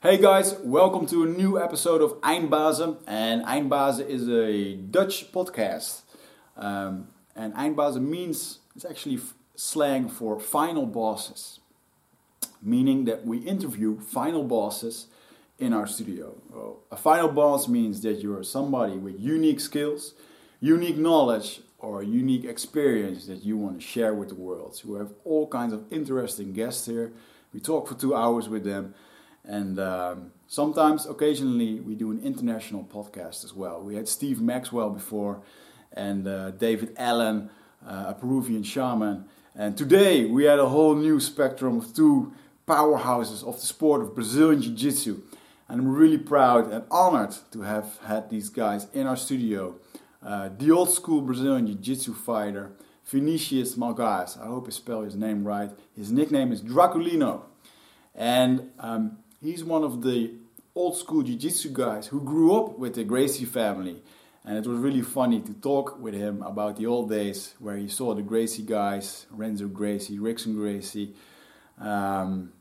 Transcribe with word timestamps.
Hey 0.00 0.16
guys, 0.16 0.54
welcome 0.62 1.06
to 1.06 1.24
a 1.24 1.26
new 1.26 1.60
episode 1.60 2.02
of 2.02 2.20
Eindbazen. 2.20 2.98
And 3.08 3.44
Eindbazen 3.44 4.06
is 4.08 4.28
a 4.28 4.76
Dutch 4.76 5.32
podcast. 5.32 6.02
Um, 6.56 7.08
and 7.34 7.52
Eindbazen 7.54 8.02
means, 8.02 8.60
it's 8.76 8.84
actually 8.84 9.18
slang 9.56 10.08
for 10.08 10.38
final 10.38 10.86
bosses. 10.86 11.58
Meaning 12.62 13.06
that 13.06 13.26
we 13.26 13.38
interview 13.38 13.98
final 13.98 14.44
bosses 14.44 15.08
in 15.58 15.72
our 15.72 15.88
studio. 15.88 16.36
Well, 16.48 16.78
a 16.92 16.96
final 16.96 17.30
boss 17.30 17.66
means 17.66 18.00
that 18.02 18.22
you're 18.22 18.44
somebody 18.44 18.98
with 18.98 19.18
unique 19.18 19.58
skills, 19.58 20.14
unique 20.60 20.96
knowledge, 20.96 21.62
or 21.80 22.04
unique 22.04 22.44
experience 22.44 23.26
that 23.26 23.44
you 23.44 23.56
want 23.56 23.80
to 23.80 23.84
share 23.84 24.14
with 24.14 24.28
the 24.28 24.36
world. 24.36 24.76
So 24.76 24.90
we 24.90 24.98
have 24.98 25.10
all 25.24 25.48
kinds 25.48 25.72
of 25.72 25.92
interesting 25.92 26.52
guests 26.52 26.86
here. 26.86 27.10
We 27.52 27.58
talk 27.58 27.88
for 27.88 27.94
two 27.94 28.14
hours 28.14 28.48
with 28.48 28.62
them. 28.62 28.94
And 29.48 29.80
um, 29.80 30.32
sometimes, 30.46 31.06
occasionally, 31.06 31.80
we 31.80 31.94
do 31.94 32.10
an 32.10 32.20
international 32.22 32.84
podcast 32.84 33.44
as 33.44 33.54
well. 33.54 33.80
We 33.80 33.94
had 33.94 34.06
Steve 34.06 34.42
Maxwell 34.42 34.90
before 34.90 35.40
and 35.94 36.28
uh, 36.28 36.50
David 36.50 36.94
Allen, 36.98 37.48
uh, 37.84 38.04
a 38.08 38.14
Peruvian 38.14 38.62
shaman. 38.62 39.24
And 39.56 39.76
today 39.76 40.26
we 40.26 40.44
had 40.44 40.58
a 40.58 40.68
whole 40.68 40.94
new 40.94 41.18
spectrum 41.18 41.78
of 41.78 41.94
two 41.94 42.32
powerhouses 42.66 43.42
of 43.42 43.58
the 43.58 43.66
sport 43.66 44.02
of 44.02 44.14
Brazilian 44.14 44.60
Jiu 44.60 44.74
Jitsu. 44.74 45.22
And 45.66 45.80
I'm 45.80 45.88
really 45.88 46.18
proud 46.18 46.70
and 46.70 46.84
honored 46.90 47.34
to 47.52 47.62
have 47.62 47.98
had 48.04 48.28
these 48.28 48.50
guys 48.50 48.86
in 48.92 49.06
our 49.06 49.16
studio. 49.16 49.76
Uh, 50.22 50.50
the 50.58 50.70
old 50.70 50.90
school 50.90 51.22
Brazilian 51.22 51.66
Jiu 51.66 51.76
Jitsu 51.76 52.12
fighter, 52.12 52.72
Vinicius 53.06 53.76
Malgaz. 53.76 54.38
I 54.38 54.46
hope 54.46 54.66
I 54.68 54.70
spell 54.72 55.00
his 55.00 55.16
name 55.16 55.42
right. 55.46 55.70
His 55.96 56.12
nickname 56.12 56.52
is 56.52 56.60
Draculino. 56.60 57.44
And 58.14 58.70
um, 58.78 59.18
he's 59.42 59.64
one 59.64 59.84
of 59.84 60.02
the 60.02 60.32
old 60.74 60.96
school 60.96 61.22
Jiu 61.22 61.36
Jitsu 61.36 61.70
guys 61.70 62.06
who 62.06 62.20
grew 62.20 62.54
up 62.54 62.78
with 62.78 62.94
the 62.94 63.04
Gracie 63.04 63.44
family. 63.44 64.02
And 64.44 64.56
it 64.56 64.66
was 64.66 64.78
really 64.78 65.02
funny 65.02 65.40
to 65.40 65.52
talk 65.54 65.98
with 66.00 66.14
him 66.14 66.42
about 66.42 66.76
the 66.76 66.86
old 66.86 67.10
days 67.10 67.54
where 67.58 67.76
he 67.76 67.88
saw 67.88 68.14
the 68.14 68.22
Gracie 68.22 68.62
guys, 68.62 69.26
Renzo 69.30 69.66
Gracie, 69.66 70.18
Rickson 70.18 70.54
Gracie, 70.54 71.14
um, 71.78 72.52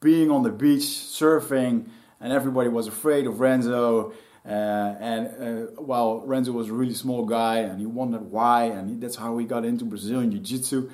being 0.00 0.30
on 0.30 0.42
the 0.42 0.50
beach, 0.50 0.82
surfing, 0.82 1.86
and 2.20 2.32
everybody 2.32 2.68
was 2.68 2.86
afraid 2.86 3.26
of 3.26 3.40
Renzo. 3.40 4.12
Uh, 4.44 4.48
and 4.48 5.26
uh, 5.26 5.80
while 5.80 6.20
Renzo 6.26 6.52
was 6.52 6.68
a 6.68 6.72
really 6.72 6.94
small 6.94 7.24
guy, 7.24 7.58
and 7.58 7.78
he 7.78 7.86
wondered 7.86 8.30
why, 8.30 8.64
and 8.64 9.00
that's 9.00 9.16
how 9.16 9.38
he 9.38 9.46
got 9.46 9.64
into 9.64 9.84
Brazilian 9.84 10.30
Jiu 10.30 10.40
Jitsu. 10.40 10.90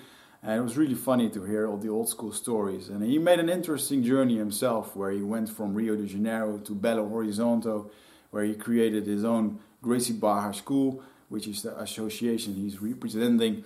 And 0.46 0.60
it 0.60 0.62
was 0.62 0.76
really 0.76 0.94
funny 0.94 1.28
to 1.30 1.42
hear 1.42 1.66
all 1.66 1.76
the 1.76 1.88
old 1.88 2.08
school 2.08 2.30
stories. 2.30 2.88
And 2.88 3.02
he 3.02 3.18
made 3.18 3.40
an 3.40 3.48
interesting 3.48 4.04
journey 4.04 4.36
himself, 4.36 4.94
where 4.94 5.10
he 5.10 5.20
went 5.20 5.48
from 5.50 5.74
Rio 5.74 5.96
de 5.96 6.06
Janeiro 6.06 6.58
to 6.58 6.72
Belo 6.72 7.10
Horizonte, 7.10 7.90
where 8.30 8.44
he 8.44 8.54
created 8.54 9.06
his 9.06 9.24
own 9.24 9.58
Gracie 9.82 10.12
Barra 10.12 10.54
School, 10.54 11.02
which 11.30 11.48
is 11.48 11.62
the 11.62 11.76
association 11.80 12.54
he's 12.54 12.80
representing. 12.80 13.64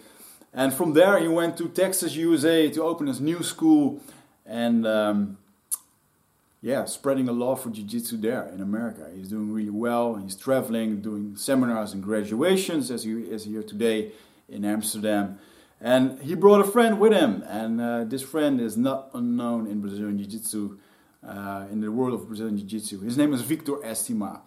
And 0.55 0.73
from 0.73 0.95
there, 0.95 1.19
he 1.19 1.29
went 1.29 1.59
to 1.59 1.69
Texas, 1.69 2.17
USA 2.17 2.71
to 2.71 2.83
open 2.83 3.09
his 3.09 3.21
new 3.21 3.43
school. 3.43 4.01
And 4.47 4.87
um, 4.87 5.37
yeah, 6.63 6.87
spreading 6.87 7.29
a 7.29 7.33
love 7.33 7.63
for 7.63 7.69
jiu-jitsu 7.69 8.17
there 8.17 8.49
in 8.55 8.63
America. 8.63 9.07
He's 9.15 9.29
doing 9.29 9.53
really 9.53 9.69
well. 9.69 10.15
He's 10.15 10.35
traveling, 10.35 11.03
doing 11.03 11.37
seminars 11.37 11.93
and 11.93 12.03
graduations 12.03 12.91
as 12.91 13.05
he 13.05 13.13
is 13.13 13.45
here 13.45 13.63
today 13.63 14.13
in 14.49 14.65
Amsterdam. 14.65 15.39
And 15.81 16.21
he 16.21 16.35
brought 16.35 16.61
a 16.61 16.71
friend 16.71 17.01
with 17.01 17.13
him, 17.13 17.43
and 17.47 17.81
uh, 17.81 18.05
this 18.05 18.23
friend 18.23 18.61
is 18.61 18.77
not 18.77 19.11
unknown 19.15 19.67
in 19.67 19.81
Brazilian 19.81 20.19
Jiu-Jitsu, 20.19 20.79
uh, 21.27 21.67
in 21.73 21.81
the 21.81 21.91
world 21.91 22.13
of 22.13 22.27
Brazilian 22.27 22.59
Jiu-Jitsu. 22.59 23.01
His 23.01 23.17
name 23.17 23.33
is 23.33 23.41
Victor 23.41 23.77
Estima. 23.77 24.43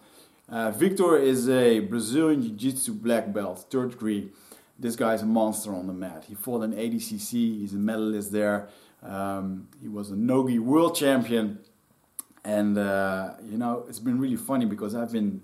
Uh, 0.48 0.70
Victor 0.70 1.16
is 1.16 1.48
a 1.48 1.80
Brazilian 1.80 2.40
Jiu-Jitsu 2.40 2.92
black 2.94 3.32
belt, 3.32 3.66
third 3.68 3.90
degree. 3.90 4.30
This 4.78 4.94
guy 4.94 5.14
is 5.14 5.22
a 5.22 5.26
monster 5.26 5.74
on 5.74 5.88
the 5.88 5.92
mat. 5.92 6.24
He 6.28 6.36
fought 6.36 6.62
in 6.62 6.72
ADCC. 6.72 7.32
He's 7.32 7.74
a 7.74 7.78
medalist 7.78 8.30
there. 8.30 8.68
Um, 9.02 9.68
he 9.80 9.88
was 9.88 10.10
a 10.10 10.16
Nogi 10.16 10.60
world 10.60 10.94
champion. 10.94 11.58
And, 12.44 12.78
uh, 12.78 13.34
you 13.44 13.58
know, 13.58 13.86
it's 13.88 13.98
been 13.98 14.20
really 14.20 14.36
funny 14.36 14.66
because 14.66 14.94
I've 14.94 15.12
been 15.12 15.42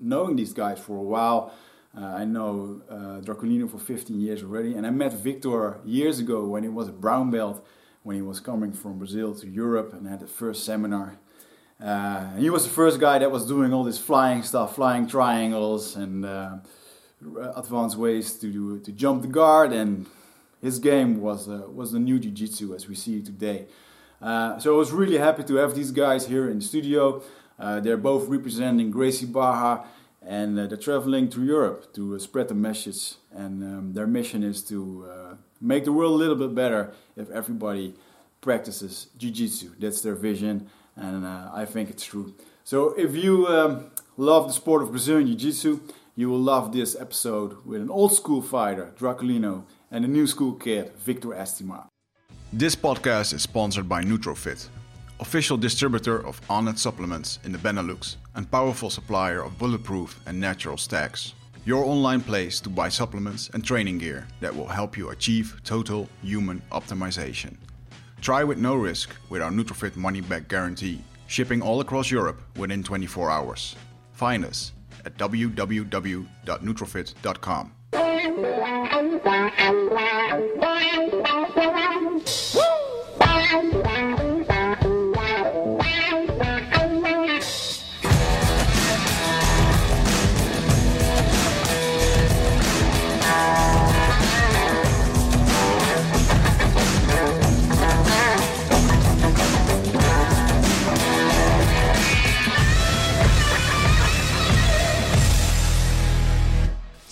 knowing 0.00 0.36
these 0.36 0.52
guys 0.52 0.78
for 0.78 0.96
a 0.96 1.02
while. 1.02 1.52
Uh, 1.96 2.04
I 2.04 2.24
know 2.24 2.82
uh, 2.90 3.20
Draculino 3.20 3.70
for 3.70 3.78
15 3.78 4.20
years 4.20 4.42
already. 4.42 4.74
And 4.74 4.86
I 4.86 4.90
met 4.90 5.12
Victor 5.12 5.78
years 5.84 6.18
ago 6.18 6.46
when 6.46 6.62
he 6.62 6.68
was 6.68 6.88
a 6.88 6.92
brown 6.92 7.30
belt, 7.30 7.66
when 8.02 8.16
he 8.16 8.22
was 8.22 8.40
coming 8.40 8.72
from 8.72 8.98
Brazil 8.98 9.34
to 9.36 9.48
Europe 9.48 9.92
and 9.92 10.06
had 10.06 10.20
the 10.20 10.26
first 10.26 10.64
seminar. 10.64 11.18
Uh, 11.82 12.34
he 12.36 12.50
was 12.50 12.64
the 12.64 12.70
first 12.70 12.98
guy 12.98 13.18
that 13.18 13.30
was 13.30 13.46
doing 13.46 13.72
all 13.72 13.84
this 13.84 13.98
flying 13.98 14.42
stuff, 14.42 14.74
flying 14.74 15.06
triangles 15.06 15.96
and 15.96 16.24
uh, 16.24 16.56
advanced 17.54 17.96
ways 17.96 18.34
to 18.34 18.50
do, 18.50 18.80
to 18.80 18.92
jump 18.92 19.22
the 19.22 19.28
guard. 19.28 19.72
And 19.72 20.06
his 20.60 20.78
game 20.78 21.20
was 21.20 21.48
uh, 21.48 21.62
was 21.72 21.92
the 21.92 22.00
new 22.00 22.18
jiu-jitsu 22.18 22.74
as 22.74 22.88
we 22.88 22.94
see 22.94 23.18
it 23.18 23.26
today. 23.26 23.66
Uh, 24.20 24.58
so 24.58 24.74
I 24.74 24.78
was 24.78 24.90
really 24.90 25.18
happy 25.18 25.44
to 25.44 25.54
have 25.56 25.74
these 25.74 25.92
guys 25.92 26.26
here 26.26 26.50
in 26.50 26.58
the 26.58 26.64
studio. 26.64 27.22
Uh, 27.58 27.80
they're 27.80 27.96
both 27.96 28.28
representing 28.28 28.90
Gracie 28.90 29.26
Barra 29.26 29.84
and 30.28 30.58
uh, 30.58 30.66
they're 30.66 30.76
traveling 30.76 31.30
to 31.30 31.42
Europe 31.42 31.92
to 31.94 32.14
uh, 32.14 32.18
spread 32.18 32.48
the 32.48 32.54
message. 32.54 33.14
And 33.32 33.62
um, 33.62 33.92
their 33.94 34.06
mission 34.06 34.42
is 34.42 34.62
to 34.64 35.08
uh, 35.10 35.34
make 35.60 35.84
the 35.84 35.92
world 35.92 36.12
a 36.12 36.16
little 36.16 36.36
bit 36.36 36.54
better 36.54 36.92
if 37.16 37.30
everybody 37.30 37.94
practices 38.42 39.08
jiu-jitsu. 39.16 39.70
That's 39.80 40.02
their 40.02 40.14
vision, 40.14 40.68
and 40.96 41.24
uh, 41.24 41.50
I 41.54 41.64
think 41.64 41.88
it's 41.88 42.04
true. 42.04 42.34
So 42.62 42.90
if 42.90 43.16
you 43.16 43.46
um, 43.46 43.90
love 44.18 44.46
the 44.48 44.52
sport 44.52 44.82
of 44.82 44.90
Brazilian 44.90 45.26
jiu-jitsu, 45.28 45.80
you 46.14 46.28
will 46.28 46.40
love 46.40 46.72
this 46.72 46.94
episode 46.94 47.64
with 47.64 47.80
an 47.80 47.90
old 47.90 48.12
school 48.12 48.42
fighter, 48.42 48.92
Draculino, 48.98 49.64
and 49.90 50.04
a 50.04 50.08
new 50.08 50.26
school 50.26 50.52
kid, 50.52 50.92
Victor 50.98 51.28
Estima. 51.28 51.86
This 52.52 52.76
podcast 52.76 53.32
is 53.32 53.42
sponsored 53.42 53.88
by 53.88 54.02
Nutrofit, 54.02 54.68
official 55.20 55.56
distributor 55.56 56.26
of 56.26 56.40
Onnit 56.48 56.78
supplements 56.78 57.38
in 57.44 57.52
the 57.52 57.58
Benelux 57.58 58.16
and 58.34 58.50
powerful 58.50 58.90
supplier 58.90 59.42
of 59.42 59.58
bulletproof 59.58 60.20
and 60.26 60.38
natural 60.38 60.76
stacks. 60.76 61.32
Your 61.64 61.84
online 61.84 62.20
place 62.20 62.60
to 62.60 62.68
buy 62.68 62.88
supplements 62.88 63.50
and 63.52 63.64
training 63.64 63.98
gear 63.98 64.26
that 64.40 64.54
will 64.54 64.68
help 64.68 64.96
you 64.96 65.10
achieve 65.10 65.60
total 65.64 66.08
human 66.22 66.62
optimization. 66.72 67.56
Try 68.20 68.44
with 68.44 68.58
no 68.58 68.74
risk 68.74 69.14
with 69.28 69.42
our 69.42 69.50
Nutrofit 69.50 69.96
money 69.96 70.20
back 70.20 70.48
guarantee, 70.48 71.02
shipping 71.26 71.62
all 71.62 71.80
across 71.80 72.10
Europe 72.10 72.40
within 72.56 72.82
24 72.82 73.30
hours. 73.30 73.76
Find 74.12 74.44
us 74.44 74.72
at 75.04 75.16
www.nutrofit.com. 75.18 77.72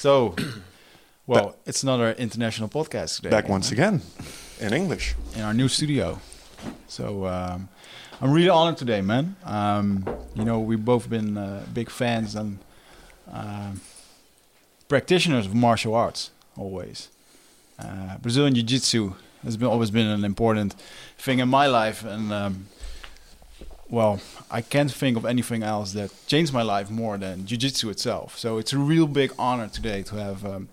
So, 0.07 0.37
well, 1.27 1.57
it's 1.67 1.83
another 1.83 2.13
international 2.13 2.69
podcast 2.69 3.17
today. 3.17 3.31
Back 3.31 3.49
once 3.49 3.73
again 3.73 4.03
in 4.61 4.73
English. 4.73 5.17
in 5.35 5.41
our 5.41 5.53
new 5.53 5.67
studio. 5.67 6.21
So 6.87 7.27
um, 7.27 7.69
I'm 8.21 8.31
really 8.31 8.49
honored 8.49 8.77
today, 8.77 9.01
man. 9.01 9.35
Um, 9.45 10.07
you 10.37 10.45
know, 10.45 10.61
we've 10.61 10.85
both 10.85 11.11
been 11.11 11.37
uh, 11.37 11.67
big 11.75 11.91
fans 11.91 12.37
and 12.37 12.61
um 13.33 13.81
practitioners 14.87 15.47
of 15.47 15.57
martial 15.57 15.97
arts 15.97 16.31
always. 16.57 17.09
Uh, 17.77 18.19
Brazilian 18.19 18.55
Jiu-Jitsu 18.55 19.13
has 19.43 19.57
been 19.57 19.67
always 19.67 19.91
been 19.91 20.07
an 20.07 20.25
important 20.25 20.77
thing 21.19 21.41
in 21.41 21.49
my 21.49 21.67
life, 21.67 22.05
and 22.05 22.33
um, 22.33 22.69
well, 23.89 24.21
I 24.51 24.63
can't 24.63 24.91
think 24.91 25.17
of 25.17 25.25
anything 25.25 25.63
else 25.63 25.93
that 25.93 26.11
changed 26.27 26.53
my 26.53 26.63
life 26.63 26.91
more 26.91 27.19
than 27.19 27.47
Jiu-Jitsu 27.47 27.91
itself. 27.91 28.39
So 28.39 28.59
it's 28.59 28.73
a 28.73 28.79
real 28.79 29.07
big 29.07 29.33
honor 29.39 29.69
today 29.69 30.03
to 30.05 30.17
have 30.17 30.45
um, 30.45 30.69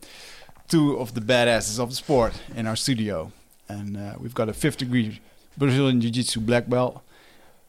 two 0.67 0.97
of 0.97 1.13
the 1.13 1.21
badasses 1.21 1.79
of 1.79 1.89
the 1.89 1.95
sport 1.95 2.33
in 2.55 2.67
our 2.67 2.75
studio, 2.75 3.31
and 3.69 3.97
uh, 3.97 4.13
we've 4.19 4.33
got 4.33 4.49
a 4.49 4.53
fifth 4.53 4.77
degree 4.77 5.19
Brazilian 5.57 6.01
Jiu-Jitsu 6.01 6.39
black 6.41 6.67
belt. 6.67 7.01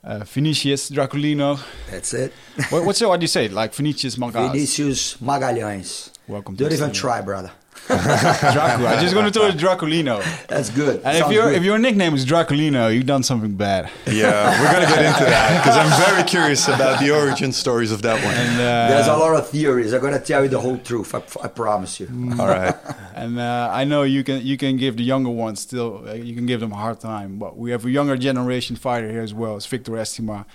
Uh, 0.02 0.22
Vinicius 0.24 0.90
Draculino. 0.90 1.58
That's 1.90 2.12
it. 2.12 2.30
what, 2.68 2.84
what's 2.84 3.00
your, 3.00 3.08
what 3.08 3.20
do 3.20 3.24
you 3.24 3.28
say? 3.28 3.48
Like 3.48 3.72
Vinicius 3.72 4.16
Magalhães. 4.16 4.52
Vinicius 4.52 5.16
Magalhães. 5.16 6.10
Welcome 6.28 6.56
to 6.56 6.64
Don't 6.64 6.74
even 6.74 6.92
try, 6.92 7.22
brother. 7.22 7.50
Dracu. 7.88 8.86
I'm 8.86 9.00
just 9.00 9.12
going 9.12 9.26
to 9.26 9.30
throw 9.30 9.48
it 9.48 9.56
Draculino. 9.56 10.22
That's 10.46 10.70
good. 10.70 11.02
And 11.04 11.18
if 11.18 11.30
your 11.30 11.52
if 11.52 11.62
your 11.62 11.78
nickname 11.78 12.14
is 12.14 12.24
Draculino, 12.24 12.94
you've 12.94 13.04
done 13.04 13.22
something 13.22 13.54
bad. 13.56 13.90
Yeah, 14.06 14.58
we're 14.58 14.72
gonna 14.72 14.86
get 14.86 15.04
into 15.04 15.24
that 15.24 15.62
because 15.62 15.76
I'm 15.76 15.92
very 16.14 16.24
curious 16.24 16.66
about 16.68 17.00
the 17.00 17.10
origin 17.10 17.52
stories 17.52 17.92
of 17.92 18.00
that 18.02 18.24
one. 18.24 18.34
And 18.34 18.54
uh, 18.54 18.88
There's 18.88 19.06
a 19.06 19.16
lot 19.16 19.36
of 19.36 19.48
theories. 19.50 19.92
I'm 19.92 20.00
gonna 20.00 20.18
tell 20.18 20.42
you 20.42 20.48
the 20.48 20.60
whole 20.60 20.78
truth. 20.78 21.14
I, 21.14 21.22
I 21.44 21.48
promise 21.48 22.00
you. 22.00 22.08
All 22.38 22.46
right. 22.46 22.74
and 23.14 23.38
uh, 23.38 23.68
I 23.70 23.84
know 23.84 24.02
you 24.02 24.24
can 24.24 24.40
you 24.40 24.56
can 24.56 24.78
give 24.78 24.96
the 24.96 25.04
younger 25.04 25.30
ones 25.30 25.60
still 25.60 26.08
uh, 26.08 26.14
you 26.14 26.34
can 26.34 26.46
give 26.46 26.60
them 26.60 26.72
a 26.72 26.76
hard 26.76 27.00
time, 27.00 27.38
but 27.38 27.58
we 27.58 27.70
have 27.70 27.84
a 27.84 27.90
younger 27.90 28.16
generation 28.16 28.76
fighter 28.76 29.10
here 29.10 29.22
as 29.22 29.34
well. 29.34 29.56
It's 29.58 29.66
Victor 29.66 29.92
Estima, 29.92 30.46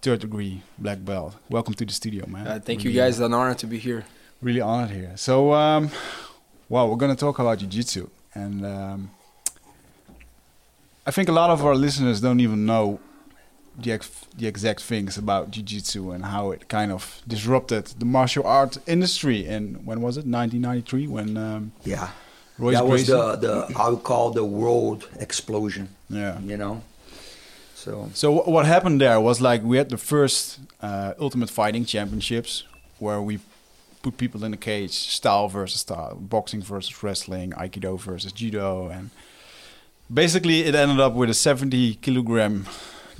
third 0.00 0.20
degree 0.20 0.62
black 0.78 1.04
belt. 1.04 1.36
Welcome 1.50 1.74
to 1.74 1.84
the 1.84 1.92
studio, 1.92 2.26
man. 2.26 2.46
Uh, 2.46 2.60
thank 2.64 2.82
you 2.82 2.92
guys. 2.92 3.18
It's 3.18 3.26
an 3.26 3.34
honor 3.34 3.54
to 3.56 3.66
be 3.66 3.78
here. 3.78 4.04
Really 4.40 4.60
honored 4.60 4.90
here. 4.90 5.12
So, 5.16 5.52
um, 5.52 5.90
well, 6.68 6.88
we're 6.88 6.96
gonna 6.96 7.16
talk 7.16 7.38
about 7.38 7.58
jiu-jitsu, 7.58 8.08
and 8.34 8.64
um, 8.66 9.10
I 11.06 11.10
think 11.10 11.28
a 11.28 11.32
lot 11.32 11.50
of 11.50 11.64
our 11.64 11.74
listeners 11.74 12.20
don't 12.20 12.40
even 12.40 12.66
know 12.66 13.00
the 13.78 13.92
ex- 13.92 14.26
the 14.36 14.46
exact 14.46 14.80
things 14.82 15.16
about 15.16 15.50
jiu-jitsu 15.50 16.10
and 16.10 16.24
how 16.24 16.50
it 16.50 16.68
kind 16.68 16.90
of 16.92 17.22
disrupted 17.26 17.86
the 17.98 18.04
martial 18.04 18.44
art 18.46 18.76
industry. 18.86 19.46
And 19.46 19.86
when 19.86 20.00
was 20.00 20.16
it? 20.16 20.26
1993, 20.26 21.06
when 21.06 21.36
um, 21.36 21.72
Yeah. 21.84 22.08
Royce 22.58 22.74
that 22.74 22.86
was 22.86 23.06
the, 23.06 23.36
the 23.36 23.72
I 23.78 23.88
would 23.88 24.02
call 24.02 24.30
the 24.32 24.44
world 24.44 25.08
explosion. 25.20 25.88
Yeah. 26.10 26.40
You 26.40 26.56
know. 26.56 26.82
So 27.76 28.10
So 28.14 28.34
wh- 28.34 28.48
what 28.48 28.66
happened 28.66 29.00
there 29.00 29.20
was 29.20 29.40
like 29.40 29.62
we 29.62 29.76
had 29.78 29.88
the 29.90 29.96
first 29.96 30.58
uh, 30.82 31.12
Ultimate 31.20 31.50
Fighting 31.50 31.84
Championships 31.84 32.64
where 32.98 33.22
we 33.22 33.38
put 34.02 34.16
people 34.16 34.44
in 34.44 34.52
a 34.54 34.56
cage, 34.56 34.92
style 34.92 35.48
versus 35.48 35.80
style, 35.80 36.16
boxing 36.20 36.62
versus 36.62 37.02
wrestling, 37.02 37.52
aikido 37.52 37.98
versus 37.98 38.32
judo, 38.32 38.88
and 38.88 39.10
basically 40.12 40.60
it 40.60 40.74
ended 40.74 41.00
up 41.00 41.14
with 41.14 41.30
a 41.30 41.34
70 41.34 41.94
kilogram 41.96 42.66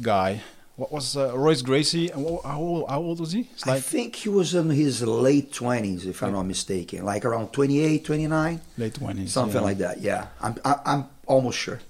guy. 0.00 0.40
What 0.76 0.92
was 0.92 1.16
uh, 1.16 1.36
Royce 1.36 1.62
Gracie? 1.62 2.06
How, 2.08 2.20
old, 2.60 2.88
how 2.88 3.00
old 3.00 3.18
was 3.18 3.32
he? 3.32 3.48
It's 3.52 3.66
I 3.66 3.80
think 3.80 4.14
he 4.14 4.28
was 4.28 4.54
in 4.54 4.70
his 4.70 5.02
late 5.02 5.52
twenties, 5.52 6.06
if 6.06 6.22
I'm 6.22 6.30
not 6.32 6.44
mistaken, 6.44 7.04
like 7.04 7.24
around 7.24 7.52
28, 7.52 8.04
29, 8.04 8.60
late 8.78 8.92
20s. 8.92 9.28
something 9.28 9.56
yeah. 9.56 9.60
like 9.60 9.78
that. 9.78 10.00
Yeah, 10.00 10.26
I'm 10.40 10.54
I, 10.64 10.76
I'm 10.86 11.04
almost 11.26 11.58
sure. 11.58 11.80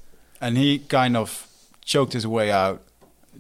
and 0.41 0.57
he 0.57 0.79
kind 0.79 1.19
of 1.19 1.47
choked 1.85 2.15
his 2.15 2.27
way 2.27 2.51
out 2.51 2.81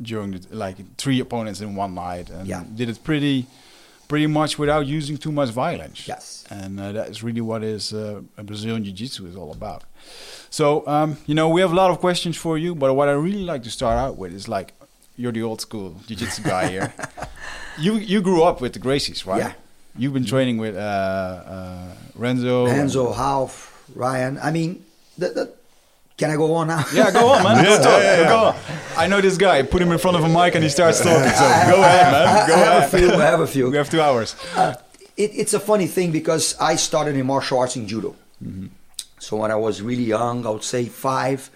during 0.01 0.33
the 0.33 0.47
like 0.55 0.77
three 0.99 1.19
opponents 1.19 1.63
in 1.63 1.75
one 1.75 1.95
night 1.95 2.29
and 2.29 2.47
Yeah. 2.47 2.63
did 2.75 2.89
it 2.91 3.03
pretty 3.03 3.47
pretty 4.09 4.27
much 4.27 4.59
without 4.59 4.87
using 4.87 5.17
too 5.19 5.31
much 5.33 5.51
violence 5.51 6.09
Yes. 6.09 6.45
and 6.51 6.81
uh, 6.81 6.93
that 6.93 7.09
is 7.11 7.23
really 7.23 7.41
what 7.43 7.63
is 7.63 7.93
uh, 7.93 8.21
brazilian 8.43 8.83
jiu-jitsu 8.85 9.27
is 9.27 9.37
all 9.37 9.53
about 9.53 9.85
so 10.51 10.87
um, 10.87 11.17
you 11.27 11.35
know 11.35 11.49
we 11.49 11.61
have 11.61 11.73
a 11.73 11.75
lot 11.83 11.91
of 11.91 11.99
questions 12.01 12.37
for 12.37 12.57
you 12.59 12.75
but 12.75 12.95
what 12.95 13.09
i 13.09 13.13
really 13.13 13.45
like 13.45 13.63
to 13.65 13.71
start 13.71 13.97
out 13.99 14.17
with 14.17 14.33
is 14.33 14.49
like 14.49 14.73
you're 15.17 15.33
the 15.33 15.43
old 15.43 15.61
school 15.61 15.95
jiu-jitsu 16.07 16.43
guy 16.43 16.69
here 16.69 16.93
you 17.79 17.93
you 18.13 18.21
grew 18.21 18.43
up 18.43 18.61
with 18.61 18.73
the 18.73 18.79
gracies 18.81 19.27
right 19.27 19.41
Yeah. 19.43 19.53
you've 20.01 20.15
been 20.15 20.25
training 20.35 20.57
with 20.59 20.75
uh, 20.77 20.81
uh, 21.55 21.93
renzo 22.15 22.67
and- 22.67 22.77
Renzo, 22.79 23.13
Ralph, 23.15 23.57
Ryan. 23.95 24.39
I 24.43 24.51
mean, 24.51 24.85
the, 25.17 25.29
the, 25.37 25.45
can 26.19 26.31
I 26.31 26.37
go 26.37 26.53
on 26.55 26.67
now? 26.67 26.85
Yeah, 26.93 27.11
go 27.11 27.29
on, 27.31 27.43
man. 27.45 27.65
Go, 27.65 27.71
Yeah, 27.71 27.77
talk. 27.79 28.03
yeah, 28.03 28.21
yeah. 28.21 28.29
go 28.29 28.39
on. 28.49 28.57
I 28.97 29.07
know 29.07 29.21
this 29.21 29.37
guy. 29.39 29.63
Put 29.63 29.81
him 29.81 29.93
in 29.93 29.99
front 29.99 30.17
of 30.19 30.25
a 30.25 30.29
mic 30.29 30.55
and 30.57 30.63
he 30.65 30.69
starts 30.69 30.99
talking. 31.01 31.31
So 31.31 31.45
I- 31.45 31.71
go 31.71 31.81
I- 31.81 31.87
ahead, 31.87 32.07
I- 32.15 32.25
man. 32.35 32.49
Go 32.49 32.55
I 32.55 32.59
have 32.59 32.77
ahead. 32.83 32.95
a 32.95 32.99
few. 32.99 33.13
I 33.15 33.25
have 33.25 33.41
a 33.41 33.47
few. 33.47 33.71
We 33.71 33.77
have 33.77 33.89
two 33.89 34.01
hours. 34.03 34.37
Uh, 34.55 34.75
it, 35.17 35.31
it's 35.35 35.55
a 35.55 35.61
funny 35.61 35.87
thing 35.87 36.11
because 36.13 36.57
I 36.61 36.77
started 36.77 37.17
in 37.17 37.25
martial 37.27 37.59
arts 37.61 37.77
in 37.77 37.87
judo. 37.89 38.15
Mm-hmm. 38.45 38.67
So 39.21 39.37
when 39.39 39.51
I 39.51 39.57
was 39.57 39.81
really 39.83 40.05
young, 40.05 40.47
I 40.47 40.51
would 40.51 40.65
say 40.65 40.85
five, 40.87 41.51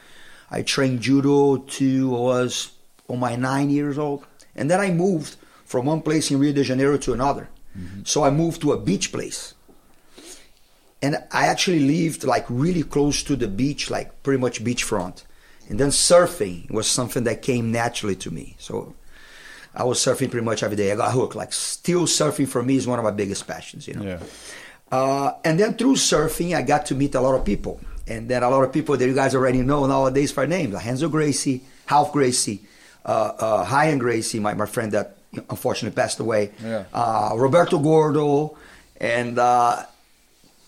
I 0.51 0.63
trained 0.63 1.01
judo 1.01 1.59
to 1.59 2.17
I 2.17 2.21
was 2.21 2.73
on 3.09 3.19
my 3.21 3.37
nine 3.37 3.69
years 3.71 3.99
old, 3.99 4.25
and 4.57 4.71
then 4.71 4.81
I 4.81 4.91
moved 4.91 5.37
from 5.65 5.87
one 5.87 6.03
place 6.03 6.31
in 6.31 6.39
Rio 6.39 6.53
de 6.53 6.63
Janeiro 6.65 6.97
to 6.99 7.13
another. 7.13 7.49
Mm-hmm. 7.79 8.03
So 8.05 8.25
I 8.25 8.31
moved 8.31 8.61
to 8.63 8.73
a 8.73 8.79
beach 8.79 9.13
place, 9.13 9.55
and 11.03 11.17
I 11.33 11.47
actually 11.47 11.81
lived 11.81 12.25
like 12.25 12.47
really 12.49 12.83
close 12.85 13.23
to 13.25 13.37
the 13.37 13.49
beach, 13.49 13.91
like 13.91 14.23
pretty 14.23 14.41
much 14.41 14.63
beachfront. 14.65 15.25
And 15.69 15.79
then 15.81 15.89
surfing 15.89 16.71
was 16.71 16.87
something 16.87 17.25
that 17.25 17.43
came 17.43 17.73
naturally 17.73 18.17
to 18.17 18.31
me. 18.31 18.57
So 18.59 18.95
I 19.75 19.85
was 19.85 19.99
surfing 19.99 20.31
pretty 20.31 20.45
much 20.45 20.63
every 20.63 20.77
day. 20.77 20.93
I 20.93 20.97
got 20.97 21.13
hooked. 21.13 21.35
Like 21.35 21.53
still 21.53 22.03
surfing 22.03 22.47
for 22.49 22.63
me 22.63 22.77
is 22.77 22.87
one 22.87 22.99
of 22.99 23.05
my 23.05 23.11
biggest 23.11 23.47
passions, 23.47 23.89
you 23.89 23.95
know. 23.95 24.03
Yeah. 24.05 24.19
Uh, 24.91 25.33
and 25.45 25.59
then 25.59 25.75
through 25.75 25.95
surfing, 25.95 26.55
I 26.55 26.63
got 26.63 26.87
to 26.87 26.95
meet 26.95 27.15
a 27.15 27.21
lot 27.21 27.35
of 27.35 27.45
people. 27.45 27.81
And 28.07 28.29
then 28.29 28.43
a 28.43 28.51
lot 28.51 28.63
of 28.63 28.73
people 28.73 28.97
that 28.97 29.07
you 29.07 29.15
guys 29.15 29.35
already 29.35 29.63
know 29.63 29.87
nowadays 29.87 30.31
for 30.33 30.47
names, 30.47 30.75
like 30.75 30.85
Renzo 30.85 31.09
Gracie, 31.09 31.63
Ralph 31.91 32.13
Gracie, 32.13 32.63
uh, 33.07 33.33
uh, 33.39 33.69
Ryan 33.71 33.99
Gracie, 33.99 34.41
my, 34.41 34.55
my 34.55 34.67
friend 34.67 34.93
that 34.93 35.17
unfortunately 35.49 35.97
passed 35.97 36.21
away, 36.21 36.51
Yeah. 36.63 36.85
uh, 36.93 37.33
Roberto 37.37 37.79
Gordo, 37.79 38.57
and 39.01 39.39
uh, 39.39 39.87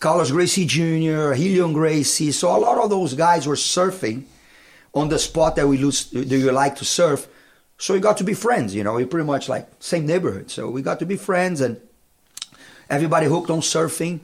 Carlos 0.04 0.32
Gracie 0.32 0.66
Jr., 0.66 1.32
Rilion 1.32 1.72
Gracie. 1.72 2.30
So 2.30 2.54
a 2.54 2.58
lot 2.58 2.76
of 2.76 2.90
those 2.90 3.14
guys 3.14 3.46
were 3.46 3.54
surfing 3.54 4.24
on 4.92 5.08
the 5.08 5.18
spot 5.18 5.56
that 5.56 5.66
we 5.66 5.78
lose, 5.78 6.10
that 6.10 6.28
you 6.28 6.52
like 6.52 6.76
to 6.76 6.84
surf. 6.84 7.26
So 7.78 7.94
we 7.94 8.00
got 8.00 8.18
to 8.18 8.24
be 8.24 8.34
friends, 8.34 8.74
you 8.74 8.84
know. 8.84 8.92
We 8.92 9.06
pretty 9.06 9.24
much 9.24 9.48
like 9.48 9.66
same 9.80 10.04
neighborhood, 10.04 10.50
so 10.50 10.68
we 10.68 10.82
got 10.82 10.98
to 10.98 11.06
be 11.06 11.16
friends, 11.16 11.62
and 11.62 11.80
everybody 12.90 13.28
hooked 13.28 13.48
on 13.48 13.60
surfing. 13.60 14.20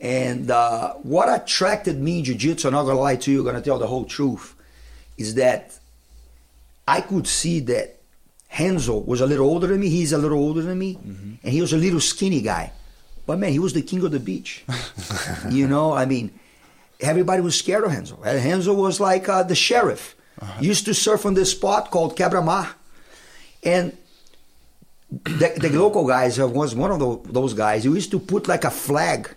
And 0.00 0.50
uh, 0.50 0.94
what 0.94 1.28
attracted 1.28 2.00
me 2.00 2.20
in 2.20 2.24
jiu-jitsu, 2.24 2.68
I'm 2.68 2.72
not 2.72 2.84
gonna 2.84 2.98
lie 2.98 3.16
to 3.16 3.30
you, 3.30 3.40
I'm 3.40 3.44
gonna 3.44 3.60
tell 3.60 3.78
the 3.78 3.86
whole 3.86 4.06
truth, 4.06 4.54
is 5.18 5.34
that 5.34 5.78
I 6.86 7.02
could 7.02 7.26
see 7.26 7.60
that 7.60 7.98
Renzo 8.58 8.96
was 8.96 9.20
a 9.20 9.26
little 9.26 9.46
older 9.46 9.66
than 9.66 9.80
me. 9.80 9.90
He's 9.90 10.14
a 10.14 10.18
little 10.18 10.38
older 10.38 10.62
than 10.62 10.78
me, 10.78 10.96
and 11.42 11.52
he 11.52 11.60
was 11.60 11.74
a 11.74 11.76
little 11.76 12.00
skinny 12.00 12.40
guy. 12.40 12.72
But 13.28 13.38
man, 13.38 13.52
he 13.52 13.58
was 13.58 13.74
the 13.74 13.82
king 13.82 14.02
of 14.06 14.10
the 14.10 14.18
beach. 14.18 14.64
you 15.50 15.68
know, 15.68 15.92
I 15.92 16.06
mean, 16.06 16.32
everybody 16.98 17.42
was 17.42 17.58
scared 17.58 17.84
of 17.84 17.92
Renzo. 17.92 18.18
And 18.24 18.42
Renzo 18.42 18.72
was 18.72 19.00
like 19.00 19.28
uh, 19.28 19.42
the 19.42 19.54
sheriff. 19.54 20.16
Used 20.60 20.86
to 20.86 20.94
surf 20.94 21.26
on 21.26 21.34
this 21.34 21.50
spot 21.50 21.90
called 21.90 22.16
Quebra-Mar. 22.16 22.74
And 23.62 23.94
the, 25.10 25.52
the 25.60 25.68
local 25.78 26.06
guys 26.06 26.40
uh, 26.40 26.48
was 26.48 26.74
one 26.74 26.90
of 26.90 27.00
tho- 27.00 27.22
those 27.26 27.52
guys 27.52 27.84
who 27.84 27.94
used 27.94 28.10
to 28.12 28.18
put 28.18 28.48
like 28.48 28.64
a 28.64 28.70
flag 28.70 29.28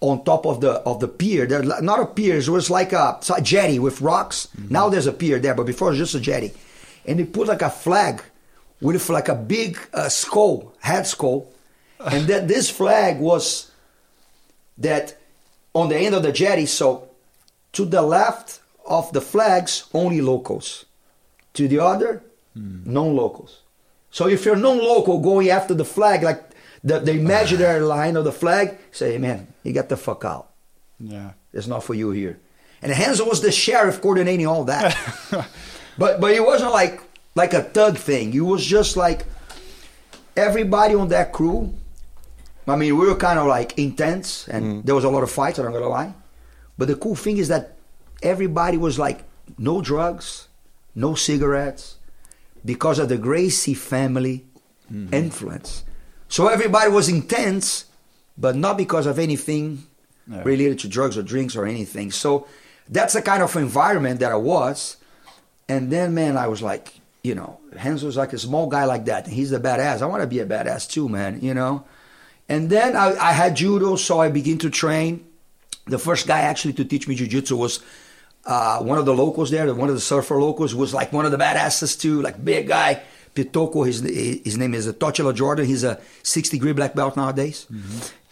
on 0.00 0.22
top 0.22 0.44
of 0.44 0.60
the 0.60 0.72
of 0.84 1.00
the 1.00 1.08
pier. 1.08 1.46
There, 1.46 1.62
not 1.62 2.00
a 2.00 2.06
pier, 2.06 2.36
it 2.36 2.48
was 2.48 2.68
like 2.68 2.92
a, 2.92 3.18
a 3.34 3.40
jetty 3.40 3.78
with 3.78 4.02
rocks. 4.02 4.48
Now 4.68 4.90
there's 4.90 5.06
a 5.06 5.12
pier 5.12 5.38
there, 5.38 5.54
but 5.54 5.64
before 5.64 5.88
it 5.88 5.92
was 5.92 6.00
just 6.00 6.16
a 6.16 6.20
jetty. 6.20 6.52
And 7.06 7.18
they 7.18 7.24
put 7.24 7.48
like 7.48 7.62
a 7.62 7.70
flag 7.70 8.22
with 8.82 9.08
like 9.08 9.28
a 9.30 9.34
big 9.34 9.78
uh, 9.94 10.10
skull, 10.10 10.74
head 10.80 11.06
skull, 11.06 11.50
and 12.12 12.26
that 12.28 12.48
this 12.48 12.70
flag 12.70 13.18
was 13.18 13.70
that 14.78 15.16
on 15.74 15.88
the 15.88 15.96
end 15.96 16.14
of 16.14 16.22
the 16.22 16.32
jetty. 16.32 16.66
So 16.66 17.08
to 17.72 17.84
the 17.84 18.02
left 18.02 18.60
of 18.86 19.12
the 19.12 19.20
flags, 19.20 19.88
only 19.92 20.20
locals. 20.20 20.84
To 21.54 21.68
the 21.68 21.80
other, 21.80 22.22
hmm. 22.54 22.80
non-locals. 22.84 23.62
So 24.10 24.28
if 24.28 24.44
you're 24.44 24.56
non-local 24.56 25.20
going 25.20 25.50
after 25.50 25.74
the 25.74 25.84
flag, 25.84 26.22
like 26.22 26.42
the, 26.84 27.00
the 27.00 27.12
imaginary 27.12 27.80
line 27.96 28.16
of 28.16 28.24
the 28.24 28.32
flag, 28.32 28.78
say, 28.92 29.12
hey, 29.12 29.18
man, 29.18 29.48
you 29.62 29.72
get 29.72 29.88
the 29.88 29.96
fuck 29.96 30.24
out. 30.24 30.50
Yeah. 30.98 31.32
It's 31.52 31.66
not 31.66 31.82
for 31.82 31.94
you 31.94 32.10
here. 32.10 32.38
And 32.82 32.92
Renzo 32.92 33.26
was 33.26 33.40
the 33.40 33.50
sheriff 33.50 34.00
coordinating 34.00 34.46
all 34.46 34.64
that. 34.64 34.96
but 35.98 36.20
but 36.20 36.32
it 36.32 36.44
wasn't 36.44 36.72
like 36.72 37.00
like 37.34 37.54
a 37.54 37.62
thug 37.62 37.96
thing. 37.96 38.34
It 38.34 38.40
was 38.40 38.64
just 38.64 38.96
like 38.96 39.24
everybody 40.36 40.94
on 40.94 41.08
that 41.08 41.32
crew. 41.32 41.74
I 42.66 42.76
mean, 42.76 42.96
we 42.96 43.06
were 43.06 43.16
kind 43.16 43.38
of 43.38 43.46
like 43.46 43.78
intense, 43.78 44.48
and 44.48 44.64
mm. 44.64 44.84
there 44.84 44.94
was 44.94 45.04
a 45.04 45.08
lot 45.08 45.22
of 45.22 45.30
fights. 45.30 45.58
I'm 45.58 45.66
not 45.66 45.72
gonna 45.72 45.88
lie. 45.88 46.14
But 46.78 46.88
the 46.88 46.96
cool 46.96 47.14
thing 47.14 47.38
is 47.38 47.48
that 47.48 47.76
everybody 48.22 48.76
was 48.76 48.98
like, 48.98 49.24
no 49.56 49.80
drugs, 49.80 50.48
no 50.94 51.14
cigarettes, 51.14 51.96
because 52.64 52.98
of 52.98 53.08
the 53.08 53.16
Gracie 53.16 53.74
family 53.74 54.44
mm-hmm. 54.92 55.14
influence. 55.14 55.84
So 56.28 56.48
everybody 56.48 56.90
was 56.90 57.08
intense, 57.08 57.86
but 58.36 58.56
not 58.56 58.76
because 58.76 59.06
of 59.06 59.18
anything 59.18 59.86
Yeah. 60.28 60.42
related 60.42 60.80
to 60.80 60.88
drugs 60.88 61.16
or 61.16 61.22
drinks 61.22 61.54
or 61.54 61.66
anything. 61.66 62.10
So 62.10 62.48
that's 62.88 63.14
the 63.14 63.22
kind 63.22 63.42
of 63.42 63.54
environment 63.54 64.18
that 64.18 64.32
I 64.32 64.36
was. 64.36 64.96
And 65.68 65.90
then, 65.92 66.14
man, 66.14 66.36
I 66.36 66.48
was 66.48 66.60
like, 66.62 66.94
you 67.22 67.34
know, 67.36 67.60
Hans 67.78 68.02
was 68.02 68.16
like 68.16 68.32
a 68.32 68.38
small 68.38 68.66
guy 68.66 68.86
like 68.86 69.04
that. 69.04 69.26
And 69.26 69.32
he's 69.32 69.50
the 69.50 69.60
badass. 69.60 70.02
I 70.02 70.06
want 70.06 70.22
to 70.22 70.26
be 70.26 70.40
a 70.40 70.46
badass 70.46 70.90
too, 70.90 71.08
man, 71.08 71.38
you 71.40 71.54
know? 71.54 71.84
And 72.48 72.70
then 72.70 72.96
I, 72.96 73.14
I 73.16 73.32
had 73.32 73.56
judo, 73.56 73.96
so 73.96 74.20
I 74.20 74.28
began 74.28 74.58
to 74.58 74.70
train. 74.70 75.26
The 75.86 75.98
first 75.98 76.26
guy 76.26 76.40
actually 76.40 76.74
to 76.74 76.84
teach 76.84 77.06
me 77.08 77.14
jiu-jitsu 77.14 77.56
was 77.56 77.80
uh, 78.44 78.80
one 78.80 78.98
of 78.98 79.04
the 79.04 79.14
locals 79.14 79.50
there, 79.50 79.72
one 79.74 79.88
of 79.88 79.94
the 79.94 80.00
surfer 80.00 80.40
locals, 80.40 80.74
was 80.74 80.94
like 80.94 81.12
one 81.12 81.24
of 81.24 81.32
the 81.32 81.38
badasses 81.38 81.98
too, 81.98 82.22
like 82.22 82.44
big 82.44 82.68
guy. 82.68 83.02
Pitoko, 83.34 83.84
his 83.86 84.00
his 84.00 84.56
name 84.56 84.72
is 84.72 84.90
Tochila 84.94 85.34
Jordan. 85.34 85.66
He's 85.66 85.84
a 85.84 86.00
six 86.22 86.48
degree 86.48 86.72
black 86.72 86.94
belt 86.94 87.16
nowadays. 87.18 87.66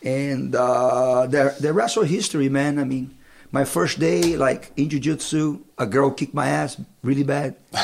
and 0.03 0.55
uh, 0.55 1.27
the 1.27 1.55
the 1.61 1.73
rest 1.75 1.97
was 1.99 2.09
history, 2.09 2.49
man. 2.49 2.79
I 2.79 2.85
mean, 2.85 3.15
my 3.55 3.65
first 3.65 4.01
day 4.01 4.37
like 4.37 4.73
in 4.77 4.89
jiu-jitsu, 4.91 5.61
a 5.79 5.87
girl 5.87 6.11
kicked 6.11 6.35
my 6.35 6.49
ass 6.49 6.77
really 7.03 7.23
bad, 7.23 7.55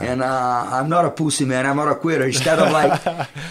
and 0.00 0.20
uh, 0.22 0.68
I'm 0.76 0.88
not 0.90 1.04
a 1.06 1.10
pussy, 1.10 1.46
man. 1.46 1.64
I'm 1.66 1.76
not 1.76 1.88
a 1.88 1.94
quitter. 1.94 2.26
Instead 2.26 2.58
of 2.58 2.70
like 2.70 3.00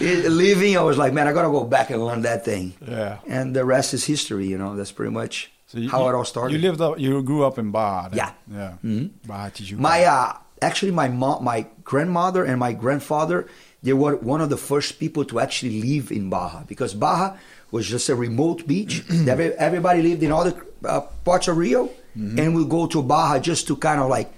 leaving, 0.00 0.78
I 0.78 0.82
was 0.82 0.96
like, 0.96 1.12
man, 1.12 1.26
I 1.26 1.32
gotta 1.32 1.50
go 1.50 1.64
back 1.64 1.90
and 1.90 1.98
learn 2.06 2.22
that 2.22 2.44
thing. 2.44 2.74
Yeah. 2.86 3.18
And 3.26 3.54
the 3.54 3.64
rest 3.64 3.92
is 3.94 4.04
history. 4.04 4.46
You 4.46 4.58
know, 4.58 4.76
that's 4.76 4.92
pretty 4.92 5.12
much 5.12 5.50
So 5.66 5.78
you, 5.78 5.90
how 5.90 6.08
it 6.08 6.14
all 6.14 6.24
started. 6.24 6.54
You 6.54 6.60
lived 6.62 6.80
up. 6.80 6.98
You 6.98 7.20
grew 7.22 7.42
up 7.44 7.58
in 7.58 7.72
Barra. 7.72 8.08
then? 8.10 8.18
Yeah. 8.22 8.32
Yeah. 8.60 8.72
Mhm. 8.84 9.10
Tijuca. 9.26 9.78
My 9.78 10.04
uh, 10.04 10.32
actually, 10.62 10.92
my 10.92 11.08
mom, 11.08 11.42
my 11.52 11.66
grandmother, 11.82 12.44
and 12.44 12.56
my 12.66 12.72
grandfather, 12.72 13.38
they 13.82 13.92
were 14.02 14.14
one 14.32 14.40
of 14.40 14.50
the 14.54 14.60
first 14.70 15.00
people 15.02 15.24
to 15.30 15.40
actually 15.40 15.82
live 15.82 16.12
in 16.12 16.30
Barra 16.30 16.64
because 16.72 16.94
Barra 16.94 17.38
was 17.70 17.86
just 17.94 18.08
a 18.08 18.14
remote 18.14 18.66
beach. 18.66 19.02
Everybody 19.68 20.02
lived 20.02 20.22
in 20.22 20.30
other 20.32 20.54
uh, 20.84 21.00
parts 21.24 21.48
of 21.48 21.56
Rio, 21.56 21.90
and 22.14 22.54
we 22.54 22.64
go 22.64 22.86
to 22.86 23.02
Barra 23.02 23.40
just 23.40 23.66
to 23.68 23.76
kind 23.76 24.00
of 24.00 24.08
like 24.08 24.32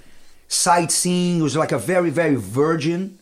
sightseeing. 0.48 1.40
It 1.40 1.42
was 1.42 1.56
like 1.56 1.72
a 1.72 1.78
very, 1.78 2.10
very 2.10 2.36
virgin 2.36 3.18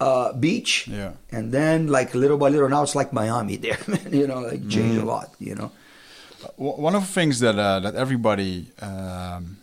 uh, 0.00 0.32
beach. 0.32 0.88
Yeah. 0.88 1.12
And 1.30 1.52
then, 1.52 1.88
like 1.88 2.14
little 2.14 2.38
by 2.38 2.48
little, 2.48 2.68
now 2.68 2.82
it's 2.82 2.94
like 2.94 3.12
Miami 3.12 3.56
there. 3.56 3.78
you 4.10 4.26
know, 4.26 4.40
like 4.40 4.68
changed 4.68 5.00
a 5.00 5.04
lot. 5.04 5.30
You 5.38 5.54
know. 5.54 5.72
One 6.56 6.94
of 6.94 7.06
the 7.06 7.12
things 7.12 7.40
that 7.40 7.58
uh, 7.58 7.80
that 7.80 7.94
everybody 7.94 8.66
um, 8.80 9.56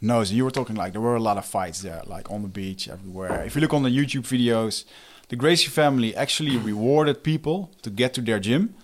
knows, 0.00 0.32
you 0.32 0.44
were 0.44 0.50
talking 0.50 0.76
like 0.76 0.92
there 0.92 1.02
were 1.02 1.16
a 1.16 1.20
lot 1.20 1.36
of 1.36 1.44
fights 1.44 1.82
there, 1.82 2.02
like 2.06 2.30
on 2.30 2.42
the 2.42 2.48
beach, 2.48 2.88
everywhere. 2.88 3.44
If 3.44 3.54
you 3.54 3.60
look 3.60 3.74
on 3.74 3.82
the 3.82 3.90
YouTube 3.90 4.22
videos, 4.22 4.84
the 5.28 5.36
Gracie 5.36 5.68
family 5.68 6.16
actually 6.16 6.56
rewarded 6.56 7.22
people 7.22 7.70
to 7.82 7.90
get 7.90 8.14
to 8.14 8.20
their 8.20 8.40
gym 8.40 8.74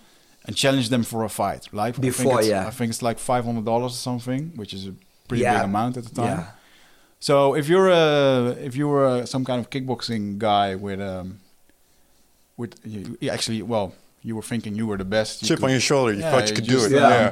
and 0.49 0.55
challenge 0.63 0.87
them 0.89 1.03
for 1.03 1.19
a 1.23 1.29
fight. 1.29 1.63
Like 1.71 1.93
I 1.97 2.01
think 2.01 2.15
Before, 2.17 2.39
it's- 2.39 2.49
yeah. 2.49 2.67
I 2.67 2.71
think 2.77 2.89
it's 2.93 3.03
like 3.09 3.19
five 3.31 3.43
hundred 3.45 3.65
dollars 3.71 3.91
or 3.97 4.01
something, 4.09 4.41
which 4.61 4.73
is 4.77 4.83
a 4.87 4.93
pretty 5.27 5.43
Yeah. 5.43 5.53
big 5.59 5.65
amount 5.71 5.93
at 5.99 6.03
the 6.07 6.15
time. 6.21 6.37
Yeah. 6.39 6.45
So 7.27 7.35
if 7.61 7.65
you're 7.69 7.89
a 7.89 8.55
if 8.69 8.73
you 8.79 8.87
were 8.93 9.05
a, 9.15 9.27
some 9.33 9.43
kind 9.49 9.59
of 9.63 9.69
kickboxing 9.69 10.23
guy 10.39 10.67
with 10.85 10.99
um 11.13 11.27
with 12.57 12.71
you, 12.93 13.17
you 13.21 13.29
actually 13.29 13.61
well 13.73 13.87
you 14.27 14.35
were 14.37 14.41
thinking 14.51 14.75
you 14.75 14.85
were 14.89 14.97
the 14.97 15.05
best 15.17 15.41
you 15.41 15.47
Chip 15.47 15.57
could- 15.59 15.65
on 15.65 15.71
your 15.71 15.79
shoulder. 15.91 16.13
You 16.13 16.19
Yeah, 16.21 16.31
thought 16.31 16.43
you 16.43 16.49
you 16.49 16.55
could 16.55 16.65
do 16.67 16.77
just- 16.79 16.91
it. 16.91 16.95
yeah. 16.95 17.09
Yeah. 17.09 17.31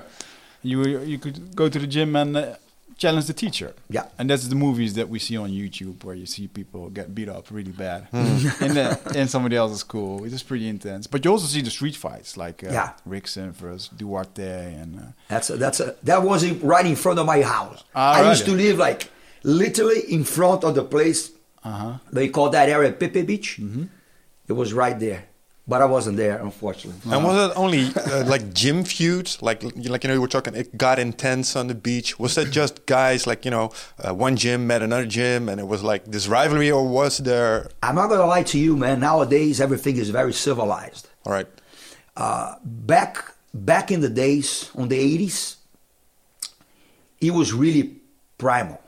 you 0.64 0.78
you 1.12 1.18
could 1.24 1.38
go 1.56 1.66
to 1.70 1.80
the 1.80 1.88
gym 1.96 2.16
and 2.16 2.32
uh, 2.38 2.56
challenge 2.98 3.26
the 3.28 3.34
teacher. 3.34 3.74
Yeah. 3.90 4.06
And 4.18 4.30
that's 4.30 4.48
the 4.48 4.56
movies 4.56 4.94
that 4.96 5.08
we 5.10 5.20
see 5.20 5.38
on 5.38 5.50
YouTube 5.52 6.04
where 6.04 6.16
you 6.16 6.26
see 6.26 6.48
people 6.48 6.90
get 6.90 7.14
beat 7.14 7.30
up 7.30 7.46
really 7.52 7.72
bad 7.72 8.08
Hmm. 8.12 8.64
in 8.66 8.74
the, 8.74 9.12
in 9.16 9.28
somebody 9.28 9.56
else's 9.56 9.80
school. 9.82 10.24
It 10.26 10.34
is 10.34 10.44
pretty 10.44 10.68
intense. 10.68 11.06
But 11.08 11.24
you 11.24 11.32
also 11.32 11.46
see 11.48 11.62
the 11.62 11.70
street 11.70 11.96
fights 11.96 12.38
like 12.38 12.64
uh, 12.64 12.72
Yeah. 12.72 12.94
Rickson 13.08 13.52
versus 13.54 13.90
Duarte 13.96 14.74
and 14.82 15.00
uh, 15.00 15.04
That's 15.28 15.50
a, 15.52 15.58
that's 15.58 15.80
a, 15.80 15.96
that 16.04 16.24
was 16.24 16.44
in- 16.44 16.60
right 16.62 16.86
in 16.86 16.96
front 16.96 17.20
of 17.20 17.26
my 17.26 17.42
house. 17.42 17.84
Ah, 17.94 18.22
I 18.24 18.30
used 18.30 18.46
to 18.46 18.52
live 18.52 18.78
like 18.80 19.10
literally 19.44 20.02
in 20.12 20.24
front 20.24 20.64
of 20.64 20.74
the 20.76 20.84
place. 20.84 21.32
uh-huh. 21.64 21.98
They 22.12 22.28
call 22.30 22.50
that 22.50 22.68
area 22.70 22.92
Pepe 22.92 23.22
Beach. 23.24 23.60
It 24.48 24.54
was 24.54 24.74
right 24.74 24.98
there, 25.00 25.26
but 25.68 25.82
I 25.82 25.86
wasn't 25.86 26.18
there, 26.18 26.38
unfortunately. 26.42 27.12
And 27.12 27.24
was 27.24 27.52
it 27.52 27.58
only 27.58 27.88
uh, 27.96 28.26
like 28.26 28.54
gym 28.54 28.84
feuds? 28.84 29.42
Like, 29.42 29.64
like 29.64 30.04
you 30.04 30.08
know, 30.08 30.14
you 30.14 30.22
were 30.22 30.28
talking. 30.28 30.56
It 30.56 30.78
got 30.78 30.98
intense 31.00 31.56
on 31.56 31.68
the 31.68 31.76
beach. 31.76 32.18
Was 32.20 32.36
that 32.36 32.52
just 32.52 32.86
guys 32.86 33.28
like 33.28 33.44
you 33.46 33.52
know, 33.52 33.72
uh, 34.04 34.14
one 34.14 34.36
gym 34.38 34.66
met 34.68 34.82
another 34.82 35.06
gym, 35.06 35.50
and 35.50 35.60
it 35.60 35.68
was 35.68 35.84
like 35.84 36.06
this 36.06 36.28
rivalry, 36.28 36.72
or 36.72 36.88
was 36.88 37.18
there? 37.20 37.70
I'm 37.84 37.96
not 37.96 38.08
gonna 38.10 38.26
lie 38.26 38.44
to 38.44 38.58
you, 38.60 38.78
man. 38.78 39.00
Nowadays, 39.00 39.60
everything 39.62 39.98
is 39.98 40.10
very 40.10 40.34
civilized. 40.34 41.10
All 41.26 41.34
right, 41.34 41.48
Uh, 42.16 42.56
back 42.64 43.34
back 43.54 43.92
in 43.92 44.00
the 44.02 44.10
days, 44.10 44.72
on 44.76 44.88
the 44.88 44.98
80s, 44.98 45.56
it 47.20 47.32
was 47.32 47.52
really 47.54 47.96
primal. 48.38 48.80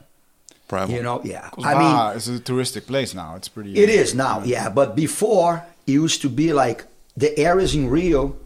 primal. 0.68 0.94
You 0.94 1.02
know, 1.02 1.20
yeah. 1.24 1.50
I 1.64 1.74
mean, 1.78 2.16
it's 2.16 2.28
a 2.28 2.38
touristic 2.38 2.86
place 2.86 3.12
now. 3.14 3.34
It's 3.36 3.48
pretty. 3.48 3.74
It 3.76 3.88
is 3.90 4.14
now, 4.14 4.42
yeah. 4.44 4.68
But 4.68 4.94
before, 4.96 5.52
it 5.56 5.69
used 5.90 6.22
to 6.22 6.28
be 6.28 6.52
like 6.52 6.84
the 7.16 7.36
areas 7.38 7.74
in 7.74 7.88
Rio, 7.90 8.36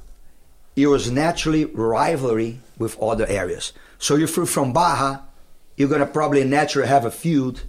it 0.76 0.86
was 0.86 1.10
naturally 1.10 1.64
rivalry 1.66 2.60
with 2.78 3.00
other 3.00 3.26
areas. 3.26 3.72
So 3.98 4.16
if 4.16 4.36
you're 4.36 4.46
from 4.46 4.72
Barra, 4.72 5.22
you're 5.76 5.88
gonna 5.88 6.06
probably 6.06 6.44
naturally 6.44 6.88
have 6.88 7.04
a 7.04 7.10
feud 7.10 7.60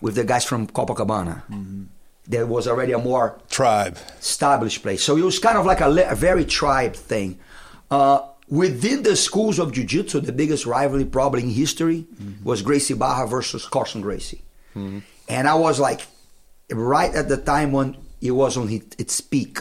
with 0.00 0.14
the 0.14 0.24
guys 0.24 0.44
from 0.44 0.66
Copacabana. 0.66 1.42
Mm-hmm. 1.46 1.84
There 2.26 2.46
was 2.46 2.68
already 2.68 2.92
a 2.92 2.98
more 2.98 3.40
tribe. 3.50 3.98
established 4.18 4.82
place. 4.82 5.02
So 5.02 5.16
it 5.16 5.22
was 5.22 5.38
kind 5.38 5.58
of 5.58 5.66
like 5.66 5.80
a, 5.80 5.88
le- 5.88 6.08
a 6.08 6.14
very 6.14 6.44
tribe 6.44 6.94
thing. 6.94 7.38
Uh, 7.90 8.20
within 8.48 9.02
the 9.02 9.16
schools 9.16 9.58
of 9.58 9.72
jiu-jitsu, 9.72 10.20
the 10.20 10.32
biggest 10.32 10.64
rivalry 10.64 11.04
probably 11.04 11.42
in 11.42 11.50
history 11.50 12.06
mm-hmm. 12.14 12.44
was 12.44 12.62
Gracie 12.62 12.94
Barra 12.94 13.26
versus 13.26 13.66
Carlson 13.66 14.00
Gracie. 14.00 14.42
Mm-hmm. 14.76 15.00
And 15.28 15.48
I 15.48 15.54
was 15.54 15.80
like, 15.80 16.02
right 16.70 17.12
at 17.14 17.28
the 17.28 17.36
time 17.36 17.72
when 17.72 17.96
it 18.20 18.30
was 18.32 18.56
on 18.56 18.68
its, 18.70 18.96
its 18.98 19.20
peak. 19.20 19.58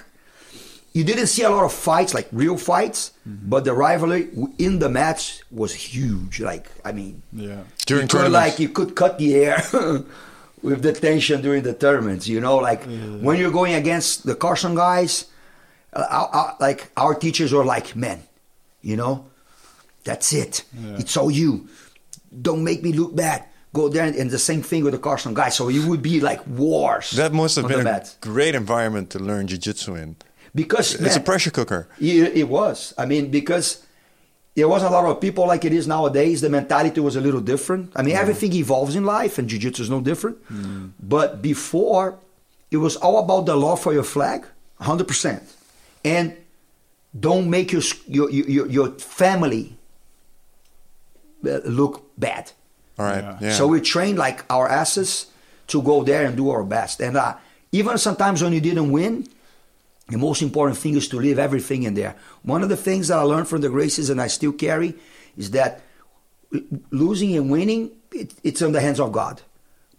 You 0.91 1.03
didn't 1.03 1.27
see 1.27 1.43
a 1.43 1.49
lot 1.49 1.63
of 1.63 1.71
fights, 1.71 2.13
like 2.13 2.27
real 2.31 2.57
fights, 2.57 3.11
mm-hmm. 3.27 3.47
but 3.49 3.63
the 3.63 3.73
rivalry 3.73 4.29
in 4.57 4.79
the 4.79 4.89
match 4.89 5.41
was 5.51 5.73
huge. 5.73 6.41
Like, 6.41 6.67
I 6.83 6.91
mean, 6.91 7.21
Yeah. 7.31 7.61
During 7.85 8.03
you 8.03 8.07
could, 8.07 8.09
tournaments. 8.09 8.33
like 8.33 8.59
you 8.59 8.69
could 8.69 8.95
cut 8.95 9.17
the 9.19 9.35
air 9.35 9.63
with 10.63 10.81
the 10.81 10.91
tension 10.93 11.41
during 11.41 11.61
the 11.63 11.73
tournaments. 11.73 12.27
You 12.27 12.41
know, 12.41 12.57
like 12.57 12.83
when 13.21 13.37
you're 13.37 13.51
going 13.51 13.75
against 13.75 14.25
the 14.25 14.35
Carlson 14.35 14.73
guys, 14.75 15.25
uh, 15.93 16.05
our- 16.09 16.29
our- 16.33 16.55
like 16.59 16.91
our 16.97 17.13
teachers 17.15 17.53
were 17.53 17.63
like, 17.65 17.95
"Man, 17.95 18.23
you 18.81 18.97
know, 18.97 19.25
that's 20.03 20.33
it. 20.33 20.63
It's 20.97 21.15
all 21.17 21.29
you. 21.31 21.67
Don't 22.41 22.63
make 22.63 22.81
me 22.83 22.93
look 22.93 23.15
bad." 23.15 23.45
Go 23.71 23.87
there 23.87 24.05
and, 24.05 24.15
and 24.15 24.31
the 24.31 24.39
same 24.39 24.61
thing 24.63 24.83
with 24.83 24.93
the 24.93 24.99
Carlson 24.99 25.33
guys. 25.33 25.55
So 25.55 25.69
it 25.69 25.83
would 25.85 26.01
be 26.01 26.19
like 26.19 26.41
wars. 26.47 27.11
That 27.11 27.33
must 27.33 27.55
have 27.57 27.67
been 27.67 27.81
a 27.81 27.83
mat. 27.83 28.15
great 28.21 28.55
environment 28.55 29.09
to 29.11 29.19
learn 29.19 29.45
jiu-jitsu 29.47 29.95
in. 29.95 30.15
because 30.55 30.95
It's 30.95 31.15
a 31.15 31.19
pressure 31.19 31.51
cooker. 31.51 31.87
it, 31.99 32.35
it 32.35 32.47
was. 32.49 32.93
I 32.97 33.05
mean, 33.05 33.29
because 33.29 33.85
there 34.55 34.67
was 34.67 34.81
a 34.83 34.89
lot 34.89 35.05
of 35.05 35.21
people 35.21 35.45
like 35.45 35.63
it 35.65 35.73
is 35.73 35.85
nowadays. 35.87 36.41
The 36.41 36.49
mentality 36.49 36.99
was 36.99 37.15
a 37.15 37.21
little 37.21 37.41
different. 37.41 37.91
I 37.95 38.01
mean, 38.01 38.15
everything 38.15 38.51
evolves 38.53 38.95
in 38.95 39.03
life, 39.05 39.37
and 39.37 39.47
jiu-jitsu 39.47 39.83
is 39.83 39.89
no 39.89 40.01
different. 40.01 40.37
But 40.99 41.41
before, 41.41 42.17
it 42.71 42.77
was 42.77 42.95
all 42.97 43.19
about 43.19 43.45
the 43.45 43.55
law 43.55 43.75
for 43.75 43.93
your 43.93 44.03
flag, 44.03 44.45
hundred 44.79 45.07
percent, 45.07 45.43
and 46.03 46.35
don't 47.19 47.47
make 47.49 47.71
your 47.71 47.83
your 48.07 48.29
your, 48.31 48.67
your 48.67 48.89
family 48.99 49.77
uh, 51.45 51.59
look 51.65 52.11
bad. 52.17 52.51
All 52.99 53.05
right. 53.05 53.23
Yeah. 53.23 53.37
Yeah. 53.41 53.53
So 53.53 53.67
we 53.67 53.81
trained 53.81 54.17
like 54.17 54.43
our 54.51 54.67
asses 54.67 55.27
to 55.67 55.81
go 55.81 56.03
there 56.03 56.25
and 56.25 56.35
do 56.35 56.49
our 56.49 56.63
best. 56.63 56.99
And 56.99 57.15
uh, 57.15 57.35
even 57.71 57.97
sometimes 57.97 58.43
when 58.43 58.53
you 58.53 58.61
didn't 58.61 58.91
win, 58.91 59.27
the 60.09 60.17
most 60.17 60.41
important 60.41 60.77
thing 60.77 60.95
is 60.95 61.07
to 61.09 61.17
leave 61.17 61.39
everything 61.39 61.83
in 61.83 61.93
there. 61.93 62.15
One 62.43 62.63
of 62.63 62.69
the 62.69 62.75
things 62.75 63.07
that 63.07 63.17
I 63.17 63.21
learned 63.21 63.47
from 63.47 63.61
the 63.61 63.69
Gracies 63.69 64.09
and 64.09 64.19
I 64.19 64.27
still 64.27 64.51
carry 64.51 64.95
is 65.37 65.51
that 65.51 65.81
losing 66.91 67.35
and 67.37 67.49
winning, 67.49 67.91
it, 68.11 68.33
it's 68.43 68.61
in 68.61 68.71
the 68.71 68.81
hands 68.81 68.99
of 68.99 69.11
God. 69.11 69.41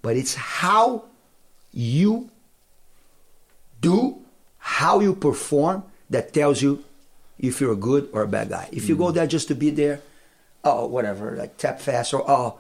But 0.03 0.17
it's 0.17 0.35
how 0.35 1.05
you 1.73 2.31
do, 3.81 4.19
how 4.59 5.01
you 5.01 5.15
perform 5.15 5.85
that 6.11 6.35
tells 6.35 6.61
you 6.61 6.85
if 7.39 7.61
you're 7.61 7.73
a 7.73 7.77
good 7.77 8.09
or 8.13 8.23
a 8.23 8.29
bad 8.29 8.51
guy. 8.51 8.69
If 8.73 8.89
you 8.89 8.97
go 8.97 9.13
there 9.13 9.27
just 9.27 9.49
to 9.49 9.55
be 9.55 9.71
there, 9.71 10.01
oh, 10.65 10.87
whatever, 10.87 11.37
like 11.37 11.57
tap 11.57 11.81
fast 11.81 12.13
or 12.13 12.29
oh, 12.29 12.59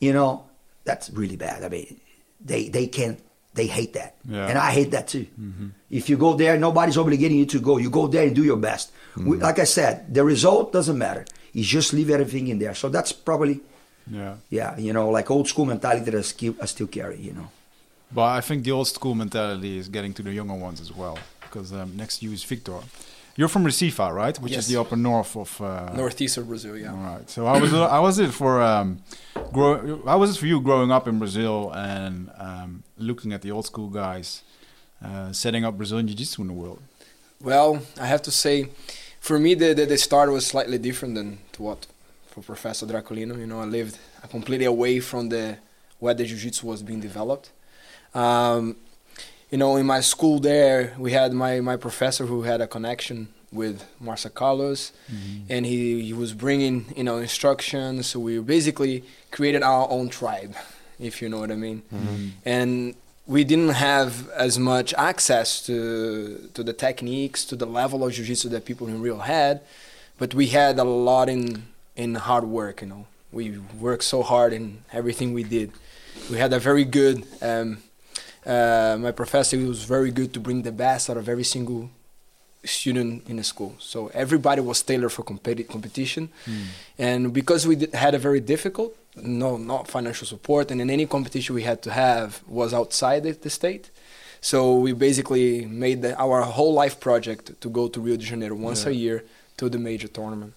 you 0.00 0.12
know, 0.12 0.44
that's 0.84 1.10
really 1.10 1.36
bad. 1.36 1.64
I 1.64 1.68
mean, 1.68 2.00
they 2.44 2.68
they 2.68 2.86
can't, 2.86 3.18
they 3.54 3.66
hate 3.66 3.92
that, 3.94 4.16
Yeah. 4.28 4.48
and 4.48 4.58
I 4.58 4.70
hate 4.72 4.90
that 4.90 5.08
too. 5.08 5.26
If 5.90 6.08
you 6.10 6.16
go 6.16 6.34
there, 6.34 6.58
nobody's 6.58 6.96
obligating 6.96 7.36
you 7.38 7.46
to 7.46 7.60
go. 7.60 7.78
You 7.78 7.90
go 7.90 8.06
there 8.06 8.26
and 8.26 8.34
do 8.34 8.44
your 8.44 8.56
best. 8.58 8.92
We, 9.16 9.36
like 9.38 9.58
I 9.60 9.64
said, 9.64 10.12
the 10.12 10.24
result 10.24 10.72
doesn't 10.72 10.98
matter. 10.98 11.24
You 11.52 11.62
just 11.62 11.92
leave 11.92 12.10
everything 12.10 12.48
in 12.48 12.58
there. 12.58 12.74
So 12.74 12.88
that's 12.88 13.12
probably, 13.12 13.60
Yeah. 14.10 14.34
yeah, 14.50 14.76
you 14.76 14.92
know, 14.92 15.08
like 15.10 15.30
old 15.30 15.46
school 15.48 15.66
mentality 15.66 16.04
that 16.10 16.14
I 16.18 16.22
still, 16.22 16.54
I 16.60 16.66
still 16.66 16.88
carry. 16.88 17.20
You 17.20 17.32
know. 17.32 17.48
But 18.12 18.38
I 18.38 18.40
think 18.40 18.64
the 18.64 18.72
old 18.72 18.88
school 18.88 19.14
mentality 19.14 19.78
is 19.78 19.88
getting 19.88 20.12
to 20.14 20.22
the 20.22 20.32
younger 20.32 20.54
ones 20.54 20.80
as 20.80 20.90
well. 20.92 21.16
Because 21.40 21.72
um, 21.72 21.96
next 21.96 22.18
to 22.18 22.26
you 22.26 22.32
is 22.32 22.42
Victor. 22.42 22.78
You're 23.36 23.48
from 23.48 23.64
Recife, 23.64 23.98
right? 24.14 24.36
Which 24.40 24.52
Yes. 24.52 24.64
is 24.64 24.68
the 24.72 24.80
upper 24.80 24.96
north 24.96 25.36
of. 25.36 25.60
Uh, 25.60 25.92
Northeast 25.94 26.36
of 26.36 26.46
Brazil, 26.46 26.76
yeah. 26.76 26.92
All 26.92 26.98
right. 26.98 27.28
So 27.28 27.46
how 27.46 27.58
was 27.60 27.72
it, 27.72 27.76
how 27.76 28.02
was 28.02 28.18
it 28.20 28.30
for 28.32 28.62
um, 28.62 29.02
grow, 29.52 30.02
how 30.04 30.18
was 30.18 30.30
it 30.36 30.38
for 30.38 30.46
you 30.46 30.60
growing 30.60 30.92
up 30.92 31.08
in 31.08 31.18
Brazil 31.18 31.72
and 31.74 32.30
um, 32.38 32.84
looking 32.96 33.32
at 33.32 33.42
the 33.42 33.50
old 33.50 33.66
school 33.66 33.88
guys 33.88 34.42
uh, 35.04 35.32
setting 35.32 35.64
up 35.64 35.76
Brazilian 35.76 36.06
Jiu-Jitsu 36.06 36.42
in 36.42 36.48
the 36.48 36.54
world? 36.54 36.80
Well, 37.40 37.82
I 38.00 38.06
have 38.06 38.22
to 38.22 38.30
say, 38.30 38.68
for 39.20 39.38
me, 39.38 39.54
the, 39.54 39.74
the, 39.74 39.86
the 39.86 39.98
start 39.98 40.30
was 40.30 40.46
slightly 40.46 40.78
different 40.78 41.14
than 41.16 41.38
to 41.52 41.62
what 41.62 41.86
for 42.28 42.40
Professor 42.40 42.86
Draculino. 42.86 43.36
You 43.38 43.46
know, 43.46 43.60
I 43.60 43.64
lived 43.64 43.98
completely 44.30 44.66
away 44.66 45.00
from 45.00 45.28
the 45.28 45.58
where 45.98 46.14
the 46.14 46.24
jiu-jitsu 46.24 46.66
was 46.66 46.82
being 46.82 47.00
developed. 47.00 47.50
Um, 48.14 48.76
you 49.50 49.58
know, 49.58 49.76
in 49.76 49.86
my 49.86 50.00
school 50.00 50.38
there, 50.40 50.94
we 50.98 51.12
had 51.12 51.32
my, 51.32 51.60
my 51.60 51.76
professor 51.76 52.26
who 52.26 52.42
had 52.42 52.60
a 52.60 52.66
connection 52.66 53.28
with 53.52 53.84
Master 54.00 54.30
Carlos, 54.30 54.90
and 55.48 55.64
he, 55.64 56.02
he 56.02 56.12
was 56.12 56.32
bringing 56.32 56.86
you 56.96 57.04
know 57.04 57.18
instructions. 57.18 58.06
So 58.08 58.18
we 58.18 58.38
basically 58.40 59.04
created 59.30 59.62
our 59.62 59.88
own 59.88 60.08
tribe, 60.08 60.54
if 60.98 61.22
you 61.22 61.28
know 61.28 61.38
what 61.38 61.52
I 61.52 61.56
mean. 61.56 61.82
And 62.44 62.94
we 63.26 63.44
didn't 63.44 63.74
have 63.74 64.28
as 64.30 64.58
much 64.58 64.92
access 64.94 65.64
to 65.66 66.50
to 66.54 66.62
the 66.64 66.72
techniques, 66.72 67.44
to 67.46 67.56
the 67.56 67.66
level 67.66 68.04
of 68.04 68.12
jiu-jitsu 68.12 68.48
that 68.50 68.64
people 68.64 68.88
in 68.88 69.00
Rio 69.00 69.18
had, 69.18 69.60
but 70.18 70.34
we 70.34 70.46
had 70.48 70.78
a 70.78 70.84
lot 70.84 71.28
in 71.28 71.62
in 71.94 72.16
hard 72.16 72.44
work. 72.44 72.82
You 72.82 72.88
know, 72.88 73.06
we 73.30 73.58
worked 73.80 74.04
so 74.04 74.22
hard 74.24 74.52
in 74.52 74.78
everything 74.92 75.32
we 75.32 75.44
did. 75.44 75.70
We 76.28 76.38
had 76.38 76.52
a 76.52 76.58
very 76.58 76.84
good. 76.84 77.24
Um, 77.40 77.78
uh, 78.46 78.96
my 79.00 79.12
professor 79.12 79.56
was 79.58 79.84
very 79.84 80.10
good 80.10 80.32
to 80.34 80.40
bring 80.40 80.62
the 80.62 80.72
best 80.72 81.08
out 81.10 81.16
of 81.16 81.28
every 81.28 81.44
single 81.44 81.90
student 82.64 83.28
in 83.28 83.36
the 83.36 83.44
school. 83.44 83.74
So 83.78 84.10
everybody 84.14 84.60
was 84.60 84.82
tailored 84.82 85.12
for 85.12 85.22
competi- 85.22 85.68
competition, 85.68 86.28
and 86.98 87.32
because 87.32 87.66
we 87.66 87.76
did, 87.76 87.94
had 87.94 88.14
a 88.14 88.18
very 88.18 88.40
difficult, 88.40 88.96
no, 89.16 89.56
not 89.56 89.88
financial 89.88 90.26
support, 90.26 90.70
and 90.70 90.80
in 90.80 90.88
any 90.90 91.06
competition 91.06 91.54
we 91.54 91.62
had 91.62 91.82
to 91.82 91.90
have 91.90 92.42
was 92.46 92.72
outside 92.72 93.22
the, 93.24 93.32
the 93.32 93.50
state. 93.50 93.90
So 94.40 94.76
we 94.76 94.92
basically 94.92 95.64
made 95.64 96.02
the, 96.02 96.14
our 96.18 96.42
whole 96.42 96.74
life 96.74 97.00
project 97.00 97.60
to 97.62 97.68
go 97.70 97.88
to 97.88 98.00
Rio 98.00 98.16
de 98.16 98.24
Janeiro 98.24 98.54
once 98.54 98.84
a 98.84 98.94
year 98.94 99.24
to 99.56 99.68
the 99.70 99.78
major 99.78 100.08
tournament. 100.08 100.52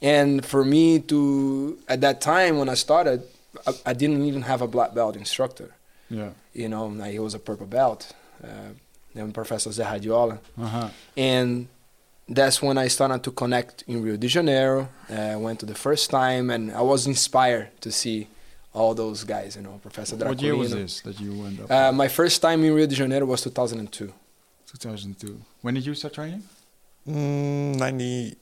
And 0.00 0.44
for 0.46 0.64
me 0.64 1.00
to 1.00 1.78
at 1.88 2.00
that 2.02 2.20
time 2.20 2.58
when 2.58 2.68
I 2.68 2.74
started, 2.74 3.22
I, 3.66 3.72
I 3.86 3.92
didn't 3.92 4.22
even 4.24 4.42
have 4.42 4.62
a 4.62 4.68
black 4.68 4.94
belt 4.94 5.16
instructor. 5.16 5.74
Yeah. 6.10 6.30
You 6.54 6.68
know, 6.68 6.86
like, 6.86 7.12
he 7.12 7.18
was 7.18 7.34
a 7.34 7.38
purple 7.38 7.66
belt. 7.66 8.12
Uh, 8.42 8.72
then 9.14 9.32
Professor 9.32 9.70
Zé 9.70 9.84
Radiola 9.84 10.38
Uh-huh. 10.58 10.88
and 11.16 11.68
that's 12.28 12.60
when 12.62 12.76
I 12.78 12.88
started 12.88 13.22
to 13.24 13.30
connect 13.32 13.84
in 13.86 14.02
Rio 14.02 14.16
de 14.18 14.28
Janeiro. 14.28 14.88
I 15.08 15.32
uh, 15.32 15.38
went 15.38 15.60
to 15.60 15.66
the 15.66 15.74
first 15.74 16.10
time, 16.10 16.50
and 16.50 16.70
I 16.72 16.82
was 16.82 17.06
inspired 17.06 17.68
to 17.80 17.90
see 17.90 18.28
all 18.74 18.94
those 18.94 19.24
guys. 19.24 19.56
You 19.56 19.62
know, 19.62 19.80
Professor 19.82 20.14
Draculino. 20.16 20.28
What 20.28 20.42
year 20.42 20.56
was 20.56 20.70
this 20.72 21.00
that 21.00 21.18
you 21.18 21.32
went 21.42 21.60
up? 21.60 21.70
Uh, 21.70 21.90
my 21.92 22.06
first 22.08 22.42
time 22.42 22.62
in 22.64 22.74
Rio 22.74 22.86
de 22.86 22.94
Janeiro 22.94 23.24
was 23.26 23.40
2002. 23.42 24.12
2002. 24.66 25.40
When 25.62 25.72
did 25.74 25.86
you 25.86 25.94
start 25.94 26.12
training? 26.14 26.42
Mm, 27.08 27.76
90, 27.76 28.36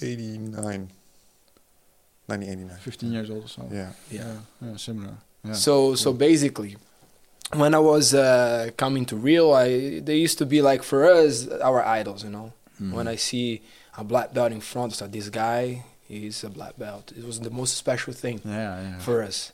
89. 0.00 0.90
1989. 2.26 2.76
15 2.80 3.12
years 3.12 3.30
old 3.30 3.44
or 3.44 3.48
so. 3.48 3.68
Yeah. 3.70 3.92
Yeah. 4.10 4.34
Yeah, 4.60 4.76
similar. 4.76 5.14
Yeah. 5.44 5.52
So 5.52 5.94
so 5.94 6.12
basically, 6.12 6.76
when 7.54 7.74
I 7.74 7.78
was 7.78 8.14
uh, 8.14 8.70
coming 8.76 9.04
to 9.06 9.16
Rio, 9.16 9.52
I 9.52 10.00
they 10.00 10.16
used 10.16 10.38
to 10.38 10.46
be 10.46 10.60
like 10.62 10.82
for 10.82 11.04
us 11.06 11.48
our 11.62 11.84
idols. 11.84 12.24
You 12.24 12.30
know, 12.30 12.52
Mm-hmm. 12.80 12.92
when 12.94 13.08
I 13.08 13.16
see 13.16 13.62
a 13.96 14.04
black 14.04 14.32
belt 14.32 14.52
in 14.52 14.60
front, 14.60 14.92
so 14.94 15.08
this 15.08 15.28
guy 15.30 15.84
is 16.08 16.44
a 16.44 16.48
black 16.48 16.78
belt. 16.78 17.12
It 17.18 17.24
was 17.24 17.40
the 17.40 17.50
most 17.50 17.76
special 17.76 18.12
thing. 18.12 18.40
yeah, 18.44 18.80
yeah. 18.80 18.98
for 19.00 19.20
us. 19.24 19.52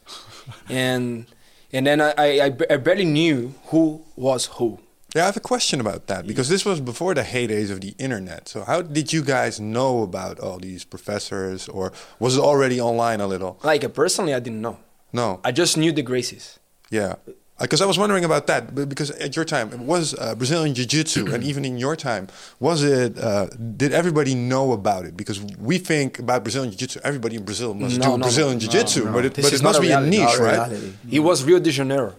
and 0.68 1.24
and 1.72 1.86
then 1.86 2.00
I, 2.02 2.12
I, 2.18 2.52
I 2.70 2.76
barely 2.76 3.06
knew 3.06 3.54
who 3.66 4.02
was 4.16 4.46
who. 4.46 4.78
Yeah, 5.16 5.22
I 5.22 5.26
have 5.26 5.36
a 5.36 5.40
question 5.40 5.80
about 5.80 6.06
that 6.08 6.26
because 6.26 6.48
this 6.50 6.64
was 6.66 6.80
before 6.80 7.14
the 7.14 7.22
heydays 7.22 7.70
of 7.70 7.80
the 7.80 7.94
internet. 7.98 8.48
So, 8.48 8.62
how 8.64 8.82
did 8.82 9.12
you 9.12 9.22
guys 9.22 9.58
know 9.58 10.02
about 10.02 10.38
all 10.40 10.58
these 10.58 10.84
professors, 10.84 11.68
or 11.68 11.92
was 12.18 12.36
it 12.36 12.40
already 12.42 12.80
online 12.80 13.20
a 13.22 13.26
little? 13.26 13.58
Like 13.62 13.90
personally, 13.94 14.34
I 14.34 14.40
didn't 14.40 14.60
know. 14.60 14.78
No. 15.12 15.40
I 15.44 15.52
just 15.52 15.76
knew 15.78 15.92
the 15.92 16.02
Gracies. 16.02 16.58
Yeah. 16.90 17.14
Because 17.61 17.80
I 17.80 17.87
was 17.87 17.99
wondering 17.99 18.25
about 18.25 18.49
that, 18.49 18.75
because 18.75 19.11
at 19.12 19.37
your 19.37 19.44
time 19.44 19.73
it 19.73 19.78
was 19.78 20.12
uh, 20.14 20.34
Brazilian 20.34 20.75
Jiu-Jitsu, 20.75 21.32
and 21.32 21.44
even 21.50 21.64
in 21.64 21.78
your 21.78 21.94
time, 21.94 22.26
was 22.58 22.82
it? 22.82 23.16
Uh, 23.16 23.46
did 23.76 23.92
everybody 23.92 24.34
know 24.34 24.73
about 24.73 25.04
it? 25.04 25.16
Because 25.16 25.40
we 25.70 25.78
think 25.78 26.18
about 26.18 26.42
Brazilian 26.42 26.73
Jiu-Jitsu, 26.73 27.00
everybody 27.04 27.37
in 27.37 27.44
Brazil 27.44 27.73
must 27.73 27.96
No, 27.99 28.02
do 28.04 28.08
no, 28.11 28.16
no. 28.16 28.23
Brazilian 28.23 28.58
Jiu-Jitsu, 28.58 29.12
but 29.12 29.25
it, 29.25 29.34
but 29.37 29.52
it 29.52 29.62
must 29.62 29.80
be 29.80 29.92
a 29.92 30.00
niche, 30.00 30.37
right? 30.40 30.73
It 31.11 31.20
was 31.20 31.44
Rio 31.44 31.61
de 31.61 31.70
Janeiro. 31.70 32.14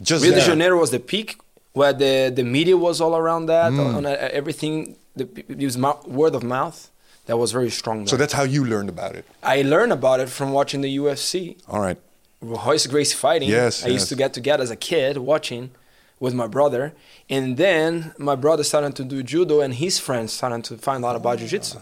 Just 0.00 0.22
Rio 0.24 0.34
de. 0.34 0.40
Janeiro 0.40 0.78
was 0.78 0.92
the 0.92 1.00
peak 1.00 1.36
where 1.72 1.92
the, 1.92 2.32
the 2.34 2.44
media 2.44 2.76
was 2.76 3.00
all 3.00 3.16
around 3.16 3.46
that, 3.46 3.72
Mm. 3.72 3.96
on 3.96 4.06
uh, 4.06 4.10
everything. 4.40 4.96
The, 5.16 5.26
it 5.48 5.64
was 5.64 5.76
word 6.06 6.34
of 6.34 6.42
mouth 6.44 6.90
that 7.26 7.36
was 7.38 7.50
very 7.50 7.70
strong. 7.70 8.06
So 8.06 8.16
that's 8.16 8.32
how 8.34 8.44
you 8.44 8.64
learned 8.64 8.88
about 8.88 9.16
it. 9.16 9.24
I 9.42 9.62
learned 9.62 9.92
about 9.92 10.20
it 10.20 10.28
from 10.28 10.52
watching 10.52 10.80
the 10.80 10.96
UFC. 10.98 11.56
All 11.68 11.80
right. 11.80 11.98
Royce 12.46 12.86
Gracie 12.86 13.16
fighting. 13.16 13.48
Yes, 13.48 13.84
I 13.84 13.88
yes. 13.88 13.94
used 13.94 14.08
to 14.08 14.16
get 14.16 14.32
together 14.32 14.62
as 14.62 14.70
a 14.70 14.76
kid 14.76 15.18
watching 15.18 15.70
with 16.18 16.32
my 16.32 16.46
brother, 16.46 16.94
and 17.28 17.56
then 17.56 18.14
my 18.16 18.34
brother 18.34 18.64
started 18.64 18.96
to 18.96 19.04
do 19.04 19.22
judo, 19.22 19.60
and 19.60 19.74
his 19.74 19.98
friends 19.98 20.32
started 20.32 20.64
to 20.64 20.78
find 20.78 21.04
out 21.04 21.16
about 21.16 21.38
jiu-jitsu. 21.38 21.78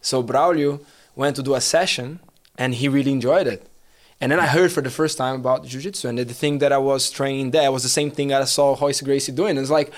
So 0.00 0.22
Braulio 0.22 0.80
went 1.16 1.34
to 1.36 1.42
do 1.42 1.54
a 1.54 1.60
session, 1.60 2.20
and 2.56 2.74
he 2.74 2.88
really 2.88 3.10
enjoyed 3.10 3.48
it. 3.48 3.66
And 4.20 4.30
then 4.30 4.40
I 4.40 4.46
heard 4.46 4.70
for 4.72 4.80
the 4.80 4.90
first 4.90 5.18
time 5.18 5.36
about 5.36 5.64
jiu-jitsu, 5.64 6.08
and 6.08 6.18
the 6.18 6.24
thing 6.26 6.58
that 6.58 6.72
I 6.72 6.78
was 6.78 7.10
training 7.10 7.50
there 7.50 7.72
was 7.72 7.82
the 7.82 7.88
same 7.88 8.10
thing 8.10 8.32
I 8.32 8.44
saw 8.44 8.76
Royce 8.80 9.00
Gracie 9.00 9.32
doing. 9.32 9.56
It's 9.58 9.70
like, 9.70 9.92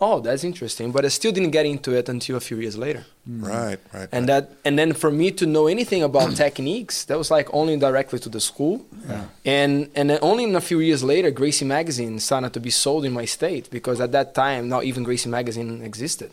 oh, 0.00 0.20
that's 0.20 0.44
interesting, 0.44 0.92
but 0.92 1.04
I 1.04 1.08
still 1.08 1.32
didn't 1.32 1.50
get 1.50 1.66
into 1.66 1.92
it 1.92 2.08
until 2.08 2.36
a 2.36 2.40
few 2.40 2.58
years 2.58 2.76
later. 2.76 3.06
Right, 3.26 3.78
right. 3.94 4.08
And 4.12 4.28
that, 4.28 4.52
and 4.64 4.78
then 4.78 4.92
for 4.92 5.10
me 5.10 5.30
to 5.32 5.46
know 5.46 5.66
anything 5.66 6.02
about 6.02 6.36
techniques, 6.44 7.04
that 7.04 7.16
was 7.16 7.30
like 7.30 7.48
only 7.52 7.76
directly 7.76 8.18
to 8.20 8.28
the 8.28 8.40
school. 8.40 8.84
Yeah. 9.08 9.24
And 9.44 9.90
and 9.94 10.10
then 10.10 10.18
only 10.22 10.44
in 10.44 10.54
a 10.54 10.60
few 10.60 10.80
years 10.80 11.02
later, 11.02 11.30
Gracie 11.30 11.64
magazine 11.64 12.18
started 12.18 12.52
to 12.52 12.60
be 12.60 12.70
sold 12.70 13.04
in 13.04 13.12
my 13.12 13.24
state 13.24 13.70
because 13.70 14.00
at 14.00 14.12
that 14.12 14.34
time, 14.34 14.68
not 14.68 14.84
even 14.84 15.02
Gracie 15.02 15.30
magazine 15.30 15.82
existed. 15.82 16.30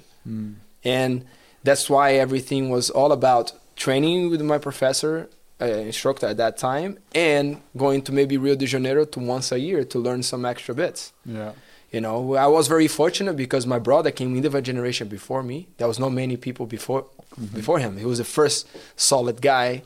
And 0.86 1.26
that's 1.64 1.90
why 1.90 2.14
everything 2.14 2.70
was 2.70 2.90
all 2.90 3.12
about 3.12 3.54
training 3.76 4.30
with 4.30 4.42
my 4.42 4.58
professor, 4.58 5.30
uh, 5.62 5.66
instructor 5.66 6.28
at 6.28 6.38
that 6.38 6.58
time, 6.58 6.98
and 7.14 7.62
going 7.76 8.02
to 8.04 8.12
maybe 8.12 8.38
Rio 8.38 8.56
de 8.56 8.66
Janeiro 8.66 9.06
to 9.06 9.20
once 9.20 9.52
a 9.52 9.60
year 9.60 9.84
to 9.86 10.00
learn 10.00 10.24
some 10.24 10.46
extra 10.46 10.76
bits. 10.76 11.14
Yeah. 11.26 11.52
You 11.94 12.02
know, 12.02 12.36
I 12.36 12.48
was 12.48 12.68
very 12.68 12.88
fortunate 12.88 13.36
because 13.38 13.68
my 13.68 13.78
brother 13.78 14.10
came 14.12 14.36
in 14.36 14.42
the 14.42 14.62
generation 14.62 15.08
before 15.08 15.44
me. 15.44 15.68
There 15.78 15.88
was 15.88 16.00
not 16.00 16.12
many 16.12 16.38
people 16.38 16.66
before 16.66 17.06
before 17.54 17.78
him. 17.80 17.98
He 17.98 18.06
was 18.06 18.18
the 18.18 18.24
first 18.26 18.68
solid 18.96 19.42
guy, 19.42 19.84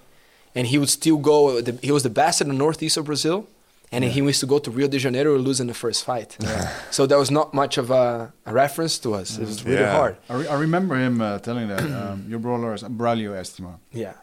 and 0.56 0.66
he 0.68 0.78
would 0.78 0.90
still 0.90 1.18
go. 1.18 1.60
The, 1.62 1.74
he 1.84 1.92
was 1.92 2.04
the 2.04 2.10
best 2.10 2.42
in 2.42 2.48
the 2.48 2.54
northeast 2.54 2.96
of 2.96 3.04
Brazil, 3.06 3.46
and 3.92 4.06
he 4.06 4.22
used 4.22 4.40
to 4.40 4.46
go 4.48 4.58
to 4.60 4.72
Rio 4.72 4.88
de 4.88 4.98
Janeiro 5.00 5.36
and 5.36 5.44
lose 5.44 5.60
in 5.60 5.68
the 5.68 5.74
first 5.74 6.06
fight. 6.06 6.38
So 6.92 7.06
there 7.06 7.20
was 7.20 7.30
not 7.30 7.54
much 7.54 7.78
of 7.78 7.92
a, 7.92 8.32
a 8.46 8.54
reference 8.54 8.98
to 9.00 9.14
us. 9.14 9.38
It 9.38 9.46
was 9.46 9.66
really 9.66 9.82
Yeah. 9.82 9.92
hard. 10.00 10.16
I, 10.30 10.34
re- 10.36 10.48
I 10.48 10.56
remember 10.60 10.96
him 10.96 11.20
uh, 11.22 11.40
telling 11.40 11.68
that 11.68 11.84
um, 11.84 12.26
your 12.30 12.40
brother 12.40 12.74
is 12.74 12.84
Braulio 12.84 13.32
Estima. 13.36 13.74
Yeah. 13.92 14.14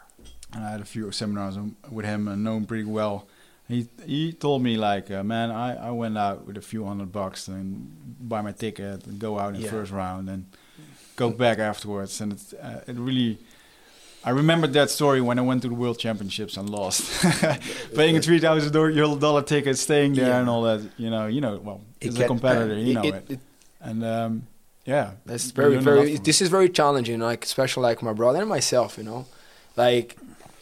And 0.55 0.64
I 0.64 0.70
had 0.70 0.81
a 0.81 0.85
few 0.87 1.12
seminars 1.12 1.57
um, 1.59 1.77
with 1.90 2.07
him 2.07 2.29
and 2.29 2.42
know 2.42 2.57
him 2.57 2.64
pretty 2.66 2.85
well. 2.85 3.27
He 3.68 3.87
he 4.07 4.33
told 4.33 4.62
me 4.62 4.77
like, 4.77 5.11
uh, 5.11 5.22
man, 5.24 5.50
I, 5.50 5.88
I 5.88 5.90
went 5.90 6.18
out 6.18 6.46
with 6.46 6.57
a 6.59 6.61
few 6.62 6.85
hundred 6.85 7.11
bucks 7.12 7.48
and 7.48 7.90
buy 8.20 8.42
my 8.42 8.53
ticket 8.53 9.07
and 9.07 9.18
go 9.18 9.38
out 9.38 9.55
in 9.55 9.61
Yeah. 9.61 9.66
the 9.70 9.77
first 9.77 9.90
round 9.92 10.29
and 10.29 10.44
go 11.16 11.31
back 11.31 11.59
afterwards. 11.59 12.20
And 12.20 12.33
it 12.33 12.40
uh, 12.62 12.81
it 12.90 12.96
really, 12.96 13.38
I 14.22 14.31
remembered 14.31 14.72
that 14.74 14.90
story 14.90 15.20
when 15.22 15.38
I 15.38 15.42
went 15.42 15.62
to 15.62 15.68
the 15.68 15.74
World 15.74 15.98
Championships 15.98 16.57
and 16.59 16.68
lost, 16.68 17.03
paying 17.94 18.16
a 18.16 18.20
three 18.20 18.38
thousand 18.40 18.72
dollar 19.20 19.42
ticket, 19.42 19.79
staying 19.79 20.14
there 20.14 20.29
Yeah. 20.29 20.40
and 20.40 20.48
all 20.48 20.62
that. 20.62 20.81
You 20.98 21.11
know, 21.11 21.27
you 21.27 21.40
know, 21.40 21.59
well, 21.64 21.81
It 22.00 22.09
as 22.09 22.18
a 22.20 22.27
competitor, 22.27 22.77
you 22.79 22.94
know 22.94 23.03
it- 23.03 23.14
it. 23.14 23.31
it- 23.31 23.40
And 23.81 24.03
um, 24.05 24.42
yeah, 24.87 25.07
That's 25.27 25.50
very, 25.53 25.77
learn 25.77 25.87
a 25.87 25.90
lot 25.90 26.05
very. 26.07 26.16
This 26.18 26.40
is 26.40 26.48
very 26.50 26.68
challenging, 26.70 27.20
like 27.20 27.44
especially 27.44 27.83
like 27.90 28.03
my 28.03 28.12
brother 28.14 28.40
and 28.40 28.48
myself. 28.48 28.96
You 28.98 29.05
know, 29.05 29.24
like 29.77 30.16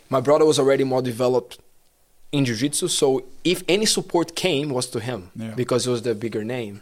my 0.09 0.21
brother 0.21 0.45
was 0.45 0.59
already 0.59 0.85
more 0.85 1.03
developed 1.03 1.59
in 2.33 2.45
jiu-jitsu, 2.45 2.89
so 2.89 3.25
if 3.45 3.63
any 3.69 3.87
support 3.87 4.35
came, 4.35 4.71
was 4.71 4.87
to 4.89 5.01
him 5.01 5.31
Yeah. 5.37 5.55
because 5.55 5.85
he 5.85 5.91
was 5.91 6.03
the 6.03 6.15
bigger 6.15 6.43
name. 6.45 6.81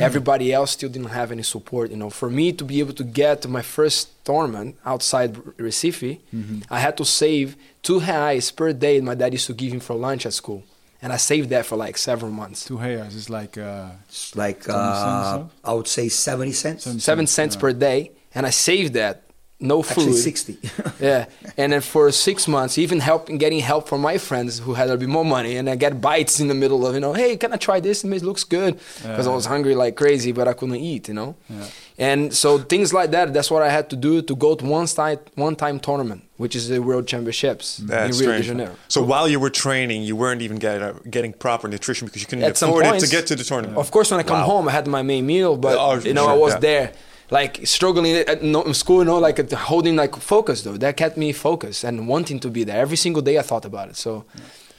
Everybody 0.00 0.52
else 0.52 0.70
still 0.72 0.88
didn't 0.88 1.10
have 1.10 1.30
any 1.30 1.42
support. 1.42 1.90
You 1.90 1.96
know, 1.96 2.10
for 2.10 2.30
me 2.30 2.52
to 2.52 2.64
be 2.64 2.80
able 2.80 2.94
to 2.94 3.04
get 3.04 3.42
to 3.42 3.48
my 3.48 3.62
first 3.62 4.08
tournament 4.24 4.76
outside 4.84 5.34
Recife, 5.58 6.18
Mm-hmm. 6.34 6.60
I 6.70 6.78
had 6.80 6.96
to 6.96 7.04
save 7.04 7.56
two 7.82 8.00
reais 8.00 8.54
per 8.54 8.72
day. 8.72 9.00
My 9.00 9.14
dad 9.14 9.32
used 9.32 9.46
to 9.46 9.54
give 9.54 9.72
him 9.72 9.80
for 9.80 9.94
lunch 9.94 10.26
at 10.26 10.32
school, 10.32 10.62
and 11.02 11.12
I 11.12 11.16
saved 11.18 11.50
that 11.50 11.64
for 11.66 11.76
like 11.76 11.96
several 11.98 12.30
months. 12.32 12.64
Two 12.64 12.78
reais 12.78 13.14
is 13.14 13.28
like 13.30 13.58
uh, 13.58 13.90
It's 14.08 14.34
like 14.34 14.68
uh, 14.68 15.36
cents, 15.38 15.52
I 15.64 15.72
would 15.74 15.86
say 15.86 16.08
seventy 16.08 16.52
cents. 16.52 16.84
Seven 16.84 17.00
Seven 17.00 17.26
cents, 17.26 17.32
cents 17.32 17.54
yeah. 17.56 17.60
per 17.60 17.72
day, 17.72 18.10
and 18.34 18.46
I 18.46 18.50
saved 18.50 18.94
that. 18.94 19.22
No 19.60 19.82
food. 19.82 19.90
Actually, 20.02 20.12
sixty. 20.12 20.56
yeah, 21.00 21.26
and 21.56 21.72
then 21.72 21.80
for 21.80 22.12
six 22.12 22.46
months, 22.46 22.78
even 22.78 23.00
helping 23.00 23.38
getting 23.38 23.58
help 23.58 23.88
from 23.88 24.00
my 24.00 24.16
friends 24.16 24.60
who 24.60 24.74
had 24.74 24.88
a 24.88 24.96
bit 24.96 25.08
more 25.08 25.24
money, 25.24 25.56
and 25.56 25.68
I 25.68 25.74
get 25.74 26.00
bites 26.00 26.38
in 26.38 26.46
the 26.46 26.54
middle 26.54 26.86
of 26.86 26.94
you 26.94 27.00
know, 27.00 27.12
hey, 27.12 27.36
can 27.36 27.52
I 27.52 27.56
try 27.56 27.80
this? 27.80 28.04
It 28.04 28.22
looks 28.22 28.44
good 28.44 28.78
because 29.02 29.26
I 29.26 29.34
was 29.34 29.46
hungry 29.46 29.74
like 29.74 29.96
crazy, 29.96 30.30
but 30.30 30.46
I 30.46 30.52
couldn't 30.52 30.76
eat, 30.76 31.08
you 31.08 31.14
know. 31.14 31.34
Yeah. 31.50 31.64
And 31.98 32.32
so 32.32 32.58
things 32.58 32.92
like 32.92 33.10
that. 33.10 33.34
That's 33.34 33.50
what 33.50 33.64
I 33.64 33.70
had 33.70 33.90
to 33.90 33.96
do 33.96 34.22
to 34.22 34.36
go 34.36 34.54
to 34.54 34.64
one 34.64 34.86
time 34.86 35.18
one 35.34 35.56
time 35.56 35.80
tournament, 35.80 36.22
which 36.36 36.54
is 36.54 36.68
the 36.68 36.78
World 36.80 37.08
Championships 37.08 37.78
That's 37.78 38.20
in 38.20 38.26
Rio 38.28 38.38
de. 38.38 38.44
Janeiro. 38.44 38.74
So 38.86 39.02
while 39.02 39.26
you 39.28 39.40
were 39.40 39.50
training, 39.50 40.04
you 40.04 40.14
weren't 40.14 40.40
even 40.42 40.58
get, 40.58 40.80
uh, 40.80 40.92
getting 41.10 41.32
proper 41.32 41.66
nutrition 41.66 42.06
because 42.06 42.22
you 42.22 42.28
couldn't 42.28 42.44
At 42.44 42.56
some 42.56 42.70
afford 42.70 42.86
it 42.86 43.00
to 43.00 43.08
get 43.08 43.26
to 43.26 43.34
the 43.34 43.42
tournament. 43.42 43.76
Of 43.76 43.90
course, 43.90 44.12
when 44.12 44.20
I 44.20 44.22
come 44.22 44.38
Wow. 44.42 44.46
home, 44.52 44.68
I 44.68 44.72
had 44.72 44.86
my 44.86 45.02
main 45.02 45.26
meal, 45.26 45.56
but 45.56 45.76
Oh, 45.76 45.94
you 45.98 46.14
know, 46.14 46.26
sure, 46.26 46.30
I 46.30 46.34
was 46.46 46.52
yeah. 46.52 46.60
there 46.60 46.92
like 47.30 47.66
struggling 47.66 48.16
at 48.16 48.42
no, 48.42 48.62
in 48.62 48.74
school, 48.74 48.98
you 49.00 49.04
know, 49.04 49.18
like 49.18 49.38
at 49.38 49.52
holding 49.52 49.96
like 49.96 50.16
focus 50.16 50.62
though. 50.62 50.76
That 50.76 50.96
kept 50.96 51.16
me 51.16 51.32
focused 51.32 51.84
and 51.84 52.08
wanting 52.08 52.40
to 52.40 52.48
be 52.50 52.64
there. 52.64 52.80
Every 52.80 52.96
single 52.96 53.22
day 53.22 53.38
I 53.38 53.42
thought 53.42 53.64
about 53.64 53.88
it. 53.90 53.96
So 53.96 54.24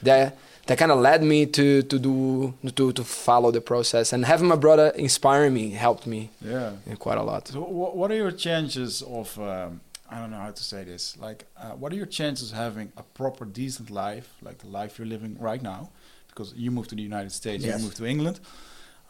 that 0.02 0.36
that 0.66 0.78
kind 0.78 0.92
of 0.92 0.98
led 1.00 1.22
me 1.22 1.46
to 1.46 1.82
to 1.82 1.98
do 1.98 2.54
to 2.74 2.92
to 2.92 3.04
follow 3.04 3.50
the 3.50 3.60
process. 3.60 4.12
And 4.12 4.24
having 4.24 4.48
my 4.48 4.56
brother 4.56 4.88
inspiring 4.96 5.54
me 5.54 5.70
helped 5.70 6.06
me 6.06 6.30
Yeah. 6.40 6.72
quite 6.98 7.18
a 7.18 7.22
lot. 7.22 7.48
So, 7.48 7.60
what 7.60 8.10
are 8.10 8.16
your 8.16 8.32
chances 8.32 9.02
of? 9.02 9.38
Um, 9.38 9.80
I 10.12 10.18
don't 10.18 10.30
know 10.32 10.38
how 10.40 10.50
to 10.50 10.64
say 10.64 10.82
this. 10.84 11.16
Like, 11.20 11.46
uh, 11.56 11.70
what 11.80 11.92
are 11.92 11.96
your 11.96 12.06
chances 12.06 12.50
of 12.50 12.56
having 12.56 12.90
a 12.96 13.02
proper, 13.02 13.44
decent 13.44 13.90
life, 13.90 14.28
like 14.42 14.58
the 14.58 14.66
life 14.66 14.98
you're 14.98 15.06
living 15.06 15.36
right 15.38 15.62
now? 15.62 15.90
Because 16.28 16.52
you 16.56 16.72
moved 16.72 16.90
to 16.90 16.96
the 16.96 17.02
United 17.02 17.30
States, 17.30 17.64
Yes. 17.64 17.78
you 17.78 17.84
moved 17.84 17.96
to 17.98 18.06
England. 18.06 18.40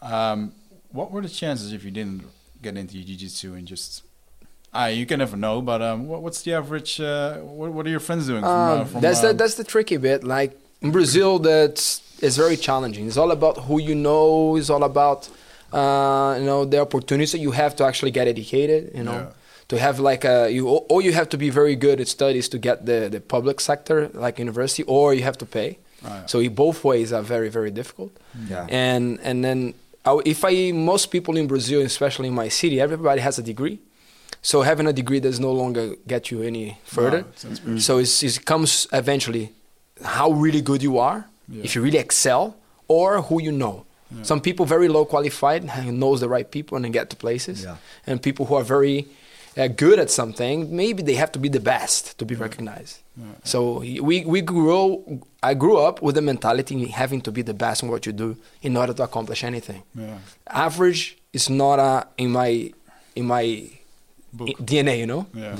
Um, 0.03 0.53
what 0.93 1.11
were 1.11 1.23
the 1.23 1.29
chances 1.31 1.73
if 1.73 1.85
you 1.85 1.91
didn't 1.91 2.25
get 2.63 2.77
into 2.77 2.95
jiu-jitsu 2.95 3.55
and 3.55 3.67
just? 3.67 4.03
Ah, 4.73 4.87
you 4.87 5.05
can 5.07 5.19
never 5.19 5.37
know. 5.37 5.61
But 5.63 5.83
um, 5.83 6.07
what, 6.07 6.23
what's 6.23 6.43
the 6.43 6.53
average? 6.55 7.01
Uh, 7.01 7.39
what, 7.39 7.73
what 7.73 7.87
are 7.87 7.91
your 7.91 8.01
friends 8.01 8.27
doing? 8.27 8.43
From, 8.43 8.51
uh, 8.51 8.81
Um, 8.83 8.87
from, 8.87 9.01
that's 9.01 9.21
the 9.21 9.33
that's 9.35 9.55
the 9.57 9.65
tricky 9.65 9.97
bit. 9.97 10.23
Like 10.23 10.53
in 10.81 10.91
Brazil, 10.93 11.39
that's 11.39 12.01
it's 12.23 12.37
very 12.37 12.57
challenging. 12.57 13.07
It's 13.09 13.17
all 13.17 13.31
about 13.33 13.57
who 13.67 13.81
you 13.81 13.95
know. 13.95 14.57
It's 14.57 14.71
all 14.71 14.85
about 14.85 15.29
uh, 15.73 16.37
you 16.39 16.47
know 16.47 16.65
the 16.65 16.81
opportunities 16.81 17.33
that 17.33 17.41
you 17.41 17.51
have 17.53 17.75
to 17.77 17.85
actually 17.85 18.13
get 18.13 18.27
educated. 18.29 18.93
You 18.95 19.05
know, 19.05 19.19
Yeah. 19.21 19.33
to 19.69 19.79
have 19.79 19.99
like 20.11 20.25
a 20.25 20.51
you 20.51 20.69
or 20.69 21.03
you 21.03 21.13
have 21.13 21.29
to 21.31 21.37
be 21.39 21.51
very 21.51 21.77
good 21.77 22.01
at 22.01 22.09
studies 22.09 22.49
to 22.51 22.59
get 22.59 22.87
the 22.87 23.09
the 23.11 23.21
public 23.21 23.61
sector 23.61 24.09
like 24.15 24.39
university, 24.41 24.85
or 24.87 25.15
you 25.15 25.23
have 25.25 25.39
to 25.39 25.47
pay. 25.47 25.79
Ah, 26.05 26.09
yeah. 26.09 26.27
So 26.27 26.49
both 26.49 26.85
ways 26.85 27.13
are 27.13 27.23
very 27.23 27.51
very 27.51 27.71
difficult. 27.71 28.13
Yeah. 28.51 28.67
And 28.71 29.19
and 29.29 29.43
then 29.45 29.59
I- 29.69 29.75
if 30.05 30.45
I 30.45 30.73
most 30.73 31.07
people 31.11 31.37
in 31.37 31.47
Brazil, 31.47 31.81
especially 31.83 32.29
in 32.29 32.35
my 32.35 32.49
city, 32.49 32.81
everybody 32.81 33.21
has 33.21 33.39
a 33.39 33.43
degree. 33.43 33.79
So 34.43 34.63
having 34.63 34.87
a 34.87 34.93
degree 34.93 35.21
does 35.21 35.39
no 35.39 35.53
longer 35.53 35.95
get 36.07 36.31
you 36.31 36.43
any 36.43 36.79
further. 36.85 37.25
Wow, 37.67 37.77
So 37.79 37.99
it's, 37.99 38.23
it 38.23 38.45
comes 38.45 38.87
eventually 38.93 39.53
how 40.03 40.31
really 40.33 40.63
good 40.63 40.83
you 40.83 40.99
are, 40.99 41.27
Yeah. 41.49 41.65
if 41.65 41.75
you 41.75 41.83
really 41.83 41.99
excel, 41.99 42.57
or 42.89 43.21
who 43.23 43.43
you 43.43 43.53
know. 43.53 43.85
Some 44.23 44.41
people 44.41 44.67
very 44.67 44.89
low 44.89 45.05
qualified 45.05 45.63
knows 45.87 46.21
the 46.21 46.29
right 46.29 46.51
people 46.51 46.75
and 46.77 46.85
then 46.85 46.93
get 46.93 47.11
to 47.11 47.17
places, 47.17 47.63
Yeah. 47.63 47.77
and 48.07 48.21
people 48.21 48.47
who 48.47 48.55
are 48.57 48.65
very 48.65 49.07
uh, 49.57 49.69
good 49.69 49.99
at 49.99 50.11
something 50.11 50.75
maybe 50.75 51.03
they 51.03 51.15
have 51.15 51.33
to 51.33 51.39
be 51.39 51.49
the 51.49 51.61
best 51.61 52.19
to 52.19 52.25
be 52.25 52.35
recognized. 52.35 52.99
So 53.45 53.81
we 53.81 54.25
we 54.25 54.41
grew 54.41 55.21
I 55.43 55.53
grew 55.55 55.77
up 55.89 56.01
with 56.03 56.15
the 56.15 56.23
mentality 56.23 56.87
having 56.87 57.21
to 57.23 57.31
be 57.33 57.43
the 57.43 57.55
best 57.55 57.83
in 57.83 57.89
what 57.91 58.07
you 58.07 58.13
do 58.13 58.37
in 58.63 58.77
order 58.77 58.95
to 58.95 59.03
accomplish 59.03 59.45
anything. 59.45 59.83
yeah. 59.95 60.19
Average 60.49 61.17
is 61.33 61.49
not 61.51 61.79
a, 61.79 62.07
in 62.17 62.31
my 62.31 62.73
in 63.15 63.27
my 63.27 63.45
Book. 64.33 64.49
DNA, 64.71 64.99
you 64.99 65.07
know. 65.07 65.27
Yeah. 65.35 65.57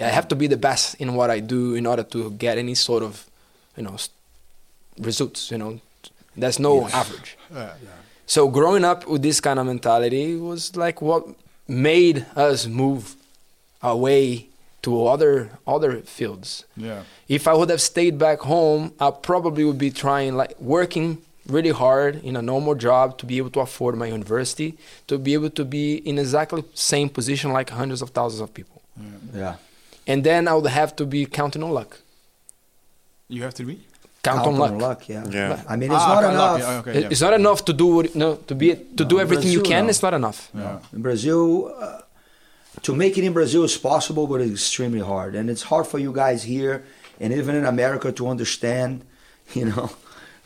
I 0.00 0.10
have 0.18 0.28
to 0.28 0.36
be 0.36 0.46
the 0.48 0.56
best 0.56 0.94
in 1.02 1.14
what 1.14 1.28
I 1.30 1.40
do 1.40 1.74
in 1.74 1.84
order 1.86 2.04
to 2.04 2.30
get 2.30 2.56
any 2.56 2.74
sort 2.74 3.02
of, 3.02 3.26
you 3.76 3.82
know, 3.82 3.96
results. 4.98 5.50
You 5.50 5.58
know, 5.58 5.80
there's 6.36 6.58
no 6.58 6.86
average. 6.88 7.36
Yeah. 7.52 7.74
So 8.26 8.48
growing 8.48 8.84
up 8.84 9.06
with 9.06 9.22
this 9.22 9.40
kind 9.40 9.58
of 9.58 9.66
mentality 9.66 10.36
was 10.36 10.74
like 10.76 11.02
what 11.02 11.26
made 11.66 12.26
us 12.36 12.66
move 12.66 13.14
away 13.82 14.46
to 14.82 15.06
other 15.06 15.50
other 15.66 16.00
fields. 16.02 16.64
Yeah. 16.76 17.02
If 17.28 17.46
I 17.48 17.54
would 17.54 17.70
have 17.70 17.80
stayed 17.80 18.18
back 18.18 18.40
home, 18.40 18.92
I 19.00 19.10
probably 19.10 19.64
would 19.64 19.78
be 19.78 19.90
trying 19.90 20.36
like 20.36 20.54
working 20.60 21.18
really 21.48 21.70
hard 21.70 22.22
in 22.24 22.36
a 22.36 22.42
normal 22.42 22.74
job 22.74 23.16
to 23.18 23.26
be 23.26 23.38
able 23.38 23.50
to 23.50 23.60
afford 23.60 23.96
my 23.96 24.06
university, 24.06 24.76
to 25.06 25.18
be 25.18 25.32
able 25.34 25.50
to 25.50 25.64
be 25.64 25.96
in 25.96 26.18
exactly 26.18 26.62
same 26.74 27.08
position 27.08 27.52
like 27.52 27.70
hundreds 27.70 28.02
of 28.02 28.10
thousands 28.10 28.40
of 28.42 28.52
people. 28.52 28.82
Yeah. 29.34 29.54
And 30.06 30.24
then 30.24 30.46
I 30.48 30.54
would 30.54 30.70
have 30.70 30.94
to 30.96 31.06
be 31.06 31.26
counting 31.26 31.62
on 31.62 31.70
luck. 31.70 31.98
You 33.28 33.42
have 33.42 33.54
to 33.54 33.64
be. 33.64 33.80
Count, 34.22 34.46
on 34.46 34.78
luck. 34.78 35.08
yeah. 35.08 35.24
Yeah. 35.30 35.62
I 35.68 35.76
mean, 35.76 35.90
it's 35.92 36.02
Ah, 36.02 36.20
not 36.20 36.24
enough. 36.32 36.60
lucky. 36.60 36.90
Okay, 36.90 37.00
yeah. 37.02 37.08
It's 37.10 37.20
not 37.22 37.32
enough 37.34 37.64
to 37.66 37.72
do 37.72 37.86
what, 37.86 38.14
no 38.14 38.34
to 38.48 38.54
be 38.54 38.74
to 38.74 39.04
No, 39.04 39.08
do 39.08 39.20
everything 39.20 39.50
you 39.52 39.62
can. 39.62 39.84
no. 39.84 39.90
It's 39.90 40.02
not 40.02 40.12
enough. 40.12 40.50
Yeah. 40.54 40.80
In 40.92 41.00
Brazil, 41.02 41.72
uh, 41.80 42.00
to 42.82 42.94
make 42.94 43.18
it 43.18 43.24
in 43.24 43.32
Brazil 43.32 43.64
is 43.64 43.76
possible, 43.76 44.26
but 44.26 44.40
it's 44.40 44.52
extremely 44.52 45.00
hard, 45.00 45.34
and 45.34 45.50
it's 45.50 45.62
hard 45.62 45.86
for 45.86 45.98
you 45.98 46.12
guys 46.12 46.42
here 46.44 46.84
and 47.20 47.32
even 47.32 47.54
in 47.56 47.64
America 47.64 48.12
to 48.12 48.28
understand. 48.28 49.04
You 49.54 49.64
know, 49.64 49.88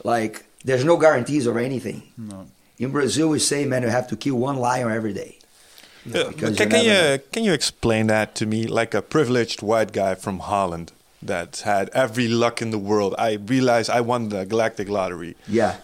like 0.05 0.45
there's 0.64 0.85
no 0.85 0.97
guarantees 0.97 1.49
or 1.49 1.59
anything. 1.59 2.05
No. 2.16 2.47
In 2.79 2.92
Brazil, 2.92 3.31
we 3.31 3.40
say, 3.40 3.64
man, 3.64 3.83
you 3.83 3.88
have 3.88 4.07
to 4.11 4.16
kill 4.16 4.37
one 4.37 4.59
lion 4.59 4.92
every 4.92 5.12
day. 5.12 5.38
Uh, 6.07 6.31
Because 6.31 6.57
can, 6.57 6.71
can 6.71 6.85
you 6.85 7.18
can 7.33 7.42
you 7.42 7.53
explain 7.53 8.07
that 8.07 8.37
to 8.37 8.47
me, 8.47 8.68
like 8.68 8.95
a 8.95 9.03
privileged 9.03 9.61
white 9.61 9.92
guy 9.92 10.14
from 10.14 10.38
Holland 10.38 10.92
that's 11.22 11.62
had 11.62 11.88
every 11.90 12.28
luck 12.28 12.61
in 12.62 12.70
the 12.70 12.78
world? 12.78 13.14
I 13.18 13.35
realize 13.35 13.88
I 13.88 14.00
won 14.00 14.28
the 14.28 14.44
Galactic 14.44 14.88
Lottery. 14.88 15.37
Yeah. 15.48 15.76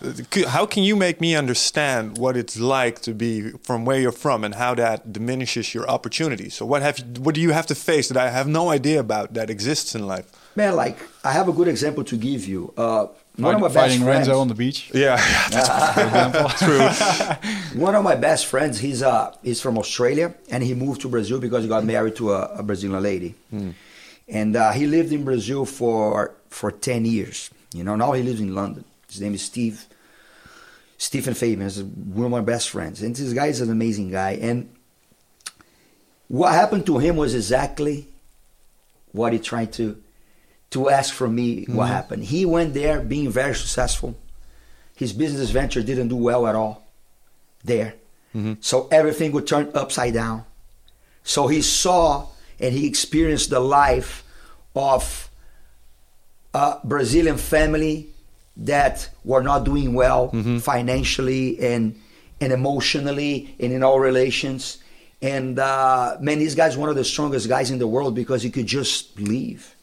How 0.48 0.66
can 0.66 0.82
you 0.82 0.96
make 0.96 1.20
me 1.20 1.34
understand 1.36 2.18
what 2.18 2.36
it's 2.36 2.58
like 2.58 3.00
to 3.02 3.12
be 3.14 3.50
from 3.62 3.84
where 3.84 4.00
you're 4.00 4.12
from 4.12 4.44
and 4.44 4.54
how 4.54 4.74
that 4.74 5.12
diminishes 5.12 5.74
your 5.74 5.88
opportunities? 5.88 6.54
So 6.54 6.66
what 6.66 6.82
have 6.82 6.98
you, 6.98 7.04
what 7.22 7.34
do 7.34 7.40
you 7.40 7.52
have 7.52 7.66
to 7.66 7.74
face 7.74 8.08
that 8.08 8.16
I 8.16 8.30
have 8.30 8.46
no 8.48 8.70
idea 8.70 9.00
about 9.00 9.34
that 9.34 9.50
exists 9.50 9.94
in 9.94 10.06
life? 10.06 10.26
Man, 10.56 10.74
like 10.76 10.98
I 11.24 11.32
have 11.32 11.48
a 11.48 11.52
good 11.52 11.68
example 11.68 12.04
to 12.04 12.16
give 12.16 12.46
you. 12.46 12.72
Uh, 12.76 13.06
one 13.36 13.54
of 13.54 13.60
my 13.60 13.68
Fight- 13.68 13.74
best 13.74 13.74
fighting 13.86 14.02
friends. 14.02 14.26
Renzo 14.28 14.40
on 14.40 14.48
the 14.48 14.54
beach. 14.54 14.90
Yeah, 14.92 15.16
True. 16.58 16.88
One 17.80 17.94
of 17.94 18.02
my 18.02 18.16
best 18.16 18.46
friends, 18.46 18.80
he's 18.80 19.00
uh 19.02 19.32
he's 19.44 19.60
from 19.60 19.78
Australia 19.78 20.34
and 20.50 20.62
he 20.64 20.74
moved 20.74 21.02
to 21.02 21.08
Brazil 21.08 21.38
because 21.38 21.62
he 21.62 21.68
got 21.68 21.84
married 21.84 22.16
to 22.16 22.32
a, 22.32 22.40
a 22.58 22.62
Brazilian 22.64 23.00
lady, 23.00 23.34
and 24.28 24.56
uh, 24.56 24.72
he 24.72 24.86
lived 24.86 25.12
in 25.12 25.24
Brazil 25.24 25.64
for 25.64 26.34
for 26.48 26.70
ten 26.70 27.04
years. 27.04 27.50
You 27.72 27.84
know, 27.84 27.96
now 27.96 28.12
he 28.12 28.22
lives 28.22 28.40
in 28.40 28.54
London. 28.54 28.84
His 29.08 29.20
name 29.20 29.34
is 29.34 29.42
Steve. 29.42 29.86
Stephen 30.96 31.34
Fabian 31.34 31.62
is 31.62 31.82
one 31.82 32.26
of 32.26 32.30
my 32.30 32.40
best 32.40 32.70
friends, 32.70 33.02
and 33.02 33.14
this 33.14 33.32
guy 33.32 33.46
is 33.46 33.60
an 33.60 33.70
amazing 33.70 34.10
guy. 34.10 34.32
And 34.32 34.68
what 36.26 36.52
happened 36.52 36.86
to 36.86 36.98
him 36.98 37.16
was 37.16 37.34
exactly 37.34 38.08
what 39.12 39.32
he 39.32 39.38
tried 39.38 39.72
to 39.74 40.02
to 40.70 40.90
ask 40.90 41.14
from 41.14 41.34
me. 41.34 41.64
What 41.68 41.88
happened? 41.88 42.24
He 42.24 42.44
went 42.44 42.74
there 42.74 43.00
being 43.00 43.30
very 43.30 43.54
successful. 43.54 44.16
His 44.96 45.12
business 45.12 45.50
venture 45.50 45.82
didn't 45.82 46.08
do 46.08 46.16
well 46.16 46.46
at 46.46 46.54
all 46.54 46.86
there. 47.64 47.94
So 48.60 48.88
everything 48.92 49.32
would 49.32 49.46
turn 49.46 49.70
upside 49.74 50.14
down. 50.14 50.44
So 51.24 51.48
he 51.48 51.60
saw 51.62 52.26
and 52.60 52.74
he 52.74 52.86
experienced 52.86 53.50
the 53.50 53.60
life 53.60 54.24
of 54.74 55.30
a 56.54 56.78
Brazilian 56.84 57.36
family 57.36 58.08
that 58.56 59.08
were 59.24 59.42
not 59.42 59.64
doing 59.64 59.94
well 59.94 60.30
financially 60.60 61.58
and 61.60 61.94
and 62.40 62.52
emotionally 62.52 63.54
and 63.60 63.72
in 63.72 63.82
all 63.82 63.98
relations. 64.00 64.78
And 65.20 65.58
uh, 65.58 66.16
man, 66.20 66.38
this 66.38 66.54
guy's 66.54 66.76
one 66.76 66.88
of 66.88 66.94
the 66.96 67.04
strongest 67.04 67.48
guys 67.48 67.70
in 67.70 67.78
the 67.78 67.86
world 67.88 68.14
because 68.14 68.42
he 68.42 68.50
could 68.50 68.66
just 68.66 69.18
leave. 69.18 69.74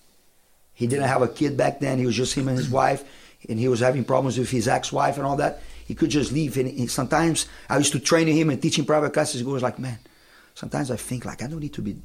He 0.73 0.88
didn't 0.88 1.07
have 1.07 1.21
a 1.21 1.27
kid 1.27 1.57
back 1.57 1.79
then. 1.79 1.99
He 1.99 2.05
was 2.05 2.15
just 2.15 2.33
him 2.33 2.47
and 2.47 2.57
his 2.57 2.69
wife, 2.69 3.03
and 3.49 3.59
he 3.59 3.67
was 3.67 3.79
having 3.81 4.03
problems 4.05 4.38
with 4.38 4.49
his 4.49 4.67
ex-wife 4.67 5.17
and 5.17 5.25
all 5.25 5.35
that. 5.38 5.61
He 5.85 5.93
could 5.95 6.09
just 6.09 6.31
leave. 6.31 6.57
And 6.57 6.67
he- 6.69 6.88
sometimes 6.88 7.47
I 7.69 7.77
used 7.77 7.91
to 7.93 7.99
train 7.99 8.27
him 8.27 8.49
and 8.49 8.61
teach 8.61 8.77
him 8.79 8.85
private 8.85 9.13
classes. 9.13 9.41
He 9.41 9.45
was 9.47 9.61
like, 9.63 9.77
"Man, 9.79 9.99
sometimes 10.53 10.89
I 10.91 10.95
think 10.97 11.25
like 11.25 11.41
I 11.43 11.47
don't 11.47 11.59
need 11.59 11.73
to 11.73 11.81
be 11.81 11.97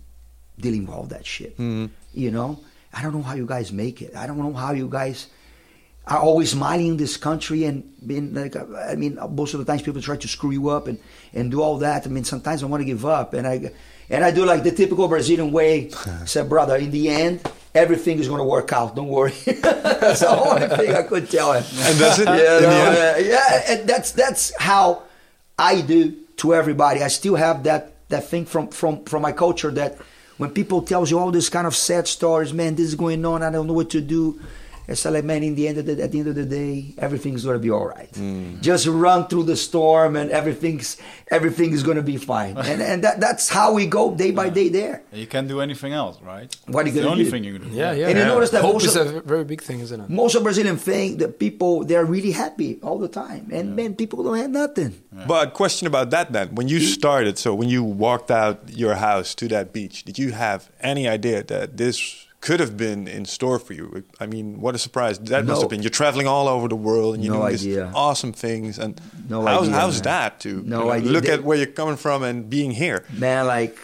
dealing 0.60 0.86
with 0.86 0.94
all 0.94 1.04
that 1.04 1.26
shit. 1.26 1.54
Mm-hmm. 1.54 1.86
You 2.14 2.30
know, 2.30 2.60
I 2.92 3.02
don't 3.02 3.14
know 3.14 3.22
how 3.22 3.34
you 3.34 3.46
guys 3.46 3.72
make 3.72 4.02
it. 4.02 4.14
I 4.16 4.26
don't 4.26 4.38
know 4.38 4.52
how 4.52 4.72
you 4.72 4.88
guys 4.88 5.28
are 6.06 6.18
always 6.18 6.50
smiling 6.50 6.88
in 6.88 6.96
this 6.96 7.16
country 7.16 7.64
and 7.64 7.84
being 8.04 8.34
like 8.34 8.56
I 8.56 8.94
mean 8.96 9.18
most 9.30 9.54
of 9.54 9.60
the 9.60 9.66
times 9.66 9.82
people 9.82 10.00
try 10.02 10.16
to 10.16 10.28
screw 10.28 10.50
you 10.50 10.68
up 10.70 10.88
and 10.88 10.98
and 11.32 11.50
do 11.50 11.62
all 11.62 11.78
that. 11.78 12.06
I 12.06 12.10
mean 12.10 12.24
sometimes 12.24 12.62
I 12.62 12.66
want 12.66 12.80
to 12.80 12.84
give 12.84 13.04
up 13.04 13.34
and 13.34 13.46
I 13.46 13.70
and 14.08 14.24
I 14.24 14.32
do 14.32 14.44
like 14.44 14.64
the 14.64 14.72
typical 14.72 15.06
Brazilian 15.06 15.52
way. 15.52 15.90
I 16.06 16.24
said, 16.24 16.48
brother, 16.48 16.76
in 16.76 16.90
the 16.90 17.08
end, 17.08 17.48
everything 17.74 18.18
is 18.18 18.26
going 18.26 18.40
to 18.40 18.44
work 18.44 18.72
out. 18.72 18.96
Don't 18.96 19.08
worry. 19.08 19.30
that's 19.46 20.20
the 20.20 20.30
only 20.30 20.66
thing 20.76 20.94
I 20.96 21.02
could 21.04 21.30
tell 21.30 21.52
him. 21.52 21.64
and 21.78 21.98
does 21.98 22.18
it? 22.18 22.26
Yeah, 22.40 22.58
no, 22.60 23.16
yeah, 23.18 23.62
and 23.68 23.88
that's 23.88 24.10
that's 24.12 24.52
how 24.58 25.04
I 25.56 25.80
do 25.80 26.16
to 26.38 26.54
everybody. 26.54 27.02
I 27.02 27.08
still 27.08 27.36
have 27.36 27.62
that 27.64 27.92
that 28.08 28.24
thing 28.24 28.46
from 28.46 28.68
from 28.68 29.04
from 29.04 29.22
my 29.22 29.32
culture 29.32 29.70
that 29.72 29.98
when 30.40 30.50
people 30.52 30.80
tells 30.80 31.10
you 31.10 31.18
all 31.18 31.30
this 31.30 31.50
kind 31.50 31.66
of 31.66 31.76
sad 31.76 32.08
stories, 32.08 32.54
man, 32.54 32.74
this 32.74 32.86
is 32.86 32.94
going 32.94 33.22
on, 33.26 33.42
I 33.42 33.50
don't 33.50 33.66
know 33.66 33.74
what 33.74 33.90
to 33.90 34.00
do. 34.00 34.40
I 34.90 34.94
said, 34.94 35.12
like, 35.12 35.24
man, 35.24 35.42
in 35.44 35.54
the 35.54 35.68
end 35.68 35.78
of 35.78 35.86
the, 35.86 36.02
at 36.02 36.10
the 36.10 36.18
end 36.18 36.28
of 36.28 36.34
the 36.34 36.44
day, 36.44 36.94
everything's 36.98 37.44
gonna 37.44 37.60
be 37.60 37.70
all 37.70 37.86
right. 37.86 38.10
Mm. 38.14 38.60
Just 38.60 38.86
run 38.88 39.28
through 39.28 39.44
the 39.44 39.56
storm, 39.56 40.16
and 40.16 40.30
everything's 40.32 40.96
everything 41.30 41.72
is 41.72 41.82
gonna 41.84 42.02
be 42.02 42.16
fine. 42.16 42.56
and 42.70 42.82
and 42.82 43.04
that, 43.04 43.20
that's 43.20 43.48
how 43.48 43.72
we 43.72 43.86
go 43.86 44.14
day 44.14 44.32
by 44.32 44.48
day 44.50 44.68
there. 44.68 45.02
You 45.12 45.26
can't 45.28 45.46
do 45.46 45.60
anything 45.60 45.92
else, 45.92 46.20
right? 46.22 46.54
What 46.66 46.80
are 46.86 46.88
you 46.88 46.88
It's 46.88 46.94
the 46.96 47.00
gonna 47.02 47.12
only 47.12 47.24
do? 47.24 47.30
thing 47.30 47.44
you 47.44 47.58
can 47.58 47.70
do. 47.70 47.74
Yeah, 47.76 47.92
yeah. 47.92 48.08
And 48.08 48.18
you 48.18 48.24
notice 48.24 48.50
that 48.50 48.62
hope 48.62 48.74
most 48.74 48.86
is 48.86 48.96
of- 48.96 49.14
a 49.16 49.20
very 49.20 49.44
big 49.44 49.62
thing, 49.62 49.78
isn't 49.80 50.00
it? 50.00 50.10
Most 50.10 50.34
of 50.34 50.42
Brazilian 50.42 50.76
think 50.76 51.20
that 51.20 51.38
people 51.38 51.84
they're 51.84 52.04
really 52.04 52.32
happy 52.32 52.80
all 52.82 52.98
the 52.98 53.08
time, 53.08 53.48
and 53.52 53.76
man, 53.76 53.94
people 53.94 54.24
don't 54.24 54.38
have 54.38 54.50
nothing. 54.50 54.92
But 55.28 55.54
question 55.54 55.86
about 55.86 56.10
that 56.10 56.32
then. 56.32 56.54
When 56.54 56.66
you 56.66 56.80
started, 56.80 57.38
so 57.38 57.54
when 57.54 57.68
you 57.68 57.84
walked 57.84 58.30
out 58.30 58.60
your 58.68 58.94
house 58.96 59.34
to 59.36 59.46
that 59.48 59.72
beach, 59.72 60.02
did 60.04 60.18
you 60.18 60.32
have 60.32 60.68
any 60.80 61.06
idea 61.06 61.44
that 61.44 61.76
this 61.76 62.26
could 62.40 62.60
have 62.60 62.76
been 62.76 63.06
in 63.06 63.24
store 63.26 63.58
for 63.58 63.74
you? 63.74 64.02
I 64.18 64.26
mean, 64.26 64.60
what 64.60 64.74
a 64.74 64.78
surprise 64.78 65.18
that 65.18 65.44
must 65.44 65.60
have 65.60 65.70
been. 65.70 65.82
You're 65.82 65.90
traveling 65.90 66.26
all 66.26 66.48
over 66.48 66.68
the 66.68 66.76
world 66.76 67.14
and 67.14 67.22
you're 67.24 67.34
No 67.34 67.40
doing 67.42 67.54
idea. 67.54 67.84
these 67.86 67.94
awesome 67.94 68.32
things. 68.32 68.78
And 68.78 69.00
No 69.28 69.44
how's, 69.46 69.68
idea, 69.68 69.74
how's 69.80 69.94
man. 69.96 70.02
that 70.04 70.40
to 70.40 70.48
No 70.48 70.54
you 70.62 70.64
know, 70.70 70.90
idea. 70.90 71.10
look 71.12 71.24
They- 71.24 71.32
at 71.32 71.42
where 71.44 71.58
you're 71.58 71.66
coming 71.80 71.96
from 71.96 72.22
and 72.22 72.48
being 72.48 72.70
here? 72.70 73.04
man, 73.12 73.46
like 73.46 73.76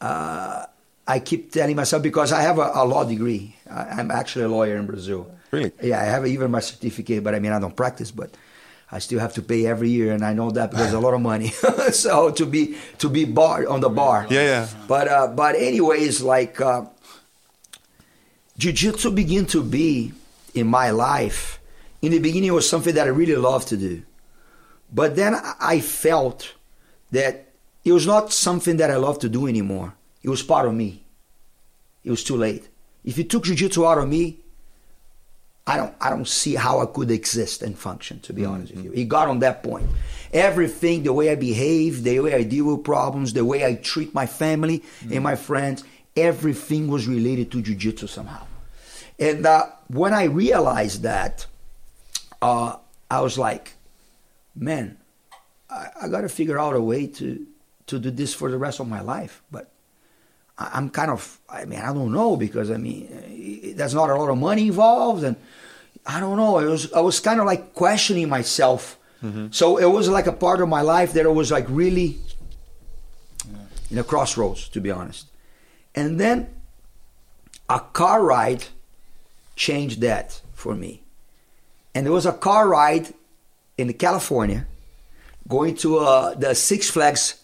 uh, 0.00 0.66
I 1.08 1.18
keep 1.20 1.52
telling 1.52 1.76
myself 1.76 2.02
because 2.02 2.32
I 2.32 2.42
have 2.42 2.58
a, 2.58 2.70
a 2.74 2.84
law 2.84 3.04
degree. 3.04 3.56
I, 3.70 3.82
I'm 3.98 4.10
actually 4.10 4.44
a 4.44 4.48
lawyer 4.48 4.76
in 4.76 4.86
Brazil. 4.86 5.30
Really? 5.50 5.72
Yeah, 5.82 6.00
I 6.00 6.04
have 6.04 6.26
even 6.26 6.50
my 6.50 6.60
certificate, 6.60 7.22
but 7.24 7.34
I 7.34 7.38
mean 7.38 7.52
I 7.52 7.58
don't 7.60 7.74
practice, 7.76 8.10
but 8.10 8.30
I 8.90 8.98
still 9.00 9.18
have 9.20 9.34
to 9.34 9.42
pay 9.42 9.66
every 9.66 9.90
year, 9.90 10.12
and 10.12 10.24
I 10.24 10.32
know 10.32 10.50
that 10.52 10.70
because 10.70 10.92
a 10.92 11.00
lot 11.00 11.14
of 11.14 11.20
money. 11.20 11.48
so 11.90 12.30
to 12.30 12.46
be 12.46 12.76
to 12.98 13.08
be 13.08 13.24
bar 13.24 13.66
on 13.68 13.80
the 13.80 13.88
bar. 13.88 14.26
Yeah, 14.30 14.42
yeah. 14.42 14.68
But 14.86 15.08
uh, 15.08 15.26
but 15.28 15.54
anyways, 15.56 16.20
like 16.22 16.60
uh, 16.60 16.82
jiu-jitsu 18.58 19.10
began 19.10 19.46
to 19.46 19.62
be 19.62 20.12
in 20.54 20.66
my 20.66 20.90
life. 20.90 21.60
In 22.02 22.12
the 22.12 22.18
beginning, 22.18 22.48
it 22.48 22.52
was 22.52 22.68
something 22.68 22.94
that 22.94 23.06
I 23.06 23.10
really 23.10 23.36
loved 23.36 23.68
to 23.68 23.76
do, 23.76 24.02
but 24.92 25.16
then 25.16 25.34
I- 25.34 25.80
felt 25.80 26.54
that 27.10 27.48
it 27.84 27.92
was 27.92 28.06
not 28.06 28.32
something 28.32 28.76
that 28.78 28.90
I 28.90 28.96
loved 28.96 29.20
to 29.22 29.28
do 29.28 29.46
anymore. 29.46 29.94
It 30.22 30.28
was 30.28 30.42
part 30.42 30.66
of 30.66 30.74
me. 30.74 31.02
It 32.04 32.10
was 32.10 32.24
too 32.24 32.36
late. 32.36 32.68
If 33.04 33.18
you 33.18 33.24
took 33.24 33.44
jiu-jitsu 33.44 33.86
out 33.86 33.98
of 33.98 34.08
me, 34.08 34.38
I 35.68 35.76
don't 35.76 35.94
I 36.00 36.10
don't 36.10 36.28
see 36.28 36.54
how 36.54 36.80
I 36.80 36.86
could 36.86 37.10
exist 37.10 37.62
and 37.62 37.76
function, 37.76 38.20
to 38.20 38.32
be 38.32 38.42
mm-hmm. 38.42 38.52
honest 38.52 38.74
with 38.74 38.84
you. 38.84 38.92
It 38.92 39.08
got 39.08 39.28
on 39.28 39.40
that 39.40 39.64
point. 39.64 39.88
Everything, 40.32 41.02
the 41.02 41.12
way 41.12 41.30
I 41.30 41.34
behave, 41.34 42.04
the 42.04 42.20
way 42.20 42.34
I 42.34 42.44
deal 42.44 42.66
with 42.66 42.84
problems, 42.84 43.32
the 43.32 43.44
way 43.44 43.64
I 43.64 43.74
treat 43.74 44.14
my 44.14 44.26
family 44.26 44.82
and 45.02 45.10
mm-hmm. 45.10 45.22
my 45.22 45.34
friends, 45.34 45.82
everything 46.16 46.88
was 46.88 47.06
related 47.06 47.50
to 47.52 47.62
jiu-jitsu 47.62 48.06
somehow. 48.06 48.46
And 49.18 49.46
uh, 49.46 49.66
when 49.88 50.12
I 50.14 50.24
realized 50.24 51.02
that, 51.02 51.46
uh, 52.42 52.76
I 53.10 53.20
was 53.20 53.38
like, 53.38 53.74
man, 54.54 54.98
I, 55.70 55.88
I 56.02 56.08
got 56.08 56.22
to 56.22 56.28
figure 56.28 56.58
out 56.58 56.74
a 56.74 56.80
way 56.80 57.06
to 57.06 57.46
to 57.86 58.00
do 58.00 58.10
this 58.10 58.34
for 58.34 58.50
the 58.50 58.58
rest 58.58 58.80
of 58.80 58.88
my 58.88 59.00
life. 59.00 59.42
But 59.50 59.70
I- 60.58 60.70
I'm 60.74 60.90
kind 60.90 61.10
of, 61.10 61.38
I 61.48 61.64
mean, 61.66 61.78
I 61.78 61.92
don't 61.94 62.12
know 62.12 62.36
because 62.36 62.70
I 62.70 62.76
mean, 62.78 63.06
eh, 63.12 63.72
there's 63.76 63.94
not 63.94 64.10
a 64.10 64.16
lot 64.16 64.28
of 64.28 64.38
money 64.38 64.66
involved, 64.66 65.22
and 65.24 65.36
I 66.04 66.18
don't 66.20 66.36
know. 66.36 66.58
It 66.58 66.66
was 66.66 66.92
I 66.92 67.00
was 67.00 67.20
kind 67.20 67.40
of 67.40 67.46
like 67.46 67.74
questioning 67.74 68.28
myself. 68.28 68.98
So 69.50 69.76
it 69.78 69.86
was 69.86 70.08
like 70.08 70.28
a 70.28 70.32
part 70.32 70.60
of 70.60 70.68
my 70.68 70.82
life 70.82 71.12
that 71.14 71.24
I 71.26 71.30
was 71.30 71.50
like 71.50 71.66
really 71.68 72.18
in 73.90 73.98
a 73.98 74.04
crossroads, 74.04 74.68
to 74.68 74.80
be 74.80 74.90
honest. 74.92 75.26
And 75.96 76.20
then 76.20 76.48
a 77.68 77.80
car 77.80 78.22
ride 78.22 78.66
changed 79.56 80.02
that 80.02 80.40
for 80.52 80.74
me. 80.74 81.02
And 81.94 82.04
there 82.04 82.12
was 82.12 82.26
a 82.26 82.32
car 82.32 82.68
ride 82.68 83.12
in 83.78 83.92
California 83.94 84.66
going 85.48 85.74
to 85.76 85.98
uh, 85.98 86.34
the 86.34 86.54
Six 86.54 86.90
Flags 86.90 87.42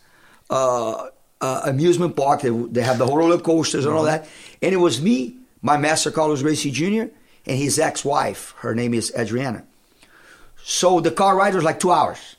uh, 0.51 1.09
uh, 1.41 1.63
amusement 1.65 2.15
park. 2.15 2.43
They, 2.43 2.51
they 2.51 2.83
have 2.83 2.99
the 2.99 3.07
whole 3.07 3.17
roller 3.17 3.39
coasters 3.39 3.87
and 3.87 3.95
all 3.95 4.05
that. 4.05 4.29
And 4.61 4.75
it 4.75 4.79
was 4.79 5.01
me, 5.01 5.37
my 5.63 5.79
master 5.79 6.11
Carlos 6.11 6.43
Gracie 6.43 6.71
Jr., 6.71 7.11
and 7.45 7.59
his 7.59 7.79
ex-wife. 7.79 8.55
Her 8.59 8.75
name 8.75 8.95
is 8.95 9.13
Adriana. 9.19 9.65
So 10.63 11.01
the 11.01 11.11
car 11.11 11.35
ride 11.35 11.55
was 11.55 11.65
like 11.65 11.81
two 11.81 11.91
hours. 11.91 12.37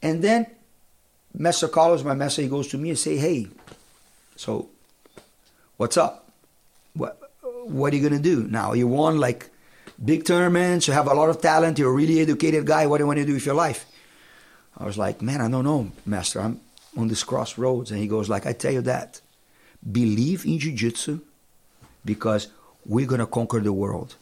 And 0.00 0.22
then 0.22 0.46
Master 1.34 1.68
Carlos, 1.68 2.02
my 2.02 2.14
master, 2.14 2.42
he 2.42 2.48
goes 2.48 2.68
to 2.68 2.78
me 2.78 2.90
and 2.90 2.98
say, 2.98 3.16
hey, 3.16 3.48
so 4.36 4.68
what's 5.82 5.96
up? 5.96 6.30
What, 6.94 7.18
what 7.64 7.92
are 7.92 7.96
you 7.96 8.08
going 8.08 8.22
to 8.22 8.28
do 8.34 8.46
now? 8.46 8.72
You 8.72 8.86
won 8.86 9.18
like 9.18 9.50
big 10.02 10.24
tournaments, 10.24 10.86
you 10.86 10.92
have 10.94 11.08
a 11.08 11.14
lot 11.14 11.28
of 11.28 11.40
talent, 11.40 11.76
you're 11.76 11.90
a 11.90 11.92
really 11.92 12.20
educated 12.20 12.64
guy. 12.64 12.86
What 12.86 12.98
do 12.98 13.02
you 13.02 13.08
want 13.08 13.18
to 13.18 13.26
do 13.26 13.34
with 13.34 13.44
your 13.44 13.56
life? 13.56 13.84
I 14.78 14.84
was 14.84 14.96
like, 14.96 15.20
man, 15.20 15.40
I 15.40 15.48
don't 15.50 15.64
know, 15.64 15.90
master. 16.06 16.40
I'm 16.40 16.60
on 16.96 17.08
this 17.08 17.24
crossroads. 17.24 17.90
And 17.90 17.98
he 17.98 18.06
goes 18.06 18.28
like, 18.28 18.46
I 18.46 18.52
tell 18.52 18.72
you 18.72 18.82
that. 18.82 19.20
Believe 20.00 20.46
in 20.46 20.60
jiu-jitsu 20.60 21.20
because 22.04 22.46
we're 22.86 23.06
going 23.06 23.18
to 23.18 23.26
conquer 23.26 23.58
the 23.58 23.72
world. 23.72 24.14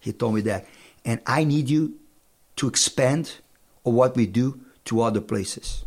He 0.00 0.12
told 0.14 0.34
me 0.34 0.40
that. 0.42 0.66
And 1.04 1.20
I 1.26 1.44
need 1.44 1.68
you 1.68 1.96
to 2.56 2.68
expand 2.68 3.34
on 3.84 3.94
what 3.94 4.16
we 4.16 4.24
do 4.24 4.58
to 4.86 5.02
other 5.02 5.20
places. 5.20 5.84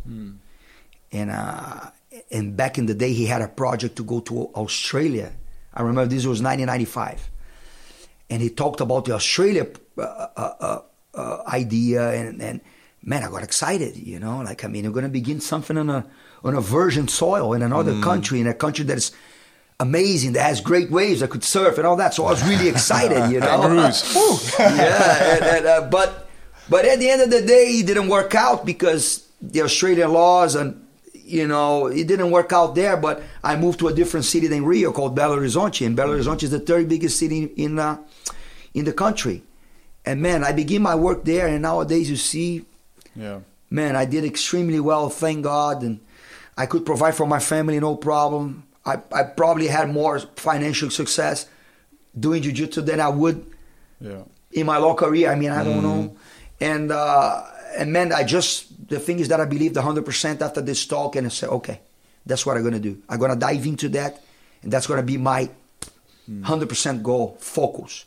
And 1.10 1.30
uh, 1.30 1.90
and 2.30 2.56
back 2.56 2.78
in 2.78 2.86
the 2.86 2.94
day, 2.94 3.12
he 3.12 3.26
had 3.26 3.42
a 3.42 3.48
project 3.48 3.96
to 3.96 4.04
go 4.04 4.20
to 4.20 4.46
Australia. 4.54 5.32
I 5.72 5.82
remember 5.82 6.06
this 6.06 6.26
was 6.26 6.42
1995, 6.42 7.30
and 8.30 8.42
he 8.42 8.50
talked 8.50 8.80
about 8.80 9.06
the 9.06 9.12
Australia 9.12 9.66
uh, 9.98 10.02
uh, 10.02 10.28
uh, 10.36 10.80
uh, 11.14 11.42
idea, 11.48 12.10
and, 12.12 12.40
and 12.40 12.60
man, 13.02 13.24
I 13.24 13.30
got 13.30 13.42
excited. 13.42 13.96
You 13.96 14.18
know, 14.18 14.38
like 14.38 14.64
I 14.64 14.68
mean, 14.68 14.84
we're 14.84 14.92
going 14.92 15.04
to 15.04 15.10
begin 15.10 15.40
something 15.40 15.76
on 15.76 15.90
a 15.90 16.06
on 16.44 16.54
a 16.54 16.60
virgin 16.60 17.08
soil 17.08 17.54
in 17.54 17.62
another 17.62 18.00
country, 18.02 18.40
in 18.40 18.46
a 18.46 18.54
country 18.54 18.84
that 18.84 18.98
is 18.98 19.12
amazing, 19.80 20.34
that 20.34 20.42
has 20.42 20.60
great 20.60 20.90
waves, 20.90 21.20
that 21.20 21.30
could 21.30 21.42
surf 21.42 21.78
and 21.78 21.86
all 21.86 21.96
that. 21.96 22.14
So 22.14 22.26
I 22.26 22.30
was 22.30 22.46
really 22.46 22.68
excited. 22.68 23.32
You 23.32 23.40
know, 23.40 23.46
yeah, 24.58 25.34
and, 25.36 25.44
and, 25.44 25.66
uh, 25.66 25.88
but 25.90 26.28
but 26.68 26.84
at 26.84 27.00
the 27.00 27.10
end 27.10 27.22
of 27.22 27.30
the 27.30 27.42
day, 27.42 27.78
it 27.80 27.86
didn't 27.86 28.08
work 28.08 28.34
out 28.34 28.64
because 28.64 29.26
the 29.40 29.62
Australian 29.62 30.12
laws 30.12 30.54
and 30.54 30.83
you 31.24 31.46
know 31.46 31.86
it 31.86 32.06
didn't 32.06 32.30
work 32.30 32.52
out 32.52 32.74
there. 32.74 32.96
But 32.96 33.22
I 33.42 33.56
moved 33.56 33.78
to 33.80 33.88
a 33.88 33.92
different 33.92 34.26
city 34.26 34.46
than 34.46 34.64
Rio 34.64 34.92
called 34.92 35.16
Belo 35.16 35.36
Horizonte, 35.38 35.86
and 35.86 35.96
Belo 35.96 36.16
Horizonte 36.18 36.44
is 36.44 36.50
the 36.50 36.60
third 36.60 36.88
biggest 36.88 37.18
city 37.18 37.44
in 37.56 37.78
uh, 37.78 37.98
in 38.74 38.84
the 38.84 38.92
country. 38.92 39.42
And 40.06 40.20
man, 40.20 40.44
I 40.44 40.52
began 40.52 40.82
my 40.82 40.94
work 40.94 41.24
there, 41.24 41.46
and 41.46 41.62
nowadays 41.62 42.10
you 42.10 42.16
see, 42.16 42.66
Yeah. 43.16 43.38
man, 43.70 43.96
I 43.96 44.04
did 44.04 44.24
extremely 44.24 44.78
well, 44.80 45.08
thank 45.08 45.44
God, 45.44 45.82
and 45.82 46.00
I 46.58 46.66
could 46.66 46.84
provide 46.84 47.14
for 47.14 47.26
my 47.26 47.38
family 47.40 47.80
no 47.80 47.96
problem. 47.96 48.64
I, 48.84 48.98
I 49.10 49.22
probably 49.22 49.66
had 49.68 49.88
more 49.90 50.18
financial 50.36 50.90
success 50.90 51.46
doing 52.18 52.42
jiu-jitsu 52.42 52.82
than 52.82 53.00
I 53.00 53.08
would 53.08 53.46
Yeah. 53.98 54.24
in 54.52 54.66
my 54.66 54.76
law 54.76 54.94
career. 54.94 55.30
I 55.32 55.36
mean, 55.36 55.50
I 55.50 55.64
don't 55.64 55.82
know. 55.82 56.16
And 56.60 56.92
uh, 56.92 57.42
and 57.78 57.90
man, 57.92 58.12
I 58.12 58.24
just 58.24 58.66
the 58.88 58.98
thing 58.98 59.18
is 59.20 59.28
that 59.28 59.40
I 59.40 59.44
believed 59.46 59.76
100 59.76 60.04
percent 60.04 60.42
after 60.42 60.60
this 60.60 60.84
talk, 60.86 61.16
and 61.16 61.26
I 61.26 61.30
said, 61.30 61.48
okay, 61.50 61.80
that's 62.26 62.44
what 62.46 62.56
I'm 62.56 62.64
gonna 62.64 62.80
do. 62.80 63.00
I'm 63.08 63.18
gonna 63.18 63.36
dive 63.36 63.66
into 63.66 63.88
that, 63.90 64.22
and 64.62 64.72
that's 64.72 64.86
gonna 64.86 65.02
be 65.02 65.16
my 65.16 65.50
100 66.26 66.68
percent 66.68 67.02
goal, 67.02 67.36
focus. 67.40 68.04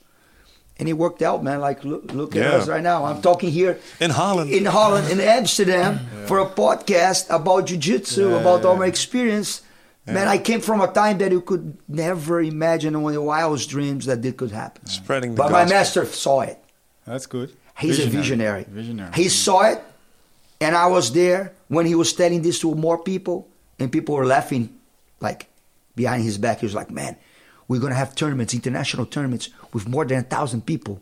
And 0.79 0.87
it 0.87 0.93
worked 0.93 1.23
out, 1.23 1.43
man. 1.43 1.59
Like 1.59 1.83
look, 1.83 2.13
look 2.13 2.35
at 2.35 2.45
us 2.45 2.67
right 2.67 2.83
now. 2.83 3.03
I'm 3.05 3.21
talking 3.21 3.49
here 3.49 3.79
In 3.99 4.11
Holland. 4.11 4.51
in 4.51 4.65
Holland, 4.65 5.09
in 5.09 5.19
Amsterdam, 5.19 5.99
for 6.27 6.37
a 6.39 6.45
podcast 6.45 7.33
about 7.33 7.65
jiu-jitsu, 7.65 8.29
Yeah, 8.29 8.35
about 8.41 8.61
yeah, 8.61 8.67
all 8.67 8.75
my 8.75 8.85
yeah. 8.85 8.89
experience. 8.89 9.61
Man, 10.05 10.27
I 10.29 10.37
came 10.37 10.61
from 10.61 10.79
a 10.79 10.87
time 10.87 11.17
that 11.17 11.31
you 11.33 11.41
could 11.41 11.77
never 11.89 12.39
imagine 12.41 12.95
in 12.95 13.03
the 13.11 13.21
wildest 13.21 13.69
dreams 13.69 14.05
that 14.05 14.23
it 14.23 14.37
could 14.37 14.51
happen. 14.51 14.85
Spreading 14.85 15.31
the 15.35 15.37
But 15.41 15.51
my 15.51 15.65
master 15.65 16.05
saw 16.05 16.41
it. 16.41 16.57
That's 17.05 17.25
good. 17.25 17.51
He's 17.77 17.99
a 17.99 18.07
visionary. 18.07 18.65
Visionary. 18.69 19.11
He 19.15 19.27
saw 19.27 19.63
it, 19.71 19.81
and 20.61 20.75
I 20.75 20.87
was 20.87 21.11
there 21.11 21.53
when 21.67 21.85
he 21.85 21.95
was 21.95 22.13
telling 22.13 22.41
this 22.41 22.59
to 22.61 22.73
more 22.75 22.97
people, 23.03 23.47
and 23.79 23.91
people 23.91 24.15
were 24.15 24.25
laughing, 24.25 24.69
like 25.19 25.47
behind 25.95 26.23
his 26.23 26.37
back. 26.37 26.59
He 26.59 26.65
was 26.65 26.75
like, 26.75 26.89
"Man, 26.91 27.15
we're 27.67 27.79
gonna 27.81 27.95
have 27.95 28.15
tournaments, 28.15 28.53
international 28.53 29.05
tournaments, 29.05 29.49
with 29.73 29.87
more 29.87 30.05
than 30.05 30.19
a 30.19 30.23
thousand 30.23 30.65
people." 30.65 30.99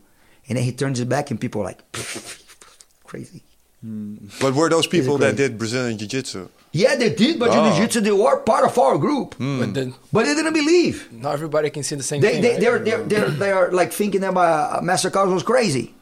And 0.48 0.58
then 0.58 0.63
he 0.63 0.72
turns 0.72 1.00
it 1.00 1.10
back, 1.10 1.32
and 1.32 1.39
people 1.39 1.62
are 1.62 1.65
like, 1.65 1.82
"Crazy." 3.04 3.41
Hmm. 3.82 4.15
But 4.41 4.54
were 4.56 4.70
those 4.70 4.88
people 4.88 5.18
that 5.20 5.36
did 5.36 5.58
Brazilian 5.58 5.98
Jiu 5.98 6.08
Jitsu? 6.08 6.50
Yeah, 6.72 6.96
they 6.96 7.10
did, 7.13 7.39
but 7.39 7.50
Oh. 7.52 7.72
jiu-jitsu 7.72 8.02
they 8.02 8.12
were 8.12 8.38
part 8.41 8.65
of 8.65 8.78
our 8.78 8.98
group, 8.98 9.36
hmm. 9.36 9.60
But 9.62 9.74
then 9.74 9.94
but 10.12 10.26
they 10.26 10.34
didn't 10.36 10.54
believe. 10.54 11.08
not 11.12 11.34
everybody 11.34 11.70
can 11.70 11.84
see 11.84 11.96
the 11.96 12.04
same 12.04 12.20
They, 12.20 12.32
thing. 12.34 12.41
they, 12.41 12.50
right? 12.52 12.60
they're, 12.60 12.80
they're, 12.80 13.04
they're, 13.04 13.30
they're 13.30 13.72
like 13.72 13.94
thinking 13.94 14.22
that 14.22 14.36
uh, 14.36 14.80
Master 14.84 15.10
Carlos 15.10 15.34
was 15.34 15.44
crazy, 15.44 15.94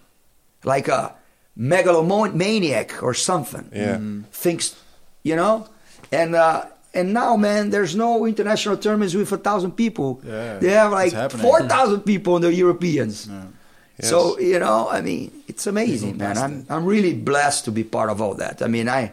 like 0.64 0.88
a 0.88 1.14
megalomaniac 1.56 3.02
or 3.04 3.14
something. 3.14 3.70
Yeah. 3.74 4.00
Thinks, 4.32 4.76
you 5.24 5.36
know, 5.36 5.68
and 6.12 6.36
uh, 6.36 6.66
and 6.94 7.14
now, 7.14 7.36
man, 7.36 7.70
there's 7.72 7.96
no 7.96 8.26
international 8.26 8.78
tournaments 8.78 9.16
with 9.16 9.32
a 9.32 9.38
thousand 9.38 9.72
people. 9.74 10.22
Yeah, 10.26 10.60
they 10.60 10.72
have 10.72 10.92
like 10.92 11.32
four 11.32 11.62
thousand 11.68 12.02
people 12.02 12.36
in 12.36 12.42
the 12.42 12.54
Europeans. 12.54 13.28
Yeah. 13.28 13.46
Yes. 14.00 14.10
So 14.10 14.40
you 14.40 14.60
know, 14.60 14.90
I 14.90 15.02
mean, 15.02 15.32
it's 15.48 15.68
amazing, 15.68 16.18
man. 16.18 16.38
I'm 16.38 16.66
I'm 16.70 16.86
really 16.86 17.14
blessed 17.14 17.66
to 17.66 17.72
be 17.72 17.84
part 17.84 18.10
of 18.10 18.22
all 18.22 18.36
that. 18.36 18.62
I 18.62 18.68
mean, 18.68 18.88
I 18.90 19.12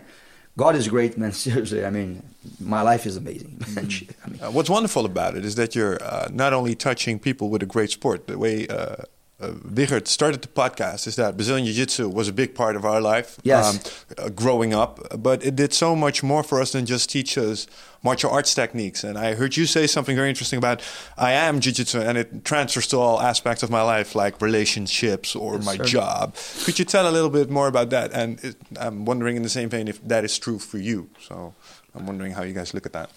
God 0.57 0.75
is 0.77 0.89
great, 0.89 1.17
man. 1.19 1.33
Seriously, 1.47 1.85
I 1.85 1.91
mean, 1.91 2.23
my 2.59 2.83
life 2.83 3.07
is 3.07 3.17
amazing. 3.17 3.63
man. 3.75 3.89
Shit, 3.89 4.17
I 4.25 4.29
mean, 4.31 4.41
Uh, 4.43 4.51
what's 4.51 4.71
wonderful 4.71 5.05
about 5.05 5.37
it 5.37 5.45
is 5.45 5.55
that 5.55 5.75
you're 5.75 5.99
uh, 6.03 6.29
not 6.33 6.53
only 6.53 6.75
touching 6.75 7.19
people 7.19 7.51
with 7.51 7.63
a 7.63 7.67
great 7.67 7.91
sport. 7.91 8.27
The 8.27 8.37
way 8.39 8.67
uh, 8.69 9.05
uh, 9.41 9.53
Wigert 9.65 10.07
started 10.09 10.43
the 10.43 10.49
podcast 10.49 11.07
is 11.07 11.17
that 11.17 11.37
Brazilian 11.37 11.65
Jiu 11.67 11.75
Jitsu 11.75 12.09
was 12.09 12.29
a 12.29 12.33
big 12.33 12.55
part 12.55 12.77
of 12.77 12.85
our 12.85 13.01
life 13.01 13.39
Yes. 13.43 14.05
uh, 14.19 14.29
growing 14.29 14.75
up, 14.75 14.99
but 15.23 15.45
it 15.45 15.57
did 15.57 15.73
so 15.73 15.97
much 15.97 16.23
more 16.23 16.43
for 16.43 16.61
us 16.61 16.73
than 16.73 16.85
just 16.87 17.09
teach 17.11 17.39
us 17.39 17.67
martial 18.03 18.31
arts 18.31 18.55
techniques. 18.55 19.05
And 19.05 19.17
I 19.19 19.35
heard 19.35 19.57
you 19.57 19.67
say 19.67 19.87
something 19.87 20.15
very 20.17 20.29
interesting 20.29 20.59
about 20.59 20.83
I 21.17 21.33
am 21.33 21.61
Jiu 21.61 21.73
Jitsu 21.73 22.01
and 22.01 22.19
it 22.19 22.45
transfers 22.45 22.87
to 22.89 22.99
all 22.99 23.21
aspects 23.21 23.63
of 23.63 23.71
my 23.71 23.83
life, 23.83 24.15
like 24.15 24.41
relationships 24.43 25.35
or 25.37 25.59
my 25.59 25.77
sir. 25.77 25.85
job. 25.85 26.35
Could 26.65 26.79
you 26.79 26.85
tell 26.85 27.09
a 27.09 27.13
little 27.13 27.31
bit 27.31 27.51
more 27.51 27.69
about 27.69 27.91
that? 27.91 28.13
And 28.13 28.43
it, 28.45 28.57
I'm 28.79 29.05
wondering 29.05 29.37
in 29.37 29.43
the 29.43 29.49
same 29.49 29.69
vein 29.69 29.89
if 29.89 30.03
that 30.09 30.25
is 30.25 30.39
true 30.39 30.59
for 30.59 30.79
you. 30.79 31.09
So 31.21 31.55
I'm 31.95 32.07
wondering 32.07 32.33
how 32.33 32.43
you 32.43 32.53
guys 32.55 32.75
look 32.75 32.87
at 32.87 32.93
that. 32.93 33.11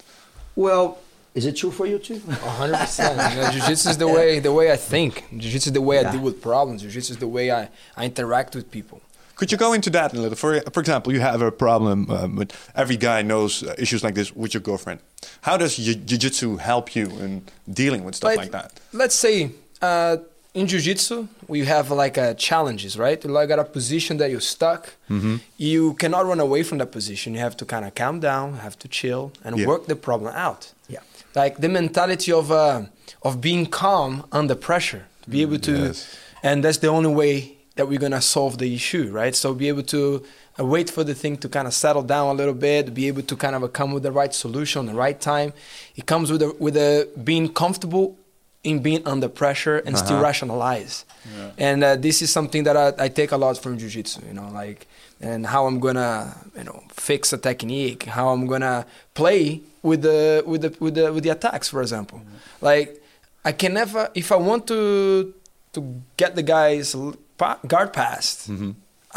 well, 0.56 0.98
is 1.34 1.44
it 1.46 1.56
true 1.56 1.70
for 1.70 1.86
you 1.86 1.98
too? 1.98 2.18
hundred 2.60 2.78
percent. 2.78 3.14
You 3.34 3.42
know, 3.42 3.50
Jiu-jitsu 3.50 3.88
is 3.90 3.98
the 3.98 4.08
way 4.16 4.38
the 4.40 4.52
way 4.52 4.66
I 4.72 4.76
think. 4.76 5.12
Jiu-jitsu 5.30 5.68
is 5.70 5.72
the 5.72 5.80
way 5.80 5.96
Yeah. 6.00 6.08
I 6.08 6.12
deal 6.12 6.20
with 6.22 6.40
problems. 6.40 6.82
Jiu-jitsu 6.82 7.12
is 7.14 7.18
the 7.18 7.28
way 7.36 7.50
I, 7.50 7.68
I 7.96 8.04
interact 8.06 8.54
with 8.54 8.70
people. 8.70 9.00
Could 9.36 9.50
you 9.50 9.58
go 9.58 9.72
into 9.72 9.90
that 9.90 10.12
a 10.14 10.16
little? 10.20 10.36
For 10.36 10.60
for 10.74 10.80
example, 10.80 11.12
you 11.12 11.20
have 11.20 11.42
a 11.42 11.50
problem 11.50 12.08
um, 12.10 12.36
with 12.36 12.50
every 12.76 12.96
guy 12.96 13.22
knows 13.22 13.62
uh, 13.64 13.74
issues 13.84 14.02
like 14.04 14.14
this 14.14 14.30
with 14.42 14.54
your 14.54 14.62
girlfriend. 14.62 15.00
How 15.40 15.56
does 15.56 15.76
jiu- 15.76 15.96
jiu-jitsu 16.08 16.56
help 16.58 16.94
you 16.94 17.06
in 17.24 17.42
dealing 17.80 18.04
with 18.04 18.14
stuff 18.14 18.28
Like, 18.30 18.38
like 18.38 18.52
that? 18.52 18.70
Let's 18.92 19.16
say 19.16 19.50
uh, 19.82 20.18
in 20.54 20.66
jiu-jitsu 20.68 21.26
we 21.48 21.64
have 21.64 21.90
like 21.90 22.16
uh, 22.16 22.34
challenges, 22.34 22.96
right? 22.96 23.18
You 23.24 23.30
like 23.32 23.48
got 23.48 23.58
a 23.58 23.64
position 23.64 24.18
that 24.18 24.30
you're 24.30 24.48
stuck. 24.56 24.82
Mm-hmm. 25.10 25.36
You 25.56 25.94
cannot 25.94 26.26
run 26.26 26.38
away 26.38 26.62
from 26.62 26.78
that 26.78 26.92
position. 26.92 27.34
You 27.34 27.40
have 27.40 27.56
to 27.56 27.64
kind 27.64 27.84
of 27.84 27.92
calm 27.96 28.20
down, 28.20 28.46
have 28.66 28.76
to 28.78 28.88
chill, 28.88 29.32
and 29.44 29.58
Yeah. 29.58 29.66
work 29.66 29.86
the 29.86 29.96
problem 29.96 30.32
out. 30.46 30.72
Yeah. 30.88 31.00
Like 31.34 31.56
the 31.58 31.68
mentality 31.68 32.32
of 32.32 32.50
uh, 32.50 32.82
of 33.22 33.40
being 33.40 33.66
calm 33.66 34.24
under 34.32 34.54
pressure, 34.54 35.04
to 35.22 35.30
be 35.30 35.42
able 35.42 35.58
to, 35.58 35.72
Yes. 35.72 36.06
and 36.42 36.62
that's 36.64 36.78
the 36.78 36.88
only 36.88 37.12
way 37.12 37.56
that 37.76 37.88
we're 37.88 37.98
gonna 37.98 38.20
solve 38.20 38.58
the 38.58 38.72
issue, 38.74 39.10
right? 39.10 39.34
So 39.34 39.52
be 39.54 39.66
able 39.68 39.82
to 39.84 40.22
uh, 40.60 40.64
wait 40.64 40.88
for 40.90 41.02
the 41.04 41.14
thing 41.14 41.36
to 41.38 41.48
kind 41.48 41.66
of 41.66 41.74
settle 41.74 42.02
down 42.04 42.28
a 42.28 42.34
little 42.34 42.54
bit, 42.54 42.94
be 42.94 43.08
able 43.08 43.22
to 43.22 43.36
kind 43.36 43.54
of 43.56 43.72
come 43.72 43.92
with 43.92 44.04
the 44.04 44.12
right 44.12 44.32
solution, 44.32 44.86
the 44.86 44.94
right 44.94 45.20
time. 45.20 45.52
It 45.96 46.06
comes 46.06 46.30
with 46.30 46.42
a, 46.42 46.54
with 46.60 46.76
a 46.76 47.08
being 47.24 47.52
comfortable 47.52 48.16
in 48.62 48.78
being 48.80 49.02
under 49.06 49.28
pressure 49.28 49.78
and 49.86 49.98
still 49.98 50.16
Uh-huh. 50.16 50.24
rationalize. 50.30 51.04
And 51.58 51.82
uh, 51.82 51.96
this 51.96 52.22
is 52.22 52.30
something 52.30 52.62
that 52.64 52.76
I, 52.76 53.06
I 53.06 53.08
take 53.08 53.32
a 53.32 53.36
lot 53.36 53.58
from 53.58 53.76
jiu-jitsu, 53.78 54.20
you 54.28 54.34
know, 54.34 54.48
like 54.52 54.86
and 55.20 55.46
how 55.46 55.66
I'm 55.66 55.80
gonna, 55.80 56.36
you 56.56 56.64
know, 56.64 56.82
fix 56.90 57.32
a 57.32 57.38
technique, 57.38 58.04
how 58.04 58.28
I'm 58.28 58.46
gonna 58.46 58.86
play 59.14 59.60
with 59.88 60.00
the 60.08 60.42
with 60.50 60.62
the 60.64 60.70
with 60.84 60.94
the 60.98 61.12
with 61.14 61.22
the 61.26 61.30
attacks, 61.38 61.68
for 61.68 61.80
example. 61.86 62.18
Like 62.68 62.88
I 63.44 63.52
can 63.60 63.72
never, 63.74 64.02
if 64.22 64.32
I 64.32 64.36
want 64.50 64.62
to 64.72 65.32
to 65.74 65.80
get 66.16 66.30
the 66.34 66.42
guy's 66.54 66.88
guard 67.72 67.92
past, 67.92 68.50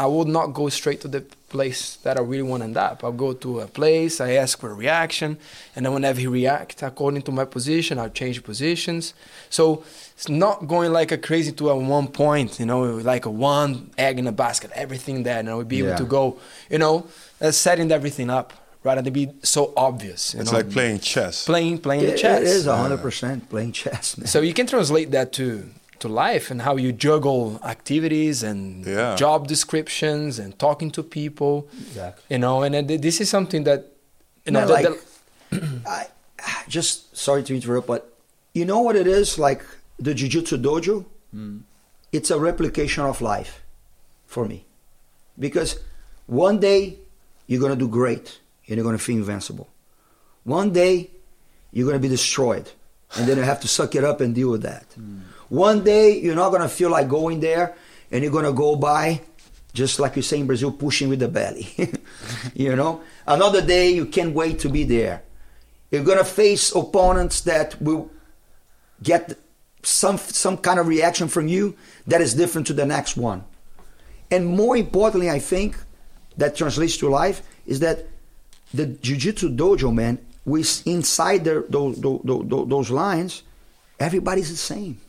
I 0.04 0.06
would 0.06 0.28
not 0.28 0.46
go 0.60 0.68
straight 0.68 1.00
to 1.04 1.08
the 1.08 1.22
place 1.54 1.82
that 2.04 2.14
I 2.18 2.20
really 2.20 2.42
want 2.50 2.60
to 2.60 2.64
end 2.70 2.76
up. 2.76 3.02
I'll 3.02 3.20
go 3.26 3.32
to 3.44 3.60
a 3.60 3.66
place, 3.66 4.20
I 4.20 4.32
ask 4.42 4.52
for 4.60 4.70
a 4.70 4.74
reaction, 4.74 5.38
and 5.74 5.80
then 5.86 5.92
whenever 5.94 6.20
he 6.20 6.26
reacts 6.26 6.82
according 6.82 7.22
to 7.22 7.32
my 7.32 7.46
position, 7.46 7.98
I'll 7.98 8.10
change 8.22 8.36
positions. 8.44 9.14
So 9.48 9.82
it's 10.14 10.28
not 10.28 10.68
going 10.68 10.92
like 10.92 11.10
a 11.10 11.18
crazy 11.28 11.52
to 11.52 11.70
a 11.70 11.76
one 11.76 12.08
point, 12.08 12.60
you 12.60 12.66
know, 12.66 12.82
like 13.12 13.24
a 13.24 13.30
one 13.30 13.90
egg 13.96 14.18
in 14.18 14.26
a 14.26 14.32
basket, 14.44 14.70
everything 14.74 15.22
there, 15.22 15.38
and 15.40 15.48
I 15.48 15.54
would 15.54 15.68
be 15.68 15.78
able 15.78 15.90
Yeah. 15.96 16.04
to 16.04 16.08
go, 16.18 16.24
you 16.70 16.78
know, 16.78 17.06
uh, 17.40 17.50
setting 17.50 17.90
everything 17.90 18.28
up 18.30 18.52
rather 18.84 19.02
than 19.02 19.12
be 19.12 19.28
so 19.42 19.72
obvious. 19.76 20.34
You 20.34 20.40
It's 20.40 20.52
know? 20.52 20.58
like 20.58 20.70
playing 20.70 21.00
chess. 21.00 21.44
playing 21.44 21.78
playing 21.78 22.02
the 22.06 22.14
It- 22.14 22.18
chess. 22.18 22.40
It 22.42 22.46
is 22.48 22.66
hundred 22.66 23.00
percent 23.02 23.48
playing 23.50 23.72
chess, 23.72 24.16
man. 24.18 24.26
So 24.26 24.40
you 24.40 24.54
can 24.54 24.66
translate 24.66 25.10
that 25.12 25.32
to 25.34 25.46
to 26.00 26.08
life 26.08 26.50
and 26.52 26.62
how 26.62 26.76
you 26.76 26.92
juggle 26.92 27.58
activities 27.64 28.44
and 28.44 28.86
Yeah. 28.86 29.16
job 29.16 29.48
descriptions 29.48 30.38
and 30.38 30.56
talking 30.58 30.90
to 30.92 31.02
people. 31.02 31.66
Exactly. 31.88 32.22
You 32.30 32.38
know, 32.38 32.62
and 32.62 32.74
uh, 32.76 32.82
this 33.06 33.20
is 33.20 33.28
something 33.28 33.64
that 33.64 33.80
you 34.46 34.52
know 34.52 34.60
Man, 34.60 34.68
that- 34.68 34.90
like- 34.92 35.02
I 35.86 36.06
just 36.68 37.16
sorry 37.16 37.42
to 37.48 37.52
interrupt, 37.54 37.86
but 37.88 38.02
you 38.54 38.64
know 38.64 38.80
what 38.80 38.94
it 38.96 39.06
is 39.08 39.38
like 39.38 39.62
the 39.98 40.14
Jiu-Jitsu 40.14 40.56
dojo. 40.58 41.04
It's 42.12 42.30
a 42.30 42.38
replication 42.38 43.04
of 43.04 43.20
life 43.20 43.60
for 44.26 44.44
me, 44.46 44.64
because 45.38 45.76
one 46.26 46.58
day 46.58 46.96
you're 47.46 47.60
gonna 47.60 47.76
do 47.76 47.88
great 47.88 48.38
and 48.68 48.76
you're 48.76 48.84
gonna 48.84 48.98
feel 48.98 49.16
invincible. 49.16 49.68
One 50.44 50.72
day 50.72 51.10
you're 51.72 51.86
gonna 51.86 51.98
be 51.98 52.08
destroyed, 52.08 52.70
and 53.16 53.26
then 53.26 53.36
you 53.36 53.42
have 53.42 53.60
to 53.60 53.68
suck 53.68 53.94
it 53.94 54.04
up 54.04 54.20
and 54.20 54.34
deal 54.34 54.50
with 54.50 54.62
that. 54.62 54.86
Hmm. 54.94 55.20
One 55.48 55.82
day 55.84 56.18
you're 56.18 56.34
not 56.34 56.50
gonna 56.50 56.68
feel 56.68 56.90
like 56.90 57.08
going 57.08 57.40
there, 57.40 57.74
and 58.10 58.22
you're 58.22 58.32
gonna 58.32 58.52
go 58.52 58.76
by 58.76 59.20
just 59.72 60.00
like 60.00 60.16
you 60.16 60.22
say 60.22 60.40
in 60.40 60.46
Brazil, 60.46 60.72
pushing 60.72 61.08
with 61.08 61.20
the 61.20 61.28
belly. 61.28 61.68
you 62.54 62.74
know, 62.74 63.00
another 63.26 63.64
day 63.64 63.90
you 63.90 64.06
can't 64.06 64.34
wait 64.34 64.58
to 64.60 64.68
be 64.68 64.84
there. 64.84 65.22
You're 65.90 66.04
gonna 66.04 66.24
face 66.24 66.74
opponents 66.74 67.42
that 67.42 67.80
will 67.80 68.10
get 69.02 69.38
some 69.82 70.18
some 70.18 70.56
kind 70.56 70.78
of 70.78 70.88
reaction 70.88 71.28
from 71.28 71.48
you 71.48 71.76
that 72.06 72.20
is 72.20 72.34
different 72.34 72.66
to 72.66 72.72
the 72.72 72.86
next 72.86 73.16
one. 73.16 73.44
And 74.30 74.46
more 74.46 74.76
importantly, 74.76 75.30
I 75.30 75.38
think 75.38 75.76
that 76.36 76.56
translates 76.56 76.96
to 76.98 77.08
life 77.08 77.42
is 77.66 77.80
that 77.80 78.06
the 78.74 78.86
jiu-jitsu 78.86 79.50
dojo, 79.56 79.92
man, 79.94 80.18
we 80.44 80.64
inside 80.86 81.44
the, 81.44 81.64
those, 81.68 82.00
those, 82.00 82.68
those 82.68 82.90
lines, 82.90 83.42
everybody's 83.98 84.50
the 84.50 84.56
same. 84.56 85.00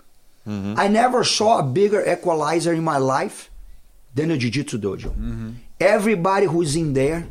Mm-hmm. 0.48 0.76
I 0.78 0.88
never 0.88 1.24
saw 1.24 1.60
a 1.60 1.64
bigger 1.64 2.04
equalizer 2.10 2.74
in 2.74 2.84
my 2.84 2.98
life 2.98 3.50
than 4.16 4.32
a 4.32 4.38
jiu-jitsu 4.38 4.78
dojo. 4.80 5.10
Mm-hmm. 5.12 5.50
Everybody 5.80 6.46
who's 6.46 6.76
in 6.76 6.94
there, 6.94 7.28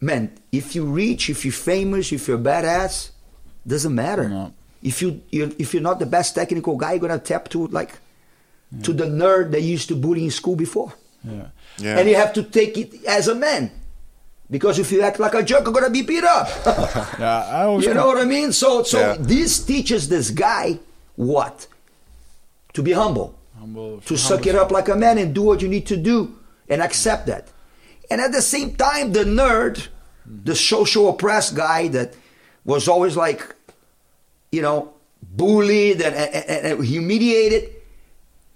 man, 0.00 0.32
if 0.52 0.74
you 0.74 0.84
reach, 0.86 1.30
if 1.30 1.44
you're 1.44 1.52
famous, 1.52 2.12
if 2.12 2.28
you're 2.28 2.38
badass, 2.38 3.10
doesn't 3.66 3.94
matter. 3.94 4.28
No. 4.28 4.52
If 4.82 5.00
you 5.00 5.22
you're, 5.30 5.50
if 5.58 5.72
you're 5.72 5.82
not 5.82 5.98
the 5.98 6.06
best 6.06 6.34
technical 6.34 6.76
guy, 6.76 6.92
you're 6.92 7.00
gonna 7.00 7.18
tap 7.18 7.48
to 7.50 7.66
like 7.68 7.98
to 8.82 8.92
the 8.92 9.04
nerd 9.04 9.52
that 9.52 9.62
used 9.62 9.88
to 9.88 9.96
bully 9.96 10.24
in 10.24 10.30
school 10.30 10.56
before, 10.56 10.92
Yeah. 11.22 11.48
Yeah. 11.78 11.98
and 11.98 12.08
you 12.08 12.16
have 12.16 12.32
to 12.34 12.42
take 12.42 12.76
it 12.76 13.04
as 13.04 13.28
a 13.28 13.34
man, 13.34 13.70
because 14.50 14.78
if 14.78 14.92
you 14.92 15.00
act 15.02 15.18
like 15.18 15.34
a 15.34 15.42
jerk, 15.42 15.64
you're 15.64 15.72
gonna 15.72 15.90
be 15.90 16.02
beat 16.02 16.24
up. 16.24 16.48
Yeah, 17.18 17.78
you 17.78 17.94
know 17.94 18.06
what 18.06 18.18
I 18.18 18.24
mean? 18.24 18.52
So 18.52 18.82
so 18.82 18.98
Yeah. 18.98 19.16
this 19.18 19.64
teaches 19.64 20.08
this 20.08 20.30
guy 20.30 20.78
what 21.16 21.66
to 22.72 22.82
be 22.82 22.92
humble 22.92 23.38
humble, 23.58 24.00
to 24.02 24.16
suck 24.16 24.46
it 24.46 24.54
up 24.54 24.70
like 24.70 24.88
a 24.88 24.96
man 24.96 25.18
and 25.18 25.34
do 25.34 25.42
what 25.42 25.62
you 25.62 25.68
need 25.68 25.86
to 25.86 25.96
do 25.96 26.36
and 26.68 26.82
accept 26.82 27.26
that. 27.26 27.48
And 28.10 28.20
at 28.20 28.32
the 28.32 28.42
same 28.42 28.74
time, 28.74 29.12
the 29.12 29.24
nerd, 29.24 29.88
the 30.26 30.54
social 30.54 31.08
oppressed 31.08 31.54
guy 31.54 31.88
that 31.88 32.14
was 32.64 32.88
always 32.88 33.16
like, 33.16 33.54
you 34.52 34.60
know, 34.62 34.92
bullied 35.22 36.02
and, 36.02 36.14
and, 36.14 36.66
and 36.66 36.84
humiliated, 36.84 37.70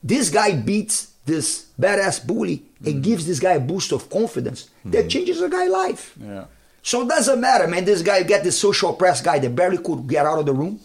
this 0.03 0.29
guy 0.31 0.53
beats 0.55 1.13
this 1.25 1.68
badass 1.81 2.27
bully 2.27 2.65
and 2.85 2.97
mm. 2.97 3.03
gives 3.03 3.27
this 3.27 3.39
guy 3.39 3.53
a 3.53 3.61
boost 3.61 3.93
of 3.93 4.11
confidence 4.11 4.71
that 4.85 5.07
mm. 5.07 5.11
changes 5.11 5.41
a 5.41 5.49
guy's 5.49 5.71
life. 5.71 6.15
Yeah. 6.21 6.45
So 6.83 7.03
it 7.03 7.09
doesn't 7.09 7.41
matter, 7.41 7.67
man. 7.67 7.85
This 7.85 8.03
guy 8.03 8.23
get 8.23 8.45
this 8.45 8.59
social 8.59 8.91
oppressed 8.91 9.25
guy 9.25 9.39
that 9.39 9.55
barely 9.55 9.79
could 9.79 10.07
get 10.07 10.27
out 10.27 10.39
of 10.39 10.47
the 10.47 10.55
room. 10.55 10.81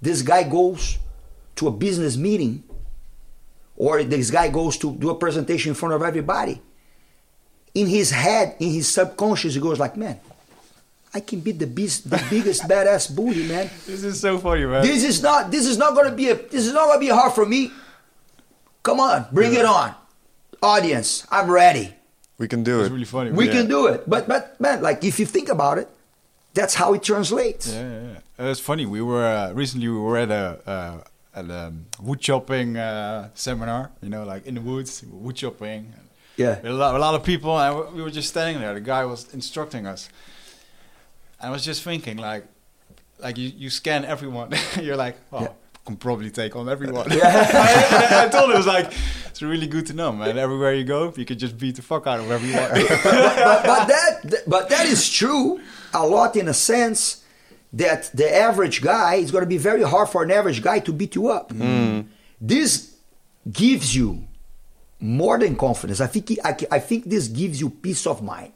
This 0.00 0.22
guy 0.22 0.42
goes 0.42 0.98
to 1.56 1.68
a 1.68 1.70
business 1.70 2.16
meeting, 2.16 2.64
or 3.76 4.02
this 4.02 4.30
guy 4.30 4.48
goes 4.48 4.76
to 4.78 4.94
do 4.94 5.10
a 5.10 5.14
presentation 5.14 5.70
in 5.70 5.74
front 5.74 5.94
of 5.94 6.02
everybody. 6.02 6.60
In 7.74 7.86
his 7.86 8.10
head, 8.10 8.56
in 8.58 8.70
his 8.70 8.88
subconscious, 8.88 9.54
he 9.54 9.60
goes 9.60 9.78
like, 9.78 9.96
"Man, 9.96 10.18
I 11.14 11.20
can 11.20 11.40
beat 11.40 11.58
the 11.58 11.66
beast, 11.66 12.10
the 12.10 12.22
biggest 12.30 12.62
badass 12.64 13.14
bully, 13.14 13.48
man. 13.48 13.70
This 13.86 14.04
is 14.04 14.20
so 14.20 14.38
funny, 14.38 14.66
man. 14.66 14.82
This 14.82 15.04
is 15.04 15.22
not, 15.22 15.50
this 15.50 15.66
is 15.66 15.78
not 15.78 15.94
gonna 15.94 16.12
be 16.12 16.28
a, 16.28 16.34
this 16.34 16.66
is 16.66 16.72
not 16.72 16.88
gonna 16.88 17.00
be 17.00 17.08
hard 17.08 17.32
for 17.32 17.46
me. 17.46 17.70
Come 18.86 19.00
on, 19.00 19.26
bring 19.32 19.52
it 19.52 19.66
on, 19.66 19.94
audience. 20.62 21.26
I'm 21.36 21.50
ready." 21.50 21.86
we 22.38 22.46
can 22.46 22.62
do 22.62 22.78
it. 22.78 22.80
it's 22.82 22.90
it. 22.90 22.92
really 22.92 23.04
funny. 23.04 23.30
We 23.32 23.46
yeah. 23.46 23.52
can 23.52 23.66
do 23.68 23.86
it. 23.92 24.08
But 24.08 24.28
but 24.28 24.60
man, 24.60 24.80
like 24.82 25.02
if 25.02 25.18
you 25.18 25.26
think 25.26 25.48
about 25.48 25.78
it, 25.78 25.88
that's 26.54 26.74
how 26.74 26.94
it 26.94 27.02
translates. 27.02 27.66
Yeah, 27.66 27.82
yeah, 27.82 28.12
yeah. 28.12 28.44
Uh, 28.46 28.50
it's 28.50 28.60
funny. 28.60 28.86
We 28.86 29.00
were 29.02 29.24
uh, 29.24 29.52
recently 29.52 29.88
we 29.88 29.98
were 29.98 30.18
at 30.18 30.30
a 30.30 30.44
uh, 30.74 31.38
at 31.40 31.46
a 31.50 31.72
wood 32.00 32.20
chopping 32.20 32.76
uh, 32.76 33.30
seminar. 33.34 33.90
You 34.02 34.10
know, 34.10 34.24
like 34.24 34.46
in 34.46 34.54
the 34.54 34.60
woods, 34.60 35.02
wood 35.10 35.36
chopping. 35.36 35.92
Yeah. 36.36 36.60
A 36.62 36.70
lot, 36.70 36.94
a 36.94 36.98
lot 36.98 37.14
of 37.14 37.24
people, 37.24 37.58
and 37.58 37.74
we- 37.74 37.96
we 37.96 38.02
were 38.02 38.10
just 38.10 38.28
standing 38.28 38.60
there. 38.60 38.74
The 38.74 38.80
guy 38.94 39.06
was 39.06 39.32
instructing 39.32 39.86
us. 39.86 40.10
and 41.40 41.48
I 41.48 41.50
was 41.50 41.64
just 41.64 41.82
thinking, 41.82 42.18
like, 42.18 42.44
like 43.18 43.38
you, 43.38 43.48
you 43.56 43.70
scan 43.70 44.04
everyone. 44.04 44.52
You're 44.82 44.96
like, 44.96 45.16
oh, 45.32 45.40
Yeah. 45.40 45.48
Can 45.86 45.96
probably 45.96 46.30
take 46.30 46.56
on 46.56 46.68
everyone. 46.68 47.10
I, 47.10 48.24
I 48.26 48.28
told 48.28 48.50
him 48.50 48.56
it 48.56 48.58
was 48.58 48.66
like 48.66 48.92
it's 49.26 49.40
really 49.40 49.66
good 49.66 49.86
to 49.86 49.94
know, 49.94 50.12
man. 50.12 50.36
Everywhere 50.36 50.74
you 50.74 50.84
go, 50.84 51.12
you 51.16 51.24
can 51.24 51.38
just 51.38 51.56
beat 51.56 51.76
the 51.76 51.82
fuck 51.82 52.06
out 52.06 52.20
of 52.20 52.30
everyone. 52.30 52.70
but, 52.70 53.64
but 53.64 53.86
that 53.86 54.42
but 54.46 54.68
that 54.68 54.86
is 54.86 55.08
true 55.08 55.60
a 55.94 56.06
lot 56.06 56.36
in 56.36 56.48
a 56.48 56.54
sense 56.54 57.24
that 57.72 58.10
the 58.12 58.34
average 58.34 58.82
guy 58.82 59.14
is 59.14 59.30
going 59.30 59.42
to 59.42 59.48
be 59.48 59.58
very 59.58 59.82
hard 59.82 60.08
for 60.08 60.22
an 60.22 60.30
average 60.30 60.62
guy 60.62 60.78
to 60.80 60.92
beat 60.92 61.14
you 61.14 61.28
up. 61.28 61.52
Mm. 61.52 62.06
This 62.40 62.96
gives 63.50 63.94
you 63.94 64.26
more 65.00 65.38
than 65.38 65.56
confidence. 65.56 66.00
I 66.00 66.06
think 66.06 66.38
I, 66.44 66.56
I 66.70 66.78
think 66.78 67.04
this 67.04 67.28
gives 67.28 67.60
you 67.60 67.70
peace 67.70 68.06
of 68.06 68.22
mind. 68.22 68.54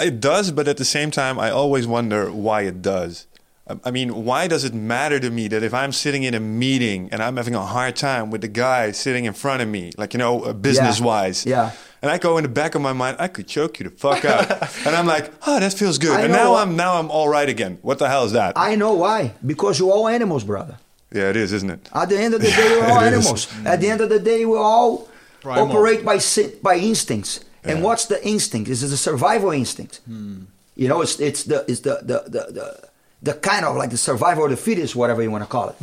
It 0.00 0.20
does, 0.20 0.50
but 0.52 0.68
at 0.68 0.78
the 0.78 0.84
same 0.84 1.10
time, 1.10 1.38
I 1.38 1.50
always 1.50 1.86
wonder 1.86 2.32
why 2.32 2.62
it 2.62 2.80
does. 2.80 3.26
I- 3.68 3.76
I 3.84 3.90
mean, 3.90 4.24
why 4.24 4.46
does 4.46 4.64
it 4.64 4.74
matter 4.74 5.18
to 5.18 5.30
me 5.30 5.48
that 5.48 5.62
if 5.62 5.74
I'm 5.74 5.92
sitting 5.92 6.22
in 6.22 6.34
a 6.34 6.40
meeting 6.40 7.08
and 7.10 7.20
I'm 7.22 7.36
having 7.36 7.54
a 7.54 7.66
hard 7.66 7.96
time 7.96 8.30
with 8.30 8.40
the 8.42 8.48
guy 8.48 8.92
sitting 8.92 9.24
in 9.24 9.32
front 9.32 9.60
of 9.62 9.68
me, 9.68 9.90
like, 9.98 10.14
you 10.14 10.18
know, 10.18 10.42
uh, 10.44 10.52
business 10.52 11.00
wise, 11.00 11.44
Yeah. 11.44 11.70
and 12.00 12.10
I 12.10 12.18
go 12.18 12.36
in 12.38 12.42
the 12.44 12.48
back 12.48 12.74
of 12.76 12.82
my 12.82 12.92
mind, 12.92 13.16
I 13.18 13.26
could 13.28 13.48
choke 13.48 13.80
you 13.80 13.88
the 13.88 13.96
fuck 13.96 14.24
out. 14.24 14.46
and 14.86 14.94
I'm 14.94 15.06
like, 15.06 15.32
oh, 15.46 15.58
that 15.58 15.72
feels 15.72 15.98
good. 15.98 16.12
I 16.18 16.22
and 16.22 16.32
now 16.32 16.52
what- 16.52 16.62
I'm 16.62 16.76
now 16.76 16.98
I'm 16.98 17.10
all 17.10 17.28
right 17.28 17.48
again. 17.48 17.78
What 17.82 17.98
the 17.98 18.08
hell 18.08 18.24
is 18.24 18.32
that? 18.32 18.52
I 18.56 18.76
know 18.76 18.94
why. 18.94 19.32
Because 19.44 19.78
you're 19.80 19.90
all 19.92 20.06
animals, 20.08 20.44
brother. 20.44 20.76
yeah, 21.12 21.30
it 21.30 21.36
is, 21.36 21.52
isn't 21.52 21.70
it? 21.70 21.88
At 21.92 22.08
the 22.08 22.18
end 22.18 22.34
of 22.34 22.40
the 22.40 22.50
day, 22.50 22.68
we're 22.80 22.86
all 22.92 23.02
It 23.02 23.12
is. 23.12 23.18
animals. 23.18 23.48
At 23.64 23.80
the 23.80 23.88
end 23.90 24.00
of 24.00 24.08
the 24.10 24.18
day, 24.20 24.44
we 24.44 24.56
all 24.56 25.08
Primal. 25.40 25.68
operate 25.70 26.04
by 26.04 26.18
si- 26.18 26.54
by 26.62 26.76
instincts. 26.76 27.40
And 27.64 27.82
what's 27.82 28.06
the 28.06 28.18
instinct? 28.24 28.68
This 28.68 28.82
is 28.84 28.92
a 28.92 28.96
survival 28.96 29.50
instinct. 29.50 30.00
Hmm. 30.06 30.42
You 30.76 30.86
know, 30.88 31.00
it's 31.02 31.18
it's 31.18 31.42
the 31.44 31.64
it's 31.66 31.80
the 31.80 31.94
the, 32.10 32.18
the 32.34 32.42
the 32.58 32.66
the 33.22 33.34
kind 33.34 33.64
of 33.64 33.76
like 33.76 33.90
the 33.90 33.96
survival 33.96 34.44
of 34.44 34.50
the 34.50 34.56
fittest, 34.56 34.94
whatever 34.94 35.22
you 35.22 35.30
want 35.30 35.44
to 35.44 35.48
call 35.48 35.70
it. 35.70 35.76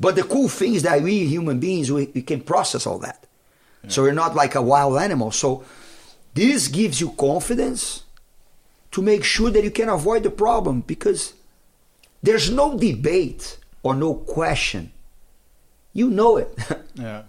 But 0.00 0.16
the 0.16 0.22
cool 0.22 0.48
thing 0.48 0.74
is 0.74 0.82
that 0.82 1.02
we 1.02 1.26
human 1.26 1.58
beings 1.60 1.90
we, 1.90 2.10
we 2.14 2.22
can 2.22 2.40
process 2.40 2.86
all 2.86 2.98
that. 2.98 3.26
So 3.88 4.02
we're 4.02 4.12
not 4.12 4.34
like 4.34 4.54
a 4.54 4.62
wild 4.62 4.98
animal. 4.98 5.30
So 5.30 5.64
this 6.32 6.68
gives 6.68 7.00
you 7.00 7.10
confidence 7.12 8.04
to 8.92 9.02
make 9.02 9.24
sure 9.24 9.50
that 9.50 9.62
you 9.62 9.70
can 9.70 9.88
avoid 9.88 10.22
the 10.22 10.30
problem 10.30 10.80
because 10.80 11.34
there's 12.22 12.50
no 12.50 12.78
debate 12.78 13.58
or 13.82 13.94
no 13.94 14.14
question. 14.14 14.92
You 15.92 16.10
know 16.10 16.38
it. 16.38 16.56
yeah. 16.94 17.22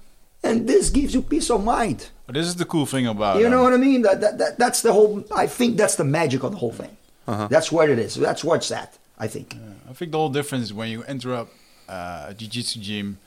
and 0.43 0.67
this 0.67 0.89
gives 0.89 1.13
you 1.13 1.21
peace 1.21 1.49
of 1.49 1.63
mind. 1.63 2.09
But 2.25 2.35
this 2.35 2.47
is 2.47 2.55
the 2.55 2.65
cool 2.65 2.85
thing 2.85 3.05
about 3.05 3.37
it. 3.37 3.41
You 3.41 3.47
um, 3.47 3.51
know 3.51 3.63
what 3.63 3.73
I 3.73 3.77
mean? 3.77 4.01
That, 4.03 4.21
that, 4.21 4.37
that 4.37 4.57
that's 4.57 4.81
the 4.81 4.93
whole 4.93 5.23
I 5.35 5.47
think 5.47 5.77
that's 5.77 5.95
the 5.95 6.03
magic 6.03 6.43
of 6.43 6.51
the 6.51 6.57
whole 6.57 6.71
thing. 6.71 6.95
That's 7.27 7.71
where 7.71 7.89
it 7.89 7.99
is. 7.99 8.15
That's 8.15 8.43
what's 8.43 8.71
it's 8.71 8.79
at, 8.79 8.97
I 9.17 9.27
think. 9.27 9.55
I 9.89 9.93
think 9.93 10.11
the 10.11 10.17
whole 10.17 10.29
difference 10.29 10.65
is 10.65 10.73
when 10.73 10.89
you 10.89 11.03
enter 11.03 11.33
up 11.33 11.47
uh, 11.87 12.25
a 12.29 12.33
jiu-jitsu 12.33 12.79
gym, 12.81 13.17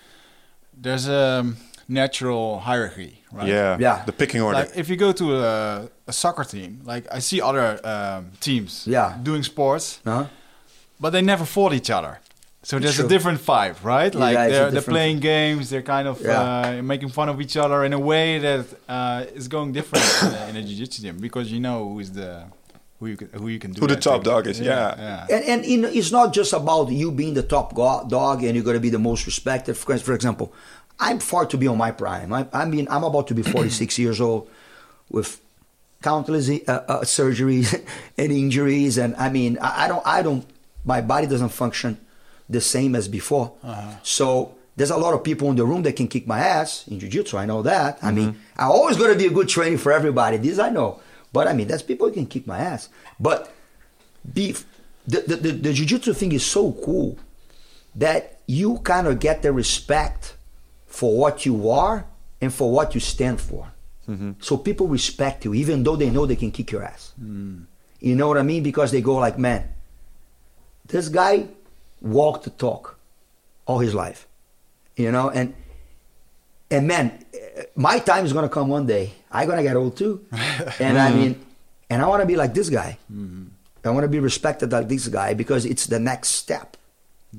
there's 0.77 1.09
a 1.09 1.55
natural 1.89 2.61
hierarchy, 2.61 3.23
right? 3.33 3.49
Yeah. 3.49 3.79
Yeah. 3.81 4.05
The 4.05 4.13
picking 4.13 4.41
order. 4.43 4.59
Like 4.61 4.77
if 4.77 4.89
you 4.91 4.97
go 4.97 5.13
to 5.13 5.37
a, 5.45 5.89
a 6.07 6.13
soccer 6.13 6.45
team, 6.45 6.81
like 6.85 7.07
I 7.11 7.21
see 7.21 7.41
other 7.41 7.81
um, 7.85 8.31
teams 8.41 8.87
Yeah. 8.87 9.17
doing 9.23 9.43
sports, 9.43 10.01
Huh? 10.05 10.27
but 11.01 11.11
they 11.11 11.23
never 11.23 11.45
fought 11.47 11.73
each 11.73 11.91
other. 11.91 12.21
So 12.63 12.79
there's 12.79 12.97
True. 12.97 13.07
a 13.07 13.09
different 13.09 13.41
vibe, 13.41 13.83
right? 13.83 14.15
Like 14.15 14.35
Yeah, 14.35 14.49
they're, 14.49 14.71
they're 14.73 14.83
playing 14.83 15.21
games, 15.21 15.71
they're 15.71 15.81
kind 15.97 16.07
of 16.07 16.21
Yeah. 16.21 16.41
uh, 16.79 16.83
making 16.83 17.09
fun 17.11 17.29
of 17.31 17.41
each 17.41 17.57
other 17.57 17.85
in 17.85 17.93
a 17.95 17.99
way 17.99 18.39
that 18.39 18.67
uh, 18.89 19.25
is 19.35 19.49
going 19.49 19.73
different 19.73 20.05
in, 20.23 20.35
a, 20.35 20.49
in 20.51 20.57
a 20.57 20.63
jiu-jitsu 20.63 21.03
gym 21.03 21.17
because 21.19 21.51
you 21.51 21.61
know 21.61 21.89
who 21.89 22.01
is 22.01 22.13
the 22.13 22.45
who 22.99 23.07
you 23.07 23.17
can, 23.17 23.29
who 23.31 23.49
you 23.49 23.59
can 23.59 23.73
do 23.73 23.81
Who 23.81 23.87
the 23.87 23.97
top 23.97 24.25
to. 24.25 24.31
dog 24.31 24.47
is, 24.47 24.61
yeah. 24.61 24.95
yeah. 24.99 25.27
And 25.37 25.45
and 25.45 25.65
in, 25.65 25.85
it's 25.85 26.11
not 26.11 26.33
just 26.33 26.53
about 26.53 26.91
you 26.91 27.13
being 27.13 27.35
the 27.35 27.43
top 27.43 27.75
go- 27.75 28.05
dog 28.09 28.43
and 28.43 28.55
you're 28.55 28.65
going 28.65 28.75
to 28.77 28.81
be 28.81 28.91
the 28.91 28.99
most 28.99 29.25
respected. 29.27 29.77
For, 29.77 29.97
for 29.99 30.15
example, 30.15 30.53
I'm 30.99 31.21
far 31.21 31.47
to 31.47 31.57
be 31.57 31.69
on 31.69 31.79
my 31.79 31.93
prime. 31.93 32.33
I, 32.33 32.47
I 32.53 32.65
mean, 32.65 32.89
I'm 32.91 33.05
about 33.05 33.29
to 33.29 33.35
be 33.35 33.43
46 33.43 33.99
years 34.05 34.21
old 34.21 34.51
with 35.11 35.41
countless 36.03 36.49
uh, 36.51 36.73
uh, 36.73 37.01
surgeries 37.03 37.69
and 38.19 38.33
injuries, 38.33 38.99
and 38.99 39.15
I 39.17 39.29
mean, 39.31 39.59
I, 39.61 39.85
I 39.85 39.89
don't, 39.89 40.07
I 40.07 40.23
don't, 40.23 40.45
my 40.85 41.01
body 41.01 41.27
doesn't 41.27 41.51
function 41.51 41.99
the 42.49 42.61
same 42.61 42.95
as 42.95 43.09
before. 43.09 43.53
So 44.03 44.55
there's 44.77 44.91
a 44.91 44.97
lot 44.97 45.13
of 45.15 45.23
people 45.23 45.51
in 45.51 45.57
the 45.57 45.65
room 45.67 45.83
that 45.83 45.97
can 45.97 46.09
kick 46.09 46.27
my 46.27 46.39
ass 46.41 46.87
in 46.89 46.99
jiu-jitsu. 46.99 47.37
I 47.37 47.47
know 47.47 47.63
that. 47.63 47.99
I 48.03 48.11
mean, 48.11 48.39
I'm 48.57 48.71
always 48.71 48.97
got 48.97 49.09
to 49.09 49.15
be 49.17 49.27
a 49.27 49.31
good 49.31 49.49
training 49.49 49.79
for 49.79 49.93
everybody. 49.93 50.37
This 50.39 50.59
I 50.59 50.71
know. 50.71 51.01
But 51.33 51.47
I 51.47 51.53
mean, 51.53 51.69
that's 51.69 51.83
people 51.83 52.09
who 52.09 52.15
can 52.15 52.27
kick 52.27 52.47
my 52.47 52.59
ass. 52.59 52.89
But 53.21 53.53
be, 54.33 54.55
the, 55.07 55.21
the, 55.27 55.37
the, 55.37 55.51
the 55.53 55.73
jiu-jitsu 55.73 56.13
thing 56.15 56.33
is 56.33 56.45
so 56.45 56.73
cool 56.85 57.19
that 57.95 58.41
you 58.47 58.79
kind 58.79 59.07
of 59.07 59.21
get 59.21 59.43
the 59.43 59.53
respect 59.53 60.37
for 60.87 61.17
what 61.17 61.45
you 61.45 61.71
are 61.71 62.07
and 62.41 62.53
for 62.53 62.71
what 62.71 62.95
you 62.95 63.01
stand 63.01 63.41
for. 63.41 63.73
Mm-hmm. 64.09 64.33
So 64.41 64.57
people 64.57 64.89
respect 64.89 65.45
you 65.45 65.55
even 65.55 65.83
though 65.83 65.97
they 65.97 66.09
know 66.11 66.25
they 66.25 66.37
can 66.37 66.51
kick 66.51 66.73
your 66.73 66.83
ass. 66.83 67.13
Mm. 67.21 67.67
You 68.01 68.15
know 68.15 68.29
what 68.29 68.39
I 68.39 68.43
mean? 68.43 68.63
Because 68.63 68.91
they 68.91 69.03
go 69.03 69.17
like, 69.17 69.39
man, 69.39 69.69
this 70.87 71.09
guy 71.09 71.49
walked 72.01 72.45
the 72.45 72.51
talk 72.51 72.99
all 73.67 73.81
his 73.81 73.95
life. 73.95 74.27
You 74.97 75.13
know, 75.13 75.31
and 75.31 75.55
and 76.71 76.87
man, 76.87 77.25
my 77.77 77.99
time 77.99 78.25
is 78.25 78.33
gonna 78.33 78.49
come 78.49 78.69
one 78.69 78.87
day. 78.87 79.13
I'm 79.31 79.49
gonna 79.49 79.63
get 79.63 79.77
old 79.77 79.97
too. 79.97 80.27
and 80.81 80.99
I 80.99 81.11
mm. 81.11 81.15
mean, 81.15 81.47
and 81.91 82.03
I 82.03 82.07
wanna 82.07 82.27
be 82.27 82.37
like 82.37 82.55
this 82.55 82.69
guy. 82.69 82.99
Mm-hmm. 83.13 83.45
I 83.85 83.91
wanna 83.91 84.09
be 84.09 84.21
respected 84.21 84.73
like 84.73 84.89
this 84.89 85.09
guy 85.09 85.35
because 85.35 85.65
it's 85.65 85.87
the 85.87 85.99
next 85.99 86.29
step 86.29 86.77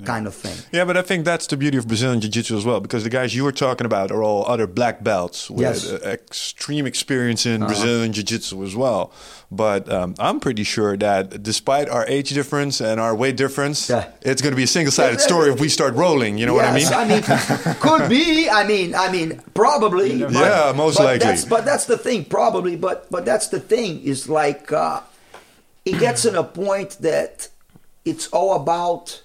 kind 0.06 0.28
of 0.28 0.36
thing. 0.36 0.56
Yeah, 0.72 0.86
but 0.86 0.98
I 0.98 1.02
think 1.02 1.26
that's 1.26 1.48
the 1.48 1.58
beauty 1.58 1.78
of 1.78 1.88
Brazilian 1.88 2.22
Jiu 2.22 2.30
Jitsu 2.30 2.56
as 2.56 2.64
well, 2.64 2.80
because 2.80 3.04
the 3.04 3.10
guys 3.10 3.36
you 3.36 3.44
were 3.44 3.52
talking 3.52 3.86
about 3.86 4.12
are 4.12 4.22
all 4.24 4.46
other 4.48 4.68
black 4.68 5.04
belts 5.04 5.50
with 5.50 5.62
Yes. 5.62 5.92
extreme 6.04 6.86
experience 6.86 7.46
in 7.48 7.62
Brazilian 7.66 8.14
Jiu 8.14 8.24
Jitsu 8.24 8.64
as 8.64 8.76
well. 8.76 9.12
But 9.52 9.92
um, 9.92 10.14
I'm 10.20 10.40
pretty 10.40 10.64
sure 10.64 10.96
that 10.98 11.42
despite 11.42 11.90
our 11.90 12.06
age 12.08 12.30
difference 12.30 12.80
and 12.82 13.00
our 13.00 13.16
weight 13.16 13.36
difference, 13.36 13.90
Yeah. 13.90 14.06
it's 14.22 14.44
going 14.44 14.52
to 14.52 14.56
be 14.58 14.64
a 14.64 14.68
single 14.68 14.92
sided 14.92 15.20
story 15.22 15.52
if 15.52 15.60
we 15.60 15.70
start 15.70 15.96
rolling. 15.96 16.38
You 16.38 16.46
know 16.46 16.54
what 16.54 16.66
I 16.66 16.76
mean? 16.76 16.88
I 16.88 17.06
mean, 17.08 17.24
could 17.80 18.08
be. 18.10 18.48
I 18.48 18.68
mean, 18.68 18.94
I 18.94 19.12
mean, 19.12 19.42
probably. 19.56 20.20
but- 20.22 20.34
Yeah, 20.34 20.72
most 20.76 20.98
but 21.00 21.04
likely. 21.06 21.26
That's, 21.28 21.46
but 21.46 21.66
that's 21.66 21.86
the 21.86 21.98
thing, 21.98 22.26
probably. 22.26 22.76
But 22.76 23.10
but 23.10 23.26
that's 23.26 23.48
the 23.48 23.60
thing 23.60 24.04
is 24.04 24.30
like 24.30 24.72
uh, 24.72 25.02
it 25.84 26.00
gets 26.00 26.26
in 26.26 26.36
a 26.36 26.44
point 26.44 26.98
that 27.02 27.48
it's 28.06 28.28
all 28.28 28.56
about 28.56 29.24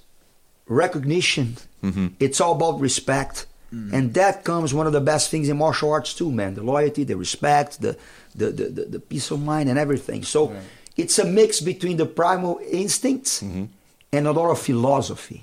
recognition. 0.67 1.57
Mm-hmm. 1.83 2.07
It's 2.21 2.41
all 2.41 2.53
about 2.53 2.81
respect. 2.81 3.47
And 3.93 4.15
that 4.15 4.45
comes 4.45 4.73
one 4.73 4.87
of 4.87 4.93
the 4.93 5.01
best 5.01 5.31
things 5.33 5.49
in 5.49 5.59
martial 5.59 5.91
arts 5.91 6.15
too, 6.15 6.31
man. 6.31 6.55
The 6.55 6.63
loyalty, 6.63 7.03
the 7.03 7.17
respect, 7.17 7.81
the 7.81 7.97
the, 8.37 8.47
the, 8.53 8.65
the, 8.69 8.85
the 8.85 9.01
peace 9.01 9.33
of 9.33 9.43
mind 9.43 9.69
and 9.69 9.77
everything. 9.81 10.23
So 10.23 10.53
it's 10.97 11.19
a 11.19 11.25
mix 11.25 11.61
between 11.61 11.97
the 11.97 12.07
primal 12.07 12.61
instincts 12.71 13.43
Mm-hmm. 13.43 13.65
and 14.13 14.27
a 14.29 14.31
lot 14.31 14.51
of 14.51 14.61
philosophy. 14.61 15.43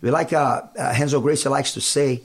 We 0.00 0.12
like 0.12 0.32
uh, 0.32 0.62
uh, 0.78 0.94
Renzo 0.96 1.20
Gracie 1.20 1.48
likes 1.48 1.72
to 1.74 1.80
say, 1.80 2.22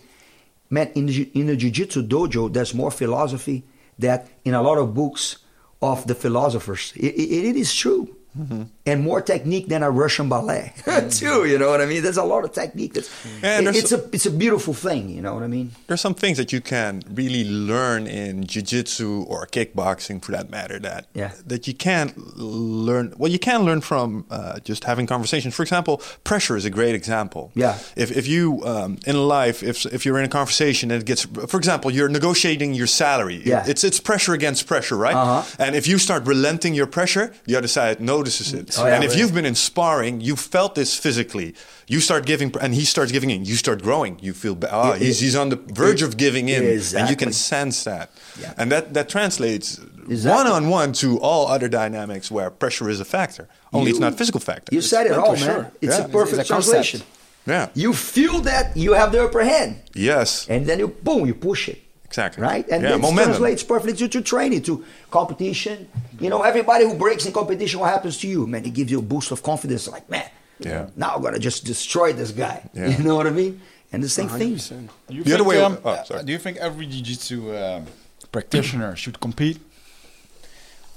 man, 0.69 0.91
in 0.93 1.09
in 1.33 1.47
the 1.47 1.55
jiu-jitsu 1.57 2.03
dojo, 2.07 2.53
there's 2.53 2.75
more 2.75 2.91
philosophy 2.91 3.63
that 3.97 4.27
in 4.43 4.53
a 4.53 4.61
lot 4.61 4.77
of 4.77 4.93
books 4.93 5.37
of 5.81 6.05
the 6.05 6.13
philosophers. 6.13 6.93
It, 6.95 7.15
it, 7.15 7.45
it 7.49 7.55
is 7.55 7.73
true. 7.73 8.15
Mm-hmm. 8.37 8.63
And 8.85 9.01
more 9.03 9.21
technique 9.21 9.67
than 9.67 9.81
a 9.83 9.89
Russian 9.89 10.29
ballet, 10.29 10.73
too. 11.09 11.45
You 11.45 11.57
know 11.57 11.69
what 11.69 11.81
I 11.81 11.85
mean? 11.85 12.03
There's 12.03 12.17
a 12.17 12.23
lot 12.23 12.43
of 12.43 12.51
technique. 12.51 12.93
That's, 12.93 13.09
and 13.41 13.67
it- 13.67 13.75
it's 13.75 13.91
a 13.91 14.03
it's 14.13 14.25
a 14.25 14.31
beautiful 14.31 14.73
thing. 14.73 15.09
You 15.09 15.21
know 15.21 15.33
what 15.33 15.43
I 15.43 15.47
mean? 15.47 15.71
There's 15.87 16.01
some 16.01 16.13
things 16.13 16.37
that 16.37 16.51
you 16.51 16.61
can 16.61 17.01
really 17.13 17.43
learn 17.49 18.07
in 18.07 18.45
jiu-jitsu 18.45 19.23
or 19.27 19.47
kickboxing, 19.47 20.21
for 20.23 20.31
that 20.33 20.49
matter, 20.49 20.79
that 20.79 21.05
Yeah. 21.13 21.31
that 21.47 21.67
you 21.67 21.73
can't 21.73 22.13
learn. 22.37 23.13
Well, 23.17 23.31
you 23.31 23.39
can 23.39 23.63
learn 23.63 23.81
from 23.81 24.25
uh, 24.29 24.59
just 24.59 24.83
having 24.83 25.07
conversations. 25.07 25.55
For 25.55 25.63
example, 25.63 26.01
pressure 26.23 26.55
is 26.57 26.65
a 26.65 26.69
great 26.69 26.95
example. 26.95 27.51
Yeah. 27.55 27.77
If 27.95 28.11
if 28.11 28.27
you 28.27 28.61
um, 28.65 28.97
in 29.07 29.15
life, 29.27 29.63
if 29.63 29.85
if 29.85 30.05
you're 30.05 30.19
in 30.19 30.25
a 30.25 30.29
conversation 30.39 30.91
and 30.91 31.01
it 31.01 31.05
gets, 31.05 31.23
for 31.47 31.57
example, 31.57 31.89
you're 31.91 32.09
negotiating 32.09 32.73
your 32.75 32.87
salary. 32.87 33.41
Yeah. 33.45 33.63
It's 33.67 33.83
it's 33.83 33.99
pressure 33.99 34.33
against 34.33 34.67
pressure, 34.67 34.97
right? 34.97 35.15
Uh-huh. 35.15 35.43
And 35.59 35.75
if 35.75 35.87
you 35.87 35.97
start 35.97 36.25
relenting 36.27 36.73
your 36.75 36.87
pressure, 36.87 37.33
the 37.45 37.55
other 37.57 37.67
side 37.67 37.99
notices 38.25 38.53
it. 38.53 38.75
Oh, 38.79 38.85
yeah, 38.87 38.95
and 38.95 39.03
if 39.03 39.11
right. 39.11 39.19
you've 39.19 39.33
been 39.33 39.45
in 39.45 39.55
sparring, 39.55 40.21
you 40.21 40.35
felt 40.35 40.75
this 40.75 40.97
physically. 40.97 41.53
You 41.87 41.99
start 41.99 42.25
giving, 42.25 42.49
and 42.61 42.73
he 42.73 42.83
starts 42.85 43.11
giving 43.11 43.29
in. 43.29 43.45
You 43.45 43.55
start 43.55 43.81
growing. 43.83 44.17
You 44.21 44.33
feel, 44.33 44.55
ba- 44.55 44.69
ah, 44.71 44.93
It- 44.93 45.01
he's, 45.01 45.19
he's 45.19 45.35
on 45.35 45.49
the 45.49 45.55
verge 45.83 46.01
of 46.01 46.17
giving 46.17 46.49
in, 46.49 46.63
and 46.97 47.09
you 47.09 47.15
can 47.15 47.31
sense 47.33 47.83
that. 47.83 48.09
Yeah. 48.41 48.53
And 48.57 48.71
that 48.71 48.93
that 48.93 49.07
translates 49.09 49.79
Exactly. 50.09 50.31
one 50.37 50.47
on 50.57 50.69
one 50.69 50.93
to 51.01 51.07
all 51.19 51.47
other 51.55 51.69
dynamics 51.69 52.29
where 52.31 52.49
pressure 52.49 52.89
is 52.89 52.99
a 52.99 53.05
factor. 53.05 53.47
Only 53.71 53.89
it's 53.91 53.99
not 53.99 54.13
a 54.13 54.17
physical 54.17 54.39
factor. 54.41 54.73
You 54.75 54.81
said 54.81 55.05
it 55.05 55.11
mental, 55.11 55.27
all, 55.29 55.35
man. 55.35 55.45
sure. 55.49 55.71
It's 55.81 55.97
Yeah. 55.97 56.05
a 56.05 56.09
perfect 56.19 56.39
It's 56.41 56.49
a 56.49 56.53
translation. 56.53 57.01
yeah. 57.47 57.69
You 57.83 57.93
feel 57.93 58.41
that 58.51 58.65
you 58.75 58.93
have 58.93 59.11
the 59.11 59.21
upper 59.25 59.43
hand, 59.43 59.71
Yes. 59.93 60.47
and 60.49 60.65
then 60.67 60.79
you 60.79 60.87
boom, 60.87 61.25
you 61.29 61.33
push 61.35 61.69
it. 61.69 61.77
Exactly. 62.15 62.43
Right? 62.43 62.65
And 62.69 62.81
Yeah, 62.81 62.91
this 62.93 63.01
momentum. 63.01 63.31
translates 63.33 63.61
perfectly 63.63 63.93
to, 63.97 64.07
to 64.07 64.21
training, 64.21 64.61
to 64.63 64.85
competition. 65.11 65.89
You 66.23 66.29
know, 66.29 66.41
everybody 66.43 66.85
who 66.85 66.95
breaks 66.95 67.25
in 67.25 67.33
competition, 67.33 67.81
what 67.81 67.89
happens 67.91 68.17
to 68.19 68.27
you? 68.27 68.47
Man, 68.47 68.63
it 68.65 68.73
gives 68.73 68.89
you 68.89 68.99
a 68.99 69.01
boost 69.13 69.31
of 69.31 69.43
confidence. 69.43 69.83
Like, 69.95 70.09
man, 70.09 70.29
Yeah. 70.59 70.87
now 70.95 71.09
I'm 71.15 71.21
going 71.21 71.33
to 71.33 71.39
just 71.49 71.65
destroy 71.65 72.13
this 72.13 72.31
guy. 72.31 72.57
Yeah. 72.73 72.87
You 72.97 73.03
know 73.03 73.15
what 73.19 73.27
I 73.27 73.31
mean? 73.31 73.59
And 73.91 74.01
the 74.01 74.07
same 74.09 74.29
thing. 74.29 74.55
100%. 74.55 74.89
Do 75.07 75.13
you 75.15 75.23
The 75.23 75.33
other 75.35 75.43
way- 75.43 75.61
um, 75.61 75.77
oh, 75.83 76.03
sorry. 76.05 76.23
do 76.23 76.31
you 76.31 76.39
think 76.39 76.55
every 76.57 76.85
jiu-jitsu 76.85 77.37
um, 77.57 77.85
practitioner 78.31 78.95
should 78.95 79.19
compete? 79.19 79.59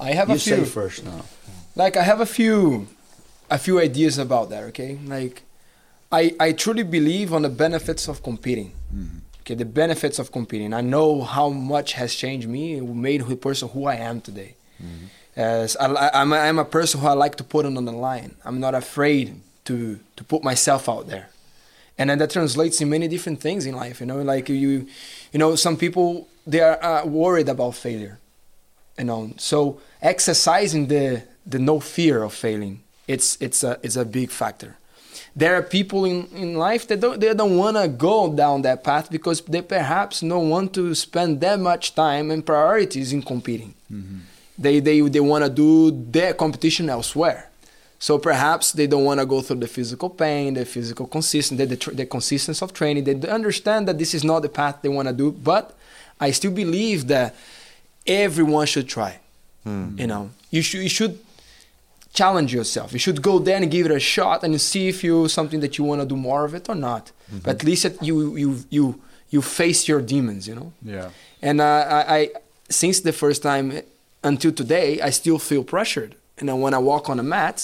I 0.00 0.12
have 0.18 0.28
You 0.28 0.36
a 0.36 0.38
few. 0.38 0.56
say 0.56 0.64
first 0.64 1.04
now. 1.04 1.22
like 1.74 1.96
I 1.96 2.04
have 2.10 2.20
a 2.20 2.26
few 2.26 2.86
a 3.50 3.58
few 3.58 3.80
ideas 3.80 4.18
about 4.18 4.50
that, 4.52 4.62
okay? 4.70 4.92
Like 5.16 5.42
I 6.12 6.22
I 6.46 6.48
truly 6.62 6.84
believe 6.84 7.28
on 7.36 7.42
the 7.42 7.48
benefits 7.64 8.06
of 8.08 8.22
competing. 8.22 8.70
Okay, 9.48 9.54
the 9.54 9.64
benefits 9.64 10.18
of 10.18 10.30
competing. 10.30 10.74
I 10.74 10.82
know 10.82 11.22
how 11.22 11.48
much 11.48 11.94
has 11.94 12.14
changed 12.14 12.46
me 12.46 12.80
made 12.82 13.26
the 13.26 13.34
person 13.34 13.70
who 13.70 13.86
I 13.86 13.94
am 13.94 14.20
today. 14.20 14.56
As 15.36 15.74
I, 15.76 15.86
I, 15.86 16.20
I'm, 16.20 16.32
a, 16.34 16.36
I'm 16.36 16.58
a 16.58 16.66
person 16.66 17.00
who 17.00 17.06
I 17.06 17.14
like 17.14 17.36
to 17.36 17.44
put 17.44 17.64
on 17.64 17.74
the 17.82 17.92
line. 17.92 18.34
I'm 18.44 18.60
not 18.60 18.74
afraid 18.74 19.40
to 19.64 19.98
to 20.16 20.24
put 20.24 20.44
myself 20.44 20.86
out 20.88 21.08
there, 21.08 21.30
and 21.96 22.10
then 22.10 22.18
that 22.18 22.30
translates 22.30 22.80
in 22.82 22.90
many 22.90 23.08
different 23.08 23.40
things 23.40 23.64
in 23.64 23.74
life. 23.74 24.00
You 24.00 24.06
know, 24.06 24.20
like 24.20 24.50
you, 24.50 24.86
you 25.32 25.38
know, 25.38 25.56
some 25.56 25.78
people 25.78 26.28
they 26.46 26.60
are 26.60 26.82
uh, 26.84 27.06
worried 27.06 27.48
about 27.48 27.74
failure 27.74 28.18
you 28.98 29.04
know 29.04 29.32
so 29.36 29.80
exercising 30.02 30.88
the 30.88 31.22
the 31.46 31.58
no 31.58 31.78
fear 31.80 32.22
of 32.22 32.34
failing 32.34 32.82
it's 33.06 33.36
it's 33.40 33.62
a 33.62 33.78
it's 33.82 33.96
a 33.96 34.04
big 34.04 34.30
factor 34.30 34.77
there 35.38 35.54
are 35.54 35.62
people 35.62 36.04
in, 36.04 36.26
in 36.34 36.54
life 36.54 36.88
that 36.88 37.00
don't 37.00 37.20
they 37.20 37.32
don't 37.32 37.56
want 37.56 37.76
to 37.76 37.86
go 37.88 38.32
down 38.42 38.62
that 38.62 38.82
path 38.82 39.10
because 39.10 39.40
they 39.42 39.62
perhaps 39.62 40.20
don't 40.20 40.48
want 40.48 40.74
to 40.74 40.94
spend 40.94 41.40
that 41.40 41.60
much 41.60 41.94
time 41.94 42.30
and 42.32 42.44
priorities 42.44 43.12
in 43.12 43.22
competing. 43.22 43.72
Mm-hmm. 43.92 44.18
They 44.58 44.80
they, 44.80 45.00
they 45.00 45.20
want 45.20 45.44
to 45.44 45.50
do 45.50 45.90
their 45.90 46.34
competition 46.34 46.90
elsewhere. 46.90 47.40
So 48.00 48.18
perhaps 48.18 48.72
they 48.72 48.86
don't 48.86 49.04
want 49.04 49.18
to 49.20 49.26
go 49.26 49.40
through 49.40 49.60
the 49.66 49.66
physical 49.78 50.10
pain 50.10 50.54
the 50.54 50.64
physical 50.64 51.06
consistency 51.06 51.64
the, 51.64 51.66
the, 51.66 51.76
tr- 51.76 51.94
the 52.00 52.06
consistency 52.06 52.64
of 52.64 52.72
training. 52.72 53.04
They 53.04 53.28
understand 53.28 53.86
that 53.88 53.98
this 53.98 54.14
is 54.14 54.24
not 54.24 54.40
the 54.40 54.48
path 54.48 54.78
they 54.82 54.88
want 54.88 55.08
to 55.08 55.14
do 55.14 55.30
but 55.32 55.64
i 56.20 56.32
still 56.32 56.50
believe 56.50 57.06
that 57.06 57.34
everyone 58.08 58.66
should 58.66 58.88
try. 58.88 59.20
Hmm. 59.64 59.98
You 59.98 60.06
know, 60.06 60.30
you 60.50 60.62
should 60.62 60.82
you 60.82 60.88
should 60.88 61.18
challenge 62.20 62.50
yourself. 62.58 62.88
You 62.96 62.98
should 63.06 63.20
go 63.30 63.34
there 63.46 63.56
and 63.60 63.70
give 63.76 63.84
it 63.88 63.92
a 64.00 64.04
shot 64.14 64.38
and 64.44 64.52
see 64.72 64.84
if 64.92 64.96
you 65.06 65.14
something 65.38 65.60
that 65.64 65.72
you 65.78 65.84
want 65.90 66.00
to 66.02 66.06
do 66.14 66.16
more 66.30 66.42
of 66.48 66.52
it 66.58 66.64
or 66.72 66.76
not. 66.88 67.04
But 67.44 67.50
at 67.56 67.62
least 67.68 67.82
that 67.86 67.94
you 68.08 68.14
you 68.42 68.50
you 68.76 68.84
you 69.34 69.40
face 69.42 69.80
your 69.90 70.00
demons. 70.12 70.42
You 70.48 70.54
know. 70.58 70.68
Yeah. 70.96 71.08
And 71.48 71.56
uh, 71.60 71.64
I, 71.98 72.00
I 72.18 72.20
since 72.82 72.96
the 73.08 73.12
first 73.22 73.40
time 73.50 73.66
until 74.30 74.52
today, 74.62 74.88
I 75.08 75.10
still 75.20 75.38
feel 75.50 75.62
pressured. 75.74 76.12
And 76.38 76.44
then 76.48 76.58
when 76.64 76.74
I 76.78 76.80
walk 76.92 77.04
on 77.12 77.16
the 77.16 77.28
mats, 77.36 77.62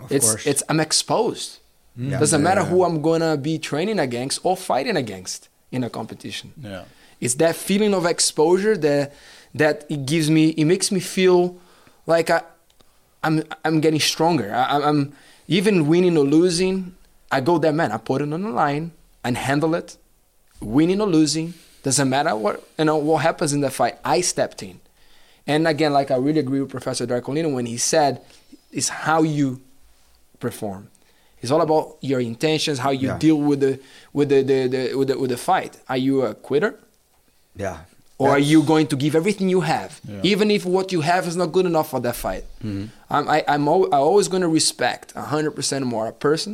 Of 0.00 0.10
it's 0.16 0.28
course. 0.30 0.46
it's 0.50 0.62
I'm 0.70 0.80
exposed. 0.88 1.48
Yeah. 1.96 2.18
Doesn't 2.22 2.42
matter 2.48 2.62
Yeah. 2.62 2.70
who 2.72 2.78
I'm 2.86 2.98
gonna 3.08 3.34
be 3.36 3.54
training 3.70 3.98
against 4.08 4.36
or 4.46 4.54
fighting 4.56 4.96
against 5.04 5.40
in 5.76 5.84
a 5.84 5.90
competition 5.98 6.48
Yeah. 6.70 6.84
it's 7.24 7.36
that 7.42 7.54
feeling 7.68 7.92
of 7.98 8.02
exposure 8.14 8.76
that 8.88 9.04
that 9.62 9.76
it 9.94 10.00
gives 10.12 10.28
me 10.36 10.44
it 10.60 10.66
makes 10.72 10.88
me 10.96 11.00
feel 11.16 11.40
like 12.14 12.26
I, 12.36 12.40
I'm 13.22 13.42
I'm 13.64 13.80
getting 13.80 14.00
stronger. 14.00 14.52
I, 14.54 14.62
I'm- 14.64 14.82
I'm 14.82 15.12
even 15.48 15.86
winning 15.88 16.16
or 16.16 16.24
losing. 16.24 16.94
I 17.30 17.40
go 17.40 17.58
there, 17.58 17.72
man. 17.72 17.92
I 17.92 17.96
put 17.98 18.22
it 18.22 18.32
on 18.32 18.42
the 18.42 18.48
line 18.50 18.92
and 19.24 19.36
handle 19.36 19.74
it. 19.74 19.96
Winning 20.60 21.00
or 21.00 21.06
losing 21.06 21.54
doesn't 21.82 22.08
matter 22.08 22.36
what 22.36 22.62
you 22.78 22.84
know 22.84 22.96
what 22.96 23.22
happens 23.22 23.52
in 23.52 23.60
the 23.60 23.70
fight. 23.70 23.96
I 24.04 24.20
stepped 24.20 24.62
in, 24.62 24.80
and 25.46 25.66
again, 25.66 25.92
like 25.92 26.10
I 26.10 26.16
really 26.16 26.40
agree 26.40 26.60
with 26.60 26.70
Professor 26.70 27.06
Draculino 27.06 27.52
when 27.54 27.66
he 27.66 27.76
said, 27.78 28.20
"It's 28.70 28.88
how 28.90 29.22
you 29.22 29.60
perform. 30.38 30.88
It's 31.42 31.50
all 31.50 31.62
about 31.62 31.96
your 32.02 32.20
intentions, 32.20 32.78
how 32.78 32.90
you 32.90 33.08
Yeah. 33.08 33.18
deal 33.18 33.36
with 33.36 33.60
the 33.60 33.80
with 34.12 34.28
the, 34.28 34.42
the, 34.42 34.66
the 34.68 34.94
with 34.94 35.08
the 35.08 35.18
with 35.18 35.30
the 35.30 35.36
fight. 35.38 35.78
Are 35.88 35.96
you 35.96 36.22
a 36.22 36.34
quitter? 36.34 36.78
Yeah. 37.56 37.78
Or 38.20 38.28
are 38.36 38.38
you 38.52 38.62
going 38.72 38.86
to 38.92 38.96
give 39.04 39.12
everything 39.20 39.48
you 39.56 39.62
have, 39.74 39.90
Yeah. 40.04 40.20
even 40.32 40.46
if 40.56 40.62
what 40.76 40.86
you 40.94 41.00
have 41.12 41.22
is 41.30 41.36
not 41.42 41.48
good 41.56 41.66
enough 41.72 41.88
for 41.92 42.00
that 42.06 42.16
fight? 42.26 42.44
Mm-hmm. 42.62 42.84
I'm, 43.14 43.24
I, 43.36 43.38
I'm 43.52 43.64
al- 43.74 43.90
I 43.96 43.98
always 44.10 44.28
going 44.28 44.42
to 44.48 44.52
respect 44.60 45.06
100% 45.14 45.82
more 45.94 46.06
a 46.06 46.12
person 46.28 46.52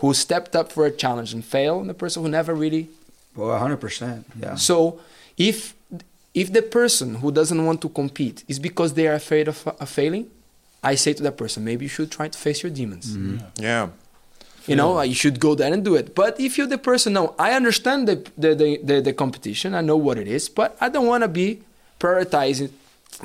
who 0.00 0.08
stepped 0.14 0.52
up 0.60 0.66
for 0.74 0.82
a 0.86 0.90
challenge 1.02 1.30
and 1.34 1.42
failed, 1.44 1.80
and 1.82 1.90
the 1.90 1.98
person 2.04 2.22
who 2.22 2.28
never 2.28 2.52
really. 2.64 2.84
Well, 3.36 3.50
100%. 3.60 4.24
Yeah. 4.42 4.54
So, 4.68 5.00
if 5.36 5.74
if 6.42 6.46
the 6.58 6.62
person 6.80 7.08
who 7.20 7.28
doesn't 7.32 7.60
want 7.68 7.78
to 7.84 7.88
compete 8.00 8.38
is 8.52 8.58
because 8.68 8.90
they 8.94 9.06
are 9.10 9.14
afraid 9.24 9.46
of, 9.48 9.56
of 9.82 9.88
failing, 9.88 10.24
I 10.90 10.94
say 11.04 11.12
to 11.18 11.22
that 11.26 11.36
person, 11.42 11.64
maybe 11.64 11.82
you 11.86 11.92
should 11.96 12.10
try 12.18 12.28
to 12.34 12.38
face 12.46 12.58
your 12.62 12.70
demons. 12.80 13.06
Yeah. 13.68 13.88
You 14.66 14.76
know, 14.76 14.92
like, 14.92 15.08
you 15.08 15.14
should 15.14 15.40
go 15.40 15.54
there 15.54 15.72
and 15.72 15.84
do 15.84 15.94
it. 15.96 16.14
But 16.14 16.38
if 16.38 16.56
you're 16.56 16.66
the 16.66 16.78
person, 16.78 17.14
no, 17.14 17.34
I 17.38 17.52
understand 17.52 18.06
the 18.08 18.16
the, 18.36 18.54
the, 18.54 18.80
the, 18.82 19.00
the 19.00 19.12
competition. 19.12 19.74
I 19.74 19.80
know 19.80 19.96
what 19.96 20.18
it 20.18 20.28
is, 20.28 20.48
but 20.48 20.76
I 20.80 20.88
don't 20.88 21.06
want 21.06 21.22
to 21.24 21.28
be 21.28 21.62
prioritizing 21.98 22.70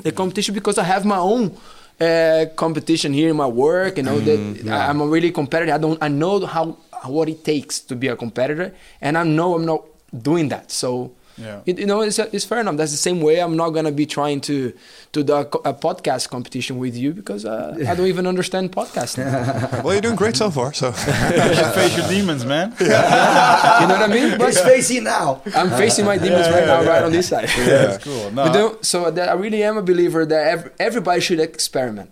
the 0.02 0.12
competition 0.12 0.54
because 0.54 0.78
I 0.78 0.84
have 0.84 1.04
my 1.04 1.18
own 1.18 1.56
uh, 2.00 2.46
competition 2.56 3.12
here 3.12 3.28
in 3.30 3.36
my 3.36 3.46
work. 3.46 3.96
You 3.98 4.04
know, 4.04 4.18
that 4.18 4.40
I, 4.68 4.88
I'm 4.88 5.00
a 5.00 5.06
really 5.06 5.30
competitor. 5.30 5.72
I 5.72 5.78
don't. 5.78 5.98
I 6.02 6.08
know 6.08 6.44
how 6.46 6.64
what 7.04 7.28
it 7.28 7.44
takes 7.44 7.80
to 7.80 7.94
be 7.94 8.08
a 8.08 8.16
competitor, 8.16 8.74
and 9.00 9.16
I 9.16 9.22
know 9.22 9.54
I'm 9.56 9.66
not 9.66 9.84
doing 10.12 10.48
that. 10.48 10.72
So. 10.72 11.12
Yeah. 11.38 11.60
It, 11.66 11.78
you 11.78 11.86
know, 11.86 12.00
it's, 12.00 12.18
it's 12.18 12.44
fair 12.44 12.60
enough. 12.60 12.76
That's 12.76 12.92
the 12.92 12.96
same 12.96 13.20
way. 13.20 13.40
I'm 13.40 13.56
not 13.56 13.70
gonna 13.70 13.92
be 13.92 14.06
trying 14.06 14.40
to 14.42 14.72
to 15.12 15.22
do 15.22 15.32
a, 15.34 15.40
a 15.40 15.74
podcast 15.74 16.28
competition 16.30 16.78
with 16.78 16.96
you 16.96 17.12
because 17.12 17.44
uh, 17.44 17.76
I 17.86 17.94
don't 17.94 18.06
even 18.06 18.26
understand 18.26 18.72
podcasting. 18.72 19.26
Well, 19.84 19.92
you're 19.94 20.00
doing 20.02 20.16
great 20.16 20.36
so 20.36 20.50
far. 20.50 20.72
So 20.72 20.88
you 20.88 21.54
should 21.54 21.72
face 21.74 21.96
your 21.96 22.08
demons, 22.08 22.44
man. 22.44 22.74
you 22.80 22.86
know 22.88 23.96
what 23.98 24.10
I 24.10 24.12
mean? 24.12 24.38
But 24.38 24.48
it's 24.48 24.60
facing 24.60 25.04
now. 25.04 25.42
I'm 25.54 25.70
facing 25.70 26.04
my 26.04 26.18
demons 26.18 26.48
right 26.48 26.66
now, 26.66 26.82
right 26.84 27.02
on 27.02 27.12
this 27.12 27.28
side. 27.28 27.48
That's 27.48 28.02
cool. 28.04 28.30
No, 28.30 28.44
But 28.44 28.52
then- 28.52 28.82
so 28.82 29.10
that 29.10 29.28
I 29.28 29.34
really 29.34 29.62
am 29.62 29.76
a 29.76 29.82
believer 29.82 30.24
that 30.26 30.46
ev- 30.46 30.72
everybody 30.78 31.20
should 31.20 31.40
experiment, 31.40 32.10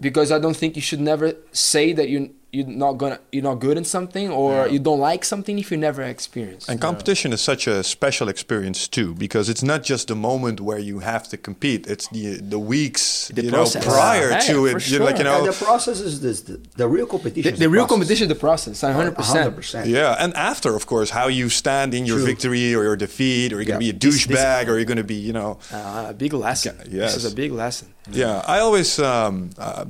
because 0.00 0.30
I 0.32 0.38
don't 0.38 0.56
think 0.56 0.76
you 0.76 0.82
should 0.82 1.00
never 1.00 1.34
say 1.52 1.92
that 1.92 2.08
you 2.08 2.34
you're 2.52 2.66
not 2.66 2.92
gonna 2.94 3.18
you're 3.32 3.42
not 3.42 3.56
good 3.56 3.76
in 3.76 3.84
something 3.84 4.30
or 4.30 4.66
you 4.68 4.78
don't 4.78 5.00
like 5.00 5.24
something 5.24 5.58
if 5.58 5.70
you 5.70 5.76
never 5.76 6.02
experience. 6.02 6.68
It. 6.68 6.72
And 6.72 6.80
competition 6.80 7.32
is 7.32 7.40
such 7.40 7.66
a 7.66 7.82
special 7.82 8.28
experience 8.28 8.88
too, 8.88 9.14
because 9.14 9.48
it's 9.48 9.62
not 9.62 9.82
just 9.82 10.08
the 10.08 10.14
moment 10.14 10.60
where 10.60 10.78
you 10.78 11.00
have 11.00 11.28
to 11.30 11.36
compete. 11.36 11.86
It's 11.86 12.08
the 12.08 12.36
the 12.40 12.58
weeks 12.58 13.28
The 13.34 13.42
you 13.44 13.50
process. 13.50 13.84
know 13.84 13.92
prior 13.92 14.30
Hey, 14.32 14.46
to 14.46 14.70
for 14.70 14.76
it. 14.78 14.88
You're 14.90 15.04
like 15.04 15.18
you 15.18 15.24
know, 15.24 15.38
And 15.44 15.48
the 15.52 15.64
process 15.64 16.00
is 16.00 16.20
this. 16.20 16.42
The, 16.42 16.60
the 16.76 16.88
real 16.88 17.06
competition. 17.06 17.42
the, 17.42 17.52
is 17.54 17.58
the 17.58 17.68
real 17.68 17.82
process. 17.82 17.94
competition 17.94 18.24
is 18.26 18.28
the 18.28 18.40
process, 18.48 18.82
100. 18.82 19.14
percent 19.16 19.56
100%. 19.56 19.86
yeah. 19.86 20.16
And 20.18 20.32
after, 20.34 20.74
of 20.74 20.86
course, 20.86 21.10
how 21.10 21.26
you 21.28 21.48
stand 21.48 21.92
in 21.94 22.06
your 22.06 22.18
True. 22.18 22.26
victory 22.26 22.74
or 22.74 22.84
your 22.84 22.96
defeat, 22.96 23.52
or 23.52 23.56
you're 23.56 23.64
gonna 23.66 23.80
be 23.80 23.90
a 23.90 23.92
This- 23.92 24.24
this- 24.26 24.38
douchebag, 24.38 24.68
or 24.68 24.76
you're 24.78 24.84
gonna 24.92 25.02
be 25.04 25.16
you 25.28 25.32
know. 25.32 25.58
Uh, 25.72 26.06
a 26.10 26.14
big 26.14 26.32
lesson. 26.32 26.76
Yeah, 26.78 27.00
yes. 27.02 27.14
This 27.14 27.24
is 27.24 27.32
a 27.32 27.34
big 27.34 27.52
lesson. 27.52 27.88
Yeah, 28.10 28.42
I 28.46 28.60
always. 28.60 28.98
Um, 28.98 29.50
uh, 29.58 29.84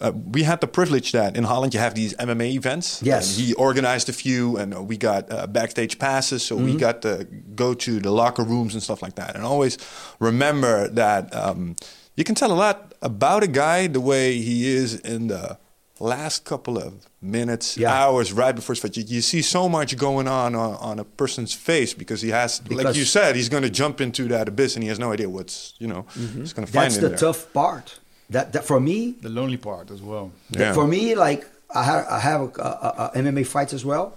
uh, 0.00 0.12
we 0.14 0.42
had 0.42 0.60
the 0.60 0.66
privilege 0.66 1.12
that 1.12 1.36
in 1.36 1.44
Holland 1.44 1.72
you 1.74 1.80
have 1.80 1.94
these 1.94 2.14
MMA 2.14 2.52
events. 2.54 3.02
Yes. 3.02 3.36
And 3.38 3.46
he 3.46 3.54
organized 3.54 4.08
a 4.08 4.12
few, 4.12 4.56
and 4.56 4.74
uh, 4.74 4.82
we 4.82 4.96
got 4.96 5.30
uh, 5.32 5.46
backstage 5.46 5.98
passes, 5.98 6.42
so 6.42 6.56
we 6.56 6.76
got 6.76 7.00
to 7.02 7.26
go 7.54 7.72
to 7.74 8.00
the 8.00 8.10
locker 8.10 8.42
rooms 8.44 8.74
and 8.74 8.82
stuff 8.82 9.00
like 9.02 9.14
that. 9.14 9.34
And 9.36 9.44
always 9.44 9.78
remember 10.20 10.88
that 10.88 11.34
um, 11.34 11.76
you 12.16 12.24
can 12.24 12.34
tell 12.34 12.52
a 12.52 12.54
lot 12.54 12.94
about 13.02 13.42
a 13.42 13.46
guy 13.46 13.86
the 13.86 14.00
way 14.00 14.38
he 14.38 14.66
is 14.68 14.94
in 15.00 15.28
the 15.28 15.58
last 15.98 16.44
couple 16.44 16.76
of 16.76 17.06
minutes, 17.22 17.76
Yeah. 17.78 17.90
hours 17.92 18.32
right 18.32 18.54
before 18.54 18.74
his 18.74 18.80
fight. 18.82 18.96
You, 18.96 19.04
you 19.06 19.22
see 19.22 19.40
so 19.42 19.68
much 19.68 19.96
going 19.96 20.28
on, 20.28 20.54
on 20.54 20.74
on 20.74 20.98
a 20.98 21.04
person's 21.04 21.54
face 21.54 21.94
because 21.94 22.20
he 22.20 22.30
has, 22.30 22.60
like 22.70 22.94
you 22.96 23.04
said, 23.06 23.34
he's 23.34 23.48
going 23.48 23.62
to 23.62 23.70
jump 23.70 24.00
into 24.00 24.28
that 24.28 24.46
abyss 24.48 24.76
and 24.76 24.82
he 24.82 24.88
has 24.90 24.98
no 24.98 25.12
idea 25.12 25.28
what's 25.28 25.74
you 25.78 25.86
know 25.88 26.04
he's 26.14 26.52
going 26.52 26.66
to 26.66 26.72
find 26.72 26.90
That's 26.92 26.96
the 26.98 27.08
there. 27.08 27.18
tough 27.18 27.50
part. 27.54 27.98
That, 28.30 28.52
that 28.52 28.64
for 28.64 28.80
me, 28.80 29.12
the 29.20 29.28
lonely 29.28 29.56
part 29.56 29.90
as 29.90 30.02
well. 30.02 30.32
Yeah. 30.50 30.72
For 30.72 30.86
me, 30.86 31.14
like 31.14 31.46
I 31.74 31.84
have, 31.84 32.06
I 32.08 32.18
have 32.18 32.40
a, 32.40 32.44
a, 32.60 33.10
a 33.14 33.18
MMA 33.18 33.46
fights 33.46 33.72
as 33.72 33.84
well. 33.84 34.16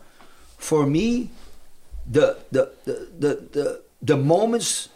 For 0.57 0.86
me, 0.86 1.30
the 2.10 2.38
the, 2.51 2.72
the 2.86 3.07
the 3.20 3.32
the 3.51 3.82
the 4.01 4.18
moments, 4.18 4.89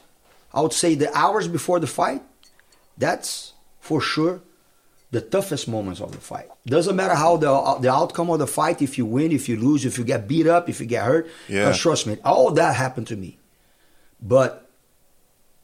I 0.53 0.61
would 0.61 0.73
say 0.73 0.95
the 0.95 1.15
hours 1.15 1.47
before 1.47 1.79
the 1.79 1.87
fight, 1.87 2.21
that's 2.97 3.53
for 3.79 4.01
sure 4.01 4.41
the 5.11 5.21
toughest 5.21 5.67
moments 5.67 6.01
of 6.01 6.11
the 6.11 6.17
fight. 6.17 6.49
Doesn't 6.65 6.95
matter 6.95 7.13
how 7.13 7.37
the 7.37 7.77
the 7.81 7.91
outcome 7.91 8.31
of 8.31 8.39
the 8.39 8.47
fight, 8.47 8.81
if 8.81 8.97
you 8.97 9.05
win, 9.05 9.31
if 9.31 9.47
you 9.47 9.57
lose, 9.57 9.85
if 9.85 9.99
you 9.99 10.03
get 10.03 10.27
beat 10.27 10.47
up, 10.47 10.69
if 10.69 10.79
you 10.81 10.87
get 10.87 11.03
hurt. 11.05 11.29
Yeah. 11.47 11.71
Trust 11.73 12.07
me, 12.07 12.17
all 12.25 12.49
that 12.51 12.75
happened 12.75 13.07
to 13.07 13.15
me. 13.15 13.37
But 14.19 14.67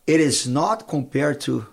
it 0.05 0.19
is 0.19 0.47
not 0.47 0.87
compared 0.87 1.41
to 1.41 1.65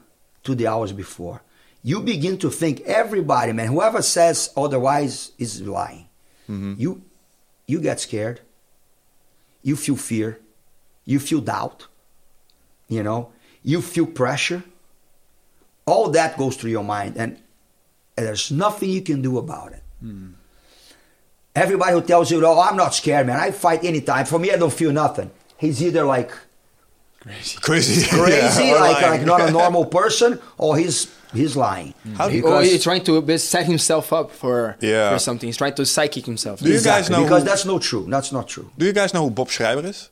to 0.44 0.54
the 0.54 0.66
hours 0.66 0.92
before. 0.92 1.42
You 1.86 2.00
begin 2.00 2.36
to 2.38 2.50
think 2.50 2.80
everybody, 2.80 3.52
man, 3.52 3.68
whoever 3.68 4.02
says 4.02 4.52
otherwise 4.56 5.30
is 5.38 5.62
lying. 5.62 6.08
Mm-hmm. 6.50 6.74
You 6.78 7.02
you 7.68 7.80
get 7.80 8.00
scared. 8.00 8.40
You 9.62 9.76
feel 9.76 9.94
fear. 9.94 10.40
You 11.04 11.20
feel 11.20 11.40
doubt. 11.40 11.86
You 12.88 13.04
know, 13.04 13.30
you 13.62 13.80
feel 13.82 14.06
pressure. 14.06 14.64
All 15.86 16.10
that 16.10 16.36
goes 16.36 16.56
through 16.56 16.72
your 16.72 16.82
mind 16.82 17.16
and, 17.16 17.38
there's 18.16 18.50
nothing 18.50 18.90
you 18.90 19.02
can 19.02 19.20
do 19.22 19.38
about 19.38 19.72
it. 19.72 19.82
Mm. 20.02 20.32
everybody 21.54 21.92
who 21.92 22.02
tells 22.02 22.30
you, 22.30 22.44
"Oh, 22.44 22.60
I'm 22.60 22.76
not 22.76 22.94
scared, 22.94 23.26
man. 23.28 23.38
I 23.38 23.50
fight 23.52 23.84
anytime." 23.84 24.24
For 24.26 24.38
me, 24.40 24.50
I 24.50 24.56
don't 24.56 24.72
feel 24.72 24.90
nothing. 24.90 25.30
He's 25.56 25.80
either 25.82 26.02
like 26.02 26.32
Crazy. 27.26 27.58
crazy, 27.62 28.64
Yeah, 28.66 28.80
like 28.80 29.02
like 29.02 29.26
not 29.26 29.40
a 29.40 29.50
normal 29.50 29.84
person, 29.84 30.40
or 30.58 30.76
he's 30.76 31.06
he's 31.36 31.54
lying. 31.56 31.94
How 32.16 32.28
do 32.28 32.34
Or 32.38 32.42
Because- 32.42 32.70
he's 32.72 32.82
trying 32.82 33.04
to 33.04 33.38
set 33.38 33.66
himself 33.66 34.12
up 34.12 34.30
for, 34.32 34.76
Yeah. 34.80 35.12
for 35.12 35.18
something. 35.18 35.46
He's 35.48 35.56
trying 35.56 35.74
to 35.74 35.86
psychic 35.86 36.24
himself. 36.26 36.60
Do 36.60 36.70
you 36.70 36.80
guys 36.80 37.08
know 37.10 37.22
because 37.22 37.42
who- 37.42 37.48
that's 37.48 37.64
not 37.64 37.80
true. 37.82 38.06
That's 38.08 38.32
not 38.32 38.48
true. 38.48 38.70
Do 38.78 38.84
you 38.86 38.92
guys 38.92 39.12
know 39.14 39.22
who 39.24 39.30
Bob 39.30 39.48
Schrijber 39.48 39.84
is? 39.84 40.10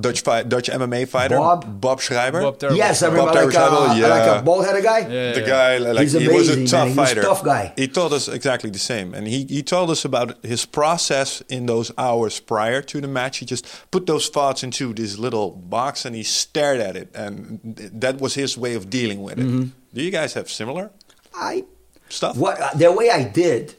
Dutch 0.00 0.22
fight, 0.22 0.48
Dutch 0.48 0.70
MMA 0.70 1.04
fighter. 1.06 1.36
Bob? 1.36 1.80
Bob 1.82 2.00
Schrijber. 2.00 2.40
Bob 2.40 2.58
Terrible. 2.58 2.78
Yes, 2.78 3.02
I 3.02 3.08
Bob 3.08 3.14
remember 3.28 3.44
like, 3.44 3.52
Terrell, 3.54 3.82
a, 3.90 3.98
yeah. 3.98 4.06
like 4.08 4.40
a 4.40 4.42
bald-headed 4.42 4.82
guy. 4.82 5.00
Yeah, 5.00 5.32
the 5.32 5.40
yeah. 5.42 5.46
guy 5.46 5.76
like 5.76 5.98
He's 6.04 6.12
he 6.14 6.28
was 6.28 6.48
a 6.48 6.66
tough 6.66 6.72
man. 6.72 6.88
He 6.88 6.98
was 6.98 7.10
a 7.10 7.14
fighter 7.14 7.22
tough 7.28 7.44
guy. 7.44 7.72
he 7.76 7.88
told 7.88 8.14
us 8.14 8.26
exactly 8.26 8.70
the 8.70 8.78
same 8.78 9.12
and 9.12 9.26
he, 9.28 9.44
he 9.44 9.62
told 9.62 9.90
us 9.90 10.06
about 10.06 10.42
his 10.42 10.64
process 10.64 11.42
in 11.50 11.66
those 11.66 11.92
hours 11.98 12.40
prior 12.40 12.80
to 12.80 13.02
the 13.02 13.06
match 13.18 13.36
he 13.40 13.44
just 13.44 13.66
put 13.90 14.06
those 14.06 14.30
thoughts 14.30 14.62
into 14.62 14.94
this 14.94 15.18
little 15.18 15.50
box 15.50 16.06
and 16.06 16.16
he 16.16 16.22
stared 16.22 16.80
at 16.80 16.96
it 16.96 17.08
and 17.14 17.60
that 17.92 18.18
was 18.18 18.32
his 18.32 18.56
way 18.56 18.72
of 18.72 18.88
dealing 18.88 19.22
with 19.22 19.38
it 19.38 19.44
Mm-hmm. 19.46 19.68
Do 19.94 20.02
you 20.02 20.10
guys 20.10 20.34
have 20.34 20.48
similar 20.50 20.90
I 21.34 21.64
stuff 22.08 22.36
what 22.36 22.60
uh, 22.60 22.70
the 22.74 22.90
way 22.92 23.10
I 23.10 23.24
did, 23.24 23.74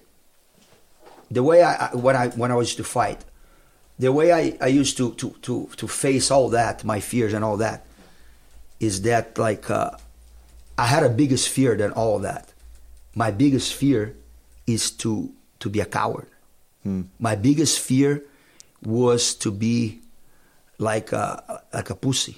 the 1.31 1.43
way 1.43 1.61
I 1.61 1.87
I- 1.87 1.95
when 1.95 2.15
I 2.15 2.27
when 2.29 2.51
I 2.51 2.55
was 2.55 2.75
to 2.75 2.83
fight, 2.83 3.23
the 3.99 4.11
way 4.11 4.31
I, 4.33 4.57
I 4.61 4.67
used 4.67 4.97
to, 4.97 5.13
to 5.15 5.29
to 5.41 5.69
to 5.77 5.87
face 5.87 6.31
all 6.31 6.49
that, 6.49 6.83
my 6.83 6.99
fears 6.99 7.33
and 7.33 7.43
all 7.45 7.57
that, 7.57 7.85
is 8.79 9.01
that 9.03 9.37
like 9.37 9.69
uh, 9.69 9.91
I 10.77 10.85
had 10.87 11.03
a 11.03 11.09
biggest 11.09 11.49
fear 11.49 11.75
than 11.75 11.91
all 11.91 12.19
that. 12.19 12.53
My 13.15 13.29
biggest 13.31 13.73
fear 13.73 14.15
is 14.65 14.89
to 15.03 15.31
to 15.59 15.69
be 15.69 15.79
a 15.79 15.85
coward. 15.85 16.27
My 17.19 17.35
biggest 17.35 17.79
fear 17.79 18.23
was 18.83 19.35
to 19.35 19.51
be 19.51 20.01
like 20.79 21.13
a, 21.13 21.61
like 21.73 21.89
a 21.89 21.95
pussy. 21.95 22.35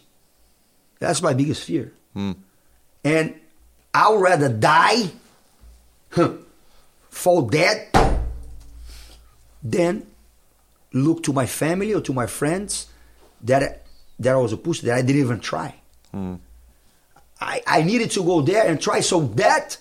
That's 0.99 1.19
my 1.23 1.33
biggest 1.33 1.63
fear. 1.63 1.91
And 3.03 3.33
I 3.95 4.09
would 4.09 4.21
rather 4.21 4.49
die, 4.49 5.09
fall 7.09 7.43
dead, 7.43 7.87
than 9.63 10.05
look 10.91 11.23
to 11.23 11.31
my 11.31 11.45
family 11.45 11.93
or 11.93 12.01
to 12.01 12.11
my 12.13 12.27
friends 12.27 12.87
that 13.43 13.85
that 14.19 14.33
I 14.33 14.37
was 14.37 14.51
a 14.51 14.57
pussy 14.57 14.87
that 14.87 14.97
I 14.97 15.01
didn't 15.01 15.21
even 15.21 15.39
try. 15.39 15.75
Hmm. 16.11 16.35
I, 17.39 17.61
I 17.65 17.83
needed 17.83 18.11
to 18.11 18.23
go 18.23 18.41
there 18.41 18.65
and 18.65 18.81
try 18.81 18.99
so 18.99 19.21
that 19.35 19.77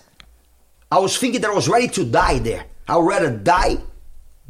I 0.91 0.99
was 0.99 1.17
thinking 1.17 1.41
that 1.41 1.51
I 1.51 1.53
was 1.53 1.67
ready 1.67 1.89
to 1.89 2.05
die 2.05 2.39
there. 2.39 2.65
I 2.87 2.95
would 2.97 3.07
rather 3.07 3.31
die 3.31 3.77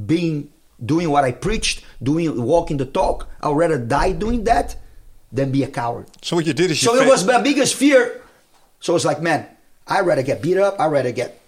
being 0.06 0.52
doing 0.84 1.10
what 1.10 1.24
I 1.24 1.32
preached, 1.32 1.84
doing 2.02 2.40
walking 2.42 2.78
the 2.78 2.86
talk. 2.86 3.30
I 3.42 3.50
would 3.50 3.58
rather 3.58 3.80
die 3.80 4.12
doing 4.12 4.44
that 4.44 4.76
than 5.32 5.52
be 5.52 5.64
a 5.64 5.68
coward. 5.68 6.06
so 6.22 6.36
what 6.36 6.46
you 6.46 6.54
did 6.54 6.70
is 6.70 6.84
you 6.84 6.90
So 6.90 6.96
it 7.02 7.08
was 7.08 7.26
my 7.26 7.42
biggest 7.42 7.74
fear. 7.74 8.22
So 8.80 8.96
it's 8.96 9.06
like, 9.06 9.22
man, 9.22 9.55
I'd 9.88 10.06
rather 10.06 10.24
get 10.24 10.42
beat 10.42 10.58
up. 10.58 10.80
I'd 10.80 10.92
rather 10.92 11.12
get, 11.12 11.40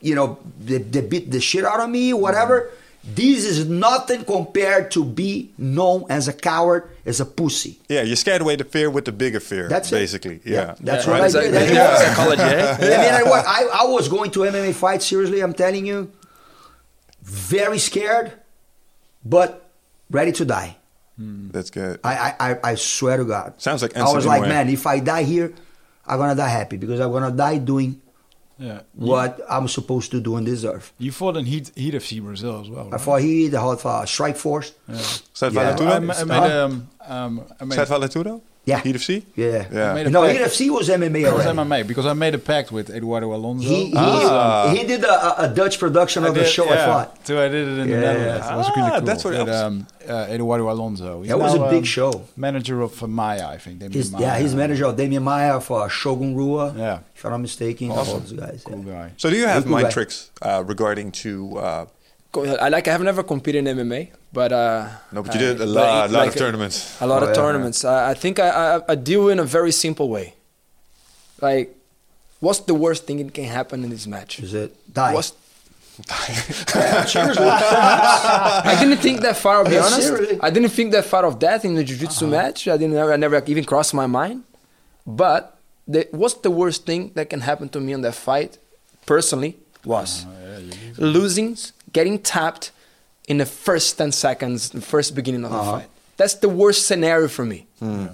you 0.00 0.14
know, 0.14 0.38
they, 0.60 0.78
they 0.78 1.00
beat 1.00 1.30
the 1.30 1.40
shit 1.40 1.64
out 1.64 1.80
of 1.80 1.90
me, 1.90 2.12
whatever. 2.12 2.70
This 3.02 3.44
is 3.46 3.66
nothing 3.66 4.24
compared 4.26 4.90
to 4.92 5.04
be 5.04 5.50
known 5.56 6.04
as 6.10 6.28
a 6.28 6.34
coward, 6.34 6.90
as 7.06 7.18
a 7.18 7.24
pussy. 7.24 7.78
yeah 7.88 8.02
you 8.02 8.14
scared 8.14 8.42
away 8.42 8.56
the 8.56 8.64
fear 8.64 8.90
with 8.90 9.06
the 9.06 9.12
bigger 9.12 9.40
fear 9.40 9.68
That's 9.70 9.88
it. 9.90 9.94
basically 9.96 10.40
yeah, 10.44 10.74
that's 10.78 11.06
Yeah, 11.06 11.12
what 11.12 11.20
I 11.22 11.24
it's 11.24 11.34
did. 11.34 11.44
And 11.54 11.54
it 11.56 11.72
yeah, 11.74 11.90
was- 11.92 12.02
psychology, 12.02 12.42
eh? 12.42 12.76
I 12.78 13.02
mean, 13.04 13.14
I, 13.14 13.22
what, 13.22 13.44
I, 13.46 13.60
I 13.72 13.84
was 13.86 14.08
going 14.08 14.30
to 14.32 14.40
MMA 14.40 14.74
fight. 14.74 15.00
seriously, 15.02 15.40
I'm 15.40 15.54
telling 15.54 15.86
you. 15.86 16.12
Very 17.22 17.78
scared, 17.78 18.32
but 19.24 19.70
ready 20.10 20.32
to 20.32 20.44
die. 20.44 20.76
that's 21.18 21.70
good 21.70 22.00
I, 22.02 22.14
I, 22.40 22.50
I, 22.50 22.58
I 22.70 22.74
swear 22.76 23.16
to 23.18 23.24
God. 23.24 23.54
Sounds 23.60 23.82
like 23.82 23.96
I 23.96 24.04
was 24.12 24.26
like, 24.26 24.42
Inoue. 24.42 24.48
man, 24.48 24.68
if 24.68 24.86
I 24.86 25.00
die 25.00 25.22
here, 25.24 25.52
I'm 26.10 26.18
gonna 26.18 26.34
die 26.34 26.48
happy 26.60 26.76
because 26.76 26.98
I'm 27.04 27.12
gonna 27.16 27.30
die 27.46 27.58
doing 27.72 27.90
Yeah. 28.58 28.80
what 28.94 29.40
I'm 29.48 29.68
supposed 29.68 30.10
to 30.10 30.20
do 30.20 30.36
and 30.36 30.44
deserve. 30.44 30.92
You 30.98 31.12
fought 31.12 31.36
in 31.40 31.46
Heat, 31.46 31.70
Heat 31.82 31.94
FC 31.94 32.20
Brazil 32.20 32.60
as 32.62 32.68
well. 32.68 32.88
I 32.92 32.98
fought 32.98 33.22
here, 33.22 33.48
the 33.48 33.60
whole 33.64 33.78
uh, 33.84 34.04
strike 34.04 34.36
force. 34.36 34.68
Staat 35.38 35.52
Yeah. 35.54 35.76
Vale 35.76 35.88
I, 35.88 35.96
I 35.96 36.24
made, 36.24 36.52
um, 36.60 36.88
um, 37.14 37.32
I 37.60 37.64
made, 37.64 37.78
Staat 37.78 37.88
Vale 37.88 38.08
Tudo? 38.14 38.34
Yeah. 38.66 38.80
Heat 38.80 38.94
FC? 38.96 39.24
Yeah. 39.36 39.66
Yeah. 39.72 39.94
made 39.94 40.06
a 40.06 40.10
No, 40.10 40.22
pact. 40.22 40.38
NFC 40.38 40.70
was 40.70 40.88
MMA 40.90 41.26
It 41.26 41.32
was. 41.32 41.46
MMA 41.46 41.86
because 41.86 42.04
I 42.06 42.12
made 42.12 42.34
a 42.34 42.38
pact 42.38 42.70
with 42.70 42.90
Eduardo 42.90 43.34
Alonso. 43.34 43.66
He, 43.66 43.86
he, 43.86 43.92
Ah. 43.96 44.70
he 44.76 44.84
did 44.84 45.02
a, 45.02 45.10
a- 45.42 45.50
a 45.50 45.54
Dutch 45.54 45.78
production 45.78 46.24
I 46.24 46.28
of 46.28 46.34
the 46.34 46.44
show 46.44 46.66
yeah, 46.66 46.72
I 46.82 46.86
fought. 46.86 47.26
So 47.26 47.42
I 47.42 47.48
did 47.48 47.66
it 47.66 47.78
in 47.78 47.78
Yeah, 47.78 47.84
the 47.84 47.90
yeah. 47.92 48.00
Netherlands. 48.00 48.46
It 48.46 48.54
was 48.56 48.66
Ah, 48.68 48.72
really 48.76 48.90
cool. 48.98 49.06
that's 49.06 49.24
what 49.24 49.30
with, 49.38 49.48
else. 49.48 49.56
um, 49.62 49.86
uh, 50.08 50.26
Eduardo 50.28 50.70
Alonso. 50.70 51.20
He's 51.22 51.30
That 51.30 51.38
was 51.38 51.54
now, 51.54 51.64
a 51.64 51.70
big 51.70 51.78
um, 51.78 51.84
show. 51.84 52.24
Manager 52.36 52.82
of 52.82 53.02
uh, 53.02 53.06
Maia, 53.06 53.48
I 53.48 53.56
think. 53.56 53.78
Damian 53.78 53.92
He's, 53.92 54.12
Maia. 54.12 54.22
yeah, 54.22 54.38
he's 54.38 54.54
manager 54.54 54.84
of 54.84 54.96
Damian 54.96 55.22
Maia 55.24 55.58
for 55.60 55.88
Shogun 55.88 56.36
Rua. 56.36 56.74
Yeah. 56.76 56.98
If 57.16 57.24
I'm 57.24 57.32
not 57.32 57.38
mistaken, 57.38 57.90
all 57.90 58.04
those 58.04 58.32
guys. 58.32 58.62
Cool 58.64 58.84
yeah. 58.86 58.92
guy. 58.92 59.12
So 59.16 59.30
do 59.30 59.36
you 59.36 59.46
have 59.46 59.62
Cool 59.64 59.72
mind 59.72 59.84
guy. 59.86 59.90
tricks 59.90 60.30
uh, 60.42 60.62
regarding 60.66 61.12
to... 61.24 61.56
Uh, 62.32 62.44
Go- 62.44 62.56
I 62.56 62.68
like. 62.68 62.86
I 62.88 62.92
have 62.92 63.02
never 63.02 63.22
competed 63.22 63.66
in 63.66 63.76
MMA, 63.78 64.10
but 64.32 64.52
uh, 64.52 64.88
no, 65.12 65.22
but 65.22 65.34
you 65.34 65.40
I- 65.40 65.44
did 65.44 65.56
a 65.56 65.58
but 65.60 65.68
lot, 65.68 66.10
it- 66.10 66.12
lot 66.12 66.18
like, 66.20 66.28
of 66.30 66.36
tournaments. 66.36 67.00
A 67.00 67.06
lot 67.06 67.22
Oh, 67.22 67.26
of 67.26 67.30
yeah. 67.30 67.42
tournaments. 67.42 67.84
I, 67.84 68.10
I 68.10 68.14
think 68.14 68.38
I, 68.38 68.48
I, 68.76 68.80
I 68.88 68.94
deal 68.94 69.28
in 69.28 69.38
a 69.40 69.44
very 69.44 69.72
simple 69.72 70.08
way. 70.08 70.34
Like, 71.40 71.74
what's 72.40 72.60
the 72.60 72.74
worst 72.74 73.06
thing 73.06 73.18
that 73.24 73.34
can 73.34 73.44
happen 73.44 73.82
in 73.84 73.90
this 73.90 74.06
match? 74.06 74.38
Is 74.40 74.54
it 74.54 74.70
die? 74.92 75.14
What's, 75.14 75.32
Seriously. 77.06 77.46
I 77.46 78.76
didn't 78.80 78.98
think 78.98 79.20
that 79.22 79.36
far. 79.36 79.56
I'll 79.58 79.64
be 79.68 79.76
honest. 79.78 80.02
seriously. 80.06 80.38
I 80.40 80.50
didn't 80.50 80.70
think 80.70 80.92
that 80.92 81.04
far 81.04 81.24
of 81.26 81.38
death 81.38 81.64
in 81.64 81.74
the 81.74 81.84
jiu-jitsu 81.84 82.26
match. 82.26 82.68
I 82.68 82.76
didn't. 82.76 82.96
I 82.96 83.16
never 83.16 83.42
even 83.46 83.64
crossed 83.64 83.92
my 83.94 84.06
mind. 84.06 84.44
But 85.06 85.58
the, 85.88 86.06
what's 86.12 86.34
the 86.34 86.50
worst 86.50 86.86
thing 86.86 87.10
that 87.16 87.28
can 87.28 87.40
happen 87.40 87.68
to 87.70 87.80
me 87.80 87.92
in 87.92 88.00
that 88.02 88.14
fight, 88.14 88.58
personally, 89.06 89.56
was 89.84 90.24
losing, 90.98 91.56
getting 91.92 92.18
tapped 92.18 92.70
in 93.28 93.38
the 93.38 93.46
first 93.46 93.98
ten 93.98 94.12
seconds, 94.12 94.70
the 94.70 94.80
first 94.80 95.14
beginning 95.14 95.44
of 95.44 95.50
the 95.52 95.58
Uh-huh. 95.58 95.72
fight. 95.80 95.88
That's 96.16 96.34
the 96.34 96.48
worst 96.48 96.86
scenario 96.86 97.28
for 97.28 97.44
me. 97.44 97.66
Hmm. 97.78 98.06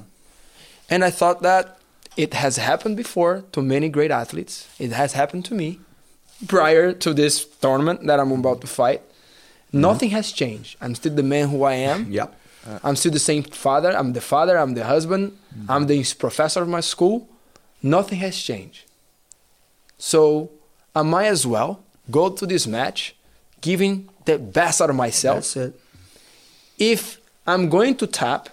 And 0.88 1.02
I 1.04 1.10
thought 1.10 1.42
that 1.42 1.78
it 2.16 2.34
has 2.34 2.56
happened 2.56 2.96
before 2.96 3.42
to 3.52 3.60
many 3.62 3.88
great 3.88 4.10
athletes. 4.10 4.66
It 4.78 4.92
has 4.92 5.12
happened 5.14 5.44
to 5.46 5.54
me 5.54 5.80
prior 6.46 6.92
to 6.92 7.12
this 7.14 7.44
tournament 7.60 8.06
that 8.06 8.20
I'm 8.20 8.30
about 8.32 8.60
to 8.60 8.66
fight. 8.66 9.00
Hmm. 9.72 9.80
Nothing 9.80 10.10
has 10.10 10.30
changed. 10.32 10.76
I'm 10.80 10.94
still 10.94 11.14
the 11.14 11.22
man 11.22 11.48
who 11.48 11.64
I 11.64 11.74
am. 11.92 12.10
Yep. 12.18 12.28
I'm 12.82 12.96
still 12.96 13.12
the 13.12 13.20
same 13.20 13.44
father. 13.44 13.90
I'm 13.96 14.12
the 14.12 14.20
father. 14.20 14.58
I'm 14.58 14.74
the 14.74 14.84
husband. 14.84 15.32
Hmm. 15.54 15.70
I'm 15.72 15.86
the 15.86 16.02
professor 16.18 16.62
of 16.62 16.68
my 16.68 16.80
school. 16.82 17.28
Nothing 17.82 18.18
has 18.18 18.36
changed. 18.36 18.82
So 19.98 20.50
I 20.94 21.02
might 21.02 21.26
as 21.26 21.46
well 21.46 21.80
go 22.10 22.28
to 22.30 22.46
this 22.46 22.66
match 22.66 23.14
giving 23.61 24.09
the 24.24 24.38
best 24.38 24.80
out 24.80 24.90
of 24.90 24.96
myself 24.96 25.36
That's 25.36 25.57
it. 25.57 25.80
if 26.78 27.18
I'm 27.46 27.68
going 27.68 27.94
to 27.96 28.07
tap 28.07 28.48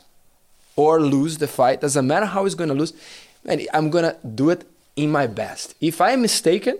or 0.76 1.02
lose 1.02 1.38
the 1.38 1.48
fight, 1.48 1.82
doesn't 1.82 2.06
matter 2.08 2.26
how 2.26 2.46
it's 2.46 2.56
going 2.56 2.70
to 2.70 2.76
lose, 2.76 2.94
man, 3.44 3.62
I'm 3.74 3.90
going 3.90 4.06
to 4.06 4.18
do 4.28 4.50
it 4.50 4.66
in 4.96 5.12
my 5.12 5.28
best. 5.28 5.76
If 5.82 6.00
I'm 6.02 6.22
mistaken, 6.22 6.78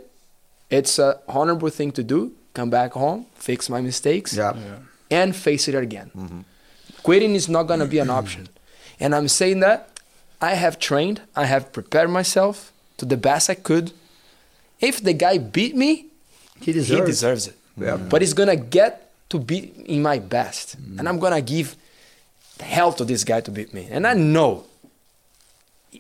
it's 0.70 1.00
a 1.00 1.20
honorable 1.28 1.70
thing 1.70 1.92
to 1.94 2.04
do. 2.04 2.32
Come 2.54 2.70
back 2.70 2.94
home, 2.94 3.26
fix 3.36 3.68
my 3.70 3.82
mistakes, 3.82 4.34
Yeah. 4.36 4.54
and 5.10 5.36
face 5.36 5.68
it 5.68 5.74
again. 5.76 6.12
Mm-hmm. 6.16 6.42
Quitting 7.02 7.34
is 7.36 7.50
not 7.50 7.64
going 7.64 7.80
to 7.80 7.88
be 7.88 7.98
an 8.00 8.10
option. 8.12 8.48
And 9.00 9.16
I'm 9.16 9.28
saying 9.28 9.60
that 9.62 10.00
I 10.40 10.54
have 10.54 10.78
trained, 10.78 11.22
I 11.36 11.46
have 11.46 11.74
prepared 11.74 12.10
myself 12.12 12.72
to 12.98 13.06
the 13.06 13.18
best 13.18 13.50
I 13.50 13.56
could. 13.56 13.92
If 14.80 15.02
the 15.04 15.14
guy 15.14 15.40
beat 15.40 15.76
me, 15.76 16.08
He 16.62 16.72
deserves, 16.74 17.00
he 17.02 17.06
deserves 17.06 17.48
it. 17.48 17.56
Yeah. 17.78 17.98
Mm. 17.98 18.10
But 18.10 18.22
it's 18.24 18.34
gonna 18.34 18.56
get 18.56 19.12
to 19.30 19.40
be 19.40 19.74
in 19.86 20.02
my 20.02 20.20
best, 20.20 20.78
mm. 20.82 21.00
and 21.00 21.10
I'm 21.10 21.20
gonna 21.20 21.42
give 21.42 21.76
hell 22.60 22.94
to 22.94 23.06
this 23.06 23.24
guy 23.24 23.42
to 23.42 23.52
beat 23.52 23.74
me. 23.74 23.88
And 23.90 24.06
I 24.06 24.14
know 24.14 24.66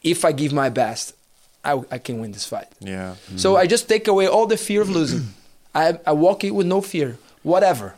if 0.03 0.25
I 0.25 0.31
give 0.31 0.53
my 0.53 0.69
best, 0.69 1.15
I, 1.63 1.81
I 1.91 1.97
can 1.97 2.19
win 2.19 2.31
this 2.31 2.45
fight. 2.45 2.67
Yeah. 2.79 3.15
So 3.37 3.53
mm. 3.53 3.59
I 3.59 3.67
just 3.67 3.87
take 3.87 4.07
away 4.07 4.27
all 4.27 4.45
the 4.45 4.57
fear 4.57 4.81
of 4.81 4.89
losing. 4.97 5.29
I, 5.73 5.97
I 6.05 6.11
walk 6.13 6.43
it 6.43 6.51
with 6.51 6.67
no 6.67 6.81
fear, 6.81 7.17
whatever. 7.41 7.95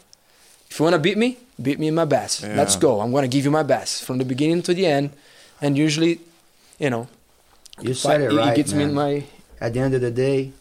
If 0.70 0.80
you 0.80 0.84
wanna 0.86 1.00
beat 1.00 1.18
me, 1.18 1.38
beat 1.62 1.80
me 1.80 1.88
in 1.88 1.96
my 1.96 2.06
best. 2.06 2.44
Let's 2.44 2.76
go. 2.76 3.02
I'm 3.02 3.12
gonna 3.12 3.28
give 3.28 3.46
you 3.46 3.52
my 3.52 3.64
best 3.64 4.04
from 4.04 4.18
the 4.18 4.26
beginning 4.26 4.62
to 4.64 4.74
the 4.74 4.86
end, 4.86 5.12
and 5.62 5.78
usually, 5.78 6.20
you 6.80 6.90
know, 6.90 7.08
You 7.82 7.94
said 7.94 8.22
it 8.22 8.32
it, 8.32 8.36
right. 8.36 8.56
gets 8.56 8.72
me 8.74 8.84
in 8.84 8.94
man. 8.94 9.20
my 9.20 9.24
At 9.60 9.74
the 9.74 9.80
end 9.80 9.94
of 9.96 10.02
the 10.02 10.12
day, 10.12 10.52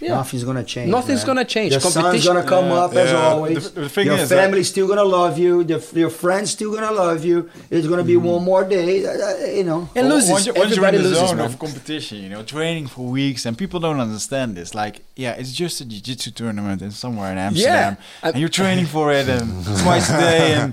Yeah. 0.00 0.14
Nothing's 0.14 0.44
gonna 0.44 0.64
change. 0.64 0.90
Nothing's 0.90 1.20
man. 1.20 1.26
gonna 1.26 1.44
change. 1.44 1.74
The 1.74 1.80
sun's 1.80 1.94
Competition- 1.94 2.34
gonna 2.34 2.46
come 2.46 2.66
Yeah. 2.70 2.74
up 2.84 2.94
as 2.94 3.12
always. 3.12 3.70
The- 3.70 3.80
the 3.82 3.88
thing 3.88 4.06
your 4.06 4.16
is 4.16 4.28
that- 4.30 4.36
family's 4.44 4.68
still 4.68 4.88
gonna 4.88 5.04
love 5.04 5.38
you. 5.38 5.62
The, 5.64 5.78
your 5.94 6.10
friends 6.10 6.50
still 6.52 6.72
gonna 6.72 6.90
love 6.90 7.24
you. 7.24 7.50
It's 7.70 7.86
gonna 7.86 8.02
be 8.04 8.16
one 8.16 8.42
more 8.42 8.64
day. 8.64 9.04
uh, 9.04 9.10
uh, 9.10 9.46
you 9.58 9.64
know. 9.64 9.88
And 9.94 10.08
loses. 10.08 10.30
Once, 10.30 10.46
you, 10.46 10.52
once 10.54 10.74
you're 10.74 10.84
in 10.88 10.94
Everybody 10.94 10.96
the 10.98 11.02
loses, 11.10 11.28
zone 11.28 11.36
man. 11.36 11.46
of 11.46 11.58
competition, 11.58 12.18
you 12.18 12.30
know, 12.30 12.42
training 12.42 12.86
for 12.86 13.04
weeks, 13.06 13.44
and 13.46 13.56
people 13.58 13.78
don't 13.78 14.00
understand 14.00 14.56
this. 14.56 14.74
Like, 14.74 15.02
yeah, 15.16 15.32
it's 15.32 15.52
just 15.52 15.80
a 15.82 15.84
jiu-jitsu 15.84 16.30
tournament 16.30 16.80
in 16.82 16.90
somewhere 16.92 17.30
in 17.32 17.38
Amsterdam, 17.38 17.96
I- 18.22 18.28
and 18.30 18.38
you're 18.38 18.48
training 18.48 18.86
for 18.86 19.12
it 19.12 19.28
and 19.28 19.64
twice 19.84 20.08
a 20.08 20.18
day, 20.18 20.54
and 20.54 20.72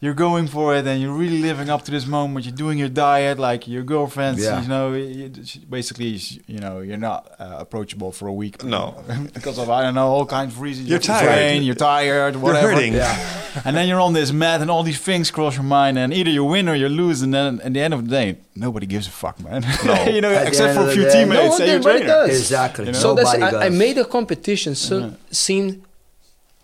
you're 0.00 0.14
going 0.14 0.46
for 0.46 0.76
it, 0.76 0.86
and 0.86 1.02
you're 1.02 1.12
really 1.12 1.42
living 1.42 1.68
up 1.68 1.84
to 1.86 1.90
this 1.90 2.06
moment. 2.06 2.46
You're 2.46 2.54
doing 2.54 2.78
your 2.78 2.88
diet, 2.88 3.38
like 3.38 3.66
your 3.66 3.82
girlfriend's, 3.82 4.42
Yeah. 4.44 4.62
you 4.62 4.68
know, 4.68 4.92
you, 4.94 5.28
basically, 5.68 6.20
you 6.46 6.60
know, 6.60 6.78
you're 6.80 6.96
not 6.96 7.32
uh, 7.40 7.56
approachable 7.58 8.12
for 8.12 8.28
a 8.28 8.32
week. 8.32 8.62
No. 8.62 9.02
because 9.34 9.58
of 9.58 9.68
I 9.70 9.82
don't 9.82 9.94
know 9.94 10.06
all 10.06 10.24
kinds 10.26 10.54
of 10.54 10.60
reasons. 10.60 10.86
You 10.86 10.92
You're 10.92 11.00
tired. 11.00 11.26
Train, 11.26 11.62
you're 11.64 11.74
tired. 11.74 12.36
Whatever. 12.36 12.72
hurting. 12.74 12.94
Yeah. 12.94 13.34
And 13.64 13.74
then 13.76 13.88
you're 13.88 13.98
on 14.00 14.12
this 14.12 14.30
mat, 14.30 14.60
and 14.60 14.70
all 14.70 14.84
these 14.84 15.00
things 15.00 15.32
cross 15.32 15.56
your 15.56 15.64
mind, 15.64 15.98
and 15.98 16.12
either 16.14 16.30
you 16.30 16.44
win 16.44 16.68
or 16.68 16.76
you 16.76 16.88
lose, 16.88 17.22
and 17.22 17.34
then 17.34 17.60
at 17.62 17.72
the 17.74 17.80
end 17.80 17.92
of 17.92 18.04
the 18.04 18.10
day, 18.10 18.36
nobody 18.54 18.86
gives 18.86 19.08
a 19.08 19.10
fuck, 19.10 19.40
man. 19.42 19.62
you 20.14 20.20
know, 20.20 20.30
At 20.30 20.46
except 20.46 20.74
for 20.76 20.86
a 20.88 20.92
few 20.92 21.04
day, 21.04 21.24
teammates 21.24 21.42
no 21.42 21.48
one 21.50 21.62
and 21.62 21.70
your 21.72 21.80
trainer. 21.82 22.06
does. 22.06 22.38
Exactly. 22.38 22.86
You 22.86 22.92
know? 22.92 22.98
So 22.98 23.14
that's 23.14 23.34
I, 23.34 23.66
I 23.66 23.68
made 23.70 23.96
the 23.96 24.04
competition 24.04 24.76
so 24.76 25.14
seem 25.32 25.82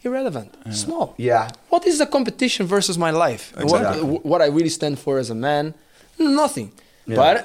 irrelevant, 0.04 0.50
small. 0.72 1.14
Yeah. 1.16 1.50
What 1.70 1.86
is 1.86 1.98
the 1.98 2.06
competition 2.06 2.66
versus 2.66 2.96
my 2.98 3.10
life? 3.10 3.52
Exactly. 3.58 4.02
What, 4.02 4.24
what 4.24 4.40
I 4.42 4.46
really 4.46 4.68
stand 4.68 4.98
for 4.98 5.18
as 5.18 5.30
a 5.30 5.34
man? 5.34 5.74
Nothing. 6.18 6.72
Yeah. 7.06 7.16
But 7.16 7.36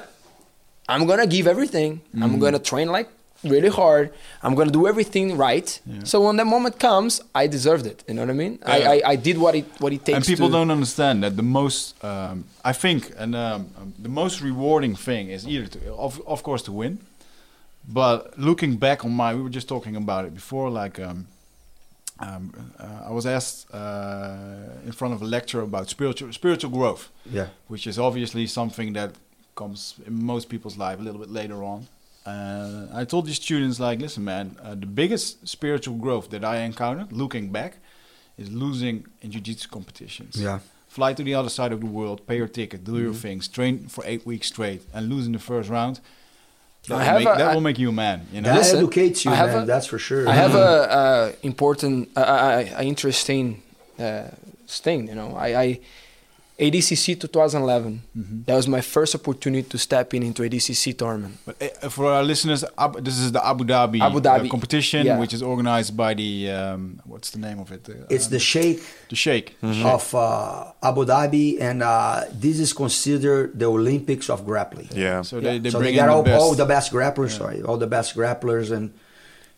I'm 0.88 1.06
gonna 1.06 1.26
give 1.26 1.46
everything. 1.46 2.00
I'm 2.22 2.36
Mm. 2.36 2.40
gonna 2.40 2.58
train 2.58 2.88
like 2.88 3.08
really 3.44 3.68
hard. 3.70 4.12
I'm 4.42 4.54
gonna 4.54 4.70
do 4.80 4.86
everything 4.86 5.36
right. 5.36 5.68
So 6.04 6.16
when 6.26 6.36
that 6.36 6.46
moment 6.46 6.78
comes, 6.78 7.20
I 7.34 7.46
deserved 7.46 7.86
it. 7.86 8.04
You 8.08 8.14
know 8.14 8.22
what 8.22 8.30
I 8.30 8.34
mean? 8.44 8.58
I, 8.64 8.78
Yeah. 8.78 8.90
I, 8.94 9.02
I 9.12 9.16
did 9.16 9.36
what 9.38 9.54
it 9.54 9.66
what 9.82 9.92
it 9.92 10.04
takes. 10.04 10.16
and 10.16 10.24
people 10.26 10.48
to, 10.48 10.52
don't 10.58 10.70
understand 10.70 11.22
that 11.24 11.36
the 11.36 11.42
most, 11.58 11.82
um, 12.04 12.44
I 12.64 12.72
think, 12.82 13.00
and 13.22 13.34
um, 13.34 13.60
um, 13.78 13.94
the 14.06 14.08
most 14.22 14.40
rewarding 14.42 14.94
thing 15.06 15.30
is 15.30 15.46
either 15.46 15.66
to, 15.74 15.78
of, 16.06 16.20
of 16.26 16.42
course, 16.42 16.62
to 16.68 16.72
win. 16.72 16.98
But 17.88 18.38
looking 18.38 18.76
back 18.76 19.04
on 19.04 19.12
my, 19.12 19.34
we 19.34 19.42
were 19.42 19.48
just 19.58 19.68
talking 19.68 19.96
about 19.96 20.24
it 20.26 20.34
before. 20.34 20.68
Like, 20.70 21.00
um, 21.00 21.26
um, 22.20 22.72
uh, 22.78 23.08
I 23.08 23.10
was 23.10 23.26
asked 23.26 23.72
uh, 23.74 24.86
in 24.86 24.92
front 24.92 25.14
of 25.14 25.22
a 25.22 25.24
lecture 25.24 25.62
about 25.62 25.88
spiritual 25.88 26.32
spiritual 26.32 26.70
growth. 26.70 27.10
Yeah. 27.38 27.48
which 27.68 27.86
is 27.86 27.98
obviously 27.98 28.46
something 28.46 28.92
that 28.94 29.10
comes 29.56 29.94
in 30.06 30.24
most 30.24 30.48
people's 30.48 30.76
life 30.76 30.98
a 31.00 31.02
little 31.02 31.20
bit 31.20 31.30
later 31.30 31.62
on. 31.64 31.86
Uh, 32.26 32.86
I 32.92 33.04
told 33.04 33.26
these 33.26 33.36
students, 33.36 33.80
like, 33.80 33.98
listen, 33.98 34.24
man, 34.24 34.56
uh, 34.62 34.74
the 34.74 34.86
biggest 34.86 35.48
spiritual 35.48 35.96
growth 35.96 36.28
that 36.30 36.44
I 36.44 36.56
encountered, 36.58 37.12
looking 37.12 37.50
back, 37.50 37.78
is 38.36 38.50
losing 38.50 39.06
in 39.22 39.30
jiu-jitsu 39.32 39.68
competitions. 39.68 40.36
Yeah. 40.36 40.58
Fly 40.88 41.14
to 41.14 41.22
the 41.22 41.34
other 41.34 41.48
side 41.48 41.72
of 41.72 41.80
the 41.80 41.86
world, 41.86 42.26
pay 42.26 42.36
your 42.36 42.48
ticket, 42.48 42.84
do 42.84 42.98
your 42.98 43.14
things, 43.14 43.48
train 43.48 43.88
for 43.88 44.02
eight 44.06 44.26
weeks 44.26 44.48
straight, 44.48 44.82
and 44.92 45.08
lose 45.08 45.26
in 45.26 45.32
the 45.32 45.38
first 45.38 45.68
round. 45.70 46.00
That, 46.90 46.96
I 46.96 46.98
will, 46.98 47.04
have 47.04 47.18
make, 47.18 47.28
a- 47.34 47.38
that 47.38 47.50
I- 47.50 47.54
will 47.54 47.60
make 47.62 47.78
you 47.78 47.88
a 47.88 47.92
man. 47.92 48.26
You 48.32 48.40
know. 48.42 48.50
That 48.50 48.58
Listen, 48.58 48.78
educates 48.78 49.24
you, 49.24 49.30
I 49.30 49.34
have 49.34 49.50
man. 49.54 49.62
a- 49.62 49.66
that's 49.66 49.86
for 49.86 49.98
sure. 49.98 50.28
I 50.28 50.32
have 50.34 50.54
a, 50.54 51.32
a 51.42 51.46
important, 51.46 52.10
uh, 52.16 52.20
uh, 52.20 52.82
interesting 52.82 53.62
uh, 53.98 54.28
thing. 54.68 55.08
You 55.08 55.14
know, 55.14 55.34
I, 55.36 55.48
I 55.62 55.80
ADCC 56.60 57.18
2011. 57.18 58.02
Mm-hmm. 58.16 58.42
That 58.46 58.54
was 58.60 58.68
my 58.68 58.82
first 58.82 59.14
opportunity 59.14 59.66
to 59.68 59.78
step 59.78 60.12
in 60.14 60.22
into 60.22 60.42
ADCC 60.42 60.96
tournament. 60.98 61.34
But 61.46 61.56
uh, 61.62 61.88
for 61.88 62.04
our 62.12 62.22
listeners, 62.22 62.62
this 63.00 63.18
is 63.18 63.32
the 63.32 63.42
Abu 63.52 63.64
Dhabi, 63.64 64.00
Abu 64.00 64.20
Dhabi. 64.20 64.46
uh, 64.46 64.50
competition, 64.50 65.06
Yeah. 65.06 65.18
which 65.18 65.32
is 65.32 65.42
organized 65.42 65.96
by 65.96 66.12
the 66.14 66.50
um, 66.50 67.00
what's 67.12 67.30
the 67.30 67.38
name 67.38 67.58
of 67.64 67.72
it? 67.72 67.88
Uh, 67.88 67.94
it's 68.14 68.26
um, 68.26 68.32
the 68.32 68.38
Sheikh 68.38 68.78
the 69.08 69.16
Sheikh. 69.16 69.56
of 69.62 70.14
uh, 70.14 70.72
Abu 70.82 71.02
Dhabi, 71.06 71.46
and 71.60 71.82
uh, 71.82 72.24
this 72.44 72.60
is 72.60 72.72
considered 72.74 73.58
the 73.58 73.66
Olympics 73.66 74.28
of 74.28 74.44
grappling. 74.44 74.88
Yeah. 74.92 75.22
So 75.22 75.40
they, 75.40 75.58
they 75.58 75.70
so 75.70 75.78
bring 75.78 75.92
they 75.92 75.96
got 75.96 76.04
in 76.04 76.10
all, 76.10 76.22
the 76.22 76.30
best. 76.30 76.42
all 76.42 76.54
the 76.54 76.66
best 76.66 76.92
grapplers, 76.92 77.32
sorry, 77.38 77.62
all 77.62 77.78
the 77.78 77.86
best 77.96 78.14
grapplers, 78.14 78.70
and 78.70 78.92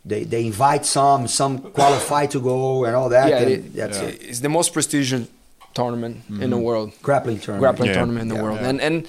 they, 0.05 0.23
they 0.25 0.47
invite 0.47 0.85
some, 0.87 1.27
some 1.29 1.59
qualify 1.73 2.27
to 2.27 2.41
go, 2.41 2.85
and 2.87 2.95
all 2.95 3.09
that. 3.09 3.29
yeah, 3.29 3.39
and 3.43 3.51
it- 3.51 3.75
that's 3.75 3.99
yeah. 3.99 4.09
it. 4.09 4.23
it's 4.23 4.41
the 4.41 4.49
most 4.49 4.73
prestigious 4.73 5.27
tournament 5.75 6.23
in 6.41 6.51
the 6.51 6.59
world. 6.59 6.93
Grappling 7.03 7.39
tournament. 7.39 7.61
grappling 7.63 7.89
Yeah. 7.91 7.95
tournament 7.99 8.23
in 8.23 8.29
the 8.29 8.35
Yeah. 8.37 8.43
world, 8.43 8.59
Yeah. 8.61 8.69
and 8.69 8.81
and 8.81 9.07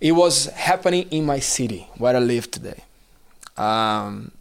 it 0.00 0.12
was 0.12 0.46
happening 0.68 1.06
in 1.10 1.24
my 1.24 1.40
city 1.40 1.88
where 1.98 2.14
I 2.16 2.20
live 2.20 2.50
today. 2.50 2.80
Um, 3.56 4.32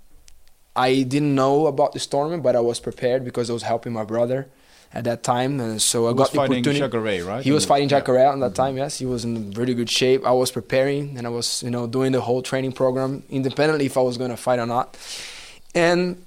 I 0.76 1.04
didn't 1.04 1.34
know 1.36 1.68
about 1.68 1.94
this 1.94 2.06
tournament, 2.06 2.44
but 2.44 2.56
I 2.56 2.60
was 2.60 2.80
prepared 2.80 3.24
because 3.24 3.50
I 3.50 3.54
was 3.54 3.64
helping 3.64 3.94
my 3.94 4.04
brother 4.04 4.48
at 4.94 5.04
that 5.06 5.24
time, 5.24 5.60
and 5.60 5.82
so 5.82 6.06
I 6.06 6.10
He 6.10 6.14
got 6.16 6.20
was 6.20 6.30
the 6.32 6.36
fighting 6.38 6.56
opportunity. 6.58 6.80
Jacare, 6.80 7.24
right? 7.24 7.44
He 7.44 7.52
was 7.52 7.64
In 7.64 7.68
the- 7.68 7.74
fighting 7.74 7.90
yeah. 7.90 8.00
Jacare 8.00 8.18
at 8.34 8.40
that 8.40 8.56
time. 8.56 8.78
Yes, 8.78 9.00
he 9.00 9.06
was 9.06 9.24
in 9.24 9.52
really 9.52 9.74
good 9.74 9.90
shape. 9.90 10.26
I 10.26 10.32
was 10.32 10.52
preparing, 10.52 11.18
and 11.18 11.26
I 11.26 11.30
was 11.30 11.64
you 11.64 11.70
know 11.70 11.88
doing 11.88 12.12
the 12.12 12.22
whole 12.22 12.42
training 12.42 12.74
program 12.74 13.24
independently 13.30 13.86
if 13.86 13.98
I 13.98 14.02
was 14.02 14.18
going 14.18 14.32
to 14.32 14.38
fight 14.38 14.60
or 14.60 14.66
not, 14.66 14.98
and 15.74 16.22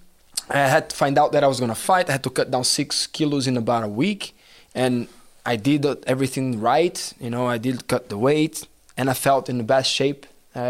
I 0.51 0.61
had 0.75 0.89
to 0.91 0.97
find 0.97 1.19
out 1.19 1.33
that 1.33 1.45
I 1.45 1.47
was 1.47 1.59
going 1.61 1.69
to 1.71 1.75
fight. 1.91 2.09
I 2.09 2.13
had 2.13 2.23
to 2.23 2.31
cut 2.31 2.51
down 2.51 2.65
six 2.65 3.07
kilos 3.07 3.47
in 3.47 3.57
about 3.59 3.85
a 3.85 3.89
week, 3.89 4.35
and 4.75 5.09
I 5.53 5.57
did 5.57 5.81
uh, 5.87 5.95
everything 6.07 6.61
right. 6.71 6.97
You 7.25 7.31
know, 7.35 7.45
I 7.55 7.59
did 7.59 7.77
cut 7.93 8.03
the 8.09 8.19
weight, 8.29 8.67
and 8.97 9.09
I 9.11 9.15
felt 9.15 9.49
in 9.49 9.57
the 9.59 9.65
best 9.77 9.91
shape. 9.99 10.27
Uh, 10.55 10.61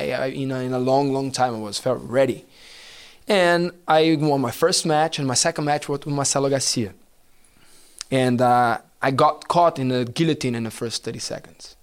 I, 0.00 0.02
I, 0.22 0.26
you 0.40 0.46
know, 0.50 0.60
in 0.68 0.72
a 0.72 0.78
long, 0.90 1.12
long 1.12 1.32
time, 1.32 1.52
I 1.54 1.58
was 1.70 1.78
felt 1.78 2.00
ready, 2.18 2.44
and 3.26 3.70
I 3.88 4.16
won 4.20 4.40
my 4.40 4.50
first 4.52 4.84
match, 4.86 5.18
and 5.18 5.26
my 5.26 5.34
second 5.46 5.64
match 5.64 5.88
was 5.88 6.00
with 6.04 6.14
Marcelo 6.14 6.48
Garcia, 6.50 6.92
and 8.10 8.40
uh, 8.40 8.78
I 9.02 9.10
got 9.12 9.48
caught 9.48 9.78
in 9.78 9.90
a 9.92 10.04
guillotine 10.04 10.54
in 10.54 10.64
the 10.64 10.70
first 10.70 11.04
thirty 11.04 11.20
seconds. 11.20 11.76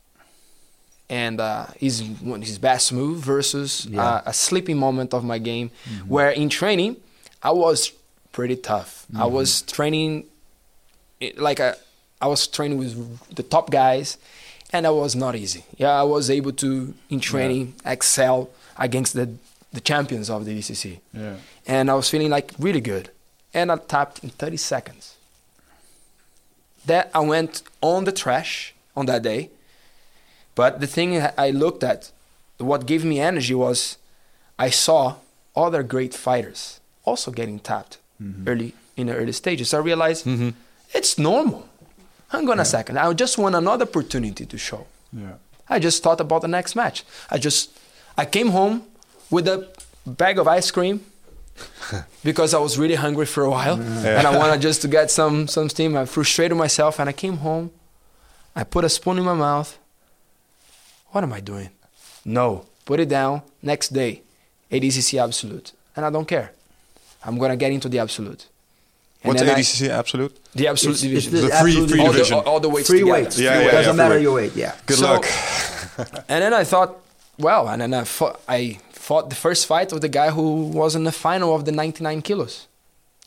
And 1.10 1.39
uh, 1.39 1.68
his 1.80 2.04
his 2.41 2.60
best 2.60 2.91
move 2.91 3.18
versus 3.34 3.86
Yeah. 3.86 4.04
uh, 4.04 4.22
a 4.32 4.34
sleeping 4.34 4.78
moment 4.78 5.14
of 5.14 5.24
my 5.24 5.39
game, 5.39 5.70
where 6.08 6.32
in 6.32 6.50
training 6.50 6.98
I 7.41 7.52
was 7.52 7.93
pretty 8.32 8.58
tough. 8.58 9.06
I 9.16 9.26
was 9.26 9.62
training 9.62 10.26
like 11.38 11.60
a, 11.62 11.78
I 12.22 12.28
was 12.28 12.47
training 12.47 12.78
with 12.78 13.36
the 13.36 13.43
top 13.43 13.70
guys, 13.70 14.18
and 14.74 14.86
that 14.86 14.93
was 14.93 15.15
not 15.15 15.36
easy. 15.36 15.63
Yeah, 15.78 15.91
I 15.91 16.03
was 16.03 16.30
able 16.30 16.51
to 16.53 16.93
in 17.09 17.20
training 17.20 17.76
excel 17.86 18.49
against 18.78 19.13
the 19.13 19.30
the 19.74 19.82
champions 19.82 20.30
of 20.30 20.45
the 20.45 20.57
DCC, 20.57 20.99
Yeah. 21.13 21.36
and 21.68 21.91
I 21.91 21.93
was 21.93 22.09
feeling 22.09 22.30
like 22.30 22.53
really 22.57 22.82
good, 22.82 23.11
and 23.53 23.72
I 23.72 23.76
tapped 23.76 24.24
in 24.24 24.30
30 24.30 24.57
seconds. 24.57 25.15
That 26.86 27.11
I 27.13 27.20
went 27.20 27.63
on 27.82 28.05
the 28.05 28.13
trash 28.13 28.74
on 28.95 29.05
that 29.07 29.24
day, 29.24 29.49
but 30.55 30.80
the 30.80 30.88
thing 30.88 31.22
I 31.38 31.49
looked 31.51 31.84
at, 31.84 32.11
what 32.57 32.86
gave 32.88 33.03
me 33.03 33.20
energy 33.20 33.53
was, 33.53 33.97
I 34.57 34.70
saw 34.70 35.15
other 35.55 35.84
great 35.84 36.13
fighters 36.13 36.80
also 37.03 37.30
getting 37.32 37.59
tapped 37.59 37.97
mm-hmm. 38.22 38.47
early 38.47 38.74
in 38.95 39.07
the 39.07 39.15
early 39.15 39.32
stages. 39.32 39.74
I 39.74 39.80
realized 39.80 40.26
mm-hmm. 40.26 40.49
it's 40.93 41.18
normal. 41.18 41.68
Hang 42.30 42.49
on 42.49 42.59
a 42.59 42.65
second. 42.65 42.97
I 42.99 43.11
just 43.13 43.38
want 43.38 43.55
another 43.55 43.86
opportunity 43.86 44.45
to 44.45 44.57
show. 44.57 44.86
Yeah. 45.13 45.36
I 45.69 45.80
just 45.80 46.03
thought 46.03 46.19
about 46.21 46.41
the 46.41 46.47
next 46.47 46.75
match. 46.75 47.03
I 47.30 47.38
just 47.38 47.71
I 48.17 48.25
came 48.25 48.49
home 48.49 48.84
with 49.30 49.47
a 49.47 49.67
bag 50.05 50.39
of 50.39 50.47
ice 50.47 50.71
cream 50.71 51.01
because 52.23 52.53
I 52.53 52.59
was 52.59 52.78
really 52.78 52.95
hungry 52.95 53.25
for 53.25 53.43
a 53.43 53.49
while 53.49 53.75
and 53.82 54.28
I 54.28 54.38
wanted 54.38 54.61
just 54.61 54.82
to 54.84 54.88
get 54.88 55.11
some 55.11 55.47
some 55.47 55.69
steam. 55.69 55.95
I 55.95 56.05
frustrated 56.05 56.57
myself 56.57 56.99
and 56.99 57.09
I 57.09 57.13
came 57.13 57.38
home. 57.38 57.71
I 58.55 58.63
put 58.63 58.84
a 58.86 58.89
spoon 58.89 59.17
in 59.17 59.23
my 59.23 59.34
mouth. 59.36 59.78
What 61.11 61.23
am 61.23 61.34
I 61.34 61.39
doing? 61.39 61.69
No, 62.25 62.65
put 62.86 62.99
it 62.99 63.09
down. 63.09 63.41
Next 63.61 63.89
day, 63.93 64.21
ADCC 64.71 65.21
absolute, 65.21 65.71
and 65.95 66.05
I 66.05 66.09
don't 66.09 66.28
care. 66.28 66.51
I'm 67.23 67.38
gonna 67.38 67.55
get 67.57 67.71
into 67.71 67.89
the 67.89 67.99
absolute. 67.99 68.47
And 69.30 69.36
What's 69.36 69.41
then 69.41 69.49
I- 69.55 69.59
ADCC 69.59 69.89
absolute? 69.89 70.34
the 70.55 70.67
absolute 70.67 70.95
It's- 71.03 71.03
it's 71.03 71.25
division. 71.25 71.32
the 71.34 71.41
The 71.41 71.47
free- 71.47 71.71
absolute 71.71 71.89
free 71.91 71.99
all, 72.01 72.11
division. 72.11 72.38
the, 72.38 72.43
all, 72.43 72.53
all 72.53 72.59
the 72.59 72.69
weights 72.69 72.88
Free 72.89 72.99
together. 72.99 73.21
weights. 73.21 73.39
Yeah, 73.39 73.55
Free 73.55 73.65
yeah, 73.65 73.71
yeah, 73.71 73.78
Doesn't 73.78 73.95
matter 73.97 74.15
weight. 74.15 74.21
your 74.28 74.34
weight. 74.39 74.53
Yeah. 74.55 74.73
Good 74.86 74.97
So- 74.99 75.05
luck. 75.13 75.25
And 76.30 76.39
then 76.43 76.53
I 76.53 76.63
thought, 76.63 76.95
well, 77.39 77.67
and 77.69 77.82
then 77.82 77.93
I 77.93 78.03
fought, 78.03 78.39
I 78.47 78.80
fought 78.91 79.30
the 79.30 79.36
first 79.36 79.65
fight 79.65 79.91
with 79.91 80.01
the 80.03 80.09
guy 80.09 80.30
who 80.30 80.45
was 80.82 80.95
in 80.95 81.03
the 81.05 81.11
final 81.11 81.55
of 81.55 81.65
the 81.65 81.71
99 81.71 82.21
kilos. 82.21 82.67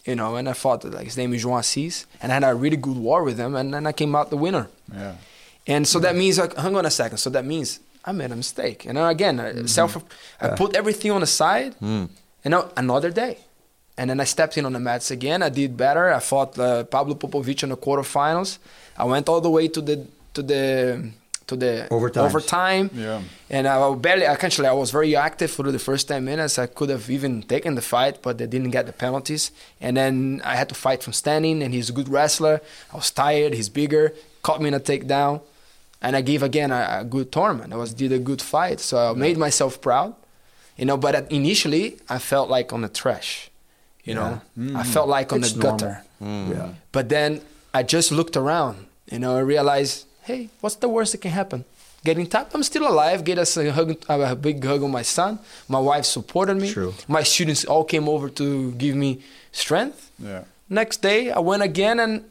You 0.04 0.14
know, 0.14 0.36
and 0.36 0.48
I 0.48 0.52
fought, 0.54 0.84
like, 0.84 1.04
his 1.04 1.16
name 1.16 1.34
is 1.34 1.44
João 1.44 1.58
Assis, 1.58 2.06
and 2.22 2.30
I 2.32 2.34
had 2.36 2.44
a 2.44 2.54
really 2.54 2.76
good 2.76 2.96
war 2.96 3.22
with 3.24 3.38
him, 3.38 3.54
and 3.54 3.74
then 3.74 3.86
I 3.86 3.92
came 3.92 4.14
out 4.16 4.30
the 4.30 4.36
winner. 4.36 4.68
Yeah. 4.94 5.14
And 5.66 5.86
so 5.86 5.98
that 6.00 6.16
means, 6.16 6.38
like, 6.38 6.56
hang 6.56 6.74
on 6.76 6.86
a 6.86 6.90
second, 6.90 7.18
so 7.18 7.28
that 7.30 7.44
means 7.44 7.80
I 8.04 8.12
made 8.12 8.30
a 8.32 8.36
mistake. 8.36 8.86
And 8.86 8.96
then 8.96 9.04
again, 9.06 9.38
I 9.40 9.66
self, 9.66 9.98
I 10.40 10.48
put 10.48 10.74
everything 10.74 11.10
on 11.10 11.20
the 11.20 11.26
side, 11.26 11.74
mm. 11.82 12.08
and 12.44 12.50
now 12.52 12.70
another 12.76 13.10
day. 13.10 13.38
And 14.00 14.08
then 14.08 14.18
I 14.18 14.24
stepped 14.24 14.56
in 14.58 14.64
on 14.64 14.72
the 14.72 14.80
mats 14.80 15.10
again. 15.10 15.42
I 15.42 15.50
did 15.50 15.76
better. 15.76 16.04
I 16.18 16.20
fought 16.20 16.58
uh, 16.58 16.84
Pablo 16.84 17.14
Popovitch 17.22 17.62
in 17.62 17.68
the 17.68 17.76
quarterfinals. 17.76 18.50
I 18.96 19.04
went 19.04 19.28
all 19.28 19.42
the 19.42 19.50
way 19.50 19.68
to 19.68 19.80
the 19.88 19.96
to 20.36 20.42
the 20.42 20.64
to 21.48 21.56
the 21.56 21.86
Overtime. 21.90 22.24
overtime. 22.24 22.90
Yeah. 22.94 23.20
And 23.50 23.66
I 23.68 23.94
barely, 23.96 24.24
actually, 24.24 24.68
I 24.68 24.72
was 24.72 24.90
very 24.90 25.14
active 25.16 25.50
for 25.50 25.70
the 25.70 25.78
first 25.78 26.08
10 26.08 26.24
minutes. 26.24 26.58
I 26.58 26.66
could 26.66 26.88
have 26.88 27.10
even 27.10 27.42
taken 27.42 27.74
the 27.74 27.82
fight, 27.82 28.22
but 28.22 28.38
they 28.38 28.46
didn't 28.46 28.70
get 28.70 28.86
the 28.86 28.92
penalties. 28.92 29.50
And 29.80 29.96
then 29.96 30.40
I 30.44 30.54
had 30.56 30.68
to 30.70 30.74
fight 30.74 31.02
from 31.02 31.12
standing, 31.12 31.62
and 31.62 31.74
he's 31.74 31.90
a 31.90 31.92
good 31.92 32.08
wrestler. 32.08 32.60
I 32.92 32.96
was 32.96 33.10
tired, 33.10 33.52
he's 33.52 33.68
bigger, 33.68 34.14
caught 34.42 34.62
me 34.62 34.68
in 34.68 34.74
a 34.74 34.80
takedown. 34.80 35.42
And 36.00 36.16
I 36.16 36.22
gave 36.22 36.42
again 36.42 36.70
a, 36.70 37.00
a 37.00 37.04
good 37.04 37.30
tournament. 37.32 37.72
I 37.72 37.76
was 37.76 37.92
did 37.92 38.12
a 38.12 38.18
good 38.18 38.40
fight, 38.40 38.78
so 38.80 38.94
I 39.10 39.12
made 39.14 39.36
myself 39.36 39.80
proud, 39.82 40.14
you 40.78 40.86
know. 40.86 40.96
But 40.96 41.30
initially, 41.30 41.98
I 42.08 42.18
felt 42.18 42.48
like 42.48 42.72
on 42.72 42.80
the 42.80 42.88
trash, 42.88 43.49
you 44.04 44.14
know. 44.14 44.40
I 44.74 44.82
felt 44.84 45.08
like 45.08 45.32
on 45.32 45.40
It's 45.40 45.52
the 45.52 45.60
gutter. 45.62 46.02
normal. 46.20 46.52
Mm. 46.52 46.56
Yeah. 46.56 46.68
But 46.92 47.08
then 47.08 47.40
I 47.74 47.82
just 47.82 48.10
looked 48.12 48.36
around, 48.36 48.86
you 49.10 49.18
know, 49.18 49.36
I 49.36 49.40
realized, 49.40 50.06
hey, 50.22 50.48
what's 50.60 50.76
the 50.76 50.88
worst 50.88 51.12
that 51.12 51.18
can 51.22 51.30
happen? 51.32 51.64
Getting 52.04 52.26
tapped, 52.26 52.54
I'm 52.54 52.62
still 52.62 52.88
alive. 52.88 53.24
Get 53.24 53.38
us 53.38 53.56
a 53.58 53.70
hug, 53.72 53.96
a 54.08 54.34
big 54.34 54.64
hug 54.64 54.82
on 54.82 54.90
my 54.90 55.02
son. 55.02 55.38
My 55.68 55.78
wife 55.78 56.06
supported 56.06 56.56
me. 56.56 56.72
True. 56.72 56.94
My 57.08 57.22
students 57.22 57.64
all 57.66 57.84
came 57.84 58.08
over 58.08 58.30
to 58.30 58.72
give 58.72 58.96
me 58.96 59.20
strength. 59.52 60.10
Yeah. 60.18 60.44
Next 60.68 61.02
day, 61.02 61.30
I 61.30 61.40
went 61.40 61.62
again 61.62 62.00
and 62.00 62.24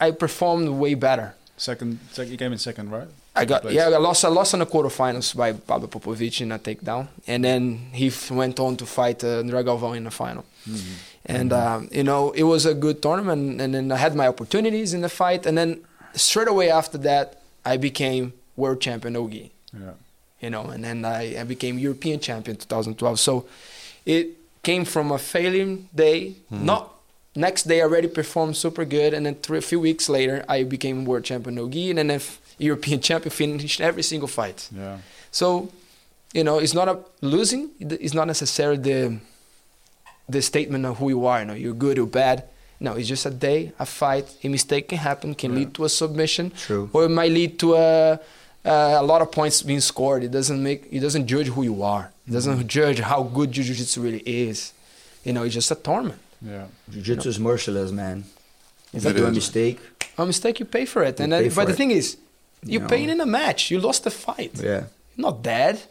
I 0.00 0.10
performed 0.10 0.68
way 0.70 0.94
better. 0.94 1.34
Second, 1.56 2.00
second 2.10 2.32
you 2.32 2.38
came 2.38 2.52
in 2.52 2.58
second, 2.58 2.90
right? 2.90 3.06
I 3.36 3.44
got 3.44 3.62
Place. 3.62 3.74
yeah, 3.74 3.86
I 3.88 3.98
lost 3.98 4.24
I 4.24 4.28
lost 4.28 4.54
in 4.54 4.60
the 4.60 4.66
quarterfinals 4.66 5.34
by 5.36 5.52
Pablo 5.52 5.88
Popovitch 5.88 6.40
in 6.40 6.52
a 6.52 6.58
takedown, 6.58 7.08
and 7.26 7.42
then 7.44 7.90
he 7.92 8.06
f- 8.08 8.30
went 8.30 8.60
on 8.60 8.76
to 8.76 8.86
fight 8.86 9.24
uh, 9.24 9.42
André 9.42 9.64
Galvão 9.64 9.96
in 9.96 10.04
the 10.04 10.10
final. 10.10 10.44
And 11.26 11.52
um, 11.52 11.88
you 11.90 12.04
know 12.04 12.30
it 12.32 12.44
was 12.44 12.64
a 12.66 12.74
good 12.74 13.02
tournament, 13.02 13.60
and 13.60 13.74
then 13.74 13.90
I 13.90 13.96
had 13.96 14.14
my 14.14 14.28
opportunities 14.28 14.94
in 14.94 15.00
the 15.00 15.08
fight, 15.08 15.46
and 15.46 15.56
then 15.58 15.80
straight 16.14 16.48
away 16.48 16.70
after 16.70 16.98
that 16.98 17.40
I 17.64 17.76
became 17.76 18.32
world 18.56 18.80
champion 18.80 19.14
Nogi, 19.14 19.50
Yeah. 19.72 19.94
you 20.40 20.50
know, 20.50 20.64
and 20.66 20.84
then 20.84 21.04
I, 21.04 21.40
I 21.40 21.44
became 21.44 21.76
European 21.78 22.20
champion 22.20 22.56
2012. 22.56 23.18
So 23.18 23.46
it 24.06 24.28
came 24.62 24.84
from 24.84 25.10
a 25.10 25.18
failing 25.18 25.88
day, 25.94 26.34
not. 26.50 26.90
Next 27.36 27.64
day, 27.64 27.80
I 27.80 27.84
already 27.84 28.06
performed 28.06 28.56
super 28.56 28.84
good, 28.84 29.12
and 29.12 29.26
then 29.26 29.34
three, 29.34 29.58
a 29.58 29.60
few 29.60 29.80
weeks 29.80 30.08
later, 30.08 30.44
I 30.48 30.62
became 30.62 31.04
world 31.04 31.24
champion 31.24 31.56
Nogi, 31.56 31.90
and 31.90 31.98
then 31.98 32.10
if 32.12 32.38
European 32.58 33.00
champion, 33.00 33.30
finished 33.30 33.80
every 33.80 34.02
single 34.02 34.28
fight. 34.28 34.68
Yeah. 34.74 34.98
So, 35.30 35.70
you 36.32 36.44
know, 36.44 36.58
it's 36.58 36.74
not 36.74 36.88
a 36.88 36.98
losing. 37.20 37.70
It's 37.80 38.14
not 38.14 38.26
necessarily 38.26 38.78
the 38.78 39.18
the 40.28 40.40
statement 40.40 40.86
of 40.86 40.98
who 40.98 41.08
you 41.08 41.26
are. 41.26 41.40
You 41.40 41.46
know, 41.46 41.54
you're 41.54 41.74
good 41.74 41.98
or 41.98 42.06
bad. 42.06 42.44
No, 42.80 42.94
it's 42.94 43.08
just 43.08 43.26
a 43.26 43.30
day, 43.30 43.72
a 43.78 43.86
fight. 43.86 44.36
A 44.42 44.48
mistake 44.48 44.88
can 44.88 44.98
happen, 44.98 45.34
can 45.34 45.54
lead 45.54 45.74
to 45.74 45.84
a 45.84 45.88
submission, 45.88 46.50
True. 46.50 46.90
or 46.92 47.04
it 47.04 47.08
might 47.08 47.30
lead 47.32 47.58
to 47.60 47.74
a 47.74 48.20
a 48.64 49.02
lot 49.02 49.20
of 49.22 49.30
points 49.30 49.62
being 49.62 49.80
scored. 49.80 50.24
It 50.24 50.30
doesn't 50.30 50.62
make. 50.62 50.88
It 50.90 51.00
doesn't 51.00 51.26
judge 51.26 51.48
who 51.48 51.62
you 51.62 51.82
are. 51.82 52.10
It 52.26 52.32
doesn't 52.32 52.54
mm-hmm. 52.54 52.66
judge 52.66 52.98
how 53.00 53.22
good 53.22 53.52
jiu-jitsu 53.52 54.00
really 54.00 54.22
is. 54.26 54.72
You 55.24 55.32
know, 55.34 55.42
it's 55.42 55.54
just 55.54 55.70
a 55.70 55.74
tournament. 55.74 56.20
Yeah. 56.40 56.66
Jiu-jitsu 56.90 57.28
is 57.28 57.38
merciless, 57.38 57.90
man. 57.92 58.24
If 58.92 59.04
you 59.04 59.12
do 59.12 59.26
a 59.26 59.32
mistake, 59.32 59.78
A 60.16 60.24
mistake, 60.24 60.60
you 60.60 60.66
pay 60.66 60.84
for 60.84 61.02
it. 61.02 61.18
You 61.18 61.24
and 61.24 61.32
pay 61.32 61.42
then, 61.42 61.50
for 61.50 61.56
but 61.56 61.68
the 61.68 61.74
thing 61.74 61.90
is, 61.90 62.16
you're 62.66 62.82
know. 62.82 62.88
paying 62.88 63.08
in 63.10 63.20
a 63.20 63.26
match. 63.26 63.70
You 63.70 63.78
lost 63.80 64.04
the 64.04 64.10
fight. 64.10 64.52
yeah. 64.62 64.84
You're 65.16 65.26
not 65.30 65.42
dead. 65.42 65.82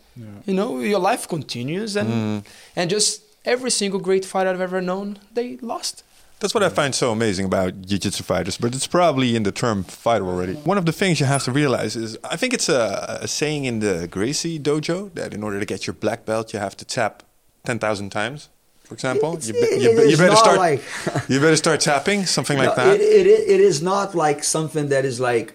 You 0.45 0.53
know, 0.53 0.79
your 0.79 0.99
life 0.99 1.27
continues, 1.27 1.95
and 1.95 2.09
Mm. 2.09 2.45
and 2.75 2.89
just 2.89 3.21
every 3.45 3.71
single 3.71 3.99
great 3.99 4.25
fighter 4.25 4.49
I've 4.51 4.61
ever 4.61 4.81
known, 4.81 5.17
they 5.33 5.57
lost. 5.61 6.03
That's 6.39 6.53
what 6.53 6.63
I 6.63 6.69
find 6.69 6.93
so 6.93 7.11
amazing 7.11 7.45
about 7.45 7.71
jiu-jitsu 7.89 8.23
fighters, 8.23 8.57
but 8.57 8.75
it's 8.75 8.85
probably 8.85 9.35
in 9.35 9.43
the 9.43 9.51
term 9.51 9.83
fighter 9.85 10.25
already. 10.27 10.53
One 10.71 10.77
of 10.77 10.85
the 10.85 10.91
things 10.91 11.19
you 11.21 11.25
have 11.25 11.43
to 11.45 11.51
realize 11.51 11.95
is, 11.95 12.17
I 12.33 12.35
think 12.35 12.53
it's 12.53 12.67
a, 12.69 13.19
a 13.21 13.27
saying 13.27 13.63
in 13.65 13.79
the 13.79 14.07
Gracie 14.07 14.59
dojo 14.59 15.09
that 15.15 15.33
in 15.33 15.41
order 15.41 15.57
to 15.59 15.65
get 15.65 15.87
your 15.87 15.93
black 15.95 16.25
belt, 16.25 16.53
you 16.53 16.59
have 16.59 16.75
to 16.77 16.85
tap 16.85 17.23
10,000 17.65 18.09
times, 18.11 18.49
for 18.83 18.93
example. 18.93 19.29
It's- 19.37 19.47
you, 19.47 19.53
be- 19.53 19.81
you, 19.83 19.95
be- 19.97 20.09
you 20.11 20.17
better 20.17 20.35
start, 20.35 20.57
like- 20.57 20.83
you 21.29 21.39
better 21.39 21.55
start 21.55 21.79
tapping, 21.79 22.25
something 22.25 22.57
like 22.57 22.75
that. 22.75 22.99
It, 22.99 23.25
it, 23.25 23.49
it 23.55 23.61
is 23.61 23.81
not 23.81 24.13
like 24.13 24.43
something 24.43 24.89
that 24.89 25.05
is 25.05 25.19
like 25.19 25.53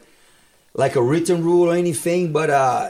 like 0.82 0.94
a 0.96 1.02
written 1.10 1.38
rule 1.48 1.64
or 1.70 1.74
anything, 1.84 2.32
but 2.38 2.48
uh, 2.50 2.88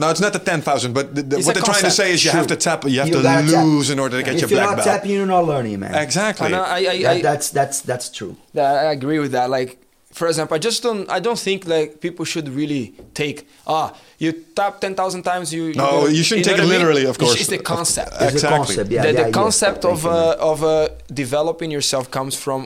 no, 0.00 0.06
it's 0.12 0.20
not 0.26 0.32
the 0.32 0.38
10,000, 0.38 0.92
but 0.92 1.14
the, 1.14 1.22
the, 1.22 1.36
what 1.44 1.54
they're 1.54 1.62
trying 1.72 1.82
to 1.90 1.90
say 1.90 2.12
is 2.14 2.24
you 2.24 2.30
have 2.30 2.46
to 2.54 2.56
tap, 2.56 2.84
you 2.86 2.98
have 3.00 3.08
You 3.08 3.16
to 3.18 3.22
gotta 3.22 3.50
tap. 3.50 3.64
lose 3.64 3.90
in 3.90 3.98
order 3.98 4.16
to 4.18 4.22
get 4.22 4.34
if 4.34 4.40
your 4.42 4.50
you're 4.50 4.58
black 4.66 4.76
not 4.76 4.84
belt. 4.84 4.86
tapping, 4.96 5.10
you're 5.16 5.26
not 5.36 5.44
learning, 5.52 5.76
man. 5.82 5.94
Exactly. 6.06 6.46
And 6.46 6.54
I, 6.56 6.76
I, 6.76 7.02
That, 7.02 7.16
I, 7.16 7.20
that's 7.28 7.46
that's 7.58 7.76
that's 7.90 8.06
true. 8.18 8.32
that- 8.54 8.74
I 8.86 8.92
agree 8.98 9.18
with 9.24 9.32
that. 9.38 9.50
Like, 9.58 9.70
for 10.18 10.26
example, 10.30 10.54
I 10.58 10.60
just 10.68 10.78
don't. 10.86 11.04
I 11.16 11.20
don't 11.26 11.38
think 11.48 11.60
like 11.76 11.88
people 12.06 12.24
should 12.32 12.48
really 12.60 12.84
take 13.22 13.38
ah. 13.66 13.86
You 14.22 14.30
tap 14.58 14.80
ten 14.84 14.94
thousand 15.00 15.22
times. 15.30 15.46
You 15.56 15.64
No, 15.74 15.88
you're 15.90 16.10
you 16.18 16.22
shouldn't 16.26 16.46
know 16.46 16.52
take 16.54 16.60
what 16.62 16.64
it 16.64 16.68
I 16.68 16.70
mean? 16.70 16.78
literally, 16.86 17.04
of 17.12 17.16
course. 17.18 17.34
It's 17.40 17.52
the 17.56 17.62
concept. 17.74 18.10
It's 18.26 18.32
Exactly. 18.36 18.56
a 18.56 18.58
concept. 18.58 18.88
Yeah, 18.90 19.02
the, 19.02 19.08
yeah, 19.12 19.20
the 19.22 19.28
yes. 19.30 19.40
concept 19.42 19.82
Thank 19.82 19.94
of 19.94 20.06
uh, 20.06 20.50
of 20.52 20.58
uh, 20.64 20.88
developing 21.24 21.70
yourself 21.76 22.04
comes 22.18 22.34
from 22.44 22.60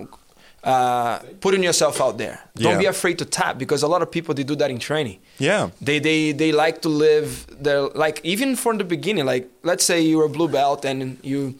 uh, 0.64 1.18
putting 1.40 1.62
yourself 1.64 2.00
out 2.00 2.18
there. 2.18 2.38
Don't 2.54 2.78
be 2.78 2.86
afraid 2.86 3.18
to 3.18 3.24
tap 3.24 3.58
because 3.58 3.82
a 3.82 3.88
lot 3.88 4.00
of 4.02 4.10
people 4.10 4.32
they 4.34 4.44
do 4.44 4.54
that 4.56 4.70
in 4.70 4.78
training. 4.78 5.18
Yeah. 5.38 5.70
They 5.80 5.98
they 5.98 6.32
they 6.32 6.52
like 6.52 6.82
to 6.82 6.88
live 6.88 7.46
their 7.62 7.82
like 8.04 8.20
even 8.22 8.54
from 8.56 8.78
the 8.78 8.84
beginning. 8.84 9.24
Like 9.26 9.48
let's 9.64 9.84
say 9.84 10.00
you're 10.00 10.24
a 10.26 10.28
blue 10.28 10.48
belt 10.48 10.84
and 10.84 11.18
you 11.22 11.56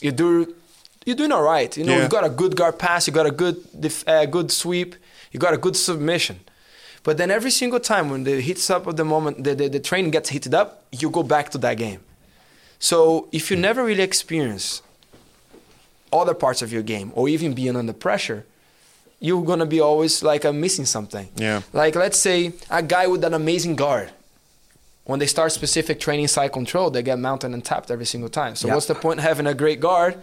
you 0.00 0.10
do 0.12 0.54
you're 1.04 1.16
doing 1.16 1.32
all 1.32 1.42
right. 1.42 1.76
You 1.76 1.84
know 1.84 1.96
Yeah. 1.96 2.02
you 2.04 2.08
got 2.08 2.24
a 2.24 2.30
good 2.30 2.56
guard 2.56 2.78
pass, 2.78 3.06
you 3.06 3.12
got 3.12 3.26
a 3.26 3.30
good 3.30 3.56
def, 3.78 4.02
uh, 4.08 4.24
good 4.26 4.50
sweep, 4.50 4.96
you 5.32 5.38
got 5.38 5.52
a 5.52 5.58
good 5.58 5.76
submission. 5.76 6.40
But 7.02 7.18
then 7.18 7.30
every 7.30 7.50
single 7.52 7.78
time 7.78 8.10
when 8.10 8.24
the 8.24 8.40
hits 8.40 8.68
up 8.70 8.86
of 8.86 8.96
the 8.96 9.04
moment 9.04 9.44
the, 9.44 9.54
the, 9.54 9.68
the 9.68 9.80
training 9.80 10.10
gets 10.12 10.30
heated 10.30 10.54
up, 10.54 10.82
you 10.90 11.10
go 11.10 11.22
back 11.22 11.50
to 11.50 11.58
that 11.58 11.76
game. 11.76 12.00
So 12.78 13.28
if 13.32 13.50
you 13.50 13.56
never 13.56 13.84
really 13.84 14.02
experience 14.02 14.82
other 16.20 16.34
parts 16.34 16.62
of 16.62 16.72
your 16.72 16.82
game 16.82 17.12
or 17.14 17.28
even 17.28 17.54
being 17.54 17.76
under 17.76 17.92
pressure, 17.92 18.44
you're 19.20 19.44
gonna 19.44 19.66
be 19.66 19.80
always 19.80 20.22
like 20.22 20.44
uh, 20.44 20.52
missing 20.52 20.84
something. 20.86 21.28
Yeah. 21.36 21.62
Like 21.72 21.94
let's 21.96 22.18
say 22.18 22.52
a 22.70 22.82
guy 22.82 23.06
with 23.06 23.24
an 23.24 23.34
amazing 23.34 23.76
guard. 23.76 24.10
When 25.04 25.20
they 25.20 25.26
start 25.26 25.52
specific 25.52 26.00
training 26.00 26.28
side 26.28 26.52
control, 26.52 26.90
they 26.90 27.02
get 27.02 27.18
mounted 27.18 27.52
and 27.52 27.64
tapped 27.64 27.90
every 27.90 28.06
single 28.06 28.28
time. 28.28 28.56
So 28.56 28.66
Yeah. 28.68 28.74
what's 28.74 28.86
the 28.86 28.94
point 28.96 29.20
having 29.20 29.46
a 29.46 29.54
great 29.54 29.78
guard 29.80 30.20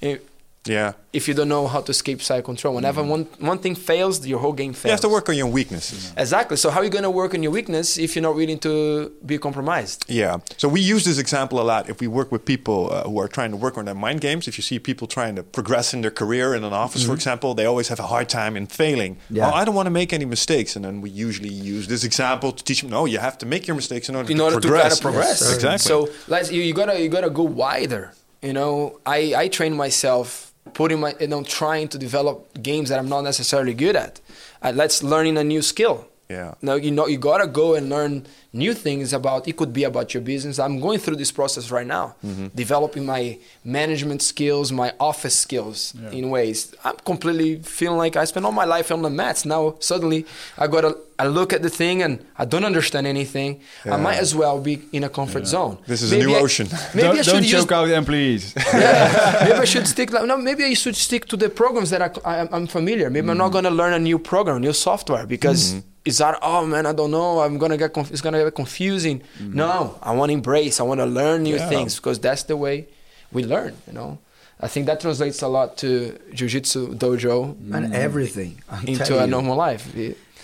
if, 0.00 0.20
Yeah. 0.66 0.92
if 1.12 1.26
you 1.26 1.34
don't 1.34 1.48
know 1.48 1.66
how 1.66 1.80
to 1.80 1.90
escape 1.90 2.20
side 2.22 2.44
control? 2.44 2.74
Whenever 2.74 3.02
one 3.02 3.24
one 3.38 3.58
thing 3.58 3.74
fails, 3.74 4.24
your 4.26 4.38
whole 4.38 4.52
game 4.52 4.72
fails. 4.74 4.84
You 4.84 4.90
have 4.92 5.00
to 5.00 5.08
work 5.08 5.28
on 5.28 5.36
your 5.36 5.46
weaknesses. 5.46 6.12
Exactly. 6.16 6.56
So 6.56 6.70
how 6.70 6.80
are 6.80 6.84
you 6.84 6.90
gonna 6.90 7.10
work 7.10 7.34
on 7.34 7.42
your 7.42 7.52
weakness 7.52 7.98
if 7.98 8.14
you're 8.14 8.22
not 8.22 8.36
willing 8.36 8.58
to 8.60 9.10
be 9.24 9.38
compromised? 9.38 10.04
Yeah. 10.08 10.38
So 10.58 10.68
we 10.68 10.80
use 10.80 11.04
this 11.04 11.18
example 11.18 11.60
a 11.60 11.64
lot 11.64 11.88
if 11.88 12.00
we 12.00 12.06
work 12.08 12.30
with 12.30 12.44
people 12.44 12.92
uh, 12.92 13.04
who 13.04 13.18
are 13.20 13.28
trying 13.28 13.50
to 13.52 13.56
work 13.56 13.78
on 13.78 13.86
their 13.86 13.94
mind 13.94 14.20
games. 14.20 14.46
If 14.46 14.58
you 14.58 14.62
see 14.62 14.78
people 14.78 15.06
trying 15.06 15.34
to 15.36 15.42
progress 15.42 15.94
in 15.94 16.02
their 16.02 16.10
career 16.10 16.54
in 16.54 16.62
an 16.62 16.72
office, 16.72 17.04
for 17.04 17.14
example, 17.14 17.54
they 17.54 17.64
always 17.64 17.88
have 17.88 17.98
a 17.98 18.06
hard 18.06 18.28
time 18.28 18.54
in 18.56 18.66
failing. 18.66 19.16
Yeah. 19.30 19.48
Oh, 19.50 19.54
I 19.54 19.64
don't 19.64 19.74
want 19.74 19.86
to 19.86 19.90
make 19.90 20.12
any 20.12 20.26
mistakes. 20.26 20.76
And 20.76 20.84
then 20.84 21.00
we 21.00 21.10
usually 21.10 21.48
use 21.52 21.86
this 21.88 22.04
example 22.04 22.52
to 22.52 22.62
teach 22.62 22.82
them, 22.82 22.90
no, 22.90 23.06
you 23.06 23.18
have 23.18 23.38
to 23.38 23.46
make 23.46 23.66
your 23.66 23.76
mistakes 23.76 24.08
in 24.08 24.14
order 24.14 24.30
in 24.30 24.36
to 24.36 24.44
order 24.44 24.60
to 24.60 24.68
progress. 24.68 24.96
of 24.96 25.00
progress. 25.00 25.40
Yes, 25.40 25.54
exactly. 25.54 25.78
So 25.78 26.10
let's 26.28 26.52
you, 26.52 26.60
you 26.62 26.74
gotta 26.74 27.00
you 27.00 27.08
gotta 27.08 27.30
go 27.30 27.44
wider. 27.44 28.12
You 28.42 28.52
know, 28.52 29.00
I 29.04 29.34
I 29.34 29.48
train 29.48 29.74
myself 29.74 30.49
putting 30.74 31.00
my 31.00 31.14
you 31.20 31.28
know 31.28 31.42
trying 31.42 31.88
to 31.88 31.98
develop 31.98 32.62
games 32.62 32.88
that 32.90 32.98
I'm 32.98 33.08
not 33.08 33.22
necessarily 33.22 33.74
good 33.74 33.96
at. 33.96 34.20
Uh, 34.62 34.72
let's 34.74 35.02
learning 35.02 35.38
a 35.38 35.44
new 35.44 35.62
skill. 35.62 36.09
Yeah. 36.30 36.54
Now 36.62 36.74
you 36.84 36.90
know 36.96 37.06
you 37.08 37.18
gotta 37.18 37.48
go 37.62 37.74
and 37.74 37.88
learn 37.90 38.12
new 38.52 38.72
things 38.74 39.12
about. 39.12 39.48
It 39.48 39.56
could 39.56 39.72
be 39.72 39.84
about 39.84 40.14
your 40.14 40.22
business. 40.32 40.58
I'm 40.58 40.78
going 40.80 40.98
through 41.04 41.16
this 41.16 41.32
process 41.40 41.70
right 41.76 41.86
now, 41.86 42.06
Mm-hmm. 42.24 42.46
developing 42.64 43.04
my 43.14 43.22
management 43.64 44.20
skills, 44.22 44.66
my 44.72 44.92
office 45.10 45.36
skills 45.46 45.94
in 46.12 46.30
ways. 46.30 46.58
I'm 46.84 46.96
completely 47.12 47.50
feeling 47.78 47.98
like 48.04 48.14
I 48.16 48.24
spent 48.32 48.46
all 48.46 48.52
my 48.52 48.64
life 48.76 48.88
on 48.92 49.02
the 49.02 49.10
mats. 49.10 49.44
Now 49.44 49.62
suddenly 49.80 50.20
I 50.56 50.66
gotta 50.74 50.96
I 51.18 51.26
look 51.26 51.52
at 51.52 51.62
the 51.62 51.68
thing 51.80 51.96
and 52.02 52.12
I 52.42 52.44
don't 52.52 52.64
understand 52.64 53.06
anything. 53.06 53.60
I 53.84 53.96
might 54.06 54.18
as 54.26 54.32
well 54.34 54.58
be 54.60 54.74
in 54.92 55.02
a 55.04 55.08
comfort 55.18 55.46
zone. 55.46 55.78
This 55.86 56.00
is 56.02 56.12
a 56.12 56.18
new 56.18 56.34
I- 56.34 56.40
ocean. 56.40 56.66
Maybe 56.94 57.02
don't 57.08 57.18
I 57.18 57.22
should 57.22 57.32
don't 57.32 57.42
use 57.42 57.52
choke 57.62 57.72
out 57.72 57.86
the 57.86 57.96
employees. 58.02 58.54
yeah, 58.72 59.40
maybe 59.44 59.58
I 59.66 59.68
should 59.72 59.86
stick. 59.94 60.08
Like, 60.12 60.24
no, 60.30 60.36
maybe 60.38 60.64
I 60.64 60.74
should 60.74 60.96
stick 60.96 61.22
to 61.32 61.36
the 61.36 61.48
programs 61.50 61.90
that 61.90 62.02
I, 62.06 62.10
I, 62.32 62.48
I'm 62.56 62.66
familiar. 62.66 63.10
Maybe 63.10 63.28
I'm 63.32 63.36
not 63.44 63.52
gonna 63.56 63.70
learn 63.80 63.92
a 63.92 63.98
new 63.98 64.18
program, 64.18 64.60
new 64.62 64.72
software 64.72 65.26
because 65.26 65.60
it's 66.02 66.16
that. 66.18 66.38
Oh 66.42 66.66
man, 66.66 66.86
I 66.86 66.92
don't 66.92 67.10
know. 67.10 67.40
I'm 67.44 67.58
gonna 67.58 67.76
get. 67.76 67.92
Conf- 67.92 68.10
it's 68.10 68.20
gonna 68.22 68.42
get 68.44 68.54
confusing. 68.54 69.22
No, 69.38 69.94
I 70.02 70.14
want 70.14 70.28
to 70.30 70.34
embrace. 70.34 70.80
I 70.82 70.86
want 70.86 71.00
to 71.00 71.06
learn 71.06 71.42
new 71.42 71.54
Yeah. 71.56 71.68
things 71.68 71.94
because 71.96 72.20
that's 72.20 72.44
the 72.44 72.56
way 72.56 72.86
we 73.28 73.44
learn. 73.44 73.72
You 73.86 73.92
know, 73.92 74.18
I 74.64 74.68
think 74.68 74.86
that 74.86 75.00
translates 75.00 75.42
a 75.42 75.48
lot 75.48 75.76
to 75.76 76.12
jujitsu 76.34 76.94
dojo 76.96 77.54
And 77.72 77.92
everything. 77.94 78.62
I'm 78.70 78.86
into 78.86 79.14
a 79.18 79.20
you. 79.20 79.26
normal 79.26 79.56
life. 79.70 79.84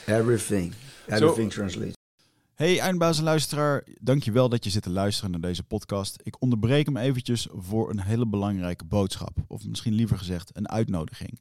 Everything. 0.07 0.75
Everything 1.09 1.51
translates. 1.51 1.95
Hey 2.55 2.79
eindbazenluisteraar, 2.81 3.85
dankjewel 4.01 4.49
dat 4.49 4.65
je 4.65 4.71
zit 4.71 4.83
te 4.83 4.91
luisteren 4.91 5.31
naar 5.31 5.41
deze 5.41 5.63
podcast. 5.63 6.17
Ik 6.23 6.37
onderbreek 6.43 6.87
hem 6.87 6.97
eventjes 6.97 7.49
voor 7.57 7.91
een 7.91 8.01
hele 8.01 8.27
belangrijke 8.27 8.85
boodschap. 8.85 9.31
Of 9.49 9.65
misschien 9.67 9.93
liever 9.95 10.19
gezegd 10.19 10.51
een 10.55 10.69
uitnodiging. 10.69 11.41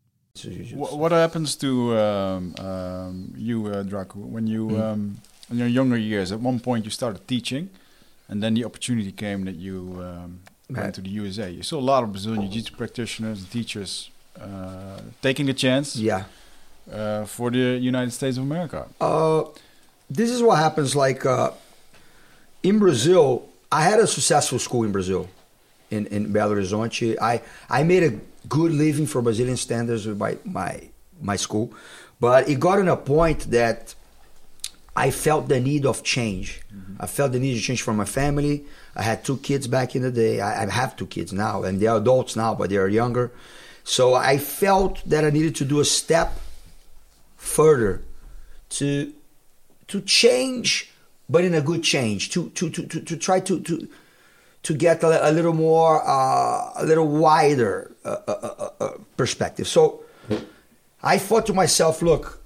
What, 0.73 0.97
what 0.97 1.11
happens 1.11 1.55
to 1.57 1.97
um, 1.97 2.55
um, 2.59 3.33
you, 3.37 3.67
uh, 3.67 3.83
Draco, 3.83 4.19
when 4.19 4.47
you, 4.47 4.81
um, 4.81 5.17
in 5.49 5.57
your 5.57 5.67
younger 5.67 5.97
years? 5.97 6.31
At 6.31 6.39
one 6.39 6.59
point, 6.59 6.85
you 6.85 6.91
started 6.91 7.27
teaching, 7.27 7.69
and 8.29 8.41
then 8.41 8.53
the 8.53 8.63
opportunity 8.65 9.11
came 9.11 9.43
that 9.45 9.55
you 9.55 9.97
um, 10.01 10.39
went 10.69 10.95
to 10.95 11.01
the 11.01 11.09
USA. 11.09 11.51
You 11.51 11.63
saw 11.63 11.79
a 11.79 11.81
lot 11.81 12.03
of 12.03 12.11
Brazilian 12.13 12.43
Jiu-Jitsu 12.43 12.75
practitioners 12.77 13.39
and 13.39 13.51
teachers 13.51 14.09
uh, 14.39 15.01
taking 15.21 15.45
the 15.47 15.53
chance 15.53 15.95
Yeah. 15.97 16.23
uh, 16.91 17.25
for 17.25 17.51
the 17.51 17.77
United 17.77 18.11
States 18.11 18.37
of 18.37 18.43
America. 18.43 18.87
Uh, 19.01 19.43
this 20.09 20.29
is 20.29 20.41
what 20.41 20.57
happens. 20.59 20.95
Like 20.95 21.25
uh, 21.25 21.51
in 22.63 22.79
Brazil, 22.79 23.49
I 23.71 23.83
had 23.83 23.99
a 23.99 24.07
successful 24.07 24.59
school 24.59 24.83
in 24.85 24.91
Brazil, 24.93 25.27
in 25.89 26.05
in 26.07 26.31
Belo 26.33 26.51
Horizonte. 26.55 27.17
I 27.21 27.41
I 27.69 27.83
made 27.83 28.03
a 28.03 28.11
good 28.47 28.71
living 28.71 29.05
for 29.05 29.21
Brazilian 29.21 29.57
standards 29.57 30.05
with 30.05 30.17
my 30.17 30.37
my 30.45 30.89
my 31.21 31.35
school, 31.35 31.73
but 32.19 32.49
it 32.49 32.59
got 32.59 32.77
to 32.77 32.91
a 32.91 32.97
point 32.97 33.51
that 33.51 33.95
I 34.95 35.11
felt 35.11 35.47
the 35.47 35.59
need 35.59 35.85
of 35.85 36.03
change. 36.03 36.61
Mm-hmm. 36.73 36.95
I 36.99 37.07
felt 37.07 37.31
the 37.31 37.39
need 37.39 37.55
to 37.55 37.61
change 37.61 37.81
for 37.81 37.93
my 37.93 38.05
family. 38.05 38.65
I 38.95 39.03
had 39.03 39.23
two 39.23 39.37
kids 39.37 39.67
back 39.67 39.95
in 39.95 40.01
the 40.01 40.11
day. 40.11 40.41
I, 40.41 40.63
I 40.63 40.69
have 40.69 40.95
two 40.95 41.07
kids 41.07 41.31
now, 41.31 41.63
and 41.63 41.79
they're 41.79 41.95
adults 41.95 42.35
now, 42.35 42.55
but 42.55 42.69
they 42.69 42.77
are 42.77 42.89
younger. 42.89 43.31
So 43.83 44.13
I 44.13 44.37
felt 44.37 45.01
that 45.09 45.23
I 45.23 45.29
needed 45.29 45.55
to 45.55 45.65
do 45.65 45.79
a 45.79 45.85
step 45.85 46.39
further 47.37 48.03
to 48.71 49.13
to 49.87 50.01
change, 50.01 50.91
but 51.29 51.43
in 51.43 51.53
a 51.53 51.61
good 51.61 51.83
change. 51.83 52.29
To 52.31 52.49
to 52.49 52.69
to 52.69 52.85
to, 52.85 53.01
to 53.01 53.17
try 53.17 53.39
to 53.39 53.59
to 53.61 53.87
to 54.63 54.73
get 54.73 55.03
a, 55.03 55.29
a 55.29 55.31
little 55.31 55.53
more, 55.53 56.01
uh, 56.07 56.71
a 56.75 56.85
little 56.85 57.07
wider 57.07 57.95
uh, 58.05 58.17
uh, 58.27 58.31
uh, 58.31 58.69
uh, 58.79 58.89
perspective. 59.17 59.67
So 59.67 60.03
I 61.01 61.17
thought 61.17 61.45
to 61.47 61.53
myself, 61.53 62.01
look, 62.01 62.43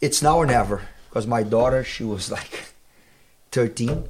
it's 0.00 0.22
now 0.22 0.38
or 0.38 0.46
never. 0.46 0.82
Because 1.08 1.26
my 1.26 1.42
daughter, 1.42 1.82
she 1.82 2.04
was 2.04 2.30
like 2.38 2.72
13, 3.52 4.08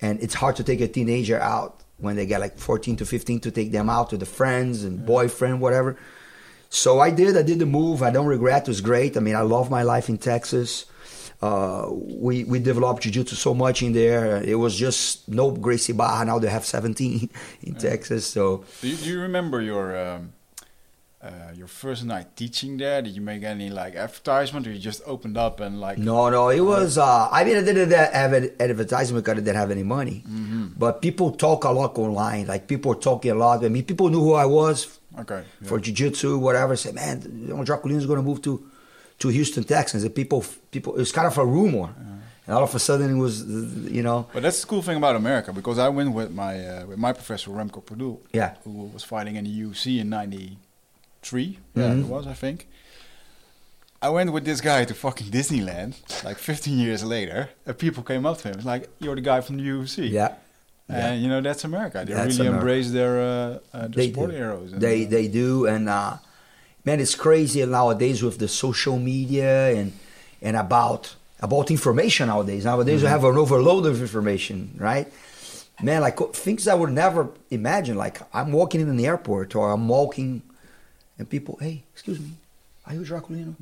and 0.00 0.20
it's 0.20 0.34
hard 0.34 0.56
to 0.56 0.64
take 0.64 0.80
a 0.80 0.88
teenager 0.88 1.40
out 1.40 1.82
when 1.98 2.16
they 2.16 2.26
get 2.26 2.40
like 2.40 2.58
14 2.58 2.96
to 2.96 3.06
15 3.06 3.40
to 3.40 3.50
take 3.50 3.72
them 3.72 3.90
out 3.90 4.10
to 4.10 4.16
the 4.16 4.26
friends 4.26 4.84
and 4.84 5.04
boyfriend, 5.04 5.60
whatever. 5.60 5.96
So 6.68 7.00
I 7.00 7.10
did. 7.10 7.36
I 7.36 7.42
did 7.42 7.58
the 7.58 7.66
move. 7.66 8.02
I 8.02 8.10
don't 8.10 8.26
regret. 8.26 8.62
It 8.62 8.68
was 8.68 8.80
great. 8.80 9.16
I 9.16 9.20
mean, 9.20 9.34
I 9.34 9.40
love 9.40 9.70
my 9.70 9.82
life 9.82 10.08
in 10.08 10.18
Texas. 10.18 10.86
Uh, 11.42 11.86
we 11.90 12.44
we 12.44 12.58
developed 12.58 13.02
jiu-jitsu 13.02 13.34
so 13.34 13.54
much 13.54 13.82
in 13.82 13.92
there. 13.92 14.42
It 14.42 14.56
was 14.56 14.76
just 14.76 15.26
no 15.28 15.50
Gracie 15.50 15.94
Barra. 15.94 16.24
Now 16.24 16.38
they 16.38 16.48
have 16.50 16.66
17 16.66 17.30
in 17.62 17.74
Texas. 17.76 18.26
So 18.26 18.64
Do 18.82 18.88
you, 18.88 18.96
do 18.96 19.08
you 19.08 19.20
remember 19.20 19.62
your 19.62 19.96
um, 19.96 20.32
uh, 21.22 21.52
your 21.54 21.66
first 21.66 22.04
night 22.04 22.36
teaching 22.36 22.76
there? 22.78 23.00
Did 23.02 23.14
you 23.14 23.22
make 23.22 23.42
any 23.42 23.68
like 23.70 23.94
advertisement, 23.94 24.66
or 24.66 24.72
you 24.72 24.78
just 24.78 25.02
opened 25.06 25.36
up 25.38 25.60
and 25.60 25.80
like? 25.80 25.96
no, 25.98 26.28
no, 26.30 26.48
it 26.50 26.60
was. 26.60 26.98
Uh, 26.98 27.28
I 27.30 27.44
mean, 27.44 27.56
I 27.56 27.62
didn't 27.62 27.90
have 27.92 28.32
an 28.32 28.50
advertisement 28.60 29.24
because 29.24 29.38
I 29.38 29.40
didn't 29.44 29.56
have 29.56 29.70
any 29.70 29.82
money. 29.82 30.24
But 30.76 31.02
people 31.02 31.32
talk 31.32 31.64
a 31.64 31.70
lot 31.70 31.98
online. 31.98 32.46
Like 32.46 32.68
people 32.68 32.90
were 32.94 33.00
talking 33.00 33.30
a 33.32 33.34
lot. 33.34 33.64
I 33.64 33.68
mean, 33.68 33.84
people 33.84 34.08
knew 34.08 34.20
who 34.20 34.34
I 34.34 34.46
was 34.46 34.98
Okay. 35.18 35.42
yeah. 35.60 35.68
for 35.68 35.78
jiu-jitsu, 35.80 36.38
whatever. 36.38 36.76
Say, 36.76 36.92
man, 36.92 37.20
you 37.22 37.48
know, 37.54 37.62
Draculino's 37.64 38.06
going 38.06 38.18
to 38.18 38.22
move 38.22 38.40
to 38.42 38.69
to 39.20 39.28
Houston, 39.28 39.64
Texas. 39.64 40.02
And 40.04 40.14
people, 40.14 40.44
people, 40.70 40.94
it 40.96 40.98
was 41.06 41.12
kind 41.12 41.26
of 41.26 41.36
a 41.38 41.44
rumor. 41.46 41.88
And 42.46 42.56
all 42.56 42.64
of 42.64 42.74
a 42.74 42.78
sudden, 42.78 43.08
it 43.16 43.20
was, 43.20 43.44
you 43.98 44.02
know, 44.02 44.26
But 44.34 44.42
that's 44.42 44.60
the 44.62 44.66
cool 44.66 44.82
thing 44.82 44.96
about 44.96 45.14
America 45.14 45.52
because 45.52 45.78
I 45.78 45.88
went 45.88 46.12
with 46.12 46.30
my 46.32 46.54
uh, 46.66 46.86
with 46.86 46.98
my 46.98 47.12
professor 47.12 47.50
Remco 47.50 47.80
Pardoel, 47.84 48.18
Yeah. 48.32 48.54
who 48.64 48.90
was 48.94 49.04
fighting 49.04 49.36
in 49.36 49.44
the 49.44 49.50
UFC 49.62 50.00
in 50.00 50.08
'93. 50.10 51.58
Yeah, 51.74 51.90
Mhm. 51.90 52.00
it 52.00 52.06
was 52.06 52.26
I 52.26 52.34
think. 52.34 52.66
I 54.02 54.08
went 54.08 54.32
with 54.32 54.44
this 54.44 54.60
guy 54.62 54.84
to 54.86 54.94
fucking 54.94 55.28
Disneyland 55.30 55.92
like 56.24 56.38
15 56.38 56.78
years 56.78 57.04
later, 57.04 57.50
and 57.66 57.76
people 57.76 58.02
came 58.02 58.24
up 58.24 58.38
to 58.42 58.48
him 58.48 58.60
like, 58.64 58.88
"You're 58.98 59.14
the 59.14 59.20
guy 59.20 59.40
from 59.42 59.58
the 59.58 59.62
UFC." 59.64 60.08
yeah. 60.10 60.32
And 60.88 61.22
you 61.22 61.28
know 61.28 61.40
that's 61.40 61.62
America. 61.64 62.02
They 62.04 62.14
That's 62.14 62.36
really 62.38 62.48
America. 62.48 62.66
embrace 62.66 62.90
their 62.90 63.14
uh, 63.20 63.58
uh, 63.72 63.80
their 63.82 63.88
They 63.90 64.12
sport 64.12 64.30
do. 64.30 64.36
heroes. 64.36 64.72
and, 64.72 64.80
They 64.80 65.06
uh, 65.06 65.10
they 65.10 65.28
do, 65.28 65.66
and 65.66 65.88
uh, 65.88 66.16
man, 66.90 66.98
it's 66.98 67.14
crazy 67.14 67.64
nowadays 67.64 68.20
with 68.22 68.38
the 68.38 68.48
social 68.48 68.98
media 68.98 69.52
and 69.78 69.92
and 70.42 70.56
about 70.56 71.14
about 71.46 71.70
information 71.70 72.26
nowadays. 72.32 72.64
Nowadays, 72.64 73.00
we 73.00 73.06
mm-hmm. 73.06 73.12
have 73.12 73.24
an 73.24 73.36
overload 73.44 73.86
of 73.86 74.00
information, 74.00 74.56
right? 74.76 75.06
Man, 75.82 76.00
like 76.02 76.18
things 76.44 76.68
I 76.68 76.74
would 76.80 76.94
never 77.04 77.22
imagine. 77.50 77.96
Like 77.96 78.16
I'm 78.34 78.50
walking 78.60 78.80
in 78.84 78.88
an 78.96 79.00
airport 79.00 79.54
or 79.54 79.70
I'm 79.74 79.86
walking, 79.88 80.42
and 81.18 81.24
people, 81.34 81.54
hey, 81.60 81.76
excuse 81.94 82.18
me, 82.20 82.30
are 82.86 82.94
you 82.94 83.02
Draculino? 83.10 83.54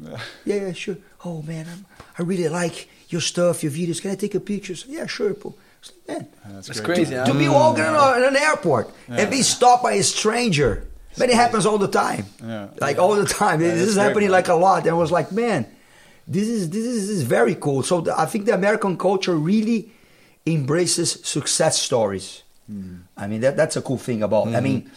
yeah, 0.44 0.56
yeah, 0.64 0.72
sure. 0.72 0.98
Oh 1.24 1.42
man, 1.42 1.64
I'm, 1.72 1.82
I 2.18 2.22
really 2.30 2.48
like 2.60 2.88
your 3.12 3.20
stuff, 3.20 3.62
your 3.62 3.72
videos. 3.78 4.00
Can 4.02 4.10
I 4.10 4.18
take 4.24 4.34
a 4.34 4.44
picture? 4.52 4.74
So, 4.74 4.86
yeah, 4.88 5.06
sure. 5.06 5.34
po. 5.34 5.54
It's 5.80 5.92
like, 5.92 6.08
man, 6.08 6.28
that's, 6.44 6.66
That's 6.68 6.80
great. 6.80 6.96
crazy. 6.96 7.14
huh? 7.14 7.26
to 7.26 7.34
be 7.44 7.48
walking 7.48 7.84
in, 7.84 7.94
a, 7.94 8.06
in 8.18 8.24
an 8.34 8.36
airport 8.36 8.90
and 9.06 9.30
be 9.30 9.42
stopped 9.42 9.82
by 9.84 9.92
a 9.92 10.02
stranger. 10.02 10.72
Man, 11.18 11.30
it 11.30 11.36
happens 11.36 11.66
all 11.66 11.78
the 11.78 11.88
time. 11.88 12.26
Yeah. 12.42 12.68
Like 12.80 12.98
all 12.98 13.14
the 13.14 13.26
time. 13.26 13.60
Yeah, 13.60 13.74
this 13.74 13.88
is 13.88 13.96
happening 13.96 14.28
man. 14.28 14.32
like 14.32 14.48
a 14.48 14.54
lot. 14.54 14.82
And 14.82 14.90
I 14.90 14.94
was 14.94 15.10
like, 15.10 15.32
man, 15.32 15.66
this 16.26 16.48
is 16.48 16.70
this 16.70 16.84
is, 16.84 17.08
this 17.08 17.16
is 17.18 17.22
very 17.22 17.54
cool. 17.54 17.82
So 17.82 18.00
the, 18.00 18.18
I 18.18 18.26
think 18.26 18.46
the 18.46 18.54
American 18.54 18.96
culture 18.96 19.34
really 19.34 19.90
embraces 20.46 21.12
success 21.24 21.78
stories. 21.78 22.42
Mm-hmm. 22.70 22.96
I 23.16 23.26
mean, 23.26 23.40
that, 23.40 23.56
that's 23.56 23.76
a 23.76 23.82
cool 23.82 23.98
thing 23.98 24.22
about. 24.22 24.48
I 24.48 24.60
mean, 24.60 24.90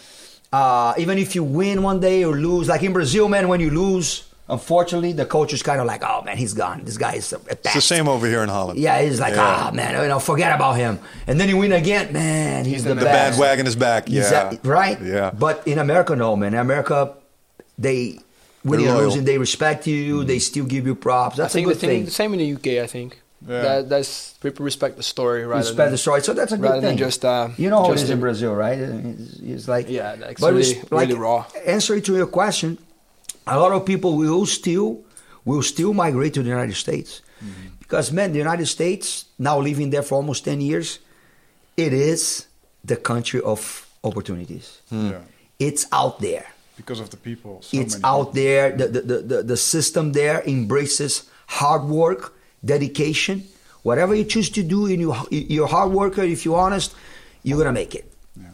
uh, 0.52 0.94
even 0.98 1.18
if 1.18 1.36
you 1.36 1.44
win 1.44 1.82
one 1.84 2.00
day 2.00 2.24
or 2.24 2.36
lose, 2.36 2.68
like 2.68 2.84
in 2.84 2.94
Brazil, 2.94 3.30
man, 3.30 3.48
when 3.48 3.60
you 3.60 3.70
lose, 3.70 4.31
unfortunately, 4.52 5.14
the 5.14 5.26
culture's 5.26 5.64
kind 5.64 5.80
of 5.82 5.88
like, 5.88 6.04
oh 6.04 6.22
man, 6.24 6.38
he's 6.38 6.54
gone. 6.54 6.84
This 6.84 6.98
guy 6.98 7.14
is 7.16 7.34
a, 7.34 7.38
a 7.38 7.42
It's 7.52 7.74
the 7.74 7.82
same 7.82 8.08
over 8.08 8.28
here 8.28 8.44
in 8.44 8.50
Holland. 8.50 8.78
yeah, 8.80 9.02
he's 9.02 9.20
like, 9.20 9.34
Yeah. 9.36 9.68
ah, 9.68 9.72
man, 9.74 9.92
you 10.02 10.08
know, 10.08 10.20
forget 10.20 10.54
about 10.54 10.76
him. 10.78 11.00
And 11.28 11.40
then 11.40 11.48
he 11.48 11.54
win 11.56 11.72
again, 11.72 12.14
man, 12.14 12.66
he's, 12.66 12.84
the, 12.84 12.94
The 12.94 13.06
best. 13.06 13.40
bandwagon 13.40 13.66
is 13.68 13.76
back. 13.76 14.10
Yeah. 14.10 14.22
Exactly, 14.22 14.60
right? 14.70 15.02
Yeah. 15.02 15.32
But 15.32 15.66
in 15.68 15.80
America, 15.80 16.16
no, 16.16 16.36
man. 16.36 16.54
In 16.54 16.60
America, 16.60 17.14
they 17.78 18.20
when 18.64 18.78
They're 18.80 18.88
you're 18.90 18.96
loyal. 18.98 19.08
losing, 19.10 19.24
they 19.26 19.38
respect 19.40 19.88
you. 19.88 20.24
They 20.24 20.38
still 20.40 20.66
give 20.66 20.86
you 20.86 20.94
props. 20.94 21.40
I 21.40 21.44
That's 21.44 21.54
a 21.54 21.58
think 21.58 21.68
the 21.68 21.74
good 21.74 21.80
thing, 21.80 21.90
thing. 21.90 22.06
the 22.06 22.12
same 22.12 22.34
in 22.36 22.40
the 22.40 22.54
UK. 22.54 22.84
I 22.84 22.88
think 22.88 23.20
Yeah. 23.48 23.62
that 23.64 23.90
that's 23.90 24.34
people 24.46 24.64
respect 24.66 24.98
the 24.98 25.04
story 25.04 25.42
rather 25.48 25.62
Respect 25.62 25.78
than 25.78 25.92
the 25.94 25.98
story. 25.98 26.22
So 26.22 26.34
that's 26.34 26.52
a 26.52 26.58
good 26.58 26.64
rather 26.70 26.82
thing. 26.82 26.90
than 26.90 26.98
just 27.08 27.26
uh, 27.26 27.50
you 27.58 27.70
know 27.72 27.82
how 27.82 27.90
it 27.90 27.94
just 27.94 28.04
is 28.06 28.10
in 28.12 28.20
Brazil, 28.20 28.54
right? 28.54 28.78
It's, 28.78 29.40
it's 29.54 29.68
like 29.68 29.90
Yeah, 29.90 30.12
like, 30.22 30.32
it's 30.34 30.42
but 30.42 30.54
really- 30.54 30.62
it's 30.78 30.92
like, 30.92 31.08
really 31.10 31.20
raw. 31.20 31.46
Answering 31.66 32.04
to 32.04 32.16
your 32.16 32.28
question, 32.28 32.78
a 33.52 33.58
lot 33.60 33.72
of 33.78 33.82
people 33.92 34.12
will 34.24 34.46
still 34.46 34.90
will 35.46 35.64
still 35.74 35.94
migrate 35.94 36.34
to 36.38 36.42
the 36.44 36.54
United 36.58 36.78
States 36.86 37.22
mm-hmm. 37.44 37.72
Because 37.92 38.10
man, 38.14 38.32
the 38.32 38.38
United 38.38 38.68
States 38.68 39.26
now 39.38 39.60
living 39.60 39.90
there 39.90 40.02
for 40.02 40.16
almost 40.16 40.46
ten 40.46 40.62
years, 40.62 41.00
it 41.76 41.92
is 41.92 42.48
the 42.86 42.96
country 42.96 43.42
of 43.42 43.86
opportunities. 44.02 44.80
Hmm. 44.90 45.10
Yeah. 45.10 45.20
It's 45.60 45.86
out 45.92 46.22
there. 46.22 46.48
Because 46.78 47.02
of 47.02 47.10
the 47.10 47.18
people. 47.18 47.62
So 47.62 47.78
it's 47.78 47.96
many 47.96 48.06
out 48.06 48.34
there. 48.34 48.72
The, 48.72 48.88
the, 48.88 49.02
the, 49.02 49.18
the, 49.22 49.44
the 49.44 49.58
system 49.58 50.14
there 50.14 50.42
embraces 50.48 51.30
hard 51.48 51.84
work, 51.84 52.34
dedication. 52.64 53.44
Whatever 53.84 54.16
you 54.16 54.24
choose 54.24 54.50
to 54.52 54.64
do, 54.64 54.86
and 54.86 55.02
you, 55.02 55.14
you're 55.30 55.68
hard 55.68 55.92
worker, 55.92 56.24
if 56.24 56.46
you're 56.46 56.58
honest, 56.58 56.96
you're 57.44 57.58
going 57.58 57.68
to 57.68 57.74
make 57.74 57.94
it. 57.94 58.11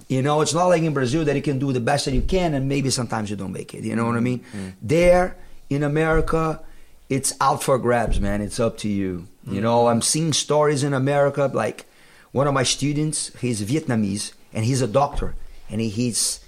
You 0.07 0.21
know, 0.21 0.41
it's 0.41 0.53
not 0.53 0.67
like 0.67 0.83
in 0.83 0.93
Brazil 0.93 1.25
that 1.25 1.35
you 1.35 1.41
can 1.41 1.59
do 1.59 1.73
the 1.73 1.81
best 1.81 2.05
that 2.05 2.13
you 2.13 2.21
can 2.21 2.53
and 2.53 2.69
maybe 2.69 2.89
sometimes 2.89 3.29
you 3.29 3.35
don't 3.35 3.51
make 3.51 3.73
it. 3.73 3.83
You 3.83 3.95
know 3.95 4.05
what 4.05 4.15
I 4.15 4.19
mm-hmm. 4.19 4.23
mean? 4.23 4.39
Mm-hmm. 4.39 4.69
There 4.81 5.37
in 5.69 5.83
America, 5.83 6.61
it's 7.09 7.33
out 7.41 7.61
for 7.61 7.77
grabs, 7.77 8.19
man. 8.19 8.41
It's 8.41 8.59
up 8.59 8.77
to 8.79 8.89
you. 8.89 9.27
You 9.45 9.61
know, 9.61 9.79
mm-hmm. 9.79 9.89
I'm 9.89 10.01
seeing 10.01 10.33
stories 10.33 10.83
in 10.83 10.93
America 10.93 11.49
like 11.53 11.85
one 12.31 12.47
of 12.47 12.53
my 12.53 12.63
students, 12.63 13.31
he's 13.39 13.61
Vietnamese 13.61 14.33
and 14.53 14.65
he's 14.65 14.81
a 14.81 14.87
doctor 14.87 15.35
and 15.69 15.81
he, 15.81 15.89
he's 15.89 16.39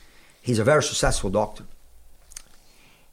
he's 0.42 0.60
a 0.60 0.64
very 0.64 0.84
successful 0.84 1.30
doctor. 1.30 1.66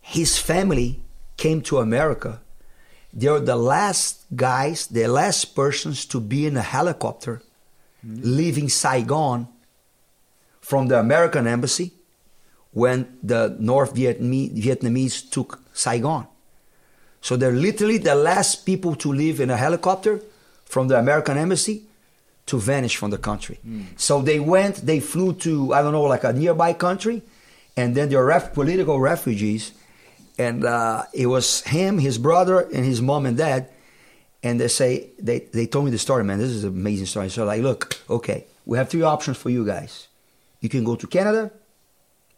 His 0.00 0.38
family 0.38 1.00
came 1.36 1.60
to 1.62 1.78
America. 1.78 2.40
They're 3.12 3.40
the 3.40 3.56
last 3.56 4.26
guys, 4.34 4.86
the 4.86 5.06
last 5.08 5.56
persons 5.56 6.06
to 6.06 6.20
be 6.20 6.46
in 6.46 6.56
a 6.56 6.62
helicopter 6.62 7.42
leaving 8.04 8.68
Saigon 8.68 9.48
from 10.66 10.88
the 10.88 10.98
American 10.98 11.46
embassy 11.46 11.92
when 12.72 13.06
the 13.22 13.56
North 13.60 13.94
Vietnamese, 13.94 14.50
Vietnamese 14.66 15.30
took 15.30 15.60
Saigon. 15.72 16.26
So 17.20 17.36
they're 17.36 17.60
literally 17.68 17.98
the 17.98 18.16
last 18.16 18.66
people 18.66 18.96
to 18.96 19.12
leave 19.12 19.40
in 19.40 19.48
a 19.48 19.56
helicopter 19.56 20.20
from 20.64 20.88
the 20.88 20.98
American 20.98 21.38
embassy 21.38 21.84
to 22.46 22.58
vanish 22.58 22.96
from 22.96 23.10
the 23.10 23.18
country. 23.18 23.60
So 23.96 24.20
they 24.22 24.40
went, 24.40 24.74
they 24.90 24.98
flew 24.98 25.34
to, 25.34 25.72
I 25.72 25.82
don't 25.82 25.92
know, 25.92 26.02
like 26.02 26.24
a 26.24 26.32
nearby 26.32 26.72
country, 26.72 27.22
and 27.76 27.94
then 27.94 28.08
they're 28.08 28.24
ref- 28.24 28.52
political 28.52 28.98
refugees. 28.98 29.70
And 30.36 30.64
uh, 30.64 31.04
it 31.14 31.26
was 31.26 31.62
him, 31.62 31.98
his 31.98 32.18
brother, 32.18 32.58
and 32.74 32.84
his 32.84 33.00
mom 33.00 33.24
and 33.26 33.36
dad. 33.36 33.68
And 34.42 34.60
they 34.60 34.68
say, 34.68 35.10
they, 35.20 35.38
they 35.38 35.66
told 35.66 35.84
me 35.84 35.92
the 35.92 35.98
story, 35.98 36.24
man. 36.24 36.38
This 36.38 36.50
is 36.50 36.64
an 36.64 36.70
amazing 36.70 37.06
story. 37.06 37.30
So, 37.30 37.44
like, 37.44 37.62
look, 37.62 38.00
okay, 38.10 38.46
we 38.64 38.78
have 38.78 38.88
three 38.88 39.02
options 39.02 39.36
for 39.36 39.50
you 39.50 39.64
guys. 39.64 40.08
You 40.60 40.68
can 40.68 40.84
go 40.84 40.96
to 40.96 41.06
Canada, 41.06 41.50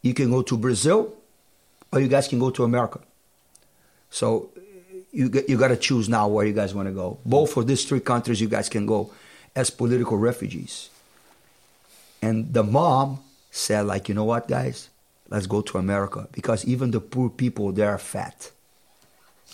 you 0.01 0.13
can 0.13 0.29
go 0.29 0.41
to 0.41 0.57
Brazil, 0.57 1.13
or 1.91 1.99
you 1.99 2.07
guys 2.07 2.27
can 2.27 2.39
go 2.39 2.49
to 2.51 2.63
America. 2.63 2.99
So 4.09 4.49
you 5.11 5.29
you 5.47 5.57
got 5.57 5.69
to 5.69 5.77
choose 5.77 6.07
now 6.09 6.27
where 6.27 6.45
you 6.45 6.53
guys 6.53 6.73
want 6.73 6.87
to 6.87 6.93
go. 6.93 7.17
Both 7.25 7.57
of 7.57 7.65
these 7.67 7.85
three 7.85 7.99
countries, 8.01 8.39
you 8.41 8.47
guys 8.49 8.69
can 8.69 8.85
go 8.85 9.11
as 9.55 9.69
political 9.69 10.17
refugees. 10.17 10.89
And 12.21 12.53
the 12.53 12.63
mom 12.63 13.19
said, 13.51 13.85
like, 13.85 14.09
you 14.09 14.15
know 14.15 14.25
what, 14.25 14.47
guys, 14.47 14.89
let's 15.29 15.47
go 15.47 15.61
to 15.61 15.77
America 15.77 16.27
because 16.31 16.65
even 16.65 16.91
the 16.91 16.99
poor 16.99 17.29
people 17.29 17.71
they 17.71 17.83
are 17.83 17.97
fat. 17.97 18.51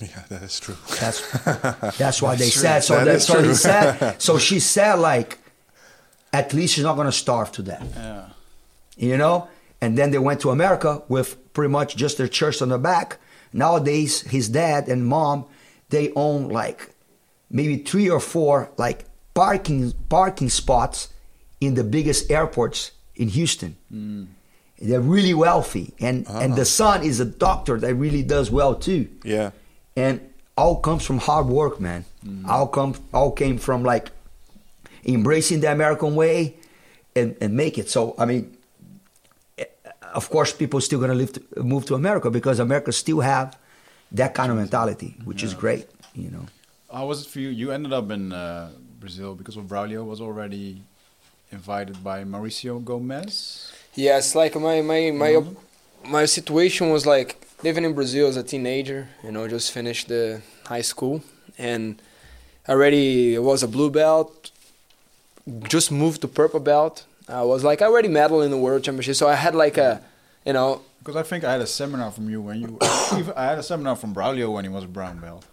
Yeah, 0.02 0.24
that 0.30 0.44
is 0.44 0.60
true. 0.60 0.76
That's 1.00 1.22
that's 1.98 2.22
why 2.22 2.36
they 2.36 2.50
true. 2.50 2.62
said. 2.62 2.80
So 2.82 2.96
That 2.96 3.06
that, 3.06 3.16
is 3.16 3.26
so 3.26 3.38
they 3.38 3.44
true. 3.44 3.54
said. 3.56 4.16
So 4.22 4.38
she 4.40 4.60
said, 4.60 4.96
like, 4.96 5.38
at 6.34 6.54
least 6.54 6.74
she's 6.74 6.84
not 6.84 6.96
gonna 6.98 7.12
starve 7.14 7.52
to 7.54 7.64
death 7.64 7.88
Yeah. 7.96 8.30
You 8.96 9.18
know? 9.18 9.48
And 9.82 9.98
then 9.98 10.12
they 10.12 10.20
went 10.20 10.42
to 10.42 10.50
america 10.50 11.04
with 11.08 11.54
pretty 11.54 11.72
much 11.72 11.96
just 11.96 12.18
their 12.18 12.28
church 12.28 12.62
on 12.62 12.70
the 12.70 12.78
back. 12.78 13.18
Nowadays 13.54 14.22
his 14.22 14.50
dad 14.50 14.88
and 14.88 15.06
mom 15.06 15.46
they 15.90 16.12
own 16.16 16.50
like 16.50 16.90
maybe 17.50 17.78
three 17.78 18.10
or 18.10 18.20
four 18.20 18.72
like 18.78 19.06
parking 19.34 19.94
parking 20.10 20.50
spots 20.50 21.14
in 21.62 21.76
the 21.76 21.84
biggest 21.84 22.32
airports 22.32 22.92
in 23.16 23.28
houston. 23.30 23.78
Hmm. 23.90 24.26
They're 24.80 25.00
really 25.00 25.34
wealthy. 25.34 25.94
And 26.00 26.26
ah. 26.28 26.40
and 26.40 26.56
the 26.56 26.66
son 26.66 27.04
is 27.04 27.20
a 27.20 27.26
doctor 27.26 27.80
that 27.80 27.94
really 27.96 28.24
does 28.24 28.52
well 28.52 28.76
too. 28.76 29.08
Yeah. 29.24 29.52
and 29.96 30.20
all 30.58 30.78
comes 30.78 31.06
from 31.06 31.18
hard 31.20 31.48
work, 31.48 31.80
man. 31.80 32.06
Hmm. 32.24 32.50
All 32.50 32.68
come, 32.68 32.96
all 33.14 33.32
came 33.32 33.58
from 33.58 33.84
like 33.84 34.12
embracing 35.06 35.60
the 35.60 35.72
American 35.72 36.16
way 36.16 36.56
and, 37.16 37.36
and 37.42 37.54
make 37.56 37.78
it. 37.78 37.90
So 37.90 38.16
I 38.18 38.26
mean, 38.26 38.55
of 40.16 40.30
course, 40.30 40.54
people 40.54 40.80
still 40.82 41.00
gonna 41.00 41.14
live 41.14 41.34
to, 41.34 41.42
move 41.64 41.86
to 41.86 41.96
America 41.96 42.30
because 42.32 42.60
America 42.60 42.92
still 42.92 43.20
have 43.20 43.58
that 44.12 44.34
kind 44.34 44.52
of 44.52 44.58
mentality, 44.58 45.16
which 45.26 45.44
is 45.44 45.54
great. 45.54 45.88
You 46.14 46.32
know, 46.32 46.46
How 46.92 47.06
was 47.08 47.22
it 47.22 47.28
for 47.28 47.40
you? 47.40 47.50
You 47.50 47.72
ended 47.72 47.92
up 47.92 48.10
in 48.10 48.32
uh, 48.32 48.72
Brazil 49.00 49.36
because 49.36 49.58
of 49.58 49.66
Braulio 49.66 50.06
was 50.06 50.22
already 50.22 50.82
invited 51.52 52.02
by 52.04 52.24
Mauricio 52.24 52.84
Gomes. 52.84 53.74
Yes, 53.96 54.36
like 54.36 54.56
my 54.56 54.82
my 54.82 55.12
my 55.12 55.44
my 56.06 56.26
situation 56.26 56.90
was 56.90 57.06
like 57.06 57.30
living 57.64 57.84
in 57.84 57.94
Brazil 57.94 58.28
as 58.28 58.38
a 58.38 58.44
teenager. 58.44 59.10
You 59.24 59.32
know, 59.32 59.48
just 59.48 59.72
finished 59.72 60.08
the 60.08 60.42
high 60.66 60.82
school 60.84 61.22
and 61.58 62.02
already 62.70 63.38
was 63.38 63.64
a 63.64 63.68
blue 63.68 63.92
belt. 63.92 64.52
Just 65.68 65.92
moved 65.92 66.22
to 66.22 66.28
purple 66.28 66.60
belt. 66.60 67.06
I 67.28 67.42
was 67.44 67.64
like 67.64 67.82
I 67.82 67.86
already 67.86 68.08
medal 68.10 68.42
in 68.42 68.52
the 68.52 68.58
world 68.58 68.84
championship, 68.84 69.16
so 69.16 69.28
I 69.28 69.36
had 69.36 69.56
like 69.56 69.78
a, 69.78 70.02
you 70.46 70.54
know, 70.54 70.82
Because 71.00 71.16
I 71.16 71.24
think 71.24 71.44
I 71.44 71.52
had 71.52 71.62
a 71.62 71.68
seminar 71.68 72.12
from 72.12 72.30
you 72.30 72.42
when 72.42 72.62
you. 72.62 72.78
I 72.82 73.46
had 73.52 73.58
a 73.60 73.64
seminar 73.64 73.96
from 73.96 74.14
Braulio 74.14 74.52
when 74.54 74.64
he 74.66 74.70
was 74.70 74.84
a 74.84 74.88
brown 74.88 75.20
belt, 75.20 75.46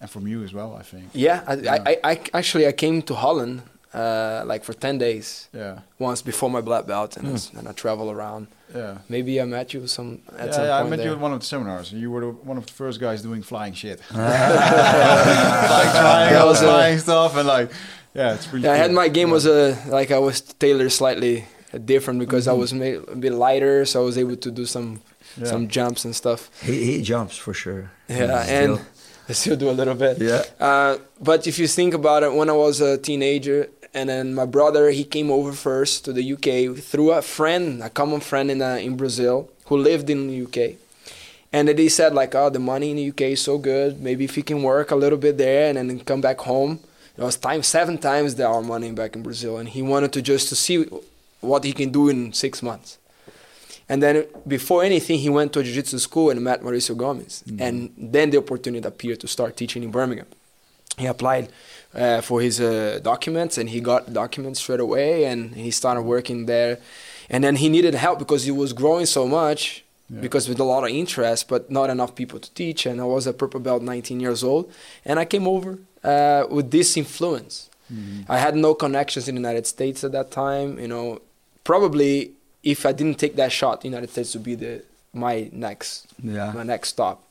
and 0.00 0.10
from 0.10 0.26
you 0.26 0.42
as 0.44 0.52
well. 0.52 0.76
I 0.78 0.82
think. 0.82 1.04
yeah. 1.14 1.42
I, 1.46 1.54
Yeah. 1.54 1.72
I, 1.86 1.90
I, 2.04 2.10
I 2.12 2.20
actually 2.38 2.66
I 2.66 2.72
came 2.72 3.02
to 3.02 3.14
Holland 3.14 3.62
uh, 3.94 4.42
like 4.46 4.62
for 4.64 4.74
ten 4.74 4.98
days 4.98 5.48
Yeah, 5.54 5.80
once 5.98 6.22
before 6.22 6.50
my 6.50 6.60
black 6.60 6.86
belt, 6.86 7.16
and, 7.16 7.26
I, 7.28 7.58
and 7.58 7.66
I 7.68 7.72
travel 7.72 8.10
around. 8.10 8.46
yeah. 8.74 8.98
Maybe 9.08 9.40
I 9.40 9.44
met 9.46 9.72
you 9.74 9.86
some 9.86 10.20
at 10.38 10.46
yeah, 10.46 10.52
some 10.52 10.64
yeah, 10.66 10.78
I 10.78 10.82
met 10.88 10.96
there. 10.98 11.06
you 11.06 11.12
at 11.14 11.18
one 11.20 11.32
of 11.32 11.40
the 11.40 11.46
seminars. 11.46 11.92
You 11.92 12.10
were 12.12 12.20
the, 12.20 12.30
one 12.50 12.56
of 12.58 12.66
the 12.66 12.72
first 12.72 13.00
guys 13.00 13.22
doing 13.22 13.42
flying 13.42 13.74
shit, 13.74 13.98
like 14.10 15.90
trying 15.92 16.32
That 16.32 16.40
all 16.42 16.48
was 16.48 16.60
a- 16.62 16.64
flying 16.66 16.98
stuff, 16.98 17.36
and 17.36 17.48
like, 17.48 17.70
yeah, 18.14 18.34
it's 18.34 18.46
pretty. 18.46 18.64
Yeah, 18.64 18.72
I 18.72 18.76
had 18.76 18.92
my 18.92 19.08
game 19.08 19.30
was 19.30 19.46
a 19.46 19.76
like 19.88 20.10
I 20.10 20.18
was 20.18 20.40
tailored 20.40 20.92
slightly 20.92 21.44
different 21.84 22.18
because 22.20 22.46
Mm-hmm. 22.46 22.56
I 22.56 22.60
was 22.60 22.72
made 22.74 22.96
a 23.08 23.16
bit 23.16 23.32
lighter, 23.32 23.84
so 23.84 24.02
I 24.02 24.04
was 24.04 24.18
able 24.18 24.36
to 24.36 24.50
do 24.50 24.66
some 24.66 25.00
Yeah. 25.38 25.46
some 25.46 25.68
jumps 25.68 26.04
and 26.04 26.14
stuff. 26.14 26.50
he, 26.66 26.74
he 26.90 27.02
jumps 27.02 27.36
for 27.36 27.54
sure. 27.54 27.90
Yeah, 28.08 28.42
Still. 28.42 28.74
and 28.74 28.80
I 29.28 29.32
still 29.32 29.56
do 29.56 29.70
a 29.70 29.76
little 29.80 29.94
bit. 29.94 30.18
Yeah. 30.18 30.42
Uh, 30.58 30.98
but 31.20 31.46
if 31.46 31.56
you 31.60 31.68
think 31.68 31.94
about 31.94 32.22
it, 32.24 32.32
when 32.34 32.48
I 32.50 32.56
was 32.66 32.80
a 32.80 32.98
teenager, 32.98 33.68
and 33.94 34.08
then 34.08 34.34
my 34.34 34.46
brother 34.46 34.90
he 34.90 35.04
came 35.04 35.30
over 35.30 35.52
first 35.52 36.04
to 36.06 36.12
the 36.12 36.24
UK 36.34 36.76
through 36.90 37.12
a 37.12 37.22
friend, 37.22 37.80
a 37.82 37.90
common 37.90 38.20
friend 38.20 38.50
in 38.50 38.60
uh, 38.60 38.78
in 38.86 38.96
Brazil 38.96 39.48
who 39.66 39.76
lived 39.76 40.10
in 40.10 40.26
the 40.28 40.36
UK, 40.46 40.58
and 41.52 41.68
then 41.68 41.78
he 41.78 41.88
said 41.88 42.12
like, 42.14 42.34
"Oh, 42.34 42.50
the 42.50 42.58
money 42.58 42.90
in 42.90 42.96
the 42.96 43.08
UK 43.12 43.22
is 43.38 43.40
so 43.42 43.56
good. 43.58 44.00
Maybe 44.02 44.24
if 44.24 44.34
he 44.34 44.42
can 44.42 44.62
work 44.64 44.90
a 44.90 44.96
little 44.96 45.18
bit 45.18 45.38
there 45.38 45.70
and 45.70 45.76
then 45.78 46.00
come 46.00 46.20
back 46.20 46.40
home." 46.40 46.78
It 47.20 47.24
was 47.24 47.36
time 47.36 47.62
seven 47.62 47.98
times 47.98 48.36
the 48.36 48.46
our 48.46 48.62
money 48.62 48.90
back 48.92 49.14
in 49.14 49.22
Brazil, 49.22 49.58
and 49.58 49.68
he 49.68 49.82
wanted 49.82 50.10
to 50.14 50.22
just 50.22 50.48
to 50.48 50.56
see 50.56 50.86
what 51.42 51.64
he 51.64 51.74
can 51.74 51.90
do 51.90 52.08
in 52.08 52.32
six 52.32 52.62
months. 52.62 52.96
And 53.90 54.02
then 54.02 54.24
before 54.48 54.82
anything, 54.82 55.18
he 55.18 55.28
went 55.28 55.52
to 55.52 55.60
a 55.60 55.62
jiu-jitsu 55.62 55.98
school 55.98 56.30
and 56.30 56.40
met 56.42 56.62
Mauricio 56.62 56.96
Gomes. 56.96 57.44
And 57.58 57.92
then 57.98 58.30
the 58.30 58.38
opportunity 58.38 58.86
appeared 58.88 59.20
to 59.20 59.28
start 59.28 59.56
teaching 59.58 59.82
in 59.82 59.90
Birmingham. 59.90 60.28
He 60.96 61.06
applied 61.06 61.50
uh, 61.94 62.22
for 62.22 62.40
his 62.40 62.58
uh, 62.58 63.00
documents 63.02 63.58
and 63.58 63.68
he 63.68 63.80
got 63.80 64.12
documents 64.12 64.60
straight 64.60 64.80
away 64.80 65.24
and 65.24 65.54
he 65.54 65.70
started 65.70 66.02
working 66.02 66.46
there. 66.46 66.78
And 67.28 67.44
then 67.44 67.56
he 67.56 67.68
needed 67.68 67.94
help 67.94 68.18
because 68.18 68.44
he 68.44 68.50
was 68.50 68.72
growing 68.72 69.06
so 69.06 69.26
much 69.26 69.84
because 70.20 70.48
with 70.48 70.58
a 70.58 70.64
lot 70.64 70.84
of 70.84 70.90
interest, 70.90 71.48
but 71.48 71.70
not 71.70 71.90
enough 71.90 72.14
people 72.14 72.38
to 72.40 72.50
teach. 72.54 72.86
And 72.86 73.00
I 73.00 73.04
was 73.04 73.26
a 73.26 73.32
purple 73.32 73.60
belt, 73.60 73.82
19 73.82 74.20
years 74.20 74.42
old, 74.42 74.72
and 75.04 75.18
I 75.18 75.24
came 75.24 75.46
over 75.46 75.78
uh, 76.04 76.44
with 76.50 76.70
this 76.70 76.96
influence. 76.96 77.68
I 78.28 78.38
had 78.38 78.54
no 78.54 78.72
connections 78.74 79.26
in 79.26 79.34
the 79.34 79.40
United 79.40 79.66
States 79.66 80.04
at 80.04 80.12
that 80.12 80.30
time. 80.30 80.78
You 80.78 80.86
know, 80.86 81.20
probably 81.64 82.32
if 82.62 82.86
I 82.86 82.92
didn't 82.92 83.18
take 83.18 83.34
that 83.34 83.50
shot, 83.50 83.80
the 83.80 83.88
United 83.88 84.10
States 84.10 84.32
would 84.34 84.44
be 84.44 84.54
the 84.54 84.84
my 85.12 85.48
next 85.52 86.06
Yeah. 86.22 86.52
my 86.52 86.62
next 86.62 86.90
stop. 86.90 87.24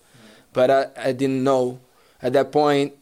But 0.51 0.70
I, 0.70 0.88
I 0.97 1.11
didn't 1.13 1.43
know 1.45 1.80
at 2.22 2.34
that 2.34 2.51
point. 2.51 2.93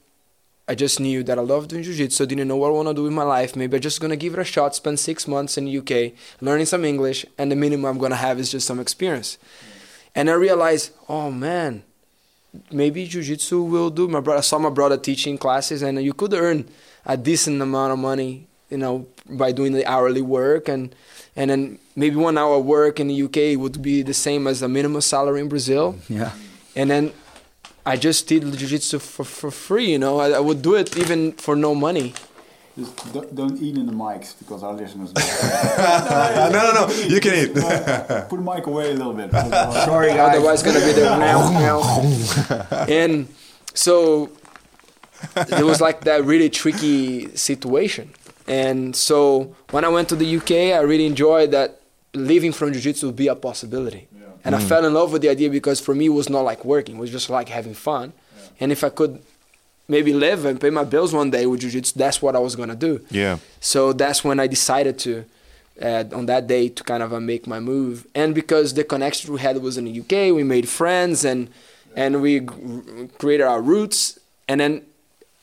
I 0.69 0.75
just 0.75 0.99
knew 0.99 1.23
that 1.23 1.39
I 1.39 1.41
loved 1.41 1.69
doing 1.69 1.81
jiu-jitsu. 1.81 2.25
Didn't 2.27 2.47
know 2.49 2.57
what 2.57 2.67
I 2.67 2.71
want 2.71 2.89
to 2.89 2.93
do 2.93 3.03
with 3.03 3.13
my 3.13 3.23
life. 3.23 3.55
Maybe 3.55 3.77
I'm 3.77 3.81
just 3.81 4.01
gonna 4.01 4.17
give 4.17 4.33
it 4.33 4.39
a 4.39 4.43
shot. 4.43 4.75
Spend 4.75 4.99
six 4.99 5.25
months 5.27 5.57
in 5.57 5.65
the 5.65 5.77
UK, 5.79 6.13
learning 6.41 6.65
some 6.67 6.83
English, 6.85 7.25
and 7.39 7.49
the 7.51 7.55
minimum 7.55 7.85
I'm 7.89 7.97
gonna 7.97 8.17
have 8.27 8.37
is 8.37 8.51
just 8.51 8.67
some 8.67 8.79
experience. 8.79 9.37
And 10.13 10.29
I 10.29 10.33
realized, 10.33 10.91
oh 11.07 11.31
man, 11.31 11.83
maybe 12.71 13.05
jiu-jitsu 13.07 13.63
will 13.63 13.89
do. 13.89 14.07
My 14.07 14.19
brother 14.19 14.39
I 14.39 14.41
saw 14.41 14.59
my 14.59 14.69
brother 14.69 14.97
teaching 14.97 15.37
classes, 15.37 15.81
and 15.81 16.01
you 16.03 16.13
could 16.13 16.33
earn 16.33 16.67
a 17.05 17.17
decent 17.17 17.61
amount 17.61 17.93
of 17.93 17.99
money, 17.99 18.47
you 18.69 18.77
know, 18.77 19.07
by 19.29 19.51
doing 19.51 19.73
the 19.73 19.85
hourly 19.85 20.21
work, 20.21 20.67
and 20.67 20.93
and 21.35 21.49
then 21.51 21.79
maybe 21.95 22.15
one 22.15 22.37
hour 22.37 22.59
work 22.59 22.99
in 22.99 23.07
the 23.07 23.23
UK 23.23 23.59
would 23.59 23.81
be 23.81 24.01
the 24.01 24.13
same 24.13 24.47
as 24.47 24.61
a 24.61 24.67
minimum 24.67 25.01
salary 25.01 25.41
in 25.41 25.49
Brazil. 25.49 25.95
Yeah. 26.09 26.31
And 26.75 26.89
then 26.89 27.13
I 27.85 27.95
just 27.95 28.27
did 28.27 28.43
jiu-jitsu 28.43 28.99
for, 28.99 29.23
for 29.23 29.51
free, 29.51 29.91
you 29.91 29.99
know. 29.99 30.19
I, 30.19 30.31
I 30.31 30.39
would 30.39 30.61
do 30.61 30.75
it 30.75 30.97
even 30.97 31.31
for 31.33 31.55
no 31.55 31.73
money. 31.73 32.13
Just 32.77 33.11
don't, 33.11 33.35
don't 33.35 33.61
eat 33.61 33.75
in 33.75 33.87
the 33.87 33.91
mics 33.91 34.37
because 34.37 34.61
our 34.61 34.73
listeners. 34.73 35.11
No, 36.47 36.71
no, 36.71 36.87
no. 36.87 36.93
You 36.93 37.19
can 37.19 37.33
eat. 37.33 37.53
Put 37.53 38.29
the 38.29 38.37
mic 38.37 38.67
away 38.67 38.91
a 38.91 38.93
little 38.93 39.13
bit. 39.13 39.31
Sorry, 39.31 40.09
guys. 40.09 40.35
Otherwise, 40.35 40.61
gonna 40.61 40.79
be 40.79 40.91
there 40.93 41.17
now, 41.19 41.49
now. 41.49 42.85
And 42.87 43.27
so 43.73 44.29
it 45.35 45.63
was 45.63 45.81
like 45.81 46.01
that 46.01 46.23
really 46.23 46.49
tricky 46.49 47.35
situation. 47.35 48.13
And 48.47 48.95
so 48.95 49.55
when 49.71 49.83
I 49.83 49.89
went 49.89 50.09
to 50.09 50.15
the 50.15 50.37
UK, 50.37 50.51
I 50.77 50.81
really 50.81 51.05
enjoyed 51.07 51.51
that 51.51 51.81
living 52.13 52.53
from 52.53 52.73
jiu-jitsu 52.73 53.07
would 53.07 53.15
be 53.15 53.27
a 53.27 53.35
possibility. 53.35 54.07
And 54.45 54.55
I 54.55 54.59
mm. 54.59 54.67
fell 54.67 54.85
in 54.85 54.93
love 54.93 55.11
with 55.11 55.21
the 55.23 55.29
idea 55.29 55.49
because 55.49 55.81
for 55.81 55.93
me 55.93 56.05
it 56.05 56.09
was 56.09 56.29
not 56.29 56.41
like 56.41 56.63
working; 56.63 56.97
it 56.97 56.99
was 56.99 57.11
just 57.11 57.29
like 57.29 57.49
having 57.49 57.73
fun. 57.73 58.13
And 58.59 58.71
if 58.71 58.83
I 58.83 58.89
could 58.89 59.21
maybe 59.87 60.13
live 60.13 60.45
and 60.45 60.59
pay 60.59 60.69
my 60.69 60.83
bills 60.83 61.13
one 61.13 61.29
day 61.31 61.45
with 61.45 61.61
jiu-jitsu, 61.61 61.97
that's 61.97 62.21
what 62.21 62.35
I 62.35 62.39
was 62.39 62.55
gonna 62.55 62.75
do. 62.75 62.99
yeah. 63.09 63.37
So 63.59 63.93
that's 63.93 64.23
when 64.23 64.39
I 64.39 64.47
decided 64.47 64.99
to, 64.99 65.25
uh, 65.81 66.03
on 66.13 66.25
that 66.27 66.47
day, 66.47 66.69
to 66.69 66.83
kind 66.83 67.01
of 67.03 67.13
uh, 67.13 67.19
make 67.19 67.47
my 67.47 67.59
move. 67.59 68.05
And 68.15 68.35
because 68.35 68.73
the 68.73 68.83
connection 68.83 69.31
we 69.33 69.39
had 69.39 69.61
was 69.61 69.77
in 69.77 69.85
the 69.85 69.99
UK, 70.01 70.35
we 70.35 70.43
made 70.43 70.67
friends 70.67 71.23
and 71.25 71.49
and 71.95 72.21
we 72.21 72.41
g- 72.41 72.47
created 73.17 73.45
our 73.45 73.61
roots. 73.61 74.19
And 74.47 74.59
then 74.61 74.81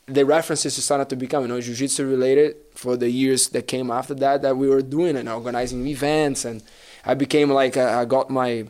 the 0.07 0.23
references 0.25 0.75
started 0.83 1.09
to 1.09 1.15
become, 1.15 1.41
you 1.43 1.49
know, 1.49 1.59
jiu-jitsu 1.59 2.05
related 2.07 2.55
for 2.75 2.95
the 2.95 3.09
years 3.09 3.49
that 3.49 3.67
came 3.67 3.89
after 3.91 4.13
that 4.15 4.41
that 4.43 4.55
we 4.55 4.67
were 4.69 4.81
doing 4.81 5.15
and 5.17 5.27
organizing 5.27 5.85
events. 5.87 6.45
And 6.45 6.61
I 7.05 7.13
became 7.15 7.49
like 7.49 7.75
uh, 7.77 7.99
I 8.01 8.05
got 8.05 8.29
my, 8.29 8.65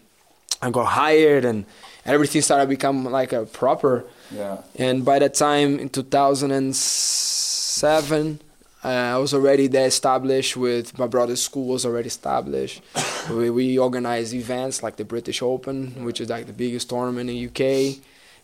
I 0.61 0.71
got 0.71 0.85
hired 0.85 1.45
and 1.45 1.65
everything 2.05 2.41
started 2.41 2.65
to 2.65 2.69
become 2.69 3.05
like 3.05 3.33
a 3.33 3.45
proper. 3.45 4.05
Yeah. 4.31 4.57
And 4.75 5.03
by 5.05 5.19
that 5.19 5.33
time, 5.33 5.79
in 5.79 5.89
2007, 5.89 8.39
uh, 8.83 8.87
I 8.87 9.17
was 9.17 9.33
already 9.33 9.67
there 9.67 9.87
established 9.87 10.55
with 10.55 10.97
my 10.99 11.07
brother's 11.07 11.41
school 11.41 11.65
was 11.65 11.85
already 11.85 12.07
established. 12.07 12.81
we, 13.31 13.49
we 13.49 13.79
organized 13.79 14.33
events 14.33 14.83
like 14.83 14.97
the 14.97 15.05
British 15.05 15.41
Open, 15.41 16.05
which 16.05 16.21
is 16.21 16.29
like 16.29 16.45
the 16.45 16.53
biggest 16.53 16.89
tournament 16.89 17.29
in 17.29 17.35
the 17.35 17.47
UK, 17.47 17.95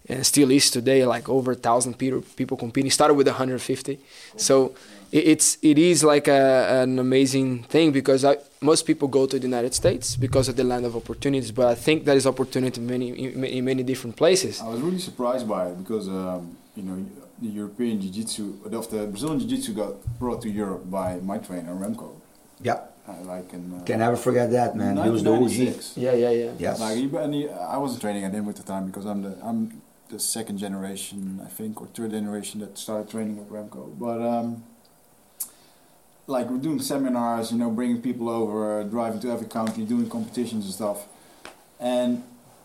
and 0.09 0.25
still 0.25 0.49
is 0.49 0.71
today. 0.71 1.05
Like 1.05 1.29
over 1.29 1.51
a 1.51 1.55
thousand 1.55 1.99
people 1.99 2.23
people 2.35 2.57
competing. 2.57 2.89
Started 2.89 3.13
with 3.13 3.27
150, 3.27 3.99
so 4.35 4.73
it, 5.11 5.27
it's 5.27 5.57
it 5.61 5.77
is 5.77 6.03
like 6.03 6.27
a, 6.27 6.81
an 6.81 6.99
amazing 6.99 7.63
thing 7.63 7.91
because 7.91 8.23
I, 8.25 8.37
most 8.61 8.85
people 8.85 9.07
go 9.07 9.25
to 9.25 9.37
the 9.37 9.45
United 9.45 9.73
States 9.73 10.15
because 10.15 10.47
of 10.47 10.55
the 10.55 10.63
land 10.63 10.85
of 10.85 10.95
opportunities. 10.95 11.51
But 11.51 11.67
I 11.67 11.75
think 11.75 12.05
there 12.05 12.15
is 12.15 12.25
opportunity 12.25 12.79
in 12.79 12.87
many 12.87 13.09
in, 13.09 13.43
in 13.43 13.65
many 13.65 13.83
different 13.83 14.15
places. 14.15 14.61
I 14.61 14.69
was 14.69 14.81
really 14.81 14.99
surprised 14.99 15.47
by 15.47 15.67
it 15.69 15.77
because 15.83 16.07
um, 16.07 16.57
you 16.75 16.83
know 16.83 17.05
the 17.41 17.49
European 17.49 17.99
Jiu-Jitsu, 17.99 18.59
of 18.65 18.89
the 18.91 19.07
Brazilian 19.07 19.39
Jiu-Jitsu 19.39 19.73
got 19.73 20.19
brought 20.19 20.41
to 20.43 20.49
Europe 20.49 20.89
by 20.89 21.15
my 21.17 21.39
trainer 21.39 21.73
Remco. 21.73 22.13
Yeah. 22.61 22.81
Uh, 23.07 23.13
like 23.23 23.51
in, 23.51 23.73
uh, 23.73 23.83
Can 23.83 23.97
never 23.97 24.15
forget 24.15 24.51
that, 24.51 24.75
man. 24.75 24.95
He 24.97 25.09
was 25.09 25.23
the 25.23 25.31
OG. 25.31 25.41
1996. 25.41 25.97
Yeah, 25.97 26.13
yeah, 26.13 26.29
yeah. 26.29 26.51
Yes. 26.59 26.79
Like 26.79 26.97
he, 26.97 27.09
and 27.17 27.33
he, 27.33 27.49
I 27.49 27.77
wasn't 27.77 28.01
training 28.01 28.25
at 28.25 28.31
him 28.31 28.47
at 28.47 28.55
the 28.57 28.63
time 28.63 28.85
because 28.85 29.05
I'm 29.05 29.23
the 29.23 29.35
I'm 29.43 29.81
the 30.09 30.19
second 30.19 30.59
generation, 30.59 31.41
I 31.43 31.47
think, 31.47 31.81
or 31.81 31.87
third 31.87 32.11
generation 32.11 32.59
that 32.59 32.77
started 32.77 33.09
training 33.09 33.37
with 33.37 33.49
Remco. 33.49 33.97
But 33.97 34.21
um, 34.21 34.63
like 36.31 36.49
we're 36.49 36.57
doing 36.57 36.79
seminars, 36.79 37.51
you 37.51 37.57
know, 37.57 37.69
bringing 37.69 38.01
people 38.01 38.29
over, 38.29 38.83
driving 38.85 39.19
to 39.19 39.29
every 39.29 39.47
country, 39.47 39.83
doing 39.83 40.09
competitions 40.09 40.65
and 40.65 40.73
stuff. 40.73 41.05
And 41.79 42.23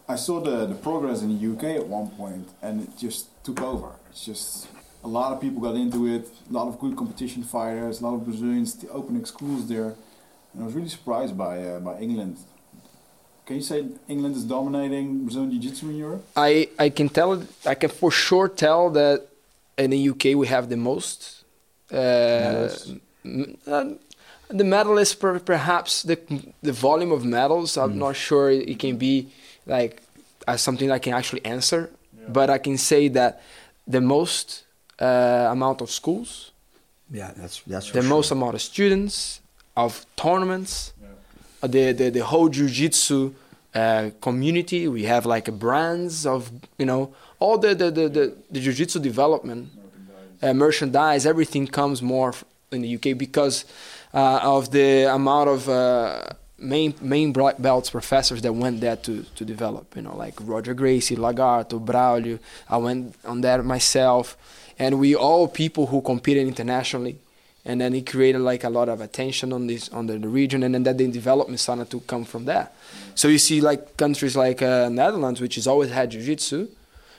I 0.09 0.16
saw 0.16 0.40
the 0.40 0.66
the 0.66 0.74
progress 0.74 1.22
in 1.22 1.28
the 1.34 1.40
UK 1.52 1.64
at 1.80 1.86
one 1.86 2.09
point, 2.10 2.48
and 2.62 2.82
it 2.84 2.97
just 2.97 3.20
took 3.44 3.60
over. 3.60 3.90
It's 4.10 4.24
just 4.24 4.68
a 5.02 5.09
lot 5.09 5.32
of 5.32 5.40
people 5.40 5.60
got 5.60 5.74
into 5.74 6.06
it. 6.06 6.28
A 6.51 6.52
lot 6.52 6.68
of 6.68 6.78
good 6.78 6.97
competition 6.97 7.43
fighters, 7.43 8.01
a 8.01 8.05
lot 8.06 8.14
of 8.14 8.24
Brazilians 8.24 8.84
opening 8.90 9.24
schools 9.24 9.68
there. 9.68 9.90
And 10.52 10.62
I 10.62 10.64
was 10.66 10.74
really 10.74 10.88
surprised 10.98 11.36
by 11.36 11.55
uh, 11.70 11.80
by 11.80 11.98
England. 11.98 12.36
Can 13.47 13.56
you 13.56 13.62
say 13.62 13.86
England 14.09 14.34
is 14.34 14.44
dominating 14.44 15.24
Brazilian 15.24 15.51
Jiu-Jitsu 15.52 15.90
in 15.90 15.97
Europe? 15.97 16.22
I 16.36 16.68
I 16.78 16.88
can 16.90 17.09
tell 17.09 17.30
I 17.72 17.74
can 17.74 17.90
for 17.90 18.10
sure 18.10 18.48
tell 18.48 18.90
that 18.90 19.18
in 19.82 19.90
the 19.90 20.02
UK 20.12 20.24
we 20.43 20.47
have 20.47 20.68
the 20.68 20.76
most 20.76 21.44
uh, 21.90 21.97
Medals. 21.97 22.93
M- 23.26 23.56
uh, 23.66 23.84
the 24.48 24.64
medalists 24.64 25.16
per, 25.18 25.38
perhaps 25.40 26.02
the 26.10 26.16
the 26.62 26.72
volume 26.72 27.12
of 27.12 27.22
medals 27.24 27.76
I'm 27.76 27.98
not 27.98 28.14
sure 28.16 28.50
it 28.50 28.78
can 28.78 28.96
be 28.96 29.14
like 29.66 29.92
as 30.46 30.60
something 30.62 30.88
I 30.90 31.00
can 31.04 31.12
actually 31.18 31.44
answer 31.44 31.90
but 32.28 32.48
I 32.50 32.58
can 32.58 32.76
say 32.78 33.08
that 33.18 33.32
the 33.94 34.00
most 34.00 34.64
uh, 35.00 35.06
amount 35.56 35.80
of 35.84 35.88
schools 35.90 36.30
Yeah, 37.10 37.30
that's 37.40 37.56
that's 37.72 37.90
the 37.92 38.02
sure. 38.02 38.14
most 38.16 38.30
amount 38.36 38.54
of 38.54 38.62
students 38.62 39.40
of 39.76 39.90
tournaments 40.16 40.92
uh, 41.62 41.68
the, 41.74 41.92
the 42.00 42.06
the 42.18 42.24
whole 42.30 42.48
jiu-jitsu 42.56 43.18
uh, 43.74 44.10
community 44.26 44.80
we 44.96 45.02
have 45.14 45.22
like 45.34 45.46
brands 45.64 46.26
of 46.34 46.40
you 46.80 46.86
know 46.90 47.02
all 47.42 47.56
the 47.64 47.74
the 47.74 47.88
the, 47.98 48.04
the, 48.16 48.24
the 48.54 48.60
jiu-jitsu 48.64 48.98
development 49.10 49.62
uh, 50.42 50.52
merchandise 50.64 51.22
everything 51.32 51.64
comes 51.80 51.98
more 52.02 52.32
in 52.76 52.82
the 52.82 52.94
UK 52.96 53.18
because 53.18 53.64
uh, 54.14 54.40
of 54.42 54.70
the 54.70 55.12
amount 55.12 55.48
of 55.48 55.68
uh, 55.68 56.22
main 56.58 56.94
main 57.00 57.32
black 57.32 57.56
belts 57.60 57.90
professors 57.90 58.40
that 58.42 58.52
went 58.52 58.80
there 58.80 58.96
to 58.96 59.24
to 59.34 59.44
develop 59.44 59.94
you 59.96 60.02
know 60.02 60.16
like 60.16 60.34
Roger 60.40 60.74
Gracie 60.74 61.16
Lagarto 61.16 61.84
Braulio. 61.84 62.38
I 62.68 62.76
went 62.76 63.14
on 63.24 63.40
there 63.40 63.62
myself. 63.62 64.36
And 64.78 64.98
we 65.00 65.14
all 65.14 65.48
people 65.48 65.86
who 65.86 66.02
competed 66.02 66.46
internationally. 66.46 67.16
And 67.64 67.80
then 67.80 67.94
it 67.94 68.06
created 68.06 68.42
like 68.42 68.62
a 68.62 68.68
lot 68.68 68.90
of 68.90 69.00
attention 69.00 69.52
on 69.52 69.66
this 69.66 69.88
on 69.88 70.06
the, 70.06 70.18
the 70.18 70.28
region. 70.28 70.62
And 70.62 70.74
then 70.74 70.82
that 70.84 70.98
the 70.98 71.10
development 71.10 71.60
started 71.60 71.90
to 71.90 72.00
come 72.00 72.24
from 72.24 72.44
there. 72.44 72.68
So 73.14 73.28
you 73.28 73.38
see 73.38 73.60
like 73.60 73.96
countries 73.96 74.36
like 74.36 74.60
uh, 74.62 74.88
netherlands 74.90 75.40
which 75.40 75.54
has 75.54 75.66
always 75.66 75.90
had 75.90 76.10
jiu-jitsu 76.10 76.68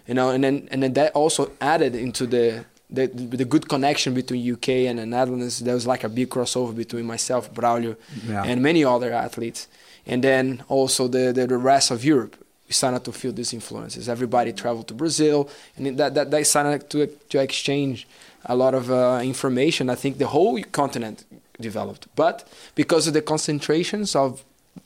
you 0.07 0.13
know 0.13 0.29
and 0.29 0.43
then 0.43 0.67
and 0.71 0.81
then 0.81 0.93
that 0.93 1.11
also 1.13 1.51
added 1.59 1.93
into 1.95 2.25
the 2.25 2.65
the, 2.89 3.07
the 3.07 3.45
good 3.45 3.67
connection 3.67 4.13
between 4.13 4.53
UK 4.53 4.69
and 4.89 4.99
the 4.99 5.05
Netherlands 5.05 5.59
there 5.59 5.73
was 5.73 5.85
like 5.85 6.03
a 6.05 6.09
big 6.09 6.29
crossover 6.29 6.73
between 6.75 7.05
myself 7.05 7.53
Braulio 7.53 7.95
Yeah. 8.27 8.43
and 8.45 8.61
many 8.61 8.83
other 8.85 9.11
athletes. 9.13 9.67
And 10.05 10.23
then 10.23 10.63
also 10.69 11.07
the, 11.09 11.33
the, 11.33 11.47
the 11.47 11.57
rest 11.57 11.91
of 11.91 12.03
Europe 12.05 12.35
we 12.67 12.73
started 12.73 13.03
to 13.05 13.11
feel 13.13 13.31
these 13.31 13.53
influences. 13.53 14.09
Everybody 14.09 14.51
traveled 14.53 14.87
to 14.89 14.93
Brazil 14.93 15.49
and 15.77 15.87
it- 15.87 15.97
that, 15.97 16.13
that, 16.15 16.31
that 16.31 16.47
started 16.47 16.89
to, 16.91 17.07
to 17.29 17.39
exchange 17.39 18.07
a 18.45 18.55
lot 18.55 18.73
of 18.73 18.89
uh, 18.91 19.19
information. 19.23 19.89
I 19.89 19.95
think 19.95 20.17
the 20.17 20.27
whole 20.27 20.61
continent 20.71 21.25
developed. 21.59 22.07
But 22.15 22.47
because 22.75 23.07
of 23.07 23.13
the 23.13 23.21
concentrations 23.21 24.15
of 24.15 24.43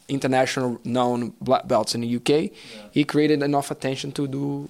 international 0.07 0.79
known 0.83 1.33
black 1.41 1.67
belts 1.67 1.93
in 1.95 2.01
the 2.01 2.15
UK 2.15 2.49
he 2.91 3.03
created 3.03 3.43
enough 3.43 3.71
attention 3.71 4.11
to 4.13 4.25
do 4.27 4.69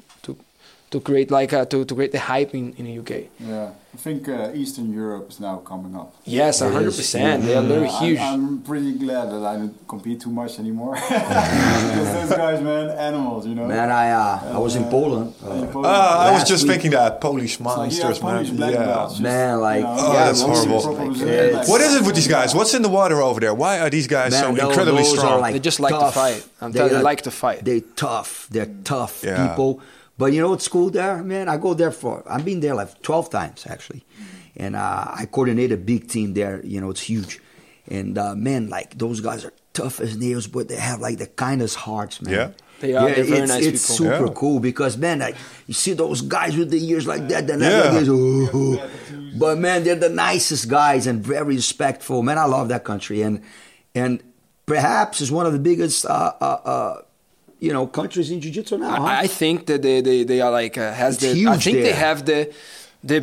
to 0.91 0.99
to 0.99 1.03
create 1.07 1.31
like 1.31 1.51
uh, 1.53 1.63
to, 1.72 1.85
to 1.85 1.93
create 1.95 2.11
the 2.11 2.19
hype 2.19 2.51
in, 2.53 2.73
in 2.80 2.84
the 2.85 2.95
UK 3.01 3.11
Yeah, 3.39 3.72
I 3.93 3.97
think 4.05 4.27
uh, 4.27 4.51
Eastern 4.61 4.88
Europe 4.93 5.26
is 5.31 5.39
now 5.39 5.57
coming 5.72 5.95
up. 6.01 6.09
yes 6.26 6.61
100% 6.61 7.41
they 7.45 7.55
are 7.55 7.61
very 7.73 7.85
Yeah, 7.88 7.91
I'm- 7.93 8.03
huge 8.05 8.19
I'm, 8.19 8.61
pretty 8.69 8.93
glad 9.03 9.26
that 9.34 9.43
I 9.51 9.55
don't 9.59 9.76
compete 9.88 10.19
too 10.26 10.30
much 10.41 10.59
anymore. 10.59 10.93
because 11.09 12.09
those 12.30 12.34
guys, 12.43 12.59
man, 12.61 12.89
animals, 13.09 13.41
you 13.47 13.55
know. 13.55 13.68
Man, 13.68 13.89
I 14.03 14.05
uh, 14.11 14.57
I 14.57 14.59
was 14.65 14.76
in 14.76 14.84
Uh, 14.84 14.89
Poland. 14.97 15.27
in 15.41 15.47
Uh, 15.47 15.72
Poland. 15.76 15.93
Ah, 15.95 16.27
I 16.27 16.31
was 16.35 16.43
just 16.53 16.63
week- 16.63 16.72
thinking 16.72 16.91
that 16.99 17.11
Polish 17.27 17.53
It's 17.55 17.61
like, 17.61 17.69
yeah, 17.69 17.77
monsters, 17.84 18.19
Polish 18.19 18.51
man. 18.51 18.72
Yeah. 18.72 18.85
belts, 18.91 19.13
just, 19.13 19.23
Man, 19.23 19.53
like- 19.68 19.85
you 19.88 19.95
know, 19.95 20.07
Oh, 20.07 20.13
yeah, 20.13 20.26
that's 20.27 20.41
horrible. 20.41 20.81
Like, 20.81 21.53
like- 21.57 21.68
What 21.72 21.81
is 21.88 21.91
it 21.97 22.03
with 22.07 22.15
these 22.19 22.31
guys? 22.38 22.49
What's 22.57 22.73
in 22.77 22.81
the 22.88 22.93
water 22.99 23.18
over 23.30 23.39
there? 23.39 23.53
Why 23.63 23.73
are 23.84 23.89
these 23.97 24.07
guys 24.07 24.31
so 24.38 24.47
Man, 24.47 24.55
tho- 24.59 24.69
incredibly 24.69 25.03
those 25.03 25.18
strong? 25.18 25.39
like 25.45 25.53
They 25.55 25.63
just 25.72 25.80
like 25.80 25.95
to 26.05 26.11
fight. 26.11 26.41
I'm 26.61 26.72
telling 26.73 26.93
they 26.93 27.01
like 27.11 27.22
to 27.30 27.31
fight. 27.31 27.59
They're 27.68 27.85
tough. 28.07 28.30
They're 28.53 28.72
tough 28.84 29.13
people. 29.22 29.72
But 30.22 30.34
you 30.34 30.39
know 30.41 30.52
what's 30.53 30.68
cool 30.68 30.91
there, 30.91 31.23
man? 31.23 31.49
I 31.49 31.57
go 31.57 31.73
there 31.73 31.89
for. 31.89 32.22
I've 32.30 32.45
been 32.45 32.60
there 32.60 32.76
like 32.76 33.02
twelve 33.02 33.31
times 33.31 33.65
actually, 33.68 34.03
and 34.56 34.76
uh, 34.76 35.06
I 35.22 35.26
coordinate 35.26 35.72
a 35.72 35.77
big 35.77 36.10
team 36.14 36.35
there. 36.35 36.61
You 36.64 36.80
know, 36.80 36.91
it's 36.91 37.02
huge, 37.02 37.39
and 37.88 38.15
uh, 38.19 38.35
man, 38.35 38.69
like 38.69 38.99
those 38.99 39.19
guys 39.19 39.43
are 39.45 39.53
tough 39.73 39.99
as 39.99 40.15
nails, 40.15 40.45
but 40.45 40.68
they 40.68 40.76
have 40.76 40.99
like 41.02 41.18
the 41.18 41.26
kindest 41.26 41.76
hearts, 41.76 42.22
man. 42.22 42.34
Yeah. 42.35 42.49
They 42.81 42.93
are. 42.93 43.10
They're 43.10 43.23
very 43.23 43.39
it's, 43.41 43.52
nice 43.52 43.65
it's 43.65 43.84
people. 43.84 43.95
super 43.95 44.26
Yeah. 44.27 44.34
cool 44.35 44.60
because 44.60 44.95
man, 44.95 45.18
like 45.26 45.35
you 45.65 45.73
see 45.73 45.93
those 45.93 46.22
guys 46.22 46.56
with 46.56 46.69
the 46.69 46.77
ears 46.91 47.07
like 47.07 47.27
that, 47.30 47.48
then 47.48 47.60
Yeah. 47.60 47.80
like 47.89 47.93
this, 47.93 48.07
"Ooh." 48.07 48.80
but 49.39 49.57
man, 49.57 49.84
they're 49.84 49.95
the 49.95 50.10
nicest 50.10 50.69
guys 50.69 51.07
and 51.07 51.26
very 51.26 51.56
respectful. 51.56 52.22
Man, 52.22 52.38
I 52.38 52.45
love 52.45 52.68
that 52.69 52.84
country, 52.84 53.23
and 53.23 53.41
and 53.95 54.22
perhaps 54.68 55.19
is 55.19 55.31
one 55.31 55.48
of 55.48 55.53
the 55.53 55.64
biggest, 55.69 56.06
uh, 56.06 56.34
uh, 56.39 56.60
uh, 56.73 57.02
you 57.61 57.71
know, 57.71 57.85
countries 57.88 58.29
in 58.31 58.41
jiu-jitsu 58.41 58.77
now. 58.77 58.89
huh? 58.95 59.03
I, 59.03 59.19
I 59.25 59.27
think 59.27 59.65
that 59.67 59.81
they, 59.81 60.01
they, 60.01 60.23
they 60.25 60.41
are 60.41 60.51
like 60.51 60.77
uh, 60.77 60.91
has 60.93 61.13
It's 61.15 61.23
the 61.23 61.29
I 61.31 61.33
huge 61.55 61.63
think 61.63 61.77
they 61.83 61.93
have 62.07 62.25
the 62.25 62.39
the 63.03 63.19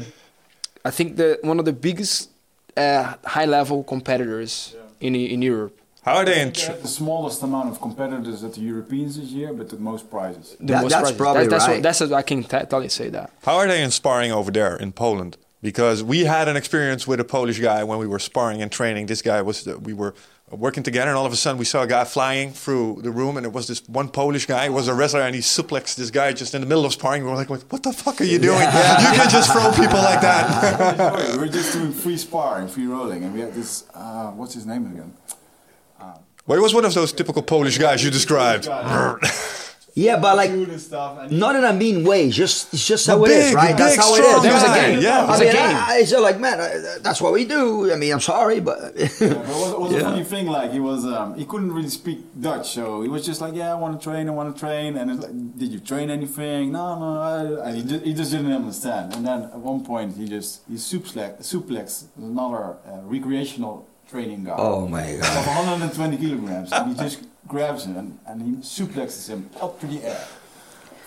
I 0.85 0.91
think 0.91 1.17
the 1.17 1.39
one 1.43 1.59
of 1.59 1.65
the 1.65 1.73
biggest 1.73 2.31
uh, 2.77 3.15
high 3.25 3.47
level 3.47 3.83
competitors 3.85 4.75
in 5.01 5.15
in 5.15 5.43
Europe. 5.43 5.75
How 6.03 6.15
are 6.21 6.25
they 6.25 6.41
in? 6.41 6.49
They 6.53 6.61
Tr- 6.65 6.73
the 6.81 6.89
smallest 6.89 7.43
amount 7.43 7.69
of 7.73 7.81
competitors 7.81 8.43
at 8.45 8.53
the 8.55 8.61
Europeans 8.73 9.13
this 9.21 9.31
year, 9.39 9.53
but 9.53 9.69
the 9.69 9.77
most 9.91 10.09
prizes. 10.11 10.57
The 10.61 10.67
That- 10.67 10.83
most 10.83 10.93
that's 10.93 11.03
prizes. 11.03 11.17
probably 11.25 11.47
that's 11.49 11.67
right. 11.69 11.75
What, 11.75 11.83
that's 11.83 12.01
what 12.01 12.13
I 12.13 12.23
can 12.23 12.43
t- 12.45 12.49
totally 12.73 12.89
say 13.01 13.09
that. 13.11 13.27
how 13.49 13.57
are 13.61 13.67
they 13.73 13.83
in 13.83 13.91
sparring 13.91 14.33
over 14.33 14.51
there 14.53 14.77
in 14.85 14.93
Poland? 14.93 15.37
Because 15.61 16.05
we 16.05 16.19
had 16.37 16.47
an 16.49 16.57
experience 16.57 17.03
with 17.11 17.19
a 17.21 17.25
Polish 17.25 17.59
guy 17.59 17.83
when 17.89 17.99
we 17.99 18.07
were 18.07 18.21
sparring 18.21 18.63
and 18.63 18.71
training. 18.71 19.07
This 19.09 19.23
guy 19.23 19.43
was 19.43 19.67
we 19.89 19.93
were 19.93 20.15
working 20.51 20.83
together, 20.83 21.09
and 21.09 21.19
all 21.19 21.27
of 21.27 21.33
a 21.33 21.37
sudden 21.37 21.59
we 21.59 21.65
saw 21.65 21.83
a 21.83 21.87
guy 21.87 22.05
flying 22.05 22.53
through 22.53 23.01
the 23.03 23.11
room, 23.11 23.37
and 23.37 23.45
it 23.45 23.53
was 23.53 23.67
this 23.67 23.87
one 23.89 24.09
Polish 24.09 24.47
guy. 24.47 24.65
He 24.65 24.71
was 24.71 24.89
a 24.89 24.95
wrestler, 24.95 25.21
and 25.21 25.35
he 25.35 25.41
suplexed 25.41 25.97
this 25.97 26.11
guy 26.11 26.33
just 26.33 26.55
in 26.55 26.61
the 26.61 26.67
middle 26.67 26.85
of 26.85 26.93
sparring. 26.93 27.25
We 27.25 27.31
were 27.31 27.37
like, 27.37 27.51
"What 27.51 27.83
the 27.83 27.93
fuck 27.93 28.21
are 28.21 28.25
you 28.25 28.39
doing? 28.39 28.59
You 28.99 29.13
can 29.15 29.29
just 29.31 29.53
throw 29.53 29.71
people 29.73 29.99
like 29.99 30.21
that." 30.21 31.33
we 31.33 31.39
were 31.39 31.49
just 31.49 31.73
doing 31.73 31.93
free 31.93 32.17
sparring, 32.17 32.69
free 32.69 32.87
rolling, 32.87 33.25
and 33.25 33.35
we 33.35 33.41
had 33.41 33.55
this. 33.55 33.85
Uh, 33.95 34.31
what's 34.33 34.55
his 34.55 34.67
name 34.67 34.87
again? 34.87 35.13
well, 36.47 36.59
he 36.59 36.63
was 36.63 36.73
one 36.73 36.87
of 36.87 36.95
those 36.95 37.13
typical 37.13 37.43
Polish 37.43 37.77
guys 37.77 38.03
you 38.03 38.11
described. 38.11 38.69
Yeah, 40.05 40.17
but 40.25 40.37
like 40.37 40.51
and 40.51 40.81
stuff, 40.81 41.19
and 41.21 41.31
he- 41.33 41.39
not 41.45 41.57
in 41.59 41.65
a 41.65 41.73
mean 41.73 41.99
way. 42.11 42.31
Just 42.31 42.73
it's 42.75 42.87
just 42.87 43.07
how 43.09 43.19
But 43.19 43.31
it 43.31 43.37
is, 43.39 43.47
big, 43.51 43.55
right? 43.57 43.77
That's 43.77 43.95
big, 43.97 44.01
how 44.05 44.15
it 44.15 44.23
strong 44.23 44.47
is. 44.47 44.53
Was 44.53 44.63
a 44.63 44.75
game. 44.81 45.01
Yeah, 45.09 45.25
It 45.25 45.29
was 45.29 45.41
I 45.41 45.43
a 45.43 45.47
mean, 45.47 45.53
game. 45.59 45.77
I, 45.77 45.95
I 45.97 46.01
just 46.13 46.23
like, 46.29 46.39
man, 46.47 46.57
uh, 46.61 46.69
that's 47.07 47.21
what 47.21 47.33
we 47.33 47.43
do. 47.45 47.93
I 47.93 47.97
mean, 47.97 48.13
I'm 48.17 48.21
sorry, 48.35 48.61
but 48.61 48.79
But 48.97 49.01
it 49.03 49.21
was, 49.21 49.73
it 49.75 49.81
was 49.85 49.93
a 49.95 50.01
funny 50.09 50.25
thing. 50.33 50.47
Like 50.59 50.71
he 50.77 50.81
was, 50.91 51.01
um, 51.17 51.35
he 51.41 51.45
couldn't 51.51 51.73
really 51.73 51.89
speak 52.01 52.19
Dutch, 52.41 52.67
so 52.77 53.03
he 53.03 53.09
was 53.09 53.23
just 53.27 53.41
like, 53.45 53.55
"Yeah, 53.61 53.73
I 53.73 53.79
want 53.85 53.93
to 53.99 54.01
train, 54.09 54.29
I 54.29 54.33
want 54.41 54.49
to 54.55 54.59
train." 54.67 54.97
And 54.99 55.11
it's 55.11 55.21
like, 55.25 55.35
"Did 55.61 55.71
you 55.75 55.81
train 55.81 56.09
anything?" 56.19 56.63
No, 56.79 56.85
no. 57.03 57.11
I, 57.31 57.69
and 57.69 57.77
he, 57.79 57.83
just, 57.91 58.03
he 58.09 58.13
just 58.21 58.31
didn't 58.35 58.53
understand. 58.63 59.15
And 59.15 59.23
then 59.29 59.39
at 59.57 59.59
one 59.73 59.81
point, 59.85 60.17
he 60.17 60.25
just 60.37 60.51
he 60.71 60.77
suplex 60.77 61.43
suplex 61.53 62.05
another 62.17 62.65
uh, 62.87 63.01
recreational 63.15 63.75
training 64.11 64.45
guy. 64.45 64.55
oh 64.57 64.87
my 64.89 65.03
Of 65.03 65.21
god, 65.21 65.47
120 65.47 66.17
kilograms, 66.17 66.73
and 66.73 66.85
he 66.93 66.95
just 67.03 67.19
grabs 67.49 67.85
him 67.87 67.97
and, 67.97 68.19
and 68.27 68.43
he 68.43 68.53
suplexes 68.63 69.29
him 69.29 69.49
up 69.61 69.81
to 69.81 69.87
the 69.87 70.03
air. 70.05 70.25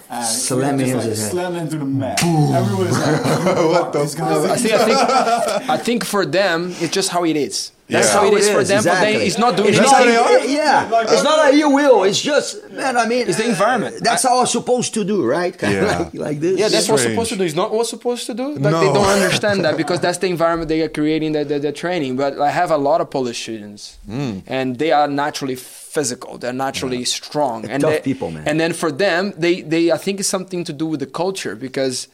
And 0.09 0.25
Slam 0.25 0.77
him 0.77 0.97
like, 0.97 1.05
into 1.05 1.09
the 1.09 1.15
slam 1.15 1.55
into 1.55 1.77
the 1.77 1.85
mat. 1.85 2.21
Everyone 2.21 2.87
is 2.87 2.99
like, 2.99 3.23
"What 3.73 3.93
the 3.93 4.01
I 4.01 4.57
think, 4.57 4.73
I 4.73 4.85
think, 4.85 5.69
I 5.69 5.77
think 5.77 6.03
for 6.03 6.25
them, 6.25 6.73
it's 6.81 6.91
just 6.93 7.09
how 7.09 7.23
it 7.23 7.37
is. 7.37 7.71
That's 7.87 8.07
Yeah. 8.07 8.19
how 8.19 8.25
it 8.27 8.33
is 8.33 8.47
it 8.47 8.53
for 8.53 8.59
is, 8.61 8.67
them. 8.67 8.83
But 8.83 8.99
they, 9.01 9.25
it's 9.25 9.37
not 9.37 9.55
doing 9.55 9.69
it's 9.69 9.77
That's 9.79 9.91
not, 9.91 9.99
how 9.99 10.05
they 10.05 10.17
are? 10.17 10.45
yeah, 10.45 11.03
it's 11.13 11.23
not 11.23 11.37
like 11.39 11.55
you 11.55 11.69
will. 11.69 12.03
It's 12.03 12.21
just, 12.21 12.69
man. 12.71 12.97
I 12.97 13.05
mean, 13.07 13.27
It's 13.29 13.37
the 13.37 13.47
environment. 13.49 14.03
That's 14.03 14.23
how 14.23 14.39
I'm 14.41 14.47
supposed 14.47 14.93
to 14.95 15.03
do, 15.05 15.25
right? 15.25 15.57
Kind 15.57 15.73
Yeah. 15.75 15.83
of 15.83 16.13
like, 16.13 16.13
like 16.27 16.39
this. 16.41 16.59
Yeah, 16.59 16.67
that's 16.69 16.87
what's 16.89 17.03
Strange. 17.03 17.15
supposed 17.15 17.31
to 17.31 17.37
do. 17.37 17.43
It's 17.45 17.55
not 17.55 17.71
what's 17.73 17.89
supposed 17.89 18.25
to 18.27 18.33
do. 18.33 18.47
Like 18.53 18.71
No. 18.75 18.79
they 18.81 18.91
don't 18.93 19.07
understand 19.19 19.63
that 19.65 19.75
because 19.81 19.99
that's 20.01 20.17
the 20.19 20.27
environment 20.27 20.67
they 20.67 20.81
are 20.81 20.89
creating 20.89 21.31
the, 21.33 21.43
the, 21.45 21.59
the 21.59 21.71
training. 21.71 22.15
But 22.17 22.39
I 22.39 22.49
have 22.51 22.69
a 22.71 22.77
lot 22.77 22.99
of 23.01 23.09
Polish 23.09 23.41
students, 23.41 23.97
Mm. 24.09 24.43
and 24.47 24.77
they 24.77 24.91
are 24.91 25.07
naturally 25.07 25.55
physical. 25.95 26.31
They're 26.41 26.59
naturally 26.67 27.03
strong, 27.05 27.57
and 27.71 27.81
Tough 27.83 27.91
they- 27.93 28.01
people, 28.11 28.29
man. 28.31 28.43
And 28.49 28.55
then 28.59 28.73
for 28.73 28.91
them, 29.05 29.33
they 29.43 29.55
they 29.73 29.83
I 29.91 29.97
think 30.05 30.19
it's 30.21 30.29
something 30.37 30.63
to 30.69 30.73
do 30.81 30.85
with 30.91 30.99
the 31.05 31.11
culture 31.23 31.55
because 31.67 32.07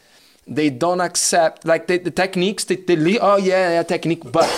they 0.58 0.70
don't 0.84 1.02
accept 1.10 1.66
like 1.72 1.84
the, 1.90 1.98
the 2.08 2.12
techniques. 2.24 2.64
They, 2.66 2.78
they 2.88 2.96
leave, 2.96 3.20
oh 3.22 3.38
yeah, 3.38 3.70
yeah, 3.76 3.84
technique, 3.84 4.24
but 4.32 4.50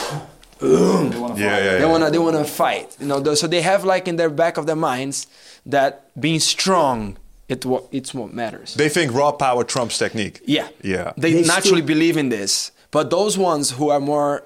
They 0.60 0.68
wanna 0.68 1.36
Yeah, 1.40 1.56
fight. 1.56 1.64
yeah, 1.66 1.78
they 1.80 1.86
wanna 1.94 2.10
they 2.12 2.20
wanna 2.28 2.44
fight. 2.46 2.88
You 3.00 3.08
know, 3.08 3.34
so 3.36 3.48
they 3.48 3.62
have 3.62 3.82
like 3.94 4.08
in 4.10 4.16
their 4.18 4.30
back 4.30 4.58
of 4.58 4.66
their 4.66 4.76
minds 4.91 5.28
that 5.66 5.91
being 6.20 6.40
strong 6.41 7.18
it 7.48 7.66
what 7.66 7.84
it's 7.91 8.14
what 8.14 8.34
matters. 8.34 8.74
They 8.76 8.90
think 8.90 9.14
raw 9.14 9.32
power 9.32 9.64
trumps 9.64 9.98
technique. 9.98 10.36
Yeah. 10.46 10.68
Yeah. 10.84 11.14
They, 11.18 11.34
They 11.34 11.41
naturally 11.56 11.82
still- 11.82 11.96
believe 11.96 12.18
in 12.20 12.30
this. 12.30 12.72
But 12.91 13.10
those 13.10 13.38
ones 13.52 13.72
who 13.78 13.90
are 13.90 14.00
more 14.00 14.44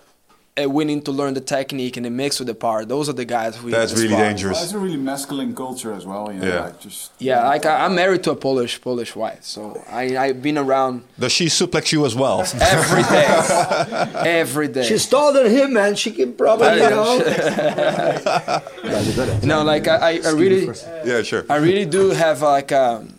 willing 0.58 1.02
to 1.02 1.12
learn 1.12 1.34
the 1.34 1.42
technique 1.42 1.98
and 1.98 2.06
they 2.06 2.10
mix 2.12 2.38
with 2.40 2.48
the 2.48 2.54
power, 2.54 2.86
those 2.86 3.10
are 3.10 3.14
the 3.14 3.26
guys 3.26 3.56
who 3.58 3.72
That's 3.72 3.94
really 3.94 4.08
aspire. 4.14 4.26
dangerous. 4.30 4.56
Well, 4.58 4.64
it's 4.64 4.74
a 4.74 4.78
really 4.78 4.98
masculine 4.98 5.56
culture 5.56 5.92
as 5.94 6.06
well. 6.06 6.32
You 6.32 6.40
know, 6.40 6.48
Yeah. 6.48 6.62
like 6.66 6.80
just 6.80 7.12
Yeah, 7.20 7.48
like 7.48 7.66
I, 7.66 7.86
I'm 7.86 7.96
married 7.96 8.22
to 8.26 8.32
a 8.32 8.36
Polish 8.36 8.80
Polish 8.80 9.16
wife, 9.16 9.44
so 9.44 9.62
I 9.90 10.16
I've 10.24 10.42
been 10.44 10.58
around 10.60 11.04
Does 11.18 11.32
she 11.32 11.48
suplex 11.48 11.92
you 11.92 12.06
as 12.06 12.14
well? 12.16 12.42
every 12.78 13.04
day, 13.04 13.28
every 14.42 14.68
day. 14.68 14.84
She's 14.84 15.06
taller 15.10 15.34
than 15.44 15.52
him, 15.52 15.74
man. 15.74 15.96
She 15.96 16.12
can 16.12 16.34
probably, 16.34 16.74
you 16.84 16.90
know. 16.90 17.18
you 19.42 19.48
know, 19.48 19.64
like 19.64 19.88
I, 19.88 19.96
I, 19.98 20.12
I 20.26 20.32
really. 20.32 20.68
yeah, 21.06 21.22
sure. 21.24 21.46
I 21.50 21.58
really 21.58 21.86
do 21.86 22.10
have 22.12 22.42
like 22.42 22.72
um, 22.72 23.14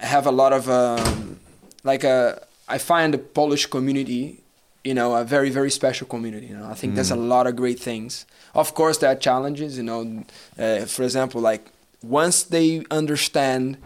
have 0.00 0.26
a 0.26 0.30
lot 0.32 0.52
of 0.52 0.68
um, 0.68 1.38
like 1.84 2.04
a 2.04 2.42
I 2.68 2.78
find 2.78 3.14
the 3.14 3.18
Polish 3.18 3.66
community, 3.66 4.40
you 4.86 4.94
know, 4.94 5.16
a 5.16 5.24
very 5.24 5.50
very 5.50 5.70
special 5.70 6.06
community. 6.06 6.46
You 6.46 6.56
know, 6.56 6.68
I 6.70 6.74
think 6.74 6.94
there's 6.94 7.10
a 7.10 7.16
mm. 7.16 7.28
lot 7.28 7.46
of 7.46 7.56
great 7.56 7.80
things. 7.80 8.26
Of 8.54 8.74
course, 8.74 8.98
there 8.98 9.10
are 9.10 9.16
challenges. 9.28 9.76
You 9.76 9.82
know, 9.82 10.24
uh, 10.58 10.86
for 10.86 11.02
example, 11.02 11.40
like 11.40 11.62
once 12.02 12.44
they 12.44 12.84
understand 12.90 13.76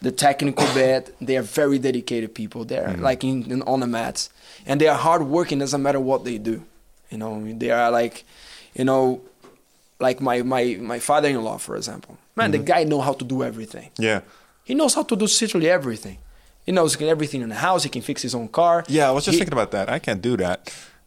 the 0.00 0.10
technical 0.10 0.66
bit, 0.74 1.14
they 1.20 1.36
are 1.36 1.42
very 1.42 1.78
dedicated 1.78 2.34
people. 2.34 2.64
They're 2.64 2.88
mm-hmm. 2.88 3.02
like 3.02 3.24
in, 3.24 3.50
in 3.50 3.62
on 3.62 3.80
the 3.80 3.86
mats, 3.86 4.30
and 4.64 4.80
they 4.80 4.88
are 4.88 4.98
hardworking. 4.98 5.58
Doesn't 5.58 5.82
matter 5.82 6.00
what 6.00 6.24
they 6.24 6.38
do. 6.38 6.64
You 7.10 7.18
know, 7.18 7.52
they 7.52 7.70
are 7.70 7.90
like, 7.90 8.24
you 8.74 8.84
know, 8.84 9.20
like 10.00 10.20
my 10.20 10.42
my 10.42 10.78
my 10.80 10.98
father-in-law, 10.98 11.58
for 11.58 11.76
example. 11.76 12.16
Man, 12.34 12.50
the 12.50 12.58
mm-hmm. 12.58 12.66
guy 12.66 12.84
know 12.84 13.00
how 13.00 13.12
to 13.12 13.24
do 13.24 13.42
everything. 13.42 13.90
Yeah. 13.98 14.20
He 14.64 14.74
knows 14.74 14.94
how 14.94 15.04
to 15.04 15.16
do 15.16 15.26
literally 15.26 15.70
everything. 15.70 16.18
He 16.66 16.72
knows 16.72 17.00
everything 17.00 17.42
in 17.42 17.48
the 17.48 17.54
house. 17.68 17.84
He 17.84 17.88
can 17.88 18.02
fix 18.02 18.22
his 18.22 18.34
own 18.34 18.48
car. 18.48 18.84
Yeah, 18.88 19.08
I 19.08 19.12
was 19.12 19.24
just 19.24 19.34
He- 19.34 19.38
thinking 19.38 19.52
about 19.58 19.70
that. 19.70 19.88
I 19.88 19.98
can't 20.00 20.20
do 20.20 20.36
that. 20.38 20.58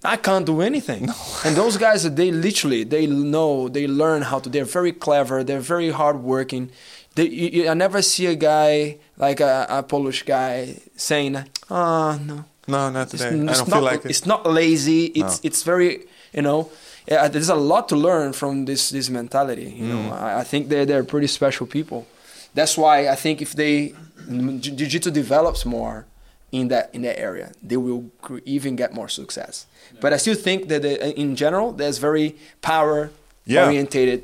I 0.04 0.16
can't 0.16 0.46
do 0.46 0.62
anything. 0.62 1.10
And 1.46 1.56
those 1.58 1.76
guys, 1.78 2.10
they 2.20 2.32
literally, 2.32 2.86
they 2.86 3.06
know, 3.06 3.68
they 3.68 3.86
learn 3.86 4.22
how 4.22 4.40
to. 4.40 4.48
They're 4.50 4.64
very 4.80 4.94
clever. 4.94 5.44
They're 5.44 5.60
very 5.76 5.90
hardworking. 5.92 6.70
They, 7.16 7.28
you, 7.28 7.48
you, 7.64 7.70
I 7.70 7.74
never 7.74 8.02
see 8.02 8.26
a 8.28 8.36
guy 8.36 8.98
like 9.18 9.42
a, 9.42 9.66
a 9.70 9.84
Polish 9.84 10.24
guy 10.24 10.76
saying, 10.96 11.36
"Ah, 11.70 12.18
no, 12.26 12.46
No, 12.68 12.90
not 12.90 13.02
it's, 13.14 13.22
today. 13.24 13.28
I 13.28 13.32
don't 13.32 13.46
not, 13.46 13.68
feel 13.68 13.82
like 13.82 14.06
it. 14.06 14.12
It's 14.12 14.26
not 14.26 14.46
lazy. 14.46 15.06
It's 15.22 15.44
No. 15.44 15.48
it's 15.48 15.64
very 15.64 15.92
you 16.32 16.44
know. 16.44 16.70
Yeah, 17.12 17.28
there's 17.28 17.50
a 17.50 17.56
lot 17.56 17.90
to 17.90 17.96
learn 17.98 18.32
from 18.34 18.66
this 18.66 18.90
this 18.92 19.10
mentality. 19.10 19.70
You 19.80 19.86
Mm. 19.86 19.90
know, 19.92 20.14
I, 20.14 20.42
I 20.42 20.44
think 20.46 20.70
they're 20.70 20.86
they're 20.86 21.04
pretty 21.04 21.28
special 21.28 21.68
people. 21.68 22.06
That's 22.54 22.78
why 22.78 23.10
I 23.14 23.16
think 23.16 23.42
if 23.42 23.52
they 23.54 23.94
jiu-jitsu 24.30 25.12
develops 25.12 25.66
more 25.66 26.06
in 26.52 26.68
that 26.70 26.90
in 26.94 27.02
that 27.04 27.20
area, 27.20 27.52
they 27.62 27.78
will 27.78 28.02
even 28.46 28.76
get 28.76 28.94
more 28.94 29.08
success. 29.10 29.66
But 30.02 30.14
I 30.14 30.18
still 30.18 30.36
think 30.36 30.68
that 30.70 30.82
the, 30.82 30.94
uh, 31.04 31.12
in 31.24 31.36
general, 31.36 31.72
there's 31.72 31.98
very 32.00 32.36
power 32.62 33.10
Yeah. 33.46 33.66
orientated 33.66 34.22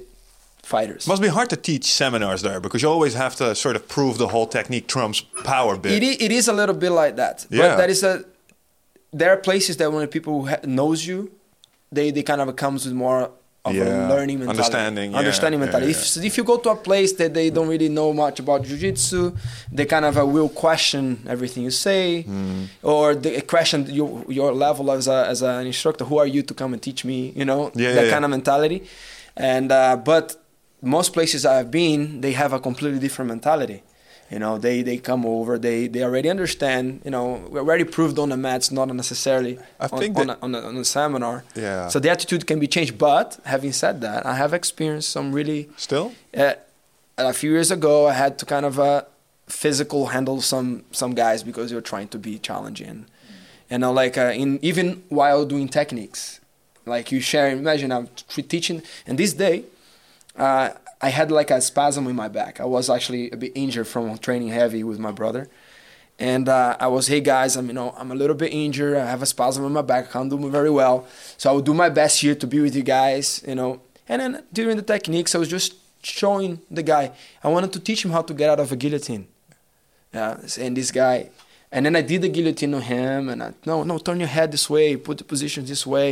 fighters. 0.64 1.06
must 1.08 1.22
be 1.22 1.28
hard 1.28 1.50
to 1.50 1.56
teach 1.56 1.86
seminars 1.94 2.42
there 2.42 2.60
because 2.60 2.82
you 2.82 2.90
always 2.90 3.14
have 3.14 3.36
to 3.36 3.54
sort 3.56 3.76
of 3.76 3.88
prove 3.88 4.18
the 4.18 4.28
whole 4.28 4.48
technique 4.48 4.88
trumps 4.88 5.22
power 5.44 5.78
bit. 5.78 5.92
It 5.92 6.04
is, 6.04 6.16
it 6.20 6.32
is 6.32 6.48
a 6.48 6.54
little 6.54 6.76
bit 6.76 6.92
like 6.92 7.16
that. 7.18 7.46
Yeah. 7.50 7.62
But 7.62 7.78
that 7.78 7.90
is 7.90 8.04
a 8.04 8.24
there 9.14 9.30
are 9.30 9.38
places 9.38 9.78
that 9.78 9.92
when 9.94 10.08
people 10.08 10.48
ha- 10.48 10.62
knows 10.66 11.06
you, 11.06 11.30
they 11.92 12.12
they 12.12 12.24
kind 12.24 12.42
of 12.42 12.56
comes 12.56 12.86
with 12.86 12.94
more 12.96 13.30
of 13.66 13.74
Yeah. 13.76 13.84
a 13.84 14.14
learning 14.14 14.38
mentality, 14.40 14.62
Understanding, 14.64 15.12
yeah, 15.12 15.18
understanding 15.22 15.60
mentality. 15.60 15.92
yeah. 15.92 15.98
If 16.20 16.24
if 16.30 16.38
you 16.38 16.44
go 16.44 16.58
to 16.66 16.70
a 16.70 16.76
place 16.90 17.12
that 17.20 17.32
they 17.38 17.48
don't 17.50 17.68
really 17.68 17.90
know 18.00 18.10
much 18.14 18.40
about 18.40 18.60
jiu-jitsu, 18.68 19.22
they 19.78 19.86
kind 19.86 20.06
of 20.06 20.14
uh, 20.18 20.26
will 20.36 20.50
question 20.66 21.04
everything 21.34 21.64
you 21.64 21.72
say, 21.88 22.04
Hmm. 22.22 22.64
or 22.94 23.06
they 23.24 23.42
question 23.54 23.80
your 24.00 24.10
your 24.40 24.52
level 24.66 24.86
as 24.98 25.08
a 25.08 25.20
as 25.34 25.40
an 25.42 25.66
instructor. 25.72 26.04
Who 26.10 26.18
are 26.22 26.30
you 26.36 26.42
to 26.50 26.54
come 26.62 26.72
and 26.76 26.82
teach 26.88 27.02
me? 27.12 27.18
You 27.40 27.46
know 27.52 27.62
that 27.98 28.06
kind 28.14 28.24
of 28.26 28.32
mentality. 28.38 28.80
And 29.52 29.68
uh, 29.72 29.96
but 30.12 30.26
most 30.82 31.10
places 31.18 31.42
I've 31.46 31.72
been, 31.82 32.22
they 32.22 32.34
have 32.34 32.52
a 32.54 32.60
completely 32.68 33.00
different 33.06 33.30
mentality. 33.36 33.80
You 34.32 34.40
know, 34.40 34.58
they, 34.58 34.82
they 34.82 34.98
come 34.98 35.24
over, 35.26 35.60
they, 35.60 35.88
they 35.88 36.04
already 36.04 36.30
understand. 36.32 37.02
You 37.06 37.12
know, 37.12 37.44
we 37.50 37.60
already 37.60 37.84
proved 37.84 38.18
on 38.18 38.30
the 38.30 38.38
mats, 38.38 38.72
not 38.72 38.88
necessarily 38.94 39.60
I 39.80 39.86
on, 39.86 40.00
think 40.00 40.18
on, 40.18 40.28
that- 40.28 40.40
a, 40.40 40.44
on, 40.44 40.56
a, 40.56 40.60
on 40.62 40.78
a 40.78 40.84
seminar. 40.86 41.44
Yeah. 41.56 41.90
So 41.90 42.00
the 42.00 42.10
attitude 42.10 42.48
can 42.48 42.60
be 42.60 42.68
changed. 42.68 42.98
But 42.98 43.40
having 43.46 43.72
said 43.72 44.02
that, 44.02 44.26
I 44.26 44.36
have 44.36 44.52
experienced 44.54 45.10
some 45.12 45.32
really. 45.32 45.70
Still? 45.78 46.14
Uh, 46.36 46.54
a 47.18 47.34
few 47.34 47.52
years 47.52 47.70
ago, 47.72 48.08
I 48.08 48.14
had 48.14 48.40
to 48.40 48.46
kind 48.46 48.66
of 48.66 48.80
uh, 48.80 49.04
physical 49.48 50.08
handle 50.08 50.42
some 50.42 50.84
some 50.92 51.14
guys 51.14 51.44
because 51.44 51.70
they 51.70 51.76
were 51.76 51.82
trying 51.94 52.08
to 52.10 52.18
be 52.18 52.40
challenging. 52.40 53.06
You 53.70 53.78
know, 53.78 53.92
like 53.94 54.18
uh, 54.18 54.34
in 54.36 54.60
even 54.64 55.04
while 55.10 55.46
doing 55.46 55.70
techniques, 55.70 56.40
like 56.86 57.12
you 57.12 57.20
share. 57.22 57.50
Imagine 57.52 57.92
I'm 57.92 58.08
t- 58.08 58.42
teaching, 58.42 58.82
and 59.08 59.18
this 59.18 59.34
day, 59.34 59.64
uh, 60.36 60.70
I 61.06 61.10
had 61.10 61.30
like 61.30 61.52
a 61.52 61.62
spasm 61.62 62.08
in 62.08 62.16
my 62.16 62.30
back. 62.40 62.60
I 62.60 62.66
was 62.66 62.90
actually 62.90 63.30
a 63.30 63.38
bit 63.38 63.52
injured 63.54 63.88
from 63.88 64.18
training 64.18 64.48
heavy 64.48 64.84
with 64.84 64.98
my 64.98 65.12
brother, 65.12 65.48
and 66.18 66.50
uh, 66.50 66.78
I 66.80 66.88
was, 66.88 67.06
hey 67.06 67.22
guys, 67.22 67.56
I'm 67.56 67.68
you 67.68 67.74
know 67.74 67.94
I'm 68.00 68.12
a 68.12 68.16
little 68.16 68.36
bit 68.44 68.52
injured. 68.52 68.98
I 68.98 69.06
have 69.14 69.22
a 69.22 69.28
spasm 69.28 69.64
in 69.66 69.72
my 69.72 69.84
back. 69.84 70.04
I 70.06 70.12
can't 70.14 70.32
do 70.32 70.50
very 70.50 70.72
well, 70.82 71.06
so 71.38 71.44
I 71.50 71.54
will 71.54 71.68
do 71.72 71.76
my 71.76 71.90
best 71.90 72.22
here 72.22 72.34
to 72.34 72.48
be 72.48 72.60
with 72.60 72.76
you 72.76 72.82
guys. 72.82 73.44
You 73.48 73.54
know, 73.60 73.72
and 74.10 74.20
then 74.20 74.44
during 74.52 74.78
the 74.78 74.88
techniques, 74.96 75.36
I 75.36 75.38
was 75.38 75.48
just 75.58 75.76
showing 76.02 76.60
the 76.72 76.82
guy. 76.82 77.12
I 77.44 77.50
wanted 77.50 77.72
to 77.74 77.80
teach 77.80 78.04
him 78.04 78.10
how 78.10 78.24
to 78.24 78.34
get 78.34 78.50
out 78.50 78.60
of 78.60 78.72
a 78.72 78.76
guillotine. 78.76 79.28
Yeah, 80.12 80.40
and 80.60 80.76
this 80.76 80.90
guy, 80.90 81.30
and 81.72 81.86
then 81.86 81.96
I 81.96 82.02
did 82.02 82.24
the 82.24 82.30
guillotine 82.30 82.74
on 82.74 82.82
him, 82.82 83.30
and 83.30 83.44
I 83.44 83.54
no, 83.68 83.84
no, 83.84 84.00
turn 84.00 84.20
your 84.20 84.34
head 84.38 84.52
this 84.52 84.68
way, 84.72 84.98
put 84.98 85.20
the 85.20 85.24
position 85.24 85.66
this 85.66 85.86
way, 85.86 86.10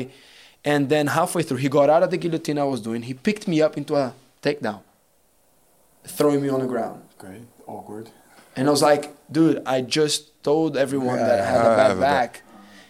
And 0.63 0.87
then 0.93 1.07
halfway 1.07 1.43
through, 1.43 1.61
he 1.65 1.69
got 1.79 1.89
out 1.89 2.03
of 2.03 2.11
the 2.11 2.19
guillotine 2.23 2.59
I 2.59 2.67
was 2.73 2.81
doing. 2.87 3.01
He 3.01 3.15
picked 3.15 3.47
me 3.47 3.57
up 3.65 3.75
into 3.75 3.95
a 3.95 4.13
takedown, 4.43 4.81
throwing 6.05 6.41
me 6.41 6.49
on 6.49 6.59
the 6.59 6.67
ground. 6.67 7.01
Great. 7.17 7.41
Awkward. 7.65 8.09
And 8.55 8.67
I 8.67 8.71
was 8.71 8.81
like, 8.83 9.15
dude, 9.31 9.63
I 9.65 9.81
just 9.81 10.43
told 10.43 10.77
everyone 10.77 11.17
that 11.17 11.39
I 11.39 11.45
had 11.45 11.61
a 11.65 11.69
I 11.71 11.75
bad 11.75 11.91
a 11.91 11.95
back. 11.99 12.41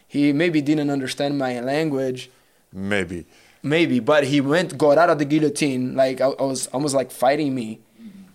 He 0.08 0.34
maybe 0.34 0.62
didn't 0.62 0.90
understand 0.90 1.38
my 1.38 1.60
language, 1.62 2.30
Maybe. 2.74 3.26
maybe, 3.62 4.00
but 4.00 4.26
he 4.26 4.42
went, 4.42 4.78
got 4.78 4.98
out 4.98 5.10
of 5.10 5.18
the 5.20 5.26
guillotine, 5.26 5.96
like 5.96 6.20
I, 6.22 6.26
I 6.28 6.44
was 6.44 6.68
almost 6.68 6.94
like 6.94 7.12
fighting 7.12 7.56
me, 7.56 7.80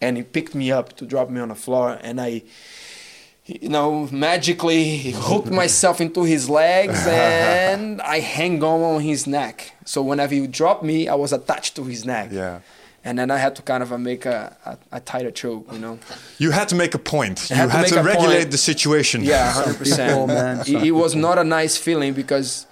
and 0.00 0.16
he 0.16 0.22
picked 0.22 0.54
me 0.54 0.72
up 0.72 0.96
to 0.96 1.06
drop 1.06 1.28
me 1.30 1.40
on 1.40 1.48
the 1.48 1.54
floor, 1.54 1.98
and 2.02 2.20
I, 2.20 2.42
you 3.46 3.68
know, 3.68 4.08
magically 4.10 5.10
hooked 5.14 5.50
myself 5.50 6.00
into 6.00 6.22
his 6.24 6.48
legs, 6.48 7.06
and 7.06 8.00
I 8.02 8.20
hang 8.20 8.62
on 8.64 8.80
on 8.82 9.00
his 9.02 9.26
neck. 9.26 9.72
So 9.84 10.02
whenever 10.02 10.34
he 10.34 10.46
dropped 10.46 10.82
me, 10.82 11.08
I 11.08 11.14
was 11.14 11.32
attached 11.32 11.76
to 11.76 11.84
his 11.84 12.04
neck. 12.04 12.30
Yeah. 12.32 12.60
And 13.08 13.18
then 13.18 13.30
I 13.30 13.38
had 13.38 13.54
to 13.56 13.62
kind 13.62 13.82
of 13.82 13.90
uh, 13.90 13.96
make 14.10 14.26
a, 14.26 14.38
a, 14.70 14.96
a 14.98 15.00
tighter 15.00 15.30
choke, 15.30 15.64
you 15.72 15.78
know. 15.84 15.98
You 16.38 16.50
had 16.50 16.68
to 16.72 16.74
make 16.82 16.92
a 16.94 16.98
point. 17.14 17.36
I 17.50 17.54
You 17.54 17.60
had 17.60 17.66
to 17.70 17.76
had 17.76 17.82
make 17.86 17.92
to 17.94 18.02
regulate 18.02 18.38
point. 18.40 18.50
the 18.50 18.58
situation. 18.58 19.18
Yeah, 19.24 19.50
hundred 19.58 19.78
people, 19.84 20.26
man, 20.26 20.58
percent. 20.58 20.82
It, 20.84 20.88
it 20.88 20.90
was 21.04 21.14
not 21.14 21.36
a 21.38 21.44
nice 21.58 21.74
feeling 21.86 22.12
because 22.12 22.66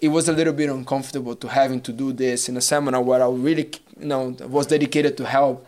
it 0.00 0.08
was 0.16 0.28
a 0.28 0.32
little 0.32 0.52
bit 0.52 0.68
uncomfortable 0.68 1.34
to 1.36 1.48
having 1.48 1.80
to 1.82 1.92
do 1.92 2.12
this 2.12 2.48
in 2.50 2.54
a 2.56 2.60
seminar 2.60 3.00
where 3.02 3.22
I 3.22 3.28
really, 3.48 3.70
you 3.98 4.06
know, 4.12 4.36
was 4.56 4.66
dedicated 4.66 5.16
to 5.16 5.24
help 5.24 5.66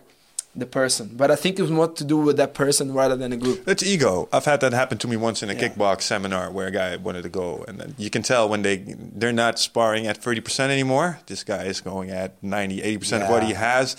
the 0.56 0.66
person. 0.66 1.10
But 1.16 1.30
I 1.30 1.36
think 1.36 1.58
it's 1.60 1.70
more 1.70 1.88
to 1.88 2.04
do 2.04 2.16
with 2.16 2.36
that 2.38 2.54
person 2.54 2.92
rather 2.92 3.16
than 3.16 3.32
a 3.32 3.36
group. 3.36 3.68
It's 3.68 3.82
ego. 3.82 4.28
I've 4.32 4.44
had 4.46 4.60
that 4.60 4.72
happen 4.72 4.98
to 4.98 5.08
me 5.08 5.16
once 5.16 5.42
in 5.42 5.50
a 5.50 5.54
Yeah. 5.54 5.68
kickbox 5.68 6.02
seminar 6.02 6.50
where 6.50 6.66
a 6.66 6.70
guy 6.70 6.96
wanted 6.96 7.22
to 7.22 7.28
go, 7.28 7.64
and 7.68 7.78
then 7.78 7.94
you 7.98 8.10
can 8.10 8.22
tell 8.22 8.48
when 8.48 8.62
they 8.62 8.76
they're 8.98 9.32
not 9.32 9.58
sparring 9.58 10.06
at 10.06 10.16
thirty 10.16 10.40
percent 10.40 10.72
anymore. 10.72 11.18
This 11.26 11.44
guy 11.44 11.64
is 11.64 11.80
going 11.80 12.10
at 12.10 12.42
90, 12.42 12.82
80 12.82 12.98
percent 12.98 13.22
of 13.24 13.30
what 13.30 13.42
he 13.44 13.52
has. 13.52 13.96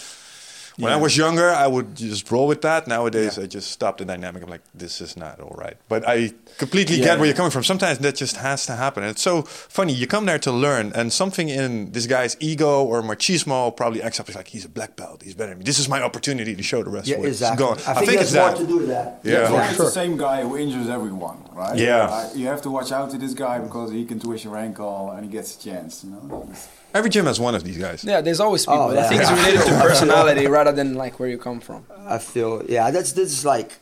When 0.77 0.93
I 0.93 0.95
was 0.97 1.17
younger, 1.17 1.49
I 1.49 1.65
would 1.65 1.95
just 1.95 2.29
roll 2.31 2.45
with 2.47 2.61
that. 2.61 2.87
Nowadays, 2.87 3.37
Yeah. 3.37 3.43
I 3.45 3.47
just 3.47 3.71
stop 3.71 3.97
the 3.97 4.05
dynamic. 4.05 4.43
I'm 4.43 4.49
like, 4.49 4.61
this 4.75 5.01
is 5.01 5.17
not 5.17 5.39
all 5.39 5.55
right. 5.57 5.75
But 5.89 6.07
I 6.07 6.33
completely 6.59 6.97
Yeah. 6.97 7.05
get 7.05 7.17
where 7.17 7.25
you're 7.25 7.35
coming 7.35 7.49
from. 7.51 7.63
Sometimes 7.63 7.97
that 7.99 8.15
just 8.15 8.37
has 8.37 8.65
to 8.67 8.73
happen. 8.75 9.01
And 9.03 9.09
it's 9.11 9.23
so 9.23 9.41
funny. 9.41 9.93
You 9.93 10.05
come 10.05 10.25
there 10.27 10.37
to 10.39 10.51
learn, 10.51 10.91
and 10.93 11.11
something 11.11 11.49
in 11.49 11.91
this 11.93 12.05
guy's 12.05 12.37
ego 12.39 12.83
or 12.83 13.01
machismo 13.01 13.75
probably 13.75 14.03
acts 14.03 14.19
up. 14.19 14.27
He's 14.27 14.35
like, 14.35 14.47
he's 14.49 14.65
a 14.65 14.69
black 14.69 14.95
belt. 14.95 15.23
He's 15.23 15.33
better 15.33 15.49
than 15.49 15.59
me. 15.59 15.65
This 15.65 15.79
is 15.79 15.89
my 15.89 16.01
opportunity 16.01 16.55
to 16.55 16.61
show 16.63 16.83
the 16.83 16.91
rest 16.91 17.07
Yeah, 17.07 17.17
what 17.17 17.27
it's 17.27 17.37
exactly. 17.41 17.65
going. 17.65 17.79
I 17.87 17.93
think, 18.05 18.21
it's 18.21 18.31
there's 18.31 18.33
more 18.35 18.49
that. 18.51 18.57
to 18.57 18.67
do 18.67 18.77
with 18.77 18.87
that. 18.89 19.19
Yeah. 19.23 19.51
Well, 19.51 19.63
For 19.63 19.69
it's 19.69 19.77
the 19.77 19.89
same 20.01 20.15
guy 20.15 20.43
who 20.43 20.55
injures 20.57 20.89
everyone, 20.89 21.39
right? 21.53 21.75
Yeah. 21.75 22.05
Uh, 22.05 22.29
you 22.35 22.45
have 22.47 22.61
to 22.61 22.69
watch 22.69 22.91
out 22.91 23.09
to 23.11 23.17
this 23.17 23.33
guy 23.33 23.57
because 23.59 23.91
he 23.91 24.05
can 24.05 24.19
twist 24.19 24.43
your 24.43 24.55
ankle 24.57 25.09
and 25.11 25.25
he 25.25 25.31
gets 25.31 25.55
a 25.55 25.59
chance. 25.59 26.03
You 26.03 26.11
know. 26.11 26.43
It's- 26.51 26.67
Every 26.93 27.09
gym 27.09 27.25
has 27.25 27.39
one 27.39 27.53
of 27.55 27.63
these 27.63 27.77
guys. 27.77 28.03
Yeah, 28.03 28.21
there's 28.21 28.39
always 28.39 28.67
oh, 28.67 28.71
people. 28.71 28.85
Oh, 28.87 28.93
yeah. 28.93 29.05
I 29.05 29.09
think 29.09 29.21
it's 29.21 29.31
related 29.31 29.61
to 29.67 29.79
personality 29.81 30.47
rather 30.47 30.71
than 30.71 30.95
like 30.95 31.19
where 31.19 31.29
you 31.29 31.37
come 31.37 31.59
from. 31.59 31.85
I 32.07 32.17
feel 32.17 32.63
yeah. 32.67 32.91
That's 32.91 33.11
this 33.11 33.31
is 33.31 33.45
like 33.45 33.73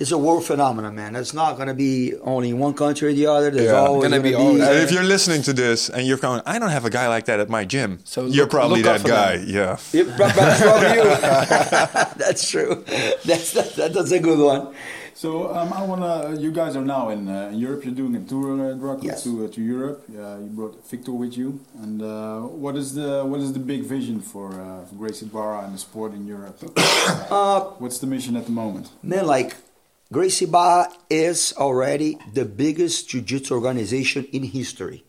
it's 0.00 0.10
a 0.10 0.18
world 0.18 0.44
phenomenon, 0.44 0.96
man. 0.96 1.14
It's 1.14 1.32
not 1.32 1.56
gonna 1.56 1.72
be 1.72 2.14
only 2.22 2.52
one 2.52 2.74
country 2.74 3.10
or 3.10 3.12
the 3.14 3.26
other. 3.26 3.50
There's 3.52 3.66
Yeah. 3.66 3.74
always 3.78 4.02
Gonna 4.02 4.16
gonna, 4.16 4.22
be 4.24 4.28
be. 4.30 4.34
always- 4.34 4.60
And 4.62 4.78
if 4.80 4.90
you're 4.90 5.04
listening 5.04 5.42
to 5.42 5.52
this 5.52 5.88
and 5.88 6.04
you're 6.06 6.18
going, 6.18 6.42
I 6.44 6.58
don't 6.58 6.70
have 6.70 6.84
a 6.84 6.90
guy 6.90 7.06
like 7.08 7.26
that 7.26 7.38
at 7.38 7.48
my 7.48 7.64
gym. 7.64 8.00
So 8.04 8.26
you're 8.26 8.44
look- 8.44 8.50
probably 8.50 8.82
look 8.82 9.02
that 9.02 9.06
guy. 9.08 9.36
them. 9.36 9.48
Yeah. 9.48 9.76
Yep, 9.92 10.06
but- 10.18 10.34
but 10.34 10.56
from 10.56 10.82
you. 10.96 11.04
that's 12.24 12.50
true. 12.50 12.84
That's 13.24 13.52
that, 13.52 13.74
that, 13.76 13.92
that's 13.94 14.10
a 14.10 14.18
good 14.18 14.38
one. 14.40 14.74
So 15.16 15.54
um, 15.54 15.72
I 15.72 15.82
wanna. 15.84 16.36
You 16.40 16.50
guys 16.50 16.74
are 16.76 16.84
now 16.84 17.08
in, 17.10 17.28
uh, 17.28 17.50
in 17.52 17.58
Europe. 17.58 17.84
You're 17.84 17.94
doing 17.94 18.16
a 18.16 18.20
tour, 18.20 18.70
uh, 18.70 18.74
Draco, 18.74 19.02
Yes. 19.02 19.22
to 19.24 19.44
uh, 19.44 19.48
to 19.48 19.60
Europe. 19.62 20.04
Uh, 20.10 20.38
you 20.42 20.50
brought 20.52 20.74
Victor 20.90 21.12
with 21.12 21.36
you. 21.38 21.60
And 21.82 22.02
uh, 22.02 22.40
what 22.40 22.74
is 22.76 22.94
the 22.94 23.24
what 23.24 23.40
is 23.40 23.52
the 23.52 23.60
big 23.60 23.82
vision 23.84 24.20
for 24.20 24.48
uh, 24.60 24.84
for 24.86 24.94
Gracie 24.96 25.26
Barra 25.26 25.64
and 25.64 25.74
the 25.74 25.78
sport 25.78 26.12
in 26.14 26.26
Europe? 26.26 26.58
Uh, 27.30 27.60
What's 27.78 27.98
the 27.98 28.06
mission 28.06 28.34
at 28.36 28.44
the 28.46 28.52
moment? 28.52 28.90
man, 29.02 29.26
like 29.26 29.56
Gracie 30.12 30.46
Barra 30.46 30.88
is 31.10 31.54
already 31.56 32.18
the 32.32 32.44
biggest 32.44 33.08
jiu-jitsu 33.10 33.54
organization 33.54 34.24
in 34.32 34.42
history, 34.44 35.04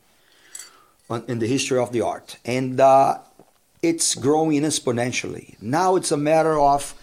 in 1.27 1.40
the 1.40 1.48
history 1.48 1.80
of 1.80 1.91
the 1.91 2.02
art, 2.02 2.38
and 2.45 2.80
uh, 2.80 3.18
it's 3.82 4.14
growing 4.15 4.61
exponentially. 4.64 5.56
Now 5.61 5.95
it's 5.95 6.11
a 6.11 6.18
matter 6.18 6.60
of 6.60 6.94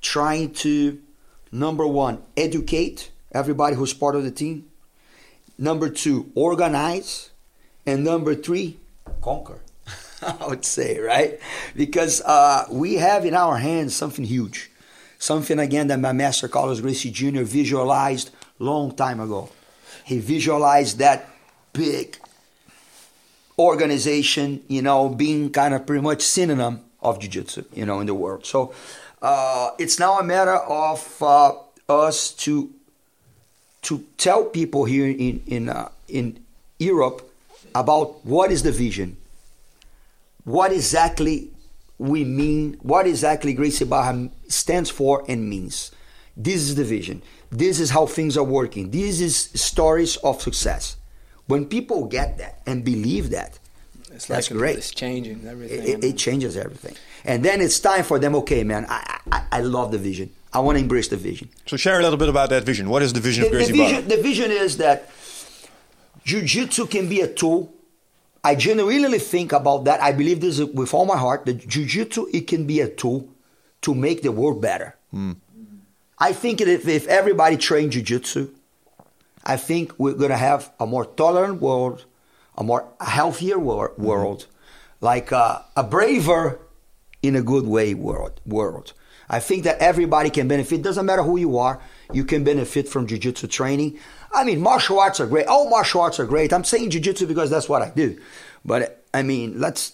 trying 0.00 0.52
to, 0.64 0.98
number 1.52 1.86
one, 1.86 2.22
educate 2.36 3.10
everybody 3.32 3.76
who's 3.76 3.94
part 3.94 4.16
of 4.16 4.24
the 4.24 4.30
team. 4.30 4.66
Number 5.58 5.88
two, 5.88 6.30
organize, 6.34 7.30
and 7.84 8.04
number 8.04 8.34
three, 8.34 8.78
conquer. 9.20 9.60
I 10.22 10.46
would 10.46 10.64
say, 10.64 10.98
right? 10.98 11.40
Because 11.74 12.20
uh, 12.22 12.66
we 12.70 12.94
have 12.94 13.24
in 13.24 13.34
our 13.34 13.58
hands 13.58 13.94
something 13.94 14.24
huge, 14.24 14.70
something 15.18 15.58
again 15.58 15.88
that 15.88 16.00
my 16.00 16.12
master 16.12 16.48
Carlos 16.48 16.80
Gracie 16.80 17.10
Jr. 17.10 17.42
visualized 17.42 18.30
long 18.58 18.94
time 18.94 19.20
ago. 19.20 19.50
He 20.04 20.18
visualized 20.18 20.98
that 20.98 21.28
big 21.72 22.18
organization, 23.58 24.62
you 24.68 24.82
know, 24.82 25.08
being 25.08 25.50
kind 25.50 25.74
of 25.74 25.86
pretty 25.86 26.02
much 26.02 26.22
synonym 26.22 26.84
of 27.00 27.18
jiu-jitsu, 27.18 27.64
you 27.74 27.86
know, 27.86 28.00
in 28.00 28.06
the 28.06 28.14
world. 28.14 28.46
So 28.46 28.72
uh, 29.22 29.70
it's 29.78 29.98
now 29.98 30.18
a 30.18 30.24
matter 30.24 30.56
of 30.56 31.22
uh, 31.22 31.54
us 31.88 32.32
to 32.32 32.70
to 33.82 34.04
tell 34.16 34.44
people 34.44 34.84
here 34.84 35.06
in 35.06 35.42
in 35.46 35.68
uh, 35.68 35.88
in 36.08 36.44
Europe 36.78 37.30
about 37.74 38.24
what 38.24 38.50
is 38.50 38.62
the 38.62 38.72
vision, 38.72 39.16
what 40.44 40.72
exactly 40.72 41.50
we 41.98 42.24
mean, 42.24 42.76
what 42.82 43.06
exactly 43.06 43.52
Gracie 43.52 43.84
Barra 43.84 44.30
stands 44.48 44.90
for 44.90 45.24
and 45.28 45.48
means. 45.48 45.90
This 46.36 46.62
is 46.62 46.76
the 46.76 46.84
vision. 46.84 47.22
This 47.50 47.80
is 47.80 47.90
how 47.90 48.06
things 48.06 48.36
are 48.36 48.44
working. 48.44 48.90
This 48.90 49.20
is 49.20 49.36
stories 49.36 50.16
of 50.18 50.40
success. 50.40 50.96
When 51.46 51.66
people 51.66 52.06
get 52.06 52.38
that 52.38 52.60
and 52.66 52.84
believe 52.84 53.30
that, 53.30 53.58
It's 54.12 54.26
that's 54.26 54.50
like 54.50 54.58
great. 54.58 54.78
It's 54.78 54.92
changing 54.92 55.46
everything. 55.46 55.88
It, 55.88 56.04
it 56.04 56.16
changes 56.16 56.56
everything. 56.56 56.94
And 57.24 57.44
then 57.44 57.60
it's 57.60 57.80
time 57.80 58.04
for 58.04 58.18
them. 58.18 58.34
Okay, 58.36 58.64
man, 58.64 58.86
I 58.88 59.20
I, 59.32 59.42
I 59.52 59.60
love 59.60 59.92
the 59.92 59.98
vision. 59.98 60.30
I 60.52 60.60
want 60.60 60.76
to 60.78 60.82
embrace 60.82 61.08
the 61.08 61.16
vision. 61.16 61.48
So 61.66 61.76
share 61.76 61.98
a 61.98 62.02
little 62.02 62.16
bit 62.18 62.28
about 62.30 62.48
that 62.50 62.64
vision. 62.64 62.88
What 62.88 63.02
is 63.02 63.12
the 63.12 63.20
vision 63.20 63.44
of 63.44 63.50
The, 63.50 63.58
the 63.58 63.64
Gracie 63.64 63.78
Barra? 63.78 63.88
vision, 63.88 64.08
the 64.08 64.22
vision 64.22 64.50
is 64.50 64.76
that 64.78 65.10
jiu-jitsu 66.24 66.86
can 66.86 67.08
be 67.08 67.20
a 67.20 67.28
tool. 67.28 67.72
I 68.42 68.54
genuinely 68.54 69.18
think 69.18 69.52
about 69.52 69.84
that. 69.84 70.00
I 70.00 70.12
believe 70.12 70.40
this 70.40 70.58
with 70.60 70.94
all 70.94 71.04
my 71.04 71.18
heart. 71.18 71.44
That 71.46 71.66
jiu-jitsu 71.68 72.28
it 72.32 72.46
can 72.46 72.66
be 72.66 72.80
a 72.80 72.88
tool 72.88 73.28
to 73.82 73.94
make 73.94 74.22
the 74.22 74.32
world 74.32 74.60
better. 74.62 74.94
I 76.18 76.32
think 76.32 76.60
if, 76.60 76.88
if 76.88 77.06
everybody 77.06 77.56
trained 77.56 77.92
jiu-jitsu, 77.92 78.50
I 79.44 79.56
think 79.56 79.92
we're 79.98 80.14
gonna 80.14 80.36
have 80.36 80.70
a 80.80 80.86
more 80.86 81.04
tolerant 81.04 81.60
world, 81.60 82.04
a 82.56 82.64
more 82.64 82.86
healthier 83.00 83.58
wor- 83.58 83.92
world, 83.96 84.46
like 85.00 85.32
uh, 85.32 85.60
a 85.76 85.82
braver, 85.84 86.58
in 87.22 87.36
a 87.36 87.42
good 87.42 87.66
way 87.66 87.94
world. 87.94 88.40
World. 88.46 88.92
I 89.28 89.40
think 89.40 89.64
that 89.64 89.78
everybody 89.78 90.30
can 90.30 90.48
benefit. 90.48 90.82
Doesn't 90.82 91.04
matter 91.04 91.22
who 91.22 91.36
you 91.36 91.58
are, 91.58 91.80
you 92.12 92.24
can 92.24 92.44
benefit 92.44 92.88
from 92.88 93.06
jiu-jitsu 93.06 93.48
training. 93.48 93.98
I 94.32 94.44
mean, 94.44 94.60
martial 94.60 94.98
arts 94.98 95.20
are 95.20 95.26
great. 95.26 95.46
All 95.46 95.68
martial 95.68 96.00
arts 96.00 96.18
are 96.18 96.26
great. 96.26 96.52
I'm 96.52 96.64
saying 96.64 96.90
jiu-jitsu 96.90 97.26
because 97.26 97.50
that's 97.50 97.68
what 97.68 97.82
I 97.82 97.90
do. 97.90 98.18
But 98.64 99.04
I 99.12 99.22
mean, 99.22 99.60
let's 99.60 99.92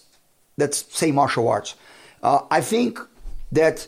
let's 0.57 0.85
say 0.95 1.11
martial 1.11 1.47
arts. 1.49 1.75
Uh, 2.23 2.41
I 2.49 2.61
think 2.61 2.99
that 3.51 3.87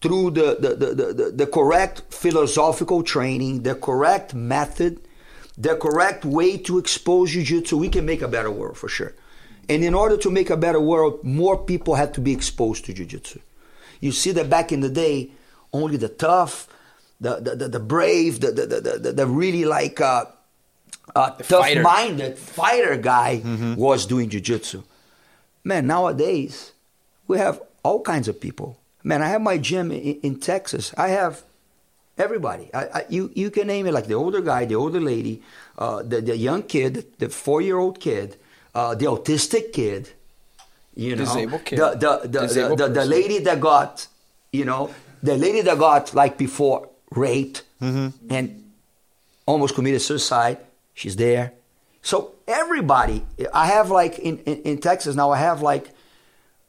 through 0.00 0.32
the, 0.32 0.56
the, 0.58 0.74
the, 0.74 1.14
the, 1.14 1.30
the 1.30 1.46
correct 1.46 2.02
philosophical 2.10 3.04
training, 3.04 3.62
the 3.62 3.76
correct 3.76 4.34
method, 4.34 5.00
the 5.56 5.76
correct 5.76 6.24
way 6.24 6.58
to 6.58 6.78
expose 6.78 7.30
jiu-jitsu, 7.30 7.76
we 7.76 7.88
can 7.88 8.04
make 8.04 8.20
a 8.20 8.28
better 8.28 8.50
world 8.50 8.76
for 8.76 8.88
sure. 8.88 9.14
And 9.68 9.84
in 9.84 9.94
order 9.94 10.16
to 10.16 10.30
make 10.30 10.50
a 10.50 10.56
better 10.56 10.80
world, 10.80 11.22
more 11.22 11.56
people 11.56 11.94
had 11.94 12.12
to 12.14 12.20
be 12.20 12.32
exposed 12.32 12.84
to 12.86 12.92
jiu-jitsu. 12.92 13.40
You 14.00 14.12
see 14.12 14.32
that 14.32 14.50
back 14.50 14.72
in 14.72 14.80
the 14.80 14.90
day, 14.90 15.30
only 15.72 15.96
the 15.96 16.08
tough, 16.08 16.66
the 17.20 17.36
the, 17.36 17.56
the, 17.56 17.68
the 17.68 17.80
brave, 17.80 18.40
the, 18.40 18.50
the, 18.50 18.66
the, 18.66 19.12
the, 19.12 19.26
really 19.26 19.64
like 19.64 20.00
uh, 20.00 20.24
uh, 21.14 21.30
tough-minded 21.30 22.36
fighter 22.36 22.96
guy 22.96 23.40
was 23.76 24.06
doing 24.06 24.28
jiu-jitsu. 24.28 24.82
Man, 25.64 25.86
nowadays 25.86 26.72
we 27.28 27.38
have 27.38 27.62
all 27.84 28.02
kinds 28.02 28.28
of 28.28 28.40
people. 28.40 28.78
Man, 29.04 29.22
I 29.22 29.28
have 29.28 29.40
my 29.40 29.58
gym 29.58 29.92
in, 29.92 30.20
in 30.22 30.40
Texas. 30.40 30.92
I 30.98 31.08
have 31.08 31.42
everybody. 32.18 32.68
I, 32.74 32.84
I, 32.84 33.06
you 33.08 33.30
you 33.34 33.50
can 33.50 33.66
name 33.68 33.86
it 33.86 33.94
like 33.94 34.06
the 34.06 34.14
older 34.14 34.40
guy, 34.40 34.64
the 34.64 34.74
older 34.74 35.00
lady, 35.00 35.42
uh, 35.78 36.02
the 36.02 36.20
the 36.20 36.36
young 36.36 36.62
kid, 36.64 37.06
the 37.18 37.28
four 37.28 37.62
year 37.62 37.78
old 37.78 38.00
kid, 38.00 38.36
uh, 38.74 38.94
the 38.94 39.06
autistic 39.06 39.72
kid. 39.72 40.10
You 40.94 41.16
know, 41.16 41.24
Disabled 41.24 41.64
kid. 41.64 41.78
the 41.78 41.90
the 41.90 42.28
the, 42.28 42.40
Disabled 42.40 42.78
the, 42.78 42.88
the, 42.88 42.94
the 43.00 43.04
lady 43.06 43.38
that 43.40 43.60
got, 43.60 44.06
you 44.52 44.64
know, 44.64 44.94
the 45.22 45.36
lady 45.36 45.62
that 45.62 45.78
got 45.78 46.14
like 46.14 46.36
before 46.36 46.88
raped 47.10 47.62
and 47.80 48.62
almost 49.46 49.74
committed 49.74 50.00
suicide. 50.02 50.58
She's 50.94 51.16
there. 51.16 51.52
So 52.02 52.32
everybody, 52.46 53.24
I 53.54 53.66
have 53.66 53.90
like 53.90 54.18
in, 54.18 54.38
in, 54.40 54.62
in 54.62 54.78
Texas 54.78 55.16
now, 55.16 55.30
I 55.30 55.38
have 55.38 55.62
like 55.62 55.90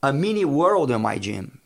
a 0.01 0.13
mini 0.13 0.45
world 0.45 0.89
in 0.91 1.01
my 1.01 1.17
gym 1.17 1.59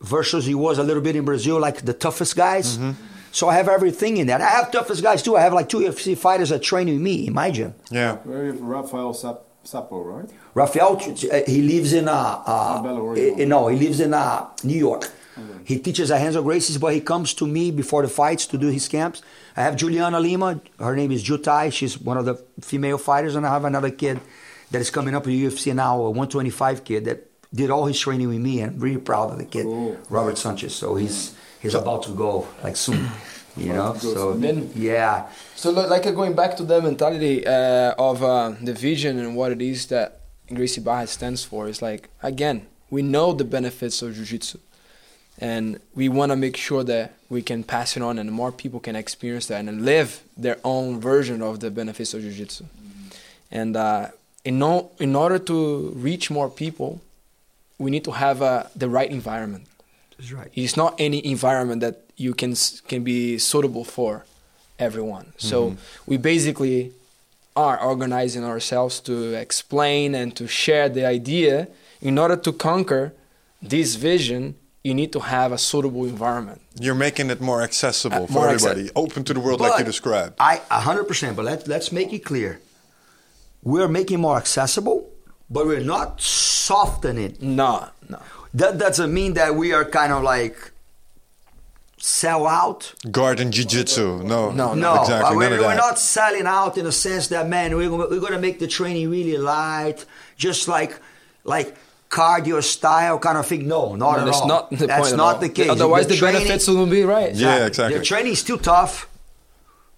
versus 0.00 0.44
he 0.44 0.54
was 0.54 0.78
a 0.78 0.82
little 0.82 1.02
bit 1.02 1.16
in 1.16 1.24
Brazil, 1.24 1.58
like 1.58 1.82
the 1.82 1.94
toughest 1.94 2.36
guys. 2.36 2.76
Mm-hmm. 2.76 2.92
So 3.32 3.48
I 3.48 3.54
have 3.54 3.68
everything 3.68 4.18
in 4.18 4.26
that. 4.28 4.40
I 4.40 4.50
have 4.50 4.70
toughest 4.70 5.02
guys 5.02 5.22
too. 5.22 5.36
I 5.36 5.40
have 5.40 5.52
like 5.52 5.68
two 5.68 5.78
UFC 5.78 6.16
fighters 6.16 6.50
that 6.50 6.62
train 6.62 6.86
with 6.86 7.00
me 7.00 7.26
in 7.26 7.32
my 7.32 7.50
gym. 7.50 7.74
Yeah. 7.90 8.16
Where 8.18 8.44
you 8.44 8.52
have 8.52 8.60
Rafael 8.60 9.12
Sap- 9.14 9.42
Sapo, 9.64 10.04
right? 10.04 10.28
Rafael, 10.54 10.96
uh, 10.96 11.40
he 11.46 11.62
lives 11.62 11.92
in 11.92 12.04
Belo 12.04 13.16
Horizonte. 13.16 13.40
eh, 13.40 13.44
no, 13.44 13.68
he 13.68 13.78
lives 13.78 14.00
in 14.00 14.14
uh, 14.14 14.46
New 14.62 14.78
York. 14.78 15.10
He 15.64 15.78
teaches 15.80 16.10
at 16.12 16.22
Renzo 16.22 16.42
Gracie's, 16.44 16.78
but 16.78 16.92
he 16.94 17.00
comes 17.00 17.34
to 17.34 17.46
me 17.46 17.70
before 17.72 18.02
the 18.02 18.08
fights 18.08 18.46
to 18.48 18.58
do 18.58 18.68
his 18.68 18.86
camps. 18.86 19.20
I 19.56 19.62
have 19.62 19.74
Juliana 19.76 20.20
Lima. 20.20 20.60
Her 20.78 20.94
name 20.94 21.10
is 21.10 21.22
Ju 21.24 21.38
Thai. 21.38 21.70
She's 21.70 21.98
one 21.98 22.16
of 22.18 22.24
the 22.24 22.36
female 22.60 22.98
fighters, 22.98 23.34
and 23.34 23.44
I 23.44 23.50
have 23.50 23.64
another 23.64 23.90
kid 23.90 24.20
that 24.70 24.80
is 24.80 24.90
coming 24.90 25.14
up 25.14 25.26
in 25.26 25.32
UFC 25.32 25.74
now, 25.74 25.96
a 26.02 26.10
125 26.10 26.84
kid 26.84 27.06
that 27.06 27.26
did 27.52 27.70
all 27.70 27.86
his 27.86 27.98
training 27.98 28.28
with 28.28 28.38
me, 28.38 28.60
and 28.60 28.74
I'm 28.74 28.78
really 28.78 29.00
proud 29.00 29.30
of 29.32 29.38
the 29.38 29.44
kid, 29.44 29.64
Cool. 29.64 29.96
Robert 30.08 30.38
Sanchez. 30.38 30.74
So 30.74 30.94
he's 30.94 31.34
he's 31.60 31.74
about 31.74 32.02
to 32.04 32.10
go 32.12 32.46
like 32.62 32.76
soon, 32.76 33.08
you 33.56 33.72
know. 33.72 33.90
About 33.90 34.00
to 34.00 34.06
go 34.06 34.14
So. 34.14 34.32
Then- 34.34 34.70
yeah, 34.74 35.26
So 35.56 35.70
like 35.70 36.04
going 36.14 36.34
back 36.34 36.56
to 36.56 36.64
the 36.64 36.80
mentality 36.82 37.46
uh, 37.46 37.94
of 37.98 38.22
uh, 38.22 38.52
the 38.62 38.72
vision 38.74 39.18
and 39.18 39.36
what 39.36 39.52
it 39.52 39.62
is 39.62 39.86
that 39.86 40.20
Gracie 40.52 40.80
Barra 40.80 41.06
stands 41.06 41.44
for 41.44 41.68
is 41.68 41.80
like 41.82 42.08
again 42.22 42.66
we 42.90 43.00
know 43.02 43.32
the 43.32 43.44
benefits 43.44 44.02
of 44.02 44.14
jiu-jitsu 44.14 44.58
and 45.38 45.80
we 45.94 46.08
want 46.08 46.30
to 46.30 46.36
make 46.36 46.56
sure 46.56 46.84
that 46.84 47.14
we 47.28 47.42
can 47.42 47.64
pass 47.64 47.96
it 47.96 48.02
on 48.02 48.18
and 48.18 48.30
more 48.30 48.52
people 48.52 48.78
can 48.78 48.94
experience 48.94 49.46
that 49.46 49.58
and 49.64 49.84
live 49.84 50.22
their 50.36 50.58
own 50.64 51.00
version 51.00 51.42
of 51.42 51.60
the 51.60 51.70
benefits 51.70 52.14
of 52.14 52.20
jiu-jitsu 52.22 52.64
and 53.50 53.76
uh, 53.76 54.08
in, 54.44 54.62
o- 54.62 54.90
in 54.98 55.16
order 55.16 55.38
to 55.38 55.90
reach 55.96 56.30
more 56.30 56.48
people 56.50 57.00
we 57.78 57.90
need 57.90 58.04
to 58.04 58.12
have 58.12 58.42
uh, 58.42 58.64
the 58.76 58.88
right 58.88 59.10
environment 59.10 59.66
that's 60.18 60.30
right. 60.30 60.50
it's 60.54 60.76
not 60.76 60.94
any 60.98 61.24
environment 61.26 61.80
that 61.80 62.03
you 62.16 62.34
can 62.34 62.54
can 62.88 63.02
be 63.04 63.38
suitable 63.38 63.84
for 63.84 64.24
everyone. 64.78 65.32
So 65.38 65.76
we 66.06 66.16
basically 66.16 66.92
are 67.56 67.78
organizing 67.80 68.44
ourselves 68.44 69.00
to 69.00 69.34
explain 69.34 70.14
and 70.14 70.34
to 70.36 70.46
share 70.46 70.88
the 70.88 71.04
idea. 71.06 71.68
In 72.00 72.18
order 72.18 72.36
to 72.36 72.52
conquer 72.52 73.12
this 73.62 73.94
vision, 73.94 74.56
you 74.82 74.92
need 74.92 75.12
to 75.12 75.20
have 75.20 75.52
a 75.52 75.58
suitable 75.58 76.04
environment. 76.04 76.60
You're 76.78 76.94
making 77.08 77.30
it 77.30 77.40
more 77.40 77.62
accessible 77.62 78.24
Uh, 78.24 78.26
for 78.26 78.32
more 78.32 78.48
everybody, 78.48 78.90
open 78.94 79.24
to 79.24 79.32
the 79.32 79.40
world, 79.40 79.60
like 79.60 79.78
you 79.78 79.84
described. 79.84 80.34
I 80.38 80.60
a 80.70 80.80
hundred 80.80 81.06
percent. 81.08 81.36
But 81.36 81.44
let 81.46 81.66
let's 81.68 81.90
make 81.92 82.12
it 82.12 82.24
clear. 82.24 82.60
We're 83.62 83.88
making 83.88 84.20
more 84.20 84.36
accessible, 84.36 85.08
but 85.48 85.66
we're 85.66 85.80
not 85.96 86.20
softening 86.20 87.24
it. 87.24 87.42
No, 87.42 87.88
no. 88.08 88.18
That 88.52 88.78
doesn't 88.78 89.12
mean 89.12 89.34
that 89.34 89.54
we 89.56 89.72
are 89.72 89.84
kind 89.84 90.12
of 90.12 90.22
like 90.22 90.56
sell 92.06 92.46
out. 92.46 92.92
Garden 93.10 93.50
jiu-jitsu. 93.50 94.22
No, 94.24 94.50
No, 94.50 94.74
No, 94.74 95.00
exactly. 95.00 95.36
uh, 95.36 95.38
we're, 95.38 95.58
we're 95.58 95.74
not 95.74 95.98
selling 95.98 96.46
out 96.46 96.76
in 96.76 96.84
the 96.84 96.92
sense 96.92 97.28
that 97.28 97.48
man, 97.48 97.74
we're 97.74 97.88
gonna, 97.88 98.08
we're 98.10 98.20
gonna 98.20 98.38
make 98.38 98.58
the 98.58 98.66
training 98.68 99.08
really 99.10 99.38
light, 99.38 100.04
just 100.36 100.68
like 100.68 101.00
like 101.44 101.74
cardio 102.10 102.62
style 102.62 103.18
kind 103.18 103.38
of 103.38 103.46
thing. 103.46 103.66
No, 103.66 103.94
not 103.96 104.18
at 104.18 104.26
that's 104.26 104.40
all. 104.42 104.48
not 104.48 104.70
the 104.70 104.86
That's 104.86 105.00
point 105.00 105.12
at 105.14 105.16
not 105.16 105.34
all. 105.36 105.40
the 105.40 105.48
case. 105.48 105.70
Otherwise, 105.70 106.06
the, 106.06 106.16
training- 106.16 106.42
benefits 106.42 106.68
will 106.68 106.86
be 106.86 107.04
right. 107.04 107.34
Yeah, 107.34 107.64
exactly. 107.66 107.98
The 107.98 108.04
training 108.04 108.32
is 108.32 108.38
still 108.40 108.58
tough. 108.58 109.08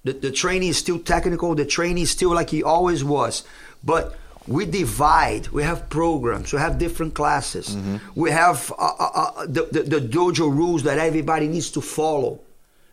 The, 0.05 0.13
the 0.13 0.31
training 0.31 0.69
is 0.69 0.79
still 0.79 1.01
technical. 1.01 1.57
The 1.57 1.65
training 1.67 2.05
is 2.05 2.11
still 2.13 2.33
like 2.33 2.51
he 2.51 2.63
always 2.63 3.03
was. 3.03 3.43
But 3.83 4.17
we 4.47 4.65
divide. 4.67 5.49
We 5.49 5.63
have 5.63 5.89
programs. 5.89 6.53
We 6.53 6.59
have 6.59 6.79
different 6.79 7.15
classes. 7.15 7.75
Mm-hmm. 7.77 7.97
We 8.15 8.31
have 8.31 8.73
uh, 8.79 8.93
uh, 8.99 9.11
uh, 9.15 9.47
the, 9.47 9.63
the, 9.73 9.83
the 9.83 10.01
dojo 10.01 10.51
rules 10.55 10.83
that 10.85 10.99
everybody 10.99 11.49
needs 11.49 11.71
to 11.73 11.81
follow. 11.81 12.41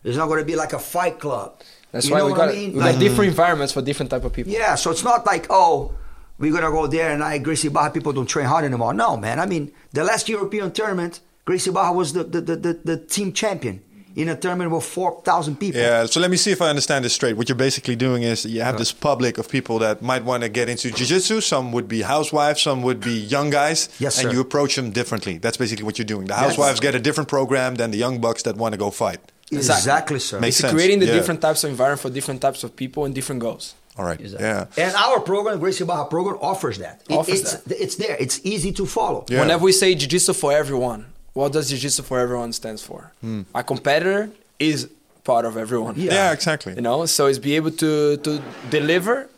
It's 0.03 0.17
not 0.17 0.27
going 0.27 0.39
to 0.39 0.45
be 0.45 0.55
like 0.55 0.73
a 0.73 0.79
fight 0.79 1.19
club. 1.19 1.61
That's 1.91 2.07
You 2.07 2.13
why 2.13 2.19
know 2.19 2.25
we 2.25 2.31
what 2.31 2.37
got 2.37 2.49
I 2.49 2.53
mean? 2.53 2.73
we 2.73 2.79
Like- 2.79 2.99
different 2.99 3.29
environments 3.29 3.71
for 3.73 3.81
different 3.81 4.09
type 4.09 4.23
of 4.23 4.33
people. 4.33 4.51
yeah, 4.51 4.75
so 4.75 4.89
it's 4.91 5.03
not 5.03 5.25
like, 5.25 5.45
oh, 5.49 5.93
we're 6.39 6.51
going 6.51 6.63
to 6.63 6.71
go 6.71 6.87
there 6.87 7.11
and 7.11 7.23
I, 7.23 7.37
Gracie 7.37 7.69
Barra 7.69 7.91
people 7.91 8.11
don't 8.13 8.25
train 8.25 8.47
hard 8.47 8.65
anymore. 8.65 8.93
No, 8.93 9.15
man. 9.15 9.39
I 9.39 9.45
mean, 9.45 9.71
the 9.93 10.03
last 10.03 10.27
European 10.27 10.71
tournament, 10.71 11.19
Gracie 11.45 11.71
Barra 11.71 11.93
was 11.93 12.13
the, 12.13 12.23
the, 12.23 12.41
the, 12.41 12.55
the, 12.55 12.73
the 12.83 12.97
team 12.97 13.31
champion 13.31 13.81
in 14.15 14.29
a 14.29 14.35
tournament 14.35 14.69
with 14.71 14.83
4,000 14.83 15.59
people. 15.59 15.81
Yeah, 15.81 16.05
so 16.05 16.19
let 16.19 16.29
me 16.29 16.37
see 16.37 16.51
if 16.51 16.61
I 16.61 16.69
understand 16.69 17.03
this 17.05 17.13
straight. 17.13 17.35
What 17.35 17.49
you're 17.49 17.55
basically 17.55 17.95
doing 17.95 18.23
is 18.23 18.45
you 18.45 18.61
have 18.61 18.77
this 18.77 18.91
public 18.91 19.37
of 19.37 19.49
people 19.49 19.79
that 19.79 20.01
might 20.01 20.23
want 20.23 20.43
to 20.43 20.49
get 20.49 20.69
into 20.69 20.91
jiu-jitsu. 20.91 21.41
Some 21.41 21.71
would 21.71 21.87
be 21.87 22.01
housewives, 22.03 22.61
some 22.61 22.83
would 22.83 22.99
be 22.99 23.13
young 23.13 23.49
guys. 23.49 23.89
Yes, 23.99 24.19
And 24.19 24.27
sir. 24.29 24.33
you 24.33 24.39
approach 24.41 24.75
them 24.75 24.91
differently. 24.91 25.37
That's 25.39 25.57
basically 25.57 25.83
what 25.85 25.97
you're 25.97 26.05
doing. 26.05 26.27
The 26.27 26.33
Yes. 26.33 26.39
housewives 26.45 26.79
get 26.79 26.93
a 26.95 26.99
different 26.99 27.27
program 27.29 27.75
than 27.75 27.91
the 27.91 27.97
young 27.97 28.19
bucks 28.19 28.43
that 28.43 28.55
want 28.55 28.73
to 28.73 28.77
go 28.77 28.91
fight. 28.91 29.19
Exactly, 29.51 30.19
sir. 30.19 30.39
Makes 30.39 30.55
It's 30.57 30.61
sense. 30.61 30.73
creating 30.73 30.99
the 30.99 31.05
Yeah. 31.07 31.13
different 31.13 31.41
types 31.41 31.63
of 31.63 31.69
environment 31.69 32.01
for 32.01 32.09
different 32.09 32.41
types 32.41 32.63
of 32.63 32.75
people 32.75 33.05
and 33.05 33.13
different 33.13 33.41
goals. 33.41 33.73
All 33.97 34.05
right. 34.05 34.19
Exactly. 34.19 34.47
Yeah. 34.47 34.65
And 34.77 34.95
our 34.95 35.19
program, 35.19 35.59
Gracie 35.59 35.83
Barra 35.85 36.05
program, 36.05 36.37
offers 36.41 36.79
that. 36.79 37.01
It- 37.07 37.15
Offers 37.15 37.41
it's, 37.41 37.51
that. 37.53 37.81
it's 37.83 37.95
there. 37.95 38.17
It's 38.19 38.39
easy 38.43 38.71
to 38.73 38.85
follow. 38.87 39.25
Yeah. 39.29 39.41
Whenever 39.41 39.63
we 39.65 39.71
say 39.71 39.93
jiu-jitsu 39.93 40.33
for 40.33 40.51
everyone, 40.51 41.05
what 41.33 41.51
does 41.51 41.69
jiu-jitsu 41.69 42.03
for 42.03 42.19
everyone 42.19 42.53
stands 42.53 42.81
for? 42.83 43.11
A 43.55 43.63
competitor 43.63 44.29
is 44.59 44.89
part 45.23 45.45
of 45.45 45.57
everyone. 45.57 45.95
Yeah. 45.97 46.13
Yeah, 46.13 46.31
exactly. 46.33 46.73
You 46.75 46.81
know, 46.81 47.05
so 47.05 47.27
it's 47.27 47.39
be 47.39 47.55
able 47.55 47.71
to 47.83 48.17
to 48.17 48.41
deliver 48.69 49.29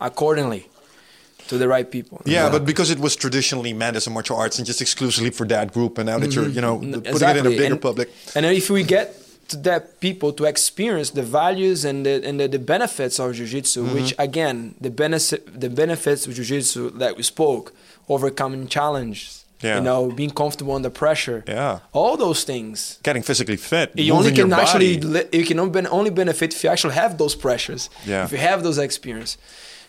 accordingly 0.00 0.68
to 1.48 1.58
the 1.58 1.68
right 1.68 1.90
people. 1.90 2.22
Yeah, 2.24 2.48
but 2.50 2.64
because 2.64 2.90
it 2.90 2.98
was 2.98 3.14
traditionally 3.16 3.72
meant 3.74 3.96
as 3.96 4.06
a 4.06 4.10
martial 4.10 4.36
arts 4.36 4.58
and 4.58 4.66
just 4.66 4.80
exclusively 4.80 5.30
for 5.30 5.46
that 5.48 5.72
group, 5.72 5.98
and 5.98 6.06
now 6.06 6.18
that 6.18 6.34
you're, 6.34 6.48
you 6.48 6.60
know, 6.60 6.80
N- 6.80 7.02
putting 7.02 7.28
it 7.28 7.36
in 7.36 7.46
a 7.46 7.50
bigger 7.50 7.74
and, 7.74 7.82
public. 7.82 8.08
And 8.34 8.46
if 8.46 8.70
we 8.70 8.82
get 8.82 9.14
to 9.48 9.56
that 9.58 10.00
people 10.00 10.32
to 10.32 10.44
experience 10.46 11.10
the 11.10 11.22
values 11.22 11.84
and 11.84 12.06
the 12.06 12.24
and 12.26 12.40
the, 12.40 12.48
the 12.48 12.58
benefits 12.58 13.18
of 13.18 13.34
jiu-jitsu, 13.34 13.82
Mm-hmm. 13.84 13.94
which 13.94 14.14
again 14.18 14.74
the 14.80 14.90
benefit 14.90 15.60
the 15.60 15.68
benefits 15.68 16.26
of 16.26 16.34
jiu-jitsu 16.34 16.90
that 16.98 17.16
we 17.18 17.22
spoke, 17.22 17.74
overcoming 18.08 18.66
challenges, 18.68 19.43
Yeah. 19.64 19.76
you 19.78 19.82
know, 19.82 20.00
being 20.20 20.30
comfortable 20.42 20.74
under 20.74 20.90
pressure, 20.90 21.38
Yeah. 21.48 21.78
all 21.92 22.16
those 22.16 22.44
things. 22.44 22.98
Getting 23.02 23.22
physically 23.24 23.56
fit. 23.56 23.86
You 23.94 24.12
only 24.12 24.24
moving 24.30 24.36
your 24.36 24.48
can 24.48 24.60
actually 24.62 24.98
body. 24.98 25.38
you 25.38 25.44
can 25.50 25.58
only 25.98 26.10
benefit 26.10 26.48
if 26.54 26.62
you 26.64 26.70
actually 26.74 26.94
have 27.02 27.12
those 27.22 27.34
pressures, 27.46 27.82
Yeah. 28.06 28.24
if 28.26 28.30
you 28.32 28.38
have 28.50 28.62
those 28.62 28.78
experience. 28.78 29.38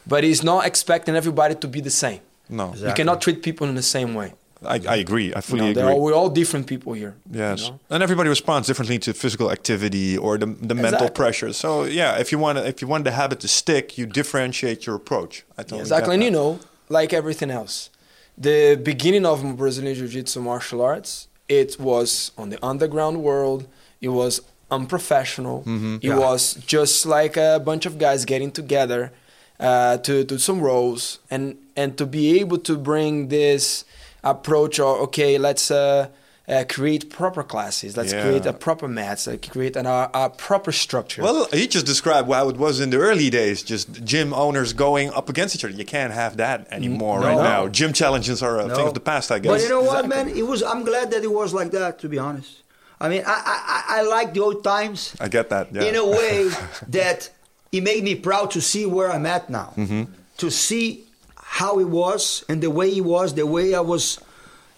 But 0.08 0.24
it's 0.24 0.44
not 0.44 0.66
expecting 0.66 1.16
everybody 1.16 1.56
to 1.56 1.68
be 1.68 1.82
the 1.82 1.96
same. 2.06 2.20
No, 2.50 2.66
You 2.88 2.94
cannot 2.94 3.18
treat 3.22 3.42
people 3.42 3.66
in 3.68 3.76
the 3.76 3.82
same 3.98 4.14
way. 4.14 4.30
I, 4.76 4.80
I 4.96 4.98
agree. 5.06 5.28
I 5.34 5.38
You 5.38 5.42
fully 5.42 5.62
know, 5.62 5.70
agree. 5.82 5.94
all, 5.94 6.02
we're 6.06 6.14
all 6.20 6.30
different 6.42 6.66
people 6.68 6.92
here. 6.94 7.14
you 7.32 7.40
Yes, 7.40 7.60
know? 7.70 7.80
and 7.90 8.02
everybody 8.04 8.30
responds 8.30 8.68
differently 8.68 8.98
to 9.00 9.14
physical 9.14 9.48
activity 9.52 10.18
or 10.18 10.38
the, 10.38 10.46
the 10.70 10.76
mental 10.76 11.06
Exactly. 11.06 11.10
pressure. 11.22 11.54
So 11.54 11.70
yeah, 12.02 12.22
if 12.24 12.28
you 12.32 12.40
want 12.46 12.58
if 12.72 12.78
you 12.82 12.88
want 12.94 13.04
the 13.04 13.12
habit 13.12 13.40
to 13.42 13.48
stick, 13.48 13.98
you 13.98 14.06
differentiate 14.22 14.80
your 14.88 14.96
approach. 14.96 15.44
I 15.58 15.62
totally 15.64 15.82
Exactly, 15.82 16.14
and 16.16 16.24
you 16.24 16.32
know, 16.32 16.60
like 16.98 17.10
everything 17.22 17.52
else, 17.60 17.90
the 18.38 18.80
beginning 18.82 19.26
of 19.26 19.58
Brazilian 19.58 19.96
Jiu-Jitsu 19.96 20.42
martial 20.42 20.82
arts, 20.82 21.28
it 21.48 21.80
was 21.80 22.32
on 22.38 22.50
the 22.50 22.64
underground 22.66 23.24
world. 23.24 23.68
It 24.02 24.10
was 24.10 24.42
unprofessional. 24.70 25.62
Mm-hmm. 25.62 25.98
It 26.02 26.16
was 26.16 26.56
just 26.56 27.06
like 27.06 27.38
a 27.38 27.62
bunch 27.64 27.86
of 27.86 27.98
guys 27.98 28.26
getting 28.26 28.52
together 28.52 29.14
uh, 29.60 29.98
to 30.00 30.24
do 30.24 30.38
some 30.38 30.62
roles, 30.62 31.20
and 31.32 31.58
and 31.76 31.98
to 31.98 32.06
be 32.06 32.40
able 32.40 32.58
to 32.60 32.78
bring 32.78 33.30
this 33.30 33.86
approach 34.24 34.80
of 34.80 35.00
okay, 35.02 35.38
let's. 35.38 35.72
Uh, 35.72 36.10
uh, 36.48 36.64
create 36.70 37.10
proper 37.10 37.44
classes. 37.44 37.98
Let's 37.98 38.14
Yeah. 38.14 38.22
create 38.24 38.46
a 38.46 38.54
proper 38.54 38.88
mats. 38.88 39.26
Like 39.28 39.50
create 39.50 39.76
an, 39.76 39.86
a, 39.88 40.10
a 40.14 40.30
proper 40.30 40.72
structure. 40.72 41.24
Well, 41.24 41.48
he 41.52 41.68
just 41.68 41.86
described 41.86 42.30
how 42.32 42.50
it 42.50 42.58
was 42.58 42.80
in 42.80 42.90
the 42.92 42.98
early 42.98 43.30
days, 43.30 43.64
just 43.64 44.04
gym 44.04 44.34
owners 44.34 44.74
going 44.74 45.10
up 45.12 45.28
against 45.30 45.56
each 45.56 45.66
other. 45.66 45.74
You 45.74 45.86
can't 45.86 46.14
have 46.14 46.38
that 46.38 46.68
anymore 46.72 47.20
right 47.22 47.36
now. 47.38 47.68
Gym 47.68 47.94
challenges 47.94 48.44
are 48.44 48.60
a 48.60 48.70
thing 48.76 48.88
of 48.88 48.94
the 48.94 49.00
past, 49.00 49.32
I 49.32 49.40
guess. 49.40 49.52
But 49.52 49.62
you 49.62 49.70
know 49.70 49.82
what, 49.82 50.08
man? 50.08 50.30
It 50.30 50.46
was. 50.46 50.62
I'm 50.62 50.84
glad 50.84 51.10
that 51.12 51.24
it 51.24 51.32
was 51.32 51.54
like 51.54 51.72
that. 51.72 52.00
To 52.00 52.10
be 52.10 52.20
honest, 52.20 52.62
I 53.02 53.10
mean, 53.10 53.24
I 53.26 53.32
I, 53.34 53.58
I- 53.68 54.00
I 54.00 54.02
like 54.04 54.34
the 54.34 54.42
old 54.42 54.64
times 54.64 55.16
I 55.20 55.28
get 55.28 55.50
that. 55.50 55.74
Yeah. 55.74 55.84
in 55.84 55.96
a 55.96 56.06
way 56.06 56.50
that 56.90 57.30
it 57.72 57.82
made 57.84 58.04
me 58.04 58.16
proud 58.16 58.52
to 58.52 58.62
see 58.62 58.86
where 58.86 59.12
I'm 59.12 59.26
at 59.26 59.50
now. 59.50 59.74
Mm-hmm. 59.78 60.04
To 60.38 60.52
see 60.52 61.06
how 61.36 61.80
it 61.80 61.88
was 61.90 62.44
and 62.50 62.62
the 62.62 62.70
way 62.70 62.90
it 62.96 63.06
was, 63.06 63.34
the 63.34 63.46
way 63.48 63.74
I 63.74 63.80
was, 63.80 64.20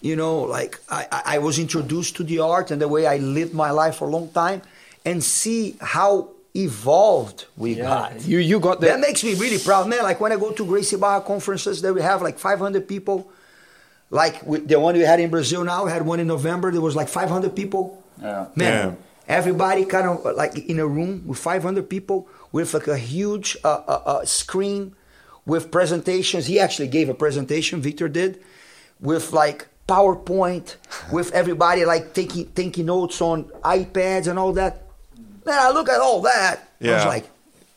you 0.01 0.15
know, 0.15 0.39
like 0.41 0.79
I, 0.89 1.07
I- 1.11 1.23
I 1.35 1.37
was 1.39 1.57
introduced 1.59 2.15
to 2.17 2.23
the 2.23 2.39
art 2.39 2.71
and 2.71 2.81
the 2.81 2.87
way 2.87 3.05
I 3.07 3.17
lived 3.17 3.53
my 3.53 3.71
life 3.71 3.95
for 3.97 4.07
a 4.07 4.11
long 4.11 4.29
time, 4.29 4.61
and 5.05 5.23
see 5.23 5.75
how 5.81 6.29
evolved 6.55 7.45
we 7.55 7.73
yeah, 7.75 7.83
got. 7.83 8.25
you 8.25 8.39
you 8.39 8.59
got 8.59 8.81
That 8.81 8.87
that. 8.87 8.99
makes 8.99 9.23
me 9.23 9.33
really 9.35 9.59
proud, 9.59 9.87
man. 9.87 10.03
Like 10.03 10.19
when 10.19 10.31
I 10.31 10.37
go 10.37 10.51
to 10.51 10.65
Gracie 10.65 10.97
Barra 10.97 11.21
conferences, 11.21 11.81
there 11.81 11.93
we 11.93 12.01
have 12.01 12.21
like 12.21 12.37
500 12.39 12.87
people. 12.87 13.29
Like 14.09 14.41
we, 14.45 14.59
the 14.59 14.79
one 14.79 14.95
we 14.95 15.01
had 15.01 15.19
in 15.19 15.29
Brazil 15.29 15.63
now, 15.63 15.85
we 15.85 15.91
had 15.91 16.05
one 16.05 16.19
in 16.19 16.27
November. 16.27 16.71
There 16.71 16.81
was 16.81 16.95
like 16.95 17.09
500 17.09 17.55
people. 17.55 18.01
Yeah. 18.21 18.47
Man, 18.55 18.89
Yeah. 18.89 18.95
everybody 19.39 19.85
kind 19.85 20.07
of 20.07 20.35
like 20.35 20.57
in 20.57 20.79
a 20.79 20.87
room 20.87 21.23
with 21.27 21.39
500 21.39 21.89
people 21.89 22.27
with 22.51 22.73
like 22.73 22.87
a 22.87 22.97
huge 22.97 23.57
uh, 23.63 23.67
uh, 23.87 24.01
uh, 24.05 24.25
screen 24.25 24.95
with 25.45 25.69
presentations. 25.71 26.45
He 26.47 26.59
actually 26.59 26.87
gave 26.87 27.09
a 27.09 27.13
presentation. 27.13 27.81
Victor 27.81 28.07
did 28.07 28.39
with 28.99 29.31
like 29.33 29.67
PowerPoint, 29.87 30.75
with 31.11 31.31
everybody 31.31 31.85
like 31.85 32.13
taking 32.13 32.45
taking 32.51 32.85
notes 32.87 33.21
on 33.21 33.45
iPads 33.63 34.27
and 34.27 34.37
all 34.37 34.53
that. 34.53 34.83
Man, 35.45 35.57
I 35.57 35.71
look 35.71 35.87
at 35.89 36.01
all 36.01 36.21
that. 36.23 36.67
I 36.83 36.91
was 36.91 37.05
like, 37.05 37.25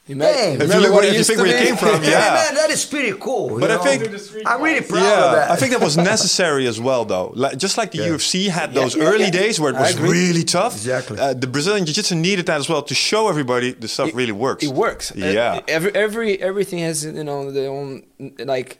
Imagine- 0.09 0.35
Dang. 0.35 0.55
If 0.55 0.59
you 0.61 0.67
remember 0.67 0.83
look 0.83 0.93
what 0.95 1.05
where 1.05 1.15
it 1.15 1.19
you 1.19 1.23
think 1.25 1.39
where 1.39 1.47
you 1.47 1.67
came 1.67 1.77
from, 1.77 2.03
yeah, 2.03 2.11
yeah. 2.11 2.35
man, 2.35 2.55
that 2.57 2.71
is 2.71 2.85
pretty 2.85 3.13
cool. 3.21 3.53
you 3.53 3.61
But 3.61 3.71
I 3.71 3.79
think- 3.79 4.45
I'm 4.45 4.61
really 4.61 4.81
proud 4.81 5.03
of 5.05 5.33
that. 5.37 5.51
I 5.53 5.57
think 5.57 5.71
that 5.73 5.81
was 5.81 5.97
necessary 6.13 6.67
as 6.67 6.81
well, 6.81 7.05
though. 7.05 7.33
Like, 7.37 7.57
just 7.59 7.79
like 7.79 7.93
the 7.93 7.99
UFC 7.99 8.49
had 8.49 8.75
those 8.75 8.97
yeah, 8.97 9.05
early 9.05 9.25
yeah. 9.27 9.31
days 9.31 9.61
where 9.61 9.71
it 9.73 9.77
was 9.79 9.97
really 10.01 10.43
tough. 10.43 10.73
Exactly. 10.75 11.17
Uh, 11.19 11.35
the 11.35 11.47
Brazilian 11.47 11.87
Jiu-Jitsu 11.87 12.17
needed 12.17 12.47
that 12.47 12.59
as 12.59 12.69
well 12.69 12.83
to 12.83 12.95
show 12.95 13.29
everybody 13.29 13.71
the 13.73 13.87
stuff 13.87 14.13
really 14.13 14.33
works. 14.33 14.65
It 14.65 14.73
works. 14.73 15.13
Yeah. 15.15 15.59
Uh, 15.59 15.61
Every 15.69 15.95
every 15.95 16.43
everything 16.43 16.81
has 16.81 17.05
you 17.05 17.23
know 17.23 17.53
their 17.53 17.71
own 17.71 18.03
like 18.39 18.79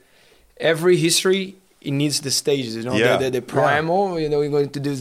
every 0.59 0.97
history. 0.97 1.55
It 1.81 1.91
needs 1.91 2.21
the 2.21 2.29
stages, 2.29 2.75
you 2.75 2.83
know, 2.83 2.93
Yeah. 2.95 3.17
the, 3.17 3.23
the, 3.25 3.39
the 3.39 3.41
primal, 3.41 4.19
you 4.19 4.29
know, 4.29 4.39
we're 4.39 4.49
going 4.51 4.69
to 4.69 4.79
do 4.79 4.95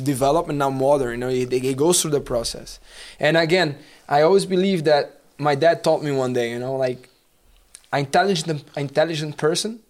and 0.48 0.58
now 0.58 0.70
modern, 0.70 1.10
you 1.10 1.16
know, 1.18 1.28
it, 1.28 1.52
it 1.52 1.76
goes 1.76 2.00
through 2.00 2.12
the 2.12 2.20
process. 2.22 2.80
And 3.18 3.36
again, 3.36 3.76
I 4.08 4.22
always 4.22 4.46
believe 4.46 4.84
that 4.84 5.20
my 5.38 5.54
dad 5.54 5.84
taught 5.84 6.02
me 6.02 6.10
one 6.10 6.32
day, 6.32 6.50
you 6.52 6.58
know, 6.58 6.76
like 6.76 7.10
an 7.92 8.00
intelligent, 8.00 8.64
intelligent 8.76 9.36
person 9.36 9.80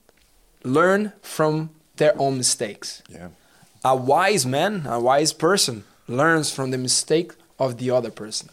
learn 0.64 1.12
from 1.22 1.70
their 1.96 2.18
own 2.20 2.36
mistakes. 2.36 3.02
Yeah. 3.08 3.28
A 3.84 3.94
wise 3.94 4.44
man, 4.44 4.84
a 4.86 4.98
wise 4.98 5.32
person 5.32 5.84
learns 6.08 6.50
from 6.52 6.70
the 6.70 6.78
mistake 6.78 7.32
of 7.58 7.78
the 7.78 7.90
other 7.90 8.10
person. 8.10 8.48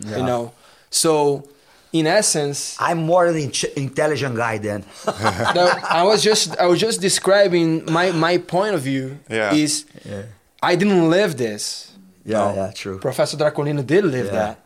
yeah. 0.00 0.16
You 0.18 0.22
know, 0.22 0.52
so 0.90 1.48
in 1.92 2.06
essence, 2.06 2.76
I'm 2.78 2.98
more 2.98 3.26
an 3.26 3.36
intelligent 3.76 4.36
guy 4.36 4.58
then. 4.58 4.84
no, 5.54 5.70
I 5.88 6.02
was 6.04 6.22
just 6.22 6.56
I 6.58 6.66
was 6.66 6.80
just 6.80 7.00
describing 7.00 7.84
my 7.90 8.12
my 8.12 8.38
point 8.38 8.74
of 8.74 8.82
view 8.82 9.18
Yeah. 9.30 9.54
is 9.54 9.84
yeah. 10.04 10.22
I 10.62 10.76
didn't 10.76 11.08
live 11.10 11.36
this. 11.36 11.92
yeah, 12.24 12.54
yeah, 12.54 12.70
true. 12.74 12.98
Professor 12.98 13.36
Draculino 13.36 13.82
did 13.86 14.04
live 14.04 14.26
Yeah. 14.26 14.32
that, 14.32 14.60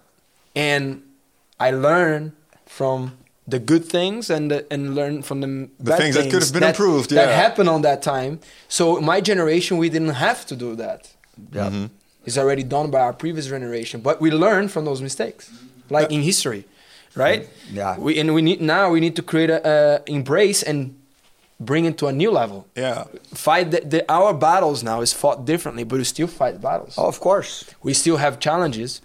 and 0.56 1.02
I 1.60 1.70
learned 1.70 2.32
from 2.66 3.12
the 3.46 3.58
good 3.58 3.84
things 3.84 4.30
and 4.30 4.50
the, 4.50 4.66
and 4.72 4.94
learn 4.94 5.22
from 5.22 5.40
the, 5.40 5.68
bad 5.80 5.98
things 5.98 6.14
that 6.14 6.30
could 6.30 6.42
have 6.42 6.52
been 6.52 6.62
improved, 6.62 7.10
yeah. 7.12 7.26
That 7.26 7.34
happened 7.34 7.68
on 7.68 7.82
that 7.82 8.00
time. 8.02 8.38
So 8.68 9.00
my 9.00 9.20
generation, 9.20 9.78
we 9.78 9.88
didn't 9.90 10.14
have 10.14 10.46
to 10.46 10.56
do 10.56 10.74
that. 10.76 11.10
Yeah. 11.52 11.68
Mm-hmm. 11.70 11.86
It's 12.24 12.38
already 12.38 12.62
done 12.62 12.90
by 12.90 13.00
our 13.00 13.12
previous 13.12 13.46
generation, 13.48 14.00
but 14.00 14.20
we 14.20 14.30
learn 14.30 14.68
from 14.68 14.84
those 14.84 15.02
mistakes, 15.02 15.50
like 15.90 16.10
in 16.12 16.22
history, 16.22 16.64
right? 17.14 17.48
Yeah. 17.70 17.98
We 17.98 18.18
and 18.18 18.34
we 18.34 18.42
need 18.42 18.60
now 18.60 18.90
we 18.90 19.00
need 19.00 19.16
to 19.16 19.22
create 19.22 19.50
a, 19.50 19.60
a 19.66 20.02
embrace 20.06 20.62
and 20.62 20.96
bring 21.60 21.84
it 21.84 21.96
to 21.98 22.06
a 22.06 22.12
new 22.12 22.30
level. 22.30 22.66
Yeah. 22.76 23.04
Fight 23.34 23.70
the, 23.70 23.80
the 23.80 24.12
our 24.12 24.34
battles 24.34 24.82
now 24.82 25.00
is 25.00 25.12
fought 25.12 25.44
differently, 25.44 25.84
but 25.84 25.98
we 25.98 26.04
still 26.04 26.26
fight 26.26 26.60
battles. 26.60 26.94
Oh, 26.98 27.06
of 27.06 27.20
course. 27.20 27.64
We 27.82 27.94
still 27.94 28.16
have 28.16 28.38
challenges, 28.40 29.00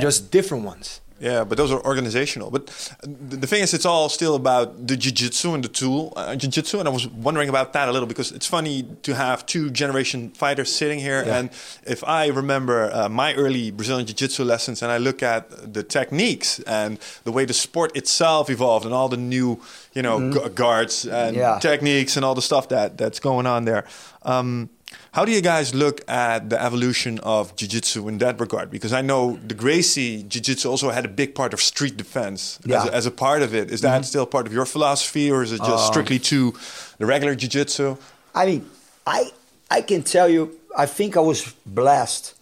just 0.00 0.30
different 0.30 0.64
ones. 0.64 1.00
Yeah, 1.20 1.42
but 1.42 1.58
those 1.58 1.72
are 1.72 1.84
organizational. 1.84 2.50
But 2.50 2.66
the 3.02 3.46
thing 3.46 3.62
is, 3.62 3.74
it's 3.74 3.84
all 3.84 4.08
still 4.08 4.36
about 4.36 4.86
the 4.86 4.96
jiu-jitsu 4.96 5.52
and 5.52 5.64
the 5.64 5.68
tool, 5.68 6.12
uh, 6.16 6.36
jiu-jitsu. 6.36 6.78
And 6.78 6.86
I 6.88 6.92
was 6.92 7.08
wondering 7.08 7.48
about 7.48 7.72
that 7.72 7.88
a 7.88 7.92
little 7.92 8.06
because 8.06 8.30
it's 8.30 8.46
funny 8.46 8.84
to 9.02 9.14
have 9.16 9.44
two 9.44 9.68
generation 9.70 10.30
fighters 10.30 10.72
sitting 10.72 11.00
here. 11.00 11.24
And 11.26 11.50
if 11.84 12.04
I 12.04 12.28
remember 12.28 12.90
uh, 12.92 13.08
my 13.08 13.34
early 13.34 13.72
Brazilian 13.72 14.06
jiu-jitsu 14.06 14.44
lessons 14.44 14.80
and 14.82 14.92
I 14.92 14.98
look 14.98 15.22
at 15.22 15.72
the 15.74 15.82
techniques 15.82 16.60
and 16.60 16.98
the 17.24 17.32
way 17.32 17.44
the 17.44 17.54
sport 17.54 17.96
itself 17.96 18.48
evolved 18.48 18.84
and 18.84 18.94
all 18.94 19.08
the 19.08 19.16
new, 19.16 19.60
you 19.94 20.02
know, 20.02 20.30
gu- 20.32 20.48
guards 20.50 21.04
and 21.04 21.34
Yeah. 21.36 21.58
techniques 21.58 22.16
and 22.16 22.24
all 22.24 22.34
the 22.36 22.42
stuff 22.42 22.68
that 22.68 22.96
that's 22.96 23.18
going 23.18 23.46
on 23.46 23.64
there. 23.64 23.84
Um, 24.22 24.68
how 25.12 25.24
do 25.24 25.32
you 25.32 25.40
guys 25.40 25.74
look 25.74 26.00
at 26.08 26.50
the 26.50 26.62
evolution 26.62 27.18
of 27.20 27.56
jiu-jitsu 27.56 28.08
in 28.08 28.18
that 28.18 28.38
regard? 28.38 28.70
Because 28.70 28.92
I 28.92 29.00
know 29.00 29.38
the 29.46 29.54
Gracie 29.54 30.22
jiu-jitsu 30.22 30.68
also 30.68 30.90
had 30.90 31.04
a 31.04 31.08
big 31.08 31.34
part 31.34 31.54
of 31.54 31.60
street 31.60 31.96
defense 31.96 32.58
as, 32.66 32.86
a, 32.86 32.94
as 32.94 33.06
a 33.06 33.10
part 33.10 33.42
of 33.42 33.54
it. 33.54 33.70
Is 33.70 33.80
that 33.80 34.02
mm-hmm. 34.02 34.02
still 34.04 34.26
part 34.26 34.46
of 34.46 34.52
your 34.52 34.66
philosophy, 34.66 35.30
or 35.30 35.42
is 35.42 35.52
it 35.52 35.58
just 35.58 35.70
uh, 35.70 35.90
strictly 35.90 36.18
to 36.20 36.54
the 36.98 37.06
regular 37.06 37.34
jiu-jitsu? 37.34 37.96
I 38.34 38.46
mean, 38.46 38.70
I 39.06 39.30
I 39.70 39.82
can 39.82 40.02
tell 40.02 40.28
you, 40.28 40.58
I 40.76 40.86
think 40.86 41.16
I 41.16 41.20
was 41.20 41.54
blessed 41.64 42.34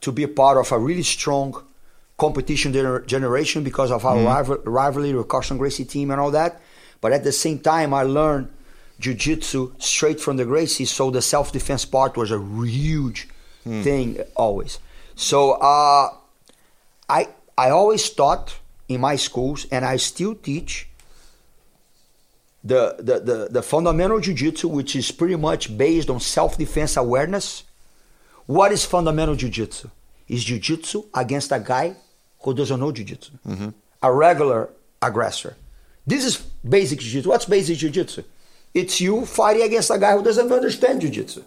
to 0.00 0.12
be 0.12 0.22
a 0.22 0.28
part 0.28 0.58
of 0.58 0.72
a 0.72 0.78
really 0.78 1.02
strong 1.02 1.62
competition 2.18 2.72
gener- 2.72 3.04
generation 3.06 3.64
because 3.64 3.90
of 3.90 4.04
our 4.04 4.16
mm-hmm. 4.16 4.26
rival, 4.26 4.56
rivalry 4.64 5.12
with 5.12 5.28
Carlson 5.28 5.58
Gracie 5.58 5.84
team 5.84 6.10
and 6.10 6.20
all 6.20 6.30
that. 6.30 6.60
But 7.00 7.12
at 7.12 7.24
the 7.24 7.32
same 7.32 7.58
time, 7.58 7.92
I 7.92 8.04
learned 8.04 8.48
jiu-jitsu 9.02 9.74
straight 9.78 10.20
from 10.20 10.36
the 10.36 10.44
Gracie, 10.44 10.86
so 10.86 11.10
the 11.10 11.20
self-defense 11.20 11.84
part 11.84 12.16
was 12.16 12.30
a 12.30 12.40
huge 12.64 13.28
thing 13.84 14.08
always. 14.34 14.78
So 15.14 15.38
uh, 15.52 16.08
I 17.08 17.20
I 17.58 17.70
always 17.70 18.08
taught 18.10 18.46
in 18.88 19.00
my 19.00 19.16
schools, 19.16 19.66
and 19.70 19.84
I 19.84 19.96
still 19.98 20.34
teach 20.34 20.88
the, 22.64 22.82
the, 22.98 23.16
the, 23.28 23.48
the 23.50 23.62
fundamental 23.62 24.20
jiu-jitsu, 24.20 24.68
which 24.68 24.94
is 24.96 25.10
pretty 25.10 25.36
much 25.36 25.76
based 25.76 26.08
on 26.10 26.20
self-defense 26.20 26.96
awareness. 26.96 27.64
What 28.46 28.72
is 28.72 28.84
fundamental 28.84 29.34
jiu-jitsu? 29.34 29.88
Is 30.28 30.44
jiu-jitsu 30.44 31.04
against 31.14 31.52
a 31.52 31.60
guy 31.60 31.96
who 32.42 32.54
doesn't 32.54 32.80
know 32.80 32.92
jiu-jitsu. 32.92 33.32
A 34.02 34.12
regular 34.12 34.70
aggressor. 35.00 35.56
This 36.06 36.24
is 36.24 36.36
basic 36.76 36.98
jiu-jitsu. 37.00 37.28
What's 37.28 37.46
basic 37.46 37.78
jiu-jitsu? 37.78 38.22
It's 38.74 39.00
you 39.00 39.26
fighting 39.26 39.62
against 39.62 39.90
a 39.90 39.98
guy 39.98 40.12
who 40.16 40.22
doesn't 40.22 40.50
understand 40.50 41.00
jiu-jitsu. 41.02 41.42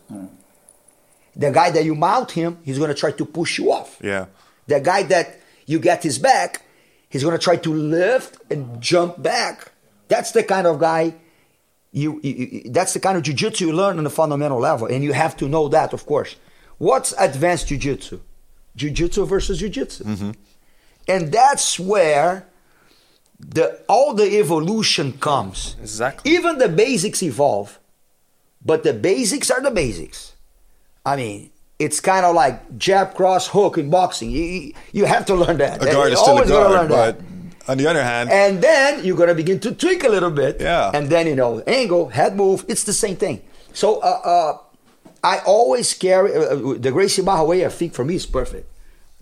The 1.36 1.52
guy 1.52 1.72
that 1.72 1.84
you 1.84 1.96
mount 1.96 2.32
him, 2.32 2.60
he's 2.64 2.78
going 2.78 2.90
to 2.90 2.94
try 2.96 3.12
to 3.12 3.26
push 3.26 3.58
you 3.60 3.72
off. 3.72 3.98
Yeah. 4.02 4.28
The 4.68 4.80
guy 4.80 5.04
that 5.04 5.40
you 5.66 5.80
get 5.80 6.04
his 6.04 6.18
back, 6.20 6.62
he's 7.10 7.24
gonna 7.24 7.38
try 7.38 7.56
to 7.56 7.74
lift 7.74 8.38
and 8.52 8.80
jump 8.82 9.22
back. 9.22 9.72
That's 10.08 10.32
the 10.32 10.44
kind 10.44 10.68
of 10.68 10.80
guy 10.80 11.16
you, 11.92 12.20
you- 12.24 12.62
you- 12.66 12.72
that's 12.72 12.94
the 12.94 13.00
kind 13.00 13.18
of 13.18 13.24
jujitsu 13.24 13.62
you 13.62 13.74
learn 13.74 13.98
on 13.98 14.04
the 14.04 14.10
fundamental 14.10 14.60
level, 14.60 14.86
and 14.88 15.04
you 15.04 15.14
have 15.14 15.36
to 15.38 15.48
know 15.48 15.68
that, 15.70 15.94
of 15.94 16.06
course. 16.06 16.36
What's 16.78 17.14
advanced 17.18 17.68
jujitsu? 17.70 18.20
Jujitsu 18.78 19.26
versus 19.28 19.62
jujitsu, 19.62 20.04
mm-hmm. 20.04 20.32
and 21.08 21.32
that's 21.32 21.80
where 21.80 22.48
the 23.40 23.80
all 23.88 24.14
the 24.14 24.38
evolution 24.40 25.14
comes. 25.14 25.76
Exactly. 25.82 26.32
Even 26.32 26.58
the 26.58 26.70
basics 26.70 27.22
evolve, 27.24 27.80
but 28.64 28.84
the 28.84 28.94
basics 28.94 29.50
are 29.52 29.62
the 29.62 29.72
basics. 29.72 30.34
I 31.06 31.16
mean, 31.16 31.52
it's 31.78 32.00
kind 32.00 32.26
of 32.26 32.34
like 32.36 32.78
jab, 32.78 33.14
cross, 33.14 33.48
hook 33.48 33.78
in 33.78 33.90
boxing. 33.90 34.32
You, 34.32 34.42
you- 34.44 34.74
you 34.94 35.06
have 35.06 35.26
to 35.28 35.36
learn 35.36 35.58
that. 35.58 35.82
A 35.84 35.92
guard 35.92 36.14
is 36.14 36.20
still 36.20 36.38
a 36.40 36.48
guard, 36.48 36.72
learn 36.72 36.88
but 36.88 37.20
that. 37.20 37.70
on 37.72 37.78
the 37.78 37.88
other 37.88 38.04
hand, 38.04 38.32
And 38.32 38.62
then 38.62 39.04
you're 39.04 39.18
gonna 39.18 39.36
begin 39.36 39.60
to 39.62 39.72
tweak 39.74 40.04
a 40.04 40.10
little 40.10 40.32
bit. 40.32 40.62
Yeah. 40.62 40.92
And 40.94 41.10
then 41.10 41.28
you 41.28 41.36
know, 41.36 41.60
angle, 41.68 42.10
head 42.10 42.36
move. 42.36 42.64
It's 42.68 42.84
the 42.86 42.94
same 42.94 43.18
thing. 43.18 43.42
So 43.74 44.00
uh, 44.00 44.22
uh, 44.24 44.58
I 45.24 45.40
always 45.46 45.94
carry 45.94 46.34
uh, 46.34 46.40
uh, 46.56 46.74
the 46.80 46.92
Gracie 46.92 47.22
Barra 47.22 47.44
way. 47.44 47.66
I 47.66 47.70
think 47.70 47.94
for 47.94 48.06
me 48.06 48.16
is 48.16 48.26
perfect 48.26 48.68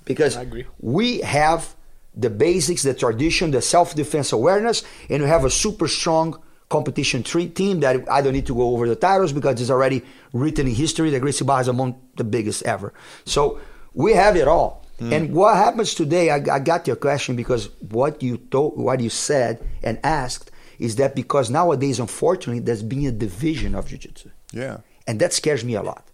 because 0.06 0.38
I 0.38 0.44
agree. 0.44 0.66
we 0.80 1.20
have 1.22 1.74
the 2.16 2.30
basics, 2.30 2.84
the 2.84 2.94
tradition, 2.94 3.52
the 3.52 3.62
self-defense 3.62 4.32
awareness, 4.32 4.84
and 5.10 5.24
we 5.24 5.30
have 5.30 5.46
a 5.46 5.50
super 5.50 5.88
strong 5.88 6.42
competition 6.70 7.24
tre- 7.24 7.48
team 7.48 7.80
that 7.82 8.08
I 8.10 8.22
don't 8.22 8.34
need 8.34 8.48
to 8.48 8.56
go 8.56 8.70
over 8.74 8.88
the 8.88 8.96
titles 8.96 9.34
because 9.34 9.62
it's 9.62 9.70
already 9.70 10.04
written 10.32 10.68
in 10.68 10.76
history. 10.76 11.10
The 11.10 11.20
Gracie 11.20 11.46
Barra 11.46 11.62
is 11.62 11.68
among 11.68 12.02
the 12.16 12.24
biggest 12.24 12.64
ever. 12.64 12.94
So 13.26 13.60
we 13.94 14.14
have 14.14 14.36
it 14.36 14.48
all. 14.48 14.86
Mm. 15.00 15.12
And 15.12 15.34
what 15.34 15.56
happens 15.56 15.94
today? 15.94 16.30
I, 16.30 16.36
I 16.36 16.60
got 16.60 16.88
your 16.88 16.96
question 16.96 17.36
because 17.36 17.70
what 17.90 18.22
you 18.24 18.38
told, 18.38 18.78
what 18.78 19.00
you 19.00 19.10
said 19.10 19.60
and 19.84 20.00
asked 20.04 20.52
is 20.80 20.96
that 20.98 21.16
because 21.16 21.50
nowadays, 21.50 22.00
unfortunately, 22.00 22.60
there's 22.60 22.84
been 22.84 23.06
a 23.06 23.12
division 23.12 23.76
of 23.76 23.88
jiu-jitsu. 23.88 24.30
yeah. 24.52 24.78
And 25.06 25.20
that 25.20 25.34
scares 25.34 25.66
me 25.66 25.74
a 25.74 25.84
lot 25.84 26.08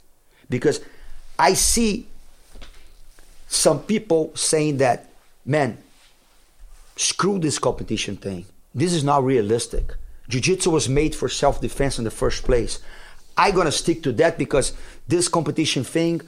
because 0.50 0.82
I 1.38 1.54
see 1.54 2.08
some 3.48 3.82
people 3.84 4.32
saying 4.36 4.78
that, 4.78 5.12
man, 5.46 5.78
screw 7.00 7.40
this 7.40 7.58
competition 7.60 8.18
thing. 8.18 8.46
This 8.76 8.92
is 8.94 9.04
not 9.04 9.24
realistic. 9.24 9.96
Jiu 10.28 10.42
Jitsu 10.42 10.70
was 10.70 10.90
made 10.90 11.16
for 11.16 11.30
self 11.30 11.62
defense 11.62 11.98
in 11.98 12.04
the 12.04 12.12
first 12.12 12.44
place. 12.44 12.80
I'm 13.38 13.56
gonna 13.56 13.72
stick 13.72 14.04
to 14.04 14.12
that 14.14 14.38
because 14.38 14.74
this 15.08 15.28
competition 15.30 15.84
thing, 15.86 16.22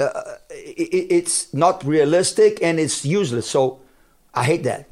uh, 0.00 0.10
i- 0.50 0.88
i- 0.98 1.08
it's 1.18 1.52
not 1.52 1.84
realistic 1.84 2.58
and 2.62 2.80
it's 2.80 3.04
useless. 3.04 3.46
So 3.46 3.80
I 4.34 4.44
hate 4.44 4.64
that. 4.64 4.88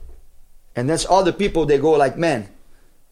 And 0.77 0.89
there's 0.89 1.07
other 1.09 1.33
people 1.33 1.65
they 1.65 1.79
go 1.79 1.93
like, 1.93 2.19
man, 2.19 2.49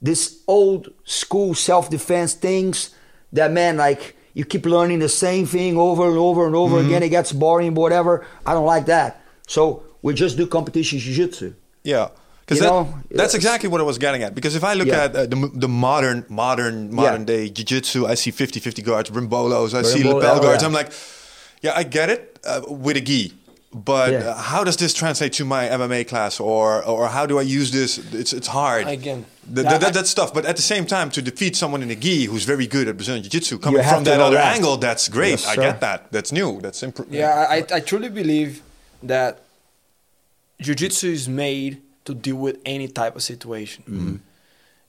this 0.02 0.38
old 0.46 0.92
school 1.04 1.54
self 1.54 1.88
defense 1.88 2.34
things 2.34 2.90
that 3.32 3.50
man 3.52 3.76
like 3.78 4.16
you 4.34 4.44
keep 4.44 4.66
learning 4.66 4.98
the 5.00 5.08
same 5.08 5.46
thing 5.46 5.78
over 5.78 6.04
and 6.08 6.18
over 6.18 6.46
and 6.46 6.54
over 6.54 6.78
again. 6.86 7.02
It 7.02 7.08
gets 7.10 7.32
boring, 7.32 7.74
whatever. 7.74 8.26
I 8.46 8.52
don't 8.52 8.66
like 8.66 8.86
that. 8.86 9.20
So 9.46 9.82
we 10.02 10.12
just 10.14 10.36
do 10.36 10.46
competition 10.46 10.98
jiu-jitsu. 10.98 11.54
Yeah. 11.84 12.08
Because 12.44 12.60
that, 12.60 12.86
that's 13.10 13.34
exactly 13.34 13.68
what 13.68 13.80
I 13.80 13.84
was 13.84 13.98
getting 13.98 14.22
at. 14.22 14.34
Because 14.34 14.54
if 14.56 14.64
I 14.64 14.74
look 14.74 14.88
Yeah. 14.88 15.04
at 15.04 15.16
uh, 15.16 15.26
the, 15.26 15.50
the 15.54 15.68
modern, 15.68 16.24
modern, 16.28 16.92
modern 16.92 17.24
day 17.24 17.48
jiu-jitsu, 17.48 18.06
I 18.06 18.14
see 18.14 18.32
50-50 18.32 18.84
guards, 18.84 19.10
rimbolos, 19.10 19.72
I 19.74 19.82
see 19.82 20.00
Rimbolo, 20.02 20.14
lapel 20.14 20.36
oh, 20.38 20.42
guards. 20.42 20.62
yeah. 20.62 20.66
I'm 20.68 20.74
like, 20.74 20.90
yeah, 21.62 21.72
I 21.76 21.84
get 21.84 22.10
it 22.10 22.38
uh, 22.44 22.62
with 22.68 22.96
a 22.96 23.00
gi. 23.00 23.32
But 23.74 24.12
Yeah. 24.12 24.18
uh, 24.18 24.34
how 24.36 24.64
does 24.64 24.76
this 24.76 24.92
translate 24.92 25.32
to 25.34 25.46
my 25.46 25.66
MMA 25.66 26.06
class, 26.06 26.38
or 26.40 26.84
or 26.84 27.08
how 27.08 27.24
do 27.24 27.38
I 27.38 27.42
use 27.58 27.70
this? 27.70 27.96
It's 28.12 28.34
it's 28.34 28.48
hard. 28.48 28.86
Again, 28.86 29.24
Th- 29.54 29.66
I- 29.66 29.70
th- 29.70 29.80
that, 29.80 29.94
that's 29.94 30.12
tough. 30.12 30.34
But 30.34 30.44
at 30.44 30.56
the 30.56 30.62
same 30.72 30.84
time, 30.84 31.08
to 31.12 31.22
defeat 31.22 31.56
someone 31.56 31.82
in 31.82 31.90
a 31.90 31.94
gi 31.96 32.26
who's 32.26 32.44
very 32.44 32.66
good 32.66 32.86
at 32.86 32.96
Brazilian 32.98 33.22
jiu-jitsu, 33.22 33.58
coming 33.60 33.82
from 33.82 34.04
that 34.04 34.20
other 34.20 34.36
that. 34.36 34.56
angle, 34.56 34.76
that's 34.76 35.08
great. 35.08 35.30
Yes, 35.40 35.46
I 35.46 35.54
sir. 35.54 35.62
get 35.62 35.80
that. 35.80 36.12
That's 36.12 36.32
new. 36.32 36.60
That's 36.60 36.82
improved. 36.82 37.14
Yeah, 37.14 37.46
I, 37.48 37.64
I 37.76 37.80
truly 37.80 38.10
believe 38.10 38.60
that 39.04 39.38
jiu-jitsu 40.62 41.08
is 41.08 41.28
made 41.28 41.82
to 42.04 42.14
deal 42.14 42.36
with 42.36 42.58
any 42.64 42.88
type 42.88 43.16
of 43.16 43.22
situation. 43.22 43.84
Mm-hmm. 43.84 44.16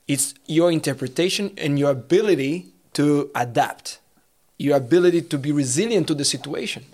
It's 0.07 0.33
your 0.47 0.71
interpretation 0.71 1.51
and 1.57 1.79
your 1.79 1.91
ability 1.91 2.67
to 2.93 3.29
adapt, 3.35 3.99
your 4.57 4.77
ability 4.77 5.21
to 5.23 5.37
be 5.37 5.51
resilient 5.51 6.07
to 6.07 6.15
the 6.15 6.25
situation. 6.25 6.85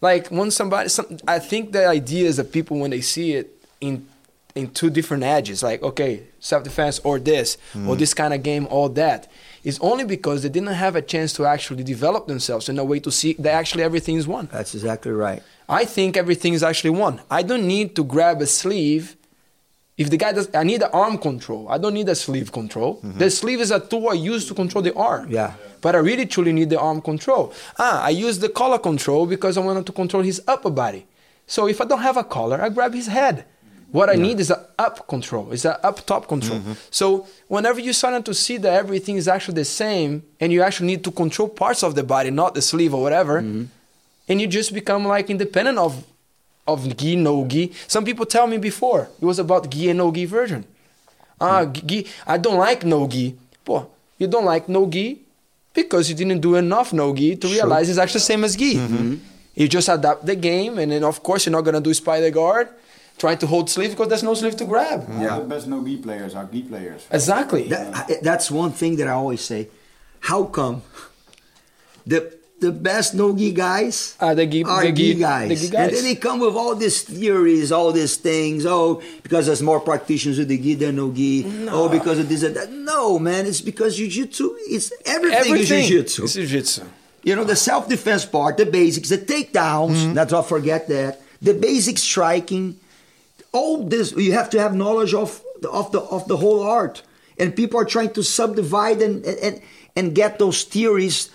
Like 0.00 0.28
when 0.28 0.50
somebody, 0.50 0.88
some, 0.88 1.18
I 1.26 1.38
think 1.38 1.72
the 1.72 1.86
idea 1.86 2.28
is 2.28 2.36
that 2.36 2.52
people 2.52 2.78
when 2.78 2.90
they 2.90 3.00
see 3.00 3.34
it 3.34 3.50
in 3.80 4.06
in 4.54 4.70
two 4.70 4.90
different 4.90 5.22
edges, 5.22 5.62
like 5.62 5.82
okay, 5.82 6.22
self-defense 6.40 7.00
or 7.00 7.18
this 7.18 7.56
or 7.56 7.78
mm-hmm. 7.78 7.94
this 7.94 8.14
kind 8.14 8.34
of 8.34 8.42
game 8.42 8.66
or 8.70 8.88
that, 8.90 9.30
is 9.68 9.78
only 9.80 10.04
because 10.16 10.42
they 10.42 10.48
didn't 10.48 10.78
have 10.86 10.96
a 10.96 11.02
chance 11.02 11.30
to 11.34 11.44
actually 11.44 11.84
develop 11.84 12.26
themselves 12.26 12.70
in 12.70 12.78
a 12.78 12.84
way 12.90 12.98
to 13.06 13.10
see 13.12 13.34
that 13.34 13.52
actually 13.52 13.82
everything 13.82 14.16
is 14.16 14.26
one. 14.26 14.48
That's 14.50 14.74
exactly 14.74 15.12
right. 15.12 15.42
I 15.68 15.84
think 15.84 16.16
everything 16.16 16.54
is 16.54 16.62
actually 16.62 16.94
one. 17.06 17.20
I 17.30 17.42
don't 17.42 17.66
need 17.68 17.94
to 17.96 18.02
grab 18.02 18.40
a 18.40 18.46
sleeve. 18.46 19.16
If 19.98 20.08
the 20.08 20.16
guy 20.16 20.32
does, 20.32 20.48
I 20.54 20.64
need 20.70 20.80
the 20.80 20.90
arm 20.90 21.18
control. 21.18 21.68
I 21.68 21.76
don't 21.76 21.92
need 21.92 22.08
a 22.08 22.14
sleeve 22.14 22.50
control. 22.50 23.00
The 23.02 23.30
sleeve 23.30 23.60
is 23.60 23.70
a 23.70 23.80
tool 23.80 24.08
I 24.08 24.14
use 24.14 24.46
to 24.48 24.54
control 24.54 24.82
the 24.88 24.94
arm. 24.94 25.26
Yeah. 25.28 25.52
But 25.82 25.94
I 25.96 25.98
really 25.98 26.24
truly 26.24 26.52
need 26.52 26.70
the 26.70 26.80
arm 26.80 27.02
control. 27.02 27.52
Ah, 27.78 28.02
I 28.04 28.10
use 28.10 28.38
the 28.38 28.48
collar 28.48 28.78
control 28.78 29.26
because 29.26 29.58
I 29.58 29.60
want 29.60 29.84
to 29.84 29.92
control 29.92 30.22
his 30.22 30.40
upper 30.48 30.70
body. 30.70 31.06
So 31.46 31.68
if 31.68 31.80
I 31.82 31.84
don't 31.84 32.00
have 32.00 32.16
a 32.16 32.24
collar, 32.24 32.58
I 32.62 32.70
grab 32.70 32.94
his 32.94 33.08
head. 33.08 33.44
What 33.90 34.10
I 34.10 34.16
need 34.16 34.38
is 34.38 34.50
an 34.50 34.58
up 34.78 35.08
control, 35.08 35.50
is 35.50 35.64
an 35.64 35.76
up 35.82 36.04
top 36.04 36.28
control. 36.28 36.58
Mm-hmm. 36.58 36.72
So 36.90 37.26
whenever 37.48 37.80
you 37.80 37.94
start 37.94 38.22
to 38.26 38.34
see 38.34 38.58
that 38.58 38.72
everything 38.74 39.16
is 39.16 39.26
actually 39.28 39.54
the 39.54 39.64
same, 39.64 40.22
and 40.40 40.52
you 40.52 40.62
actually 40.62 40.88
need 40.88 41.04
to 41.04 41.10
control 41.10 41.48
parts 41.48 41.82
of 41.82 41.94
the 41.94 42.02
body, 42.02 42.30
not 42.30 42.54
the 42.54 42.60
sleeve 42.60 42.92
or 42.92 43.00
whatever, 43.00 43.40
mm-hmm. 43.40 43.64
and 44.28 44.40
you 44.40 44.46
just 44.46 44.74
become 44.74 45.06
like 45.06 45.30
independent 45.30 45.78
of 45.78 46.04
of 46.66 46.96
gi 46.98 47.16
no 47.16 47.46
gi. 47.46 47.72
Some 47.86 48.04
people 48.04 48.26
tell 48.26 48.46
me 48.46 48.58
before 48.58 49.08
it 49.20 49.24
was 49.24 49.38
about 49.38 49.70
gi 49.70 49.88
and 49.88 49.98
no 49.98 50.12
gi 50.12 50.26
version. 50.26 50.64
Ah, 51.40 51.64
mm-hmm. 51.64 51.86
gi. 51.86 52.06
I 52.26 52.36
don't 52.36 52.58
like 52.58 52.84
no 52.84 53.08
gi. 53.08 53.36
Pô, 53.64 53.86
you 54.18 54.26
don't 54.26 54.44
like 54.44 54.68
no 54.68 54.86
gi 54.86 55.22
because 55.72 56.10
you 56.10 56.14
didn't 56.14 56.40
do 56.40 56.56
enough 56.56 56.92
no 56.92 57.14
gi 57.14 57.36
to 57.36 57.48
realize 57.48 57.88
it's 57.88 57.98
actually 57.98 58.18
the 58.18 58.32
same 58.32 58.44
as 58.44 58.54
gi. 58.54 58.76
You 59.54 59.66
just 59.66 59.88
adapt 59.88 60.26
the 60.26 60.36
game, 60.36 60.78
and 60.78 60.92
then 60.92 61.04
of 61.04 61.22
course 61.22 61.46
you're 61.46 61.52
not 61.52 61.62
gonna 61.64 61.80
do 61.80 61.92
spider 61.94 62.30
guard, 62.30 62.68
trying 63.18 63.38
to 63.38 63.46
hold 63.46 63.68
sleeve 63.70 63.90
because 63.90 64.08
there's 64.08 64.22
no 64.22 64.34
sleeve 64.34 64.56
to 64.56 64.64
grab. 64.64 65.06
All 65.10 65.40
the 65.40 65.46
best 65.46 65.66
no 65.66 65.84
gi 65.84 65.96
players 65.98 66.34
are 66.34 66.46
gi 66.52 66.62
players. 66.62 67.06
Exactly. 67.10 67.68
That, 67.68 68.22
that's 68.22 68.50
one 68.50 68.72
thing 68.72 68.96
that 68.96 69.08
I 69.08 69.12
always 69.12 69.40
say. 69.42 69.68
How 70.20 70.44
come 70.44 70.82
the 72.06 72.32
the 72.60 72.72
best 72.72 73.14
no 73.14 73.32
gi 73.36 73.52
guys 73.52 74.16
Ah, 74.20 74.34
the 74.34 74.44
gi- 74.46 74.64
are 74.64 74.82
the 74.82 74.90
gi- 74.92 75.14
gi 75.14 75.20
guys. 75.20 75.48
the 75.62 75.68
gi 75.68 75.76
and 75.76 75.92
then 75.94 76.02
they 76.02 76.16
come 76.16 76.40
with 76.40 76.56
all 76.56 76.74
these 76.74 77.02
theories, 77.02 77.70
all 77.70 77.92
these 77.92 78.16
things. 78.16 78.66
Oh, 78.66 79.00
because 79.22 79.46
there's 79.46 79.62
more 79.62 79.78
practitioners 79.80 80.38
with 80.38 80.48
the 80.48 80.58
gi 80.58 80.74
than 80.74 80.96
no 80.96 81.12
gi. 81.12 81.46
Oh, 81.70 81.88
because 81.88 82.18
of 82.18 82.28
this 82.28 82.42
and 82.42 82.56
that. 82.56 82.72
No, 82.72 83.18
man, 83.18 83.46
it's 83.46 83.60
because 83.60 83.96
jiu-jitsu. 83.96 84.56
It's 84.74 84.90
everything, 85.06 85.38
Everything 85.38 85.80
is 85.82 85.88
jiu-jitsu. 85.88 86.24
is 86.24 86.34
jiu-jitsu. 86.34 86.82
You 87.22 87.36
know, 87.36 87.44
the 87.44 87.56
self 87.56 87.88
defense 87.88 88.24
part, 88.24 88.56
the 88.56 88.66
basics, 88.66 89.08
the 89.10 89.18
takedowns, 89.18 90.14
let's 90.14 90.32
not 90.32 90.48
forget 90.48 90.88
that. 90.88 91.20
The 91.40 91.54
basic 91.54 91.98
striking, 91.98 92.80
all 93.52 93.84
this, 93.84 94.12
you 94.12 94.32
have 94.32 94.50
to 94.50 94.60
have 94.60 94.74
knowledge 94.74 95.14
of, 95.14 95.42
the- 95.60 95.70
of, 95.70 95.90
the, 95.92 96.00
of 96.00 96.26
the 96.28 96.36
whole 96.36 96.62
art. 96.62 97.02
And 97.38 97.54
people 97.54 97.80
are 97.80 97.84
trying 97.84 98.12
to 98.14 98.22
subdivide 98.22 99.00
and, 99.00 99.24
and, 99.24 99.60
and 99.96 100.14
get 100.14 100.38
those 100.38 100.64
theories. 100.64 101.30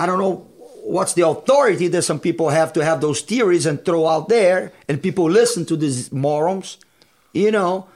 I 0.00 0.06
don't 0.06 0.18
know 0.18 0.46
what's 0.84 1.12
the 1.14 1.26
authority 1.26 1.88
that 1.88 2.02
some 2.02 2.18
people 2.18 2.48
have 2.48 2.72
to 2.72 2.84
have 2.84 3.00
those 3.00 3.20
theories 3.20 3.66
and 3.66 3.84
throw 3.84 4.06
out 4.06 4.28
there, 4.28 4.72
and 4.88 5.00
people 5.02 5.30
listen 5.30 5.64
to 5.66 5.76
these 5.76 6.10
morons, 6.10 6.78
you 7.32 7.50
know. 7.50 7.86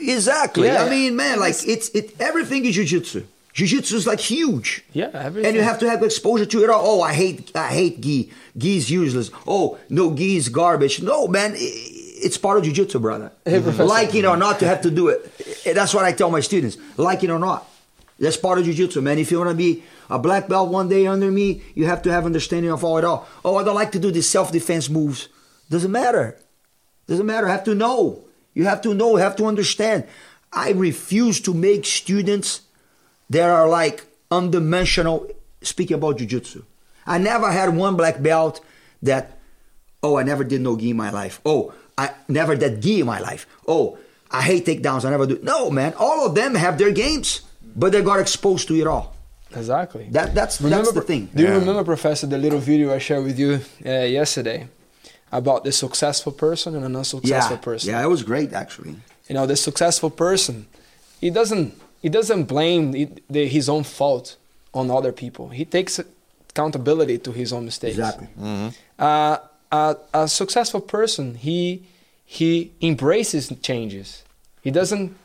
Exactly. 0.00 0.66
Yeah. 0.66 0.84
I 0.84 0.90
mean, 0.90 1.14
man, 1.16 1.38
like 1.38 1.54
it's 1.66 1.88
it 1.90 2.20
everything 2.20 2.64
is 2.64 2.74
jiu-jitsu. 2.74 3.24
Jiu-jitsu 3.54 3.96
is 3.96 4.06
like 4.06 4.18
huge. 4.18 4.82
Yeah, 4.92 5.10
everything. 5.14 5.46
And 5.48 5.56
you 5.56 5.62
have 5.62 5.78
to 5.78 5.88
have 5.88 6.02
exposure 6.02 6.46
to 6.46 6.64
it 6.64 6.70
all. 6.70 6.82
Oh, 6.84 7.02
I 7.02 7.12
hate 7.14 7.52
I 7.54 7.68
hate 7.68 8.00
gi. 8.00 8.32
Gi 8.58 8.76
is 8.76 8.90
useless. 8.90 9.30
Oh, 9.46 9.78
no, 9.88 10.12
gi 10.14 10.36
is 10.36 10.48
garbage. 10.48 11.00
No, 11.02 11.28
man, 11.28 11.52
i- 11.54 11.91
it's 12.22 12.38
part 12.38 12.58
of 12.58 12.64
jiu-jitsu, 12.64 12.98
brother. 13.00 13.32
like 13.46 14.14
it 14.14 14.24
or 14.24 14.36
not, 14.36 14.60
you 14.60 14.66
have 14.68 14.82
to 14.82 14.90
do 14.90 15.08
it. 15.08 15.20
Eh, 15.66 15.72
That's 15.72 15.92
what 15.94 16.04
I 16.04 16.12
tell 16.12 16.30
my 16.30 16.40
students. 16.40 16.76
Like 16.96 17.22
it 17.24 17.30
or 17.30 17.38
not. 17.38 17.68
That's 18.18 18.36
part 18.36 18.58
of 18.58 18.64
jiu-jitsu, 18.64 19.00
man. 19.00 19.18
If 19.18 19.30
you 19.30 19.38
want 19.38 19.50
to 19.50 19.56
be 19.56 19.82
a 20.08 20.18
black 20.18 20.48
belt 20.48 20.70
one 20.70 20.88
day 20.88 21.06
under 21.06 21.30
me, 21.30 21.62
you 21.74 21.86
have 21.86 22.02
to 22.02 22.12
have 22.12 22.24
understanding 22.26 22.70
of 22.70 22.84
all 22.84 22.98
it 22.98 23.04
all. 23.04 23.26
Oh, 23.44 23.56
I 23.56 23.64
don't 23.64 23.74
like 23.74 23.92
to 23.92 23.98
do 23.98 24.10
these 24.10 24.28
self-defense 24.28 24.88
moves. 24.90 25.28
Doesn't 25.70 25.90
matter. 25.90 26.36
Doesn't 27.08 27.26
matter. 27.26 27.48
Have 27.48 27.64
to 27.64 27.74
know. 27.74 28.24
You 28.54 28.64
have 28.66 28.80
to 28.82 28.94
know. 28.94 29.16
Have 29.16 29.36
to 29.36 29.46
understand. 29.46 30.04
I 30.52 30.70
refuse 30.72 31.40
to 31.40 31.54
make 31.54 31.84
students 31.86 32.60
that 33.30 33.48
are 33.48 33.68
like 33.68 34.04
undimensional 34.30 35.30
speaking 35.62 35.96
about 35.96 36.18
jiu-jitsu. 36.18 36.62
I 37.06 37.18
never 37.18 37.50
had 37.50 37.74
one 37.76 37.96
black 37.96 38.22
belt 38.22 38.60
that, 39.02 39.38
oh, 40.02 40.16
I 40.16 40.22
never 40.22 40.44
did 40.44 40.60
no 40.60 40.76
gi 40.76 40.90
in 40.90 40.96
my 40.96 41.10
life. 41.10 41.40
Oh, 41.44 41.72
I 41.98 42.10
never 42.28 42.56
did 42.56 42.80
gi 42.82 43.00
in 43.00 43.06
my 43.06 43.20
life. 43.20 43.46
Oh, 43.68 43.98
I 44.30 44.42
hate 44.42 44.64
takedowns. 44.66 45.04
I 45.04 45.10
never 45.10 45.26
do. 45.26 45.38
No, 45.42 45.70
man. 45.70 45.92
All 45.98 46.26
of 46.26 46.34
them 46.34 46.54
have 46.54 46.78
their 46.78 46.90
games, 46.92 47.42
but 47.76 47.92
they 47.92 48.02
got 48.02 48.18
exposed 48.20 48.68
to 48.68 48.74
it 48.80 48.86
all. 48.86 49.14
Exactly. 49.54 50.08
That 50.10 50.34
that's 50.34 50.56
that's 50.58 50.92
the 50.92 51.02
thing. 51.02 51.28
Do 51.34 51.42
you 51.42 51.48
Yeah. 51.50 51.58
remember, 51.58 51.84
Professor, 51.84 52.26
the 52.26 52.38
little 52.38 52.58
video 52.60 52.94
I 52.94 52.98
shared 52.98 53.24
with 53.24 53.38
you 53.38 53.60
uh, 53.84 53.90
yesterday 54.06 54.68
about 55.30 55.64
the 55.64 55.72
successful 55.72 56.32
person 56.32 56.74
and 56.74 56.84
an 56.84 56.96
unsuccessful 56.96 57.56
Yeah, 57.56 57.64
person? 57.70 57.90
yeah, 57.90 58.02
it 58.02 58.08
was 58.08 58.22
great 58.22 58.52
actually. 58.54 58.94
You 59.28 59.34
know, 59.34 59.46
the 59.46 59.56
successful 59.56 60.08
person, 60.10 60.66
he 61.20 61.28
doesn't 61.30 61.74
he 62.00 62.08
doesn't 62.08 62.44
blame 62.44 62.92
the, 62.92 63.08
the, 63.30 63.46
his 63.46 63.68
own 63.68 63.84
fault 63.84 64.36
on 64.72 64.90
other 64.90 65.12
people. 65.12 65.50
He 65.50 65.64
takes 65.66 66.00
accountability 66.50 67.18
to 67.18 67.30
his 67.32 67.52
own 67.52 67.64
mistakes. 67.66 67.98
Exactly. 67.98 68.28
Uh, 68.98 69.36
a, 69.72 69.96
a 70.14 70.28
successful 70.28 70.80
person, 70.80 71.34
he 71.34 71.82
he 72.24 72.72
embraces 72.80 73.52
changes. 73.62 74.22
He 74.62 74.70
doesn't. 74.70 75.16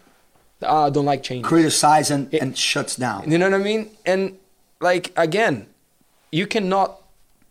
Uh, 0.61 0.89
don't 0.89 1.05
like 1.05 1.21
changes. 1.21 1.47
Criticize 1.47 2.09
and, 2.09 2.33
It- 2.33 2.41
and 2.41 2.57
shuts 2.57 2.95
down. 2.95 3.29
You 3.31 3.37
know 3.37 3.49
what 3.49 3.61
I 3.61 3.63
mean? 3.63 3.89
And 4.05 4.37
like 4.81 5.11
again, 5.15 5.67
you 6.31 6.47
cannot 6.47 6.99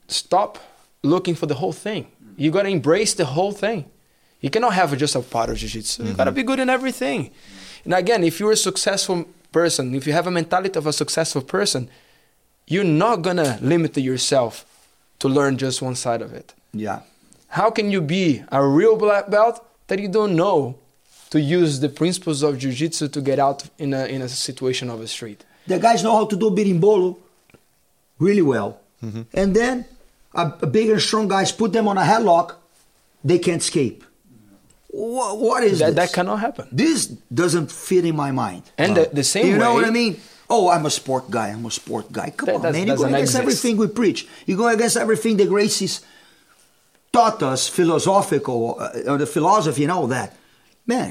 stop 0.09 0.59
looking 1.03 1.35
for 1.37 1.47
the 1.47 1.55
whole 1.55 1.73
thing. 1.73 2.07
You 2.37 2.51
gotta 2.51 2.69
embrace 2.69 3.15
the 3.15 3.25
whole 3.25 3.53
thing. 3.53 3.85
You 4.41 4.51
cannot 4.51 4.75
have 4.75 4.97
just 4.99 5.15
a 5.15 5.21
part 5.21 5.49
of 5.51 5.57
jiu-jitsu. 5.57 6.05
You 6.05 6.13
gotta 6.15 6.33
be 6.33 6.43
good 6.43 6.59
in 6.61 6.69
everything. 6.69 7.31
And 7.85 7.95
again, 7.95 8.25
if 8.25 8.41
you're 8.41 8.53
a 8.53 8.57
successful 8.57 9.25
person, 9.53 9.95
if 9.95 10.07
you 10.07 10.13
have 10.13 10.27
a 10.27 10.31
mentality 10.31 10.77
of 10.79 10.87
a 10.87 10.93
successful 10.93 11.43
person, 11.43 11.89
you're 12.67 12.85
not 13.05 13.23
gonna 13.23 13.59
limit 13.63 13.97
yourself 13.97 14.65
to 15.21 15.29
learn 15.29 15.57
just 15.57 15.81
one 15.81 15.95
side 15.95 16.21
of 16.23 16.33
it. 16.35 16.53
Yeah. 16.79 17.01
How 17.49 17.71
can 17.71 17.91
you 17.91 18.01
be 18.01 18.43
a 18.51 18.65
real 18.67 18.97
black 18.97 19.31
belt 19.31 19.65
that 19.87 19.99
you 19.99 20.09
don't 20.09 20.35
know 20.37 20.77
to 21.31 21.41
use 21.41 21.81
the 21.81 21.89
principles 21.89 22.43
of 22.43 22.59
jiu-jitsu 22.59 23.09
to 23.09 23.21
get 23.21 23.39
out 23.39 23.65
in 23.79 23.95
a 23.95 24.07
in 24.07 24.23
a 24.23 24.29
situation 24.29 24.91
of 24.91 25.01
a 25.01 25.07
street? 25.07 25.45
The 25.67 25.79
guys 25.79 26.03
know 26.03 26.15
how 26.17 26.27
to 26.27 26.37
do 26.37 26.51
berimbolo 26.51 27.17
really 28.19 28.43
well. 28.43 28.81
Mm-hmm. 29.05 29.23
And 29.35 29.55
then 29.55 29.85
a, 30.35 30.53
a 30.63 30.67
big 30.67 30.91
and 30.91 31.01
strong 31.01 31.29
guys 31.29 31.53
put 31.53 31.73
them 31.73 31.89
on 31.89 31.99
a 31.99 32.03
headlock, 32.03 32.55
they 33.25 33.39
can't 33.39 33.63
escape. 33.63 34.05
What, 34.89 35.39
what 35.39 35.63
is 35.65 35.79
That, 35.81 35.87
this? 35.95 35.95
that 35.97 36.13
cannot 36.13 36.37
happen. 36.41 36.69
This 36.73 37.07
doesn't 37.07 37.71
fit 37.71 38.05
in 38.05 38.17
my 38.17 38.31
mind. 38.33 38.63
And 38.79 38.97
the, 38.97 39.11
the 39.13 39.25
same 39.25 39.45
way. 39.45 39.51
you 39.51 39.59
know 39.59 39.75
way, 39.75 39.83
what 39.83 39.89
I 39.89 39.91
mean? 39.91 40.21
Oh, 40.49 40.71
I'm 40.71 40.87
a 40.87 40.91
sport 40.91 41.31
guy. 41.31 41.49
I'm 41.49 41.67
a 41.67 41.71
sport 41.71 42.11
guy. 42.13 42.31
Come 42.31 42.47
That 42.47 42.55
on, 42.57 42.73
man. 42.73 42.87
You 42.87 42.97
go 42.97 43.05
against 43.05 43.35
exist. 43.35 43.43
everything 43.43 43.77
we 43.77 43.89
preach. 43.89 44.29
You 44.47 44.57
go 44.57 44.69
against 44.69 44.97
everything 44.97 45.37
the 45.37 45.45
Gracies 45.45 46.03
taught 47.17 47.39
us, 47.53 47.61
philosophical, 47.79 48.61
uh, 48.85 49.11
or 49.13 49.17
the 49.19 49.27
philosophy 49.37 49.83
and 49.87 49.93
all 49.97 50.07
that. 50.17 50.29
Man, 50.87 51.11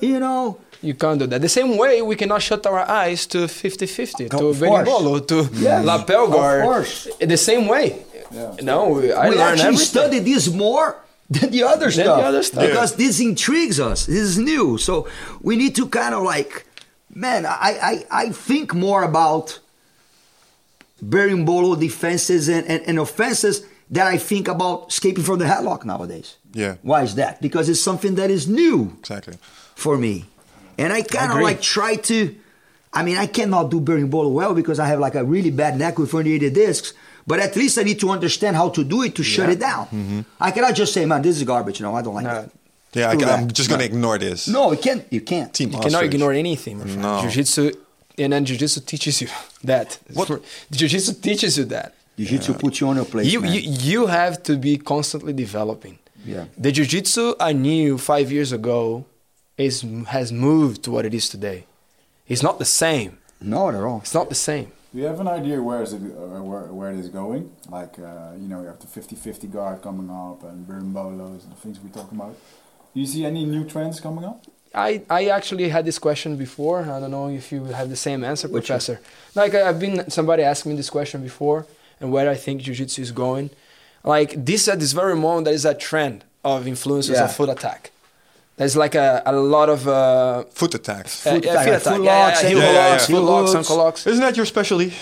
you 0.00 0.18
know, 0.24 0.42
You 0.88 0.94
can't 1.02 1.18
do 1.22 1.26
that. 1.32 1.40
The 1.48 1.48
same 1.60 1.70
way 1.82 1.92
we 2.10 2.14
cannot 2.22 2.40
shut 2.48 2.62
our 2.72 2.82
eyes 3.02 3.20
to 3.32 3.38
50-50, 3.48 4.16
to 4.16 4.24
Of 4.24 4.60
course. 4.60 5.26
to 5.32 5.38
Yes, 5.66 5.84
lapel 5.92 6.24
of 6.26 6.30
guard. 6.36 6.62
course. 6.68 6.92
The 7.34 7.36
same 7.50 7.64
way. 7.74 7.86
Yeah. 8.30 8.54
No, 8.70 8.80
I 8.84 9.00
we 9.00 9.08
learned 9.10 9.40
actually 9.40 9.74
everything. 9.74 9.92
study 9.94 10.18
this 10.30 10.44
more 10.64 10.88
than 11.34 11.48
the 11.56 11.62
other 11.72 11.90
Than 11.90 12.04
stuff. 12.04 12.18
the 12.20 12.26
other 12.30 12.42
stuff. 12.50 12.62
Because 12.66 12.90
this 13.02 13.16
intrigues 13.30 13.78
us. 13.90 13.98
This 14.06 14.24
is 14.32 14.36
new. 14.52 14.66
So 14.86 14.92
we 15.48 15.54
need 15.62 15.74
to 15.80 15.84
kind 16.00 16.14
of 16.16 16.22
like, 16.34 16.52
man, 17.24 17.40
I, 17.46 17.70
I, 17.90 17.94
I 18.24 18.24
think 18.48 18.66
more 18.86 19.02
about 19.12 19.46
berimbolo 21.14 21.78
defenses 21.78 22.48
and, 22.48 22.64
and, 22.72 22.80
and 22.88 22.96
offenses 23.06 23.56
that 23.90 24.06
I 24.06 24.18
think 24.18 24.48
about 24.48 24.88
escaping 24.88 25.24
from 25.24 25.38
the 25.38 25.44
headlock 25.46 25.84
nowadays. 25.84 26.36
Yeah. 26.52 26.76
Why 26.82 27.02
is 27.02 27.14
that? 27.16 27.40
Because 27.40 27.68
it's 27.68 27.80
something 27.80 28.14
that 28.16 28.30
is 28.30 28.46
new 28.48 28.92
Exactly. 29.00 29.34
for 29.74 29.96
me. 29.96 30.24
And 30.76 30.92
I 30.92 31.02
kind 31.02 31.32
of 31.32 31.40
like 31.40 31.60
try 31.62 31.96
to. 31.96 32.34
I 32.92 33.02
mean, 33.02 33.16
I 33.18 33.26
cannot 33.26 33.70
do 33.70 33.80
berimbolo 33.80 34.32
well 34.32 34.54
because 34.54 34.78
I 34.78 34.86
have 34.86 34.98
like 34.98 35.14
a 35.14 35.24
really 35.24 35.50
bad 35.50 35.76
neck 35.78 35.98
with 35.98 36.12
herniated 36.12 36.54
discs. 36.54 36.94
But 37.26 37.40
at 37.40 37.56
least 37.56 37.76
I 37.78 37.82
need 37.82 38.00
to 38.00 38.08
understand 38.10 38.56
how 38.56 38.70
to 38.70 38.82
do 38.82 39.02
it 39.02 39.14
to 39.16 39.22
shut 39.22 39.50
it 39.50 39.60
down. 39.60 39.86
Mm-hmm. 39.86 40.20
I 40.40 40.50
cannot 40.50 40.74
just 40.74 40.94
say, 40.94 41.04
"Man, 41.04 41.20
this 41.20 41.36
is 41.36 41.42
garbage." 41.44 41.80
No, 41.82 41.94
I 41.94 42.00
don't 42.02 42.14
like 42.14 42.24
No. 42.24 42.34
that. 42.34 42.50
Yeah, 42.94 43.10
I, 43.10 43.34
I'm 43.36 43.48
just 43.48 43.68
gonna 43.68 43.84
ignore 43.84 44.16
this. 44.16 44.48
No, 44.48 44.72
you 44.72 44.78
can't. 44.78 45.04
You 45.10 45.20
can't. 45.20 45.52
Team 45.52 45.70
You 45.72 45.78
cannot 45.78 46.04
ignore 46.04 46.32
anything. 46.32 46.78
No. 47.02 47.20
Jiu-jitsu, 47.20 47.72
and 48.16 48.32
then 48.32 48.46
jiu-jitsu 48.46 48.80
teaches 48.80 49.20
you 49.20 49.28
that. 49.64 49.98
What- 50.14 50.40
Jiu-jitsu 50.70 51.12
teaches 51.20 51.58
you 51.58 51.64
that. 51.66 51.92
Jiu-jitsu 52.18 52.54
puts 52.54 52.80
you 52.80 52.88
on 52.88 52.96
your 52.96 53.04
place. 53.04 53.32
You, 53.32 53.40
man. 53.40 53.52
you 53.52 53.60
you 53.60 54.06
have 54.06 54.42
to 54.48 54.56
be 54.56 54.76
constantly 54.76 55.32
developing. 55.32 55.98
Yeah. 56.24 56.44
The 56.58 56.72
jiu-jitsu 56.72 57.34
I 57.38 57.52
knew 57.52 57.96
five 57.96 58.32
years 58.32 58.50
ago 58.52 59.04
is 59.56 59.84
has 60.08 60.32
moved 60.32 60.82
to 60.84 60.90
what 60.90 61.04
it 61.06 61.14
is 61.14 61.28
today. 61.28 61.58
It's 62.26 62.42
not 62.42 62.58
the 62.58 62.70
same. 62.84 63.18
Not 63.40 63.74
at 63.78 63.82
all. 63.88 64.00
It's 64.00 64.14
not 64.20 64.28
the 64.28 64.34
same. 64.50 64.68
Do 64.92 64.98
you 65.00 65.06
have 65.12 65.20
an 65.20 65.28
idea 65.28 65.62
where 65.62 65.82
is 65.86 65.92
it 65.92 66.02
uh, 66.02 66.42
where, 66.42 66.64
where 66.78 66.90
it 66.94 66.98
is 66.98 67.08
going? 67.08 67.42
Like 67.70 67.94
uh, 67.98 68.32
you 68.42 68.48
know, 68.50 68.60
you 68.62 68.66
have 68.72 68.80
the 68.80 68.90
50-50 69.00 69.52
guard 69.56 69.76
coming 69.82 70.10
up 70.10 70.42
and 70.48 70.66
berimbolos 70.66 71.40
and 71.44 71.52
the 71.54 71.60
things 71.62 71.78
we 71.80 71.90
talk 71.90 72.10
about. 72.10 72.34
Do 72.94 73.00
you 73.00 73.06
see 73.06 73.24
any 73.32 73.44
new 73.44 73.64
trends 73.64 74.00
coming 74.00 74.24
up? 74.24 74.38
I, 74.74 75.02
I 75.08 75.28
actually 75.28 75.68
had 75.70 75.84
this 75.84 75.98
question 75.98 76.36
before. 76.36 76.80
I 76.82 77.00
don't 77.00 77.10
know 77.10 77.28
if 77.28 77.52
you 77.52 77.64
have 77.80 77.88
the 77.88 77.96
same 77.96 78.22
answer, 78.24 78.48
Which 78.48 78.66
Professor. 78.66 79.00
Like 79.34 79.54
I- 79.54 79.68
I've 79.68 79.80
been 79.80 80.10
somebody 80.10 80.42
asked 80.42 80.66
me 80.66 80.74
this 80.74 80.90
question 80.90 81.22
before, 81.22 81.66
and 82.00 82.12
where 82.12 82.28
I 82.30 82.34
think 82.34 82.62
jiu-jitsu 82.62 83.02
is 83.02 83.12
going. 83.12 83.50
Like 84.04 84.44
this 84.44 84.68
at 84.68 84.78
this 84.80 84.92
very 84.92 85.16
moment, 85.16 85.44
there 85.46 85.54
is 85.54 85.64
a 85.64 85.74
trend 85.74 86.24
of 86.44 86.66
influences 86.66 87.16
Yeah. 87.16 87.24
of 87.24 87.34
foot 87.34 87.48
attack. 87.48 87.90
There's 88.56 88.76
like 88.76 88.94
a, 88.96 89.22
a 89.26 89.32
lot 89.32 89.68
of 89.68 89.86
uh, 89.86 90.44
Foot 90.52 90.74
attacks. 90.74 91.24
uh, 91.26 91.34
Foot 91.34 91.44
yeah, 91.44 91.50
attack, 91.52 91.64
feet 91.64 91.70
like 91.72 91.80
attack. 91.82 91.94
foot 91.96 92.04
Yeah, 92.04 92.18
locks, 92.26 92.42
yeah, 92.42 92.48
heel 92.48 92.58
yeah, 92.58 92.72
yeah, 92.72 92.88
locks, 92.90 93.08
yeah. 93.08 93.14
foot 93.16 93.24
locks, 93.24 93.54
ankle 93.54 93.76
locks. 93.76 94.06
Isn't 94.06 94.20
that 94.22 94.36
your 94.36 94.46
specialty? 94.46 94.92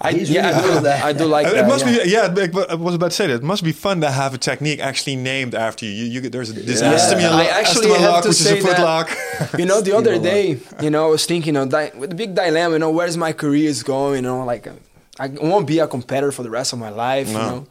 I, 0.00 0.10
yeah, 0.10 0.60
really 0.60 0.70
I 0.70 0.74
do, 0.74 0.80
that. 0.82 1.04
I 1.04 1.12
do 1.12 1.24
like 1.24 1.46
Uh, 1.46 1.50
that. 1.52 1.64
it 1.64 1.68
must 1.68 1.86
yeah. 1.86 2.02
be 2.04 2.10
yeah. 2.42 2.48
but 2.52 2.70
I 2.70 2.74
was 2.74 2.94
about 2.96 3.10
to 3.12 3.16
say 3.16 3.28
that 3.28 3.36
it 3.36 3.42
must 3.44 3.62
be 3.62 3.70
fun 3.72 4.00
to 4.00 4.10
have 4.10 4.34
a 4.34 4.38
technique 4.38 4.80
actually 4.80 5.14
named 5.16 5.54
after 5.54 5.86
you. 5.86 5.92
You, 5.92 6.04
you 6.14 6.20
get- 6.20 6.32
there's 6.32 6.52
this 6.52 6.80
Yeah. 6.82 6.92
Estima 6.94 7.28
I 7.28 7.44
lock, 7.44 7.46
actually 7.60 7.86
Estima 7.86 7.98
have 8.00 8.10
lock, 8.10 8.22
to 8.24 8.28
which 8.30 8.40
is 8.40 8.50
a 8.50 8.56
foot 8.60 8.76
that- 8.76 8.82
lock. 8.82 9.08
You 9.56 9.66
know, 9.66 9.80
the 9.80 9.96
other 10.00 10.18
day, 10.18 10.58
you 10.82 10.90
know, 10.90 11.06
I 11.06 11.10
was 11.10 11.24
thinking, 11.26 11.54
you 11.54 11.60
know, 11.60 11.66
di- 11.66 11.92
with 11.96 12.10
the 12.10 12.16
big 12.16 12.34
dilemma, 12.34 12.72
you 12.74 12.78
know, 12.80 12.90
where's 12.90 13.16
my 13.16 13.32
career 13.32 13.68
is 13.70 13.82
going, 13.84 14.16
you 14.16 14.22
know, 14.22 14.44
like 14.44 14.66
uh, 14.66 14.72
I 15.18 15.28
won't 15.28 15.66
be 15.66 15.78
a 15.78 15.86
competitor 15.86 16.32
for 16.32 16.42
the 16.42 16.50
rest 16.50 16.72
of 16.72 16.78
my 16.78 16.90
life, 16.90 17.28
you 17.28 17.34
know. 17.34 17.66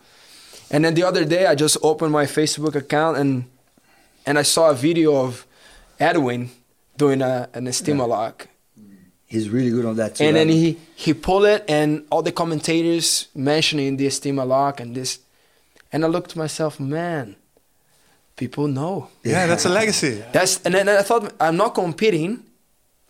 And 0.72 0.84
then 0.86 0.94
the 0.96 1.04
other 1.04 1.26
day, 1.26 1.46
I 1.46 1.56
just 1.56 1.78
opened 1.84 2.12
my 2.12 2.26
Facebook 2.26 2.76
account 2.76 3.18
and 3.18 3.46
and 4.26 4.40
I 4.40 4.44
saw 4.44 4.70
a 4.70 4.74
video 4.74 5.16
of 5.18 5.46
Edwin 6.00 6.50
doing 6.98 7.22
a, 7.22 7.50
an 7.54 7.66
estima 7.66 8.08
lock, 8.08 8.48
He's 9.26 9.50
really 9.50 9.72
good 9.72 9.84
on 9.86 9.96
that 9.96 10.16
too. 10.16 10.26
and 10.26 10.36
then 10.36 10.48
he 10.48 10.78
he 10.96 11.14
pulled 11.14 11.46
it, 11.46 11.66
and 11.68 12.06
all 12.12 12.22
the 12.22 12.32
commentators 12.32 13.28
mentioning 13.34 13.98
the 13.98 14.06
estima 14.06 14.46
lock 14.48 14.80
and 14.80 14.96
this, 14.96 15.20
and 15.92 16.06
I 16.06 16.08
looked 16.08 16.32
to 16.32 16.38
myself, 16.38 16.80
man, 16.80 17.36
people 18.36 18.68
know. 18.68 19.10
yeah, 19.24 19.48
that's 19.48 19.66
a 19.66 19.70
legacy. 19.70 20.24
That's 20.32 20.62
and 20.64 20.74
then 20.76 20.88
I 20.88 21.02
thought 21.02 21.34
I'm 21.40 21.58
not 21.58 21.74
competing, 21.74 22.44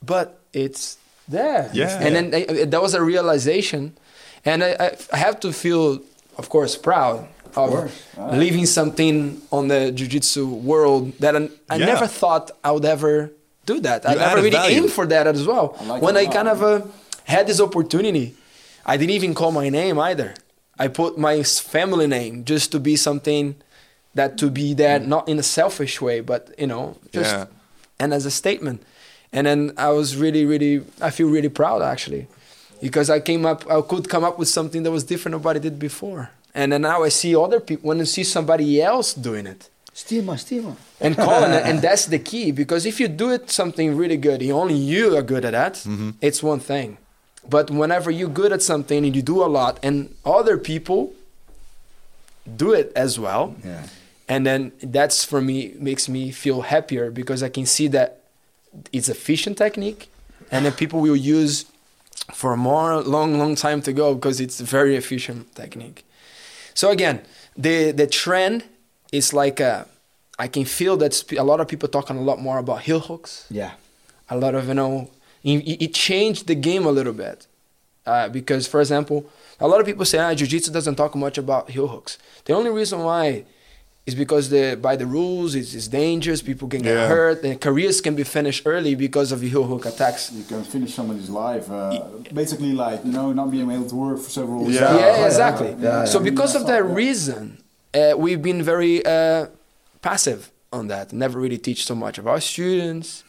but 0.02 0.40
it's 0.54 0.98
there. 1.28 1.70
Yeah. 1.74 2.00
And 2.02 2.16
then 2.16 2.34
I, 2.34 2.66
that 2.66 2.82
was 2.82 2.94
a 2.94 3.04
realization, 3.04 3.98
and 4.46 4.64
I, 4.64 4.76
I, 4.80 4.98
I 5.14 5.18
have 5.18 5.40
to 5.42 5.52
feel, 5.54 6.02
of 6.38 6.50
course, 6.50 6.76
proud 6.76 7.28
of 7.56 7.70
course. 7.70 8.04
leaving 8.32 8.66
something 8.66 9.42
on 9.52 9.68
the 9.68 9.92
jiu-jitsu 9.92 10.48
world 10.48 11.14
that 11.20 11.36
I, 11.36 11.50
I 11.70 11.76
Yeah. 11.78 11.86
never 11.86 12.08
thought 12.08 12.52
I 12.64 12.72
would 12.72 12.86
ever 12.86 13.32
do 13.66 13.80
that. 13.82 14.08
I 14.10 14.16
never 14.16 14.36
really 14.38 14.50
value. 14.52 14.78
aimed 14.82 14.92
for 14.92 15.06
that 15.08 15.28
as 15.28 15.46
well. 15.48 15.76
I 15.80 15.84
like 15.86 16.02
when 16.02 16.16
it 16.16 16.20
I 16.20 16.22
a 16.22 16.26
lot. 16.26 16.34
kind 16.34 16.48
of 16.50 16.64
uh, 16.64 16.82
had 17.26 17.48
this 17.48 17.60
opportunity, 17.62 18.36
I 18.86 18.98
didn't 18.98 19.12
even 19.16 19.34
call 19.34 19.52
my 19.52 19.70
name 19.70 19.98
either. 20.00 20.34
I 20.78 20.88
put 20.90 21.18
my 21.18 21.44
family 21.44 22.08
name 22.08 22.44
just 22.46 22.72
to 22.74 22.80
be 22.80 22.96
something 22.96 23.56
that 24.16 24.38
to 24.40 24.50
be 24.50 24.74
that 24.76 25.08
not 25.08 25.28
in 25.30 25.40
a 25.40 25.44
selfish 25.44 26.02
way, 26.02 26.20
but 26.22 26.54
you 26.58 26.68
know, 26.68 26.98
just 27.14 27.32
Yeah. 27.32 27.46
and 28.00 28.14
as 28.14 28.26
a 28.26 28.32
statement. 28.32 28.82
And 29.32 29.48
then 29.48 29.72
I 29.78 29.90
was 29.90 30.16
really, 30.18 30.46
really, 30.46 30.84
I 31.02 31.10
feel 31.12 31.28
really 31.30 31.50
proud 31.50 31.82
actually, 31.82 32.28
because 32.86 33.08
I 33.18 33.20
came 33.30 33.44
up, 33.52 33.60
I 33.76 33.80
could 33.92 34.06
come 34.14 34.24
up 34.30 34.36
with 34.42 34.50
something 34.58 34.82
that 34.84 34.92
was 34.98 35.04
different 35.12 35.34
than 35.36 35.42
what 35.46 35.56
I 35.56 35.60
did 35.68 35.78
before. 35.90 36.24
And 36.60 36.68
then 36.72 36.82
now 36.92 37.00
I 37.04 37.10
see 37.22 37.32
other 37.46 37.60
people 37.68 37.86
when 37.90 38.00
I 38.02 38.06
see 38.18 38.24
somebody 38.38 38.68
else 38.92 39.10
doing 39.30 39.46
it 39.54 39.62
Stima, 40.02 40.34
Stima. 40.46 40.74
and 41.06 41.16
calling 41.28 41.52
it, 41.58 41.64
and 41.70 41.76
that's 41.88 42.06
the 42.08 42.20
key 42.32 42.48
because 42.62 42.82
if 42.92 42.96
you 43.02 43.08
do 43.24 43.28
it 43.38 43.44
something 43.62 43.88
really 44.02 44.18
good, 44.28 44.40
and 44.42 44.52
only 44.64 44.74
you 44.94 45.16
are 45.18 45.26
good 45.34 45.46
at 45.50 45.54
that, 45.60 45.74
Mm-hmm. 45.92 46.10
it's 46.28 46.42
one 46.54 46.60
thing. 46.72 46.90
But 47.56 47.66
whenever 47.82 48.10
you're 48.18 48.36
good 48.42 48.52
at 48.58 48.62
something 48.72 49.00
and 49.06 49.14
you 49.18 49.22
do 49.22 49.38
a 49.44 49.50
lot, 49.60 49.74
and 49.88 49.96
other 50.38 50.58
people 50.72 51.00
do 52.64 52.74
it 52.74 52.92
as 52.96 53.20
well, 53.20 53.56
Yeah. 53.64 53.84
and 54.28 54.46
then 54.48 54.72
that's 54.82 55.24
for 55.32 55.42
me 55.50 55.58
makes 55.90 56.06
me 56.16 56.32
feel 56.32 56.60
happier 56.76 57.06
because 57.12 57.40
I 57.48 57.50
can 57.58 57.66
see 57.66 57.88
that 57.98 58.10
it's 58.92 59.10
efficient 59.10 59.56
technique, 59.66 60.02
and 60.52 60.66
then 60.66 60.74
people 60.74 61.00
will 61.06 61.16
use 61.40 61.66
for 62.32 62.54
a 62.54 62.58
more 62.58 63.02
long, 63.02 63.38
long 63.38 63.56
time 63.56 63.82
to 63.82 63.94
go 63.94 64.16
because 64.16 64.40
it's 64.40 64.60
a 64.60 64.64
very 64.64 64.96
efficient 64.96 65.56
technique. 65.56 66.06
So 66.74 66.90
again, 66.90 67.22
the 67.58 67.92
the 67.92 68.08
trend 68.08 68.64
is 69.12 69.34
like 69.34 69.60
a, 69.60 69.88
I 70.40 70.48
can 70.48 70.66
feel 70.66 70.98
that 70.98 71.32
a 71.38 71.44
lot 71.44 71.60
of 71.60 71.68
people 71.68 71.88
talking 71.90 72.18
a 72.18 72.22
lot 72.22 72.40
more 72.40 72.58
about 72.58 72.82
heel 72.82 73.00
hooks. 73.00 73.46
Yeah. 73.50 73.72
A 74.30 74.38
lot 74.38 74.56
of 74.56 74.68
you 74.68 74.74
know, 74.74 75.10
it, 75.44 75.82
it 75.82 75.94
changed 75.94 76.48
the 76.48 76.56
game 76.56 76.86
a 76.86 76.92
little 76.92 77.14
bit 77.14 77.48
uh, 78.06 78.30
because, 78.30 78.68
for 78.68 78.80
example, 78.80 79.26
a 79.60 79.68
lot 79.68 79.80
of 79.80 79.86
people 79.86 80.06
say, 80.06 80.18
ah, 80.18 80.34
jiu-jitsu 80.34 80.72
doesn't 80.72 80.96
talk 80.96 81.16
much 81.16 81.38
about 81.38 81.70
heel 81.70 81.88
hooks. 81.88 82.18
The 82.46 82.54
only 82.54 82.72
reason 82.72 83.00
why 83.04 83.46
is 84.06 84.16
because 84.16 84.50
the 84.50 84.78
by 84.82 84.96
the 84.96 85.06
rules 85.06 85.56
it's, 85.56 85.74
it's 85.74 85.88
dangerous. 85.88 86.42
People 86.42 86.68
can 86.68 86.82
get 86.82 86.94
Yeah. 86.96 87.08
hurt, 87.08 87.44
and 87.44 87.60
careers 87.60 88.02
can 88.02 88.16
be 88.16 88.24
finished 88.24 88.62
early 88.66 88.96
because 88.96 89.32
of 89.32 89.42
heel 89.42 89.64
hook 89.64 89.86
attacks. 89.86 90.32
You 90.32 90.44
can 90.44 90.64
finish 90.64 90.94
somebody's 90.94 91.30
life, 91.30 91.70
uh, 91.72 92.02
basically 92.34 92.74
like 92.74 93.00
you 93.06 93.12
know 93.12 93.32
not 93.34 93.50
being 93.52 93.70
able 93.72 93.88
to 93.94 93.96
work 93.96 94.20
for 94.20 94.30
several 94.30 94.62
Yeah. 94.70 94.92
years. 94.94 95.18
Yeah, 95.20 95.26
exactly. 95.26 95.76
yeah, 95.80 96.06
so 96.06 96.20
because 96.20 96.54
of 96.56 96.68
that 96.68 96.84
reason, 96.86 97.58
uh, 97.94 98.14
we've 98.18 98.42
been 98.42 98.62
very 98.62 99.06
uh, 99.06 99.48
passive 100.02 100.52
on 100.72 100.88
that. 100.88 101.14
Never 101.14 101.40
really 101.40 101.58
teach 101.58 101.86
so 101.86 101.96
much 101.96 102.18
about 102.18 102.32
our 102.32 102.42
students. 102.42 103.24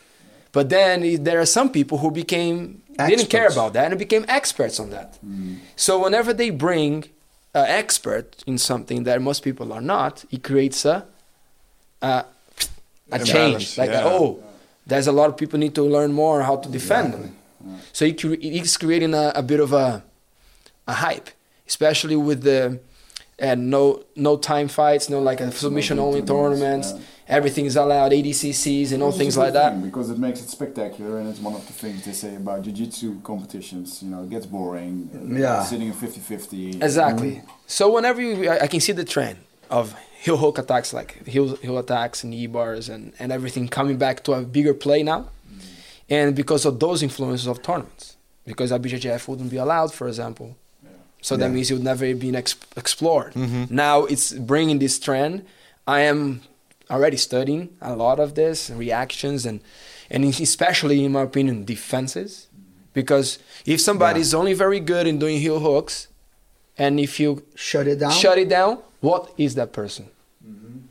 But 0.52 0.68
then 0.70 1.22
there 1.24 1.40
are 1.40 1.46
some 1.58 1.68
people 1.68 1.98
who 1.98 2.10
became 2.12 2.80
didn't 3.08 3.28
care 3.28 3.48
about 3.48 3.72
that 3.72 3.90
and 3.90 3.98
became 3.98 4.24
experts 4.28 4.78
on 4.78 4.90
that. 4.90 5.18
So 5.76 5.92
whenever 6.04 6.32
they 6.32 6.50
bring 6.50 7.04
an 7.54 7.66
expert 7.66 8.42
in 8.46 8.58
something 8.58 9.04
that 9.04 9.22
most 9.22 9.42
people 9.42 9.72
are 9.72 9.80
not, 9.80 10.24
it 10.30 10.42
creates 10.42 10.84
a 10.84 11.06
a, 12.02 12.24
a 13.12 13.24
change. 13.24 13.78
Like 13.78 13.90
yeah. 13.90 14.04
oh, 14.04 14.42
there's 14.86 15.06
a 15.06 15.12
lot 15.12 15.30
of 15.30 15.36
people 15.36 15.58
need 15.58 15.74
to 15.76 15.82
learn 15.82 16.12
more 16.12 16.42
how 16.42 16.56
to 16.56 16.68
defend 16.68 17.14
them. 17.14 17.36
So 17.92 18.04
it, 18.04 18.22
it's 18.24 18.76
creating 18.76 19.14
a, 19.14 19.32
a 19.34 19.42
bit 19.42 19.60
of 19.60 19.72
a 19.72 20.02
a 20.86 20.92
hype, 20.92 21.30
especially 21.66 22.16
with 22.16 22.42
the 22.42 22.80
and 23.38 23.70
no 23.70 24.04
no 24.16 24.36
time 24.36 24.68
fights, 24.68 25.08
no 25.08 25.20
like 25.20 25.40
a 25.40 25.50
submission 25.52 25.98
only 25.98 26.22
tournaments. 26.22 26.92
yeah. 26.92 27.00
Everything 27.26 27.64
is 27.64 27.76
allowed, 27.76 28.12
ADCCs 28.12 28.92
and 28.92 29.02
all 29.02 29.08
Which 29.08 29.14
is 29.14 29.18
things 29.20 29.36
like 29.38 29.54
that. 29.54 29.72
thing, 29.72 29.80
because 29.82 30.10
it 30.10 30.18
makes 30.18 30.40
it 30.42 30.50
spectacular, 30.50 31.18
and 31.20 31.28
it's 31.30 31.40
one 31.40 31.54
of 31.54 31.66
the 31.66 31.72
things 31.72 32.04
they 32.04 32.12
say 32.12 32.36
about 32.36 32.62
jiu-jitsu 32.62 33.20
competitions. 33.22 34.02
You 34.02 34.10
know, 34.10 34.24
it 34.24 34.30
gets 34.30 34.44
boring. 34.44 35.08
uh, 35.14 35.34
Yeah. 35.40 35.64
Sitting 35.64 35.88
in 35.88 35.94
50-50. 35.94 36.82
Exactly. 36.82 37.42
So 37.66 37.90
whenever 37.90 38.20
you, 38.20 38.50
I, 38.50 38.64
I 38.64 38.66
can 38.66 38.80
see 38.80 38.92
the 38.92 39.06
trend 39.06 39.38
of 39.70 39.94
heel 40.20 40.36
hook 40.36 40.58
attacks, 40.58 40.92
like 40.92 41.26
heel 41.26 41.56
heel 41.56 41.78
attacks 41.78 42.22
and 42.24 42.30
knee 42.30 42.46
bars 42.46 42.88
and 42.90 43.12
and 43.18 43.32
everything 43.32 43.68
coming 43.68 43.96
back 43.96 44.22
to 44.24 44.32
a 44.34 44.42
bigger 44.42 44.74
play 44.74 45.02
now, 45.02 45.20
and 46.10 46.34
because 46.36 46.66
of 46.66 46.78
those 46.78 47.02
influences 47.02 47.46
of 47.46 47.62
tournaments, 47.62 48.16
because 48.44 48.70
IBJJF 48.70 49.26
wouldn't 49.28 49.50
be 49.50 49.56
allowed, 49.56 49.92
for 49.94 50.06
example. 50.08 50.56
So 51.22 51.38
that 51.38 51.46
Yeah. 51.46 51.54
means 51.54 51.70
it 51.70 51.74
would 51.74 51.84
never 51.84 52.14
be 52.14 52.36
ex- 52.36 52.56
explored. 52.76 53.32
Mm-hmm. 53.32 53.74
Now 53.74 54.04
it's 54.04 54.32
bringing 54.34 54.78
this 54.78 54.98
trend. 54.98 55.46
I 55.86 56.00
am 56.00 56.42
already 56.90 57.16
studying 57.16 57.68
a 57.80 57.94
lot 57.96 58.18
of 58.20 58.34
this 58.34 58.70
reactions 58.70 59.46
and 59.46 59.60
and 60.10 60.24
especially 60.24 61.04
in 61.04 61.12
my 61.12 61.22
opinion 61.22 61.64
defenses 61.64 62.46
because 62.92 63.38
if 63.66 63.80
somebody 63.80 64.20
is 64.20 64.34
only 64.34 64.52
very 64.54 64.80
good 64.80 65.06
in 65.06 65.18
doing 65.18 65.38
heel 65.40 65.60
hooks 65.60 66.08
and 66.76 67.00
if 67.00 67.18
you 67.20 67.42
Shut 67.54 67.86
it 67.86 67.98
down. 68.00 68.12
shut 68.12 68.36
it 68.38 68.48
down 68.48 68.78
what 69.00 69.32
is 69.38 69.54
that 69.54 69.72
person 69.72 70.06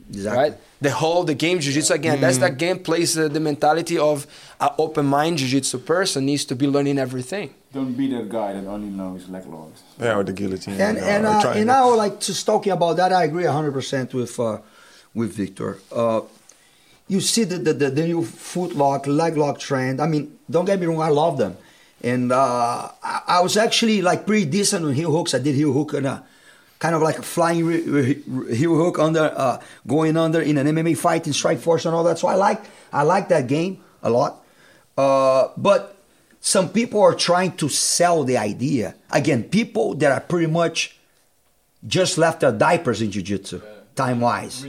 Exactly. 0.10 0.44
right? 0.44 0.53
The 0.80 0.91
whole 0.91 1.24
the 1.24 1.34
game 1.34 1.60
jiu-jitsu 1.60 1.94
again. 1.94 2.22
That's 2.22 2.38
that 2.40 2.57
game 2.57 2.78
plays 2.80 3.18
uh, 3.18 3.30
the 3.30 3.40
mentality 3.40 3.98
of 3.98 4.28
an 4.60 4.70
open 4.78 5.06
mind 5.07 5.38
jiu-jitsu 5.40 5.80
person 5.80 6.26
needs 6.26 6.45
to 6.45 6.56
be 6.56 6.68
learning 6.68 6.99
everything. 6.99 7.48
Don't 7.74 7.94
be 7.94 8.07
that 8.15 8.30
guy 8.30 8.53
that 8.53 8.65
only 8.68 8.90
knows 8.90 9.28
leg 9.30 9.45
locks. 9.48 9.82
Yeah, 9.99 10.18
or 10.18 10.24
the 10.24 10.34
guillotine. 10.34 10.80
and 10.80 10.98
or- 10.98 11.02
and 11.03 11.26
uh, 11.26 11.41
triangle. 11.41 11.52
and 11.61 11.68
now 11.68 11.95
like 11.95 12.20
just 12.20 12.45
talking 12.45 12.74
about 12.74 12.98
that, 12.98 13.11
I 13.11 13.24
agree 13.24 13.45
hundred 13.45 13.72
percent 13.74 14.14
with 14.14 14.40
uh, 14.40 14.57
with 15.14 15.34
Victor. 15.34 15.80
Uh, 15.91 16.22
you 17.07 17.22
see 17.22 17.44
the, 17.44 17.57
the 17.57 17.73
the 17.73 18.07
new 18.07 18.23
foot 18.23 18.76
lock, 18.76 19.07
leg 19.07 19.38
lock 19.38 19.60
trend. 19.60 20.02
I 20.02 20.07
mean, 20.07 20.38
don't 20.49 20.65
get 20.65 20.80
me 20.80 20.85
wrong, 20.85 21.02
I 21.02 21.10
love 21.10 21.38
them, 21.38 21.57
and 22.02 22.31
uh, 22.31 22.90
I, 23.03 23.22
I 23.27 23.41
was 23.41 23.57
actually 23.57 24.02
like 24.02 24.26
pretty 24.26 24.45
decent 24.45 24.85
on 24.85 24.94
heel 24.94 25.11
hooks. 25.11 25.34
I 25.34 25.40
did 25.40 25.56
heel 25.56 25.73
hook 25.73 25.94
and 25.94 26.07
uh, 26.07 26.19
kind 26.80 26.95
of 26.95 27.02
like 27.02 27.19
a 27.19 27.22
flying 27.22 27.65
re- 27.65 27.84
re- 27.85 28.56
heel 28.56 28.76
hook 28.76 28.99
under 28.99 29.34
uh, 29.35 29.61
going 29.85 30.18
under 30.18 30.41
in 30.41 30.57
an 30.57 30.68
MMA 30.68 30.98
fight 30.98 31.27
in 31.27 31.34
Strikeforce 31.34 31.85
and 31.85 31.94
all 31.94 32.03
that. 32.06 32.19
So 32.19 32.27
I 32.27 32.35
like 32.35 32.61
I 32.91 33.03
like 33.03 33.27
that 33.30 33.48
game 33.48 33.84
a 34.02 34.10
lot, 34.10 34.44
uh, 34.98 35.49
but 35.57 35.98
some 36.40 36.69
people 36.69 37.02
are 37.02 37.15
trying 37.15 37.56
to 37.57 37.69
sell 37.69 38.23
the 38.23 38.38
idea. 38.38 38.95
Again, 39.11 39.44
people 39.44 39.94
that 39.95 40.11
are 40.11 40.19
pretty 40.19 40.48
much 40.48 40.98
just 41.88 42.18
left 42.18 42.41
their 42.41 42.52
diapers 42.52 43.02
in 43.02 43.11
jiu-jitsu, 43.11 43.61
time-wise. 43.95 44.65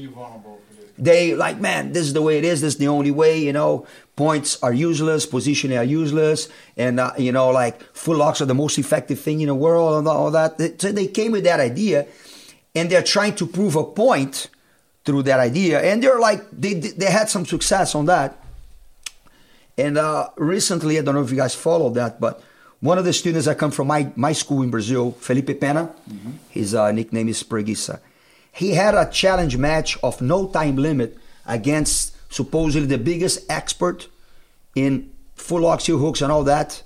They 0.96 1.34
like, 1.34 1.60
man, 1.60 1.92
this 1.92 2.06
is 2.06 2.12
the 2.12 2.22
way 2.22 2.38
it 2.38 2.44
is. 2.44 2.60
This 2.60 2.74
is 2.74 2.78
the 2.78 2.88
only 2.88 3.10
way, 3.10 3.42
you 3.42 3.52
know. 3.52 3.86
Points 4.14 4.62
are 4.62 4.72
useless, 4.72 5.26
positioning 5.26 5.76
are 5.76 5.82
useless, 5.82 6.48
and 6.76 7.00
uh, 7.00 7.12
you 7.18 7.32
know, 7.32 7.50
like 7.50 7.82
full 7.92 8.16
locks 8.16 8.40
are 8.40 8.46
the 8.46 8.54
most 8.54 8.78
effective 8.78 9.18
thing 9.18 9.40
in 9.40 9.48
the 9.48 9.54
world, 9.56 9.98
and 9.98 10.06
all 10.06 10.30
that. 10.30 10.56
So 10.80 10.92
they 10.92 11.08
came 11.08 11.32
with 11.32 11.42
that 11.44 11.58
idea, 11.58 12.06
and 12.76 12.88
they're 12.88 13.02
trying 13.02 13.34
to 13.36 13.46
prove 13.46 13.74
a 13.74 13.82
point 13.82 14.48
through 15.04 15.24
that 15.24 15.40
idea, 15.40 15.82
and 15.82 16.00
they're 16.00 16.20
like, 16.20 16.48
they 16.52 16.74
they 16.74 17.10
had 17.10 17.28
some 17.28 17.44
success 17.44 17.96
on 17.96 18.06
that. 18.06 18.38
And 19.76 19.98
uh, 19.98 20.28
recently, 20.36 20.96
I 20.98 21.02
don't 21.02 21.16
know 21.16 21.22
if 21.22 21.30
you 21.30 21.36
guys 21.36 21.56
followed 21.56 21.94
that, 21.94 22.20
but 22.20 22.40
one 22.78 22.98
of 22.98 23.04
the 23.04 23.12
students 23.12 23.46
that 23.46 23.58
come 23.58 23.72
from 23.72 23.88
my, 23.88 24.12
my 24.14 24.32
school 24.32 24.62
in 24.62 24.70
Brazil, 24.70 25.10
Felipe 25.18 25.58
Pena, 25.58 25.90
his 26.50 26.74
uh, 26.74 26.92
nickname 26.92 27.28
is 27.28 27.42
Preguiça. 27.42 27.98
He 28.54 28.70
had 28.74 28.94
a 28.94 29.10
challenge 29.10 29.56
match 29.56 29.98
of 30.02 30.20
no 30.20 30.46
time 30.48 30.76
limit 30.76 31.18
against 31.46 32.14
supposedly 32.32 32.86
the 32.88 32.98
biggest 32.98 33.40
expert 33.50 34.08
in 34.74 35.10
full 35.34 35.60
locks, 35.62 35.86
heel 35.86 35.98
hooks, 35.98 36.22
and 36.22 36.30
all 36.32 36.44
that. 36.44 36.82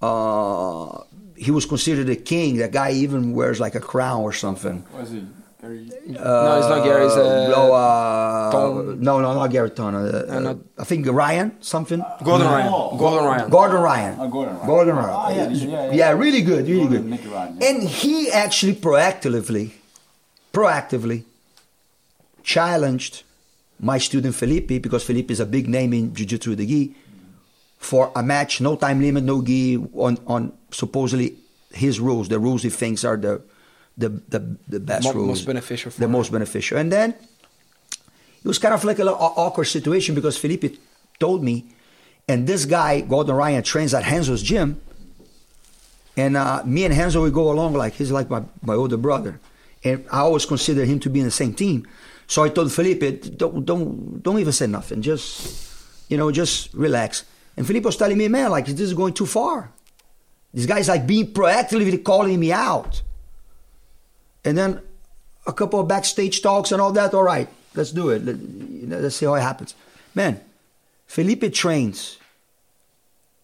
Uh, 0.00 1.02
he 1.36 1.50
was 1.50 1.66
considered 1.66 2.08
a 2.08 2.16
king. 2.16 2.56
That 2.58 2.72
guy 2.72 2.90
even 2.92 3.32
wears 3.34 3.58
like 3.60 3.74
a 3.74 3.80
crown 3.80 4.22
or 4.22 4.32
something. 4.32 4.84
Was 4.96 5.10
he? 5.10 5.24
Gary? 5.60 5.90
no, 6.06 6.58
it's 6.58 6.68
not 6.68 6.84
Gary. 6.84 7.06
It's 7.06 7.16
uh, 7.16 7.48
no, 7.48 7.72
uh, 7.74 8.94
no, 8.96 9.20
no, 9.20 9.34
not 9.34 9.48
Gary 9.50 9.70
Ton. 9.70 9.94
Uh, 9.94 10.24
Uh, 10.28 10.38
not- 10.40 10.56
I 10.78 10.84
think 10.84 11.06
Ryan 11.08 11.52
something. 11.60 12.00
Gordon 12.22 12.46
No. 12.46 12.52
Ryan. 12.54 12.98
Gordon 12.98 13.24
Ryan. 13.24 13.50
Gordon 13.50 13.80
Ryan. 13.80 14.16
Oh, 14.20 14.28
Gordon 14.28 14.54
Ryan. 14.54 14.66
Gordon 14.66 14.96
Ryan. 14.96 15.10
Ah, 15.14 15.30
yeah, 15.30 15.48
yeah, 15.48 15.66
yeah, 15.90 15.92
yeah, 16.00 16.10
really 16.24 16.42
good, 16.42 16.68
really 16.68 16.80
Gordon, 16.86 17.16
good. 17.16 17.26
Ryan, 17.32 17.56
yeah. 17.60 17.68
And 17.68 17.82
he 17.88 18.30
actually 18.30 18.74
proactively, 18.74 19.70
proactively 20.52 21.24
challenged 22.42 23.22
my 23.80 23.98
student 23.98 24.34
Felipe 24.34 24.68
because 24.82 25.04
Felipe 25.04 25.30
is 25.30 25.40
a 25.40 25.46
big 25.46 25.68
name 25.68 25.92
in 25.92 26.14
Jiu-Jitsu 26.14 26.50
with 26.50 26.58
the 26.58 26.66
gi 26.66 26.94
for 27.78 28.10
a 28.16 28.22
match, 28.22 28.60
no 28.60 28.74
time 28.74 29.00
limit, 29.00 29.22
no 29.24 29.40
gi 29.42 29.76
on 29.94 30.18
on 30.26 30.52
supposedly 30.72 31.36
his 31.72 32.00
rules, 32.00 32.28
the 32.28 32.38
rules 32.38 32.62
he 32.62 32.70
thinks 32.70 33.04
are 33.04 33.16
the 33.16 33.40
the 33.96 34.08
the, 34.28 34.56
the 34.68 34.80
best 34.80 35.04
Mo- 35.04 35.12
rules, 35.12 35.28
most 35.28 35.46
beneficial 35.46 35.90
for 35.90 35.98
the 36.00 36.06
him. 36.06 36.12
most 36.12 36.32
beneficial. 36.32 36.78
And 36.78 36.90
then 36.90 37.14
it 38.42 38.46
was 38.48 38.58
kind 38.58 38.74
of 38.74 38.82
like 38.84 38.98
a 38.98 39.04
little 39.04 39.18
awkward 39.20 39.66
situation 39.66 40.14
because 40.14 40.36
Felipe 40.36 40.76
told 41.20 41.44
me, 41.44 41.66
and 42.28 42.46
this 42.46 42.64
guy 42.64 43.00
Gordon 43.02 43.36
Ryan 43.36 43.62
trains 43.62 43.94
at 43.94 44.04
Renzo's 44.04 44.42
gym, 44.42 44.80
and 46.16 46.36
uh, 46.36 46.62
me 46.64 46.84
and 46.84 46.94
Hanzo 46.94 47.22
we 47.22 47.30
go 47.30 47.50
along 47.52 47.74
like 47.74 47.94
he's 47.94 48.10
like 48.10 48.28
my, 48.28 48.42
my 48.62 48.74
older 48.74 48.96
brother, 48.96 49.38
and 49.84 50.04
I 50.10 50.20
always 50.20 50.46
consider 50.46 50.84
him 50.84 51.00
to 51.00 51.10
be 51.10 51.20
in 51.20 51.24
the 51.24 51.30
same 51.30 51.54
team. 51.54 51.86
So 52.26 52.42
I 52.44 52.48
told 52.48 52.72
Felipe, 52.72 53.36
don't 53.36 53.64
don't 53.64 54.22
don't 54.22 54.38
even 54.38 54.52
say 54.52 54.66
nothing, 54.66 55.02
just 55.02 56.10
you 56.10 56.16
know 56.16 56.30
just 56.30 56.72
relax. 56.74 57.24
And 57.56 57.66
Felipe 57.66 57.84
was 57.84 57.96
telling 57.96 58.18
me, 58.18 58.28
man, 58.28 58.50
like 58.50 58.66
this 58.66 58.80
is 58.80 58.94
going 58.94 59.14
too 59.14 59.26
far. 59.26 59.72
This 60.52 60.66
guy's 60.66 60.88
like 60.88 61.06
being 61.06 61.32
proactively 61.32 62.02
calling 62.02 62.38
me 62.38 62.52
out. 62.52 63.02
And 64.44 64.56
then 64.56 64.80
a 65.46 65.52
couple 65.52 65.80
of 65.80 65.88
backstage 65.88 66.42
talks 66.42 66.72
and 66.72 66.80
all 66.80 66.92
that. 66.92 67.14
All 67.14 67.22
right, 67.22 67.48
let's 67.74 67.92
do 67.92 68.10
it. 68.10 68.24
Let, 68.24 68.36
let's 69.02 69.16
see 69.16 69.26
how 69.26 69.34
it 69.34 69.40
happens. 69.40 69.74
Man, 70.14 70.40
Felipe 71.06 71.52
trains 71.52 72.18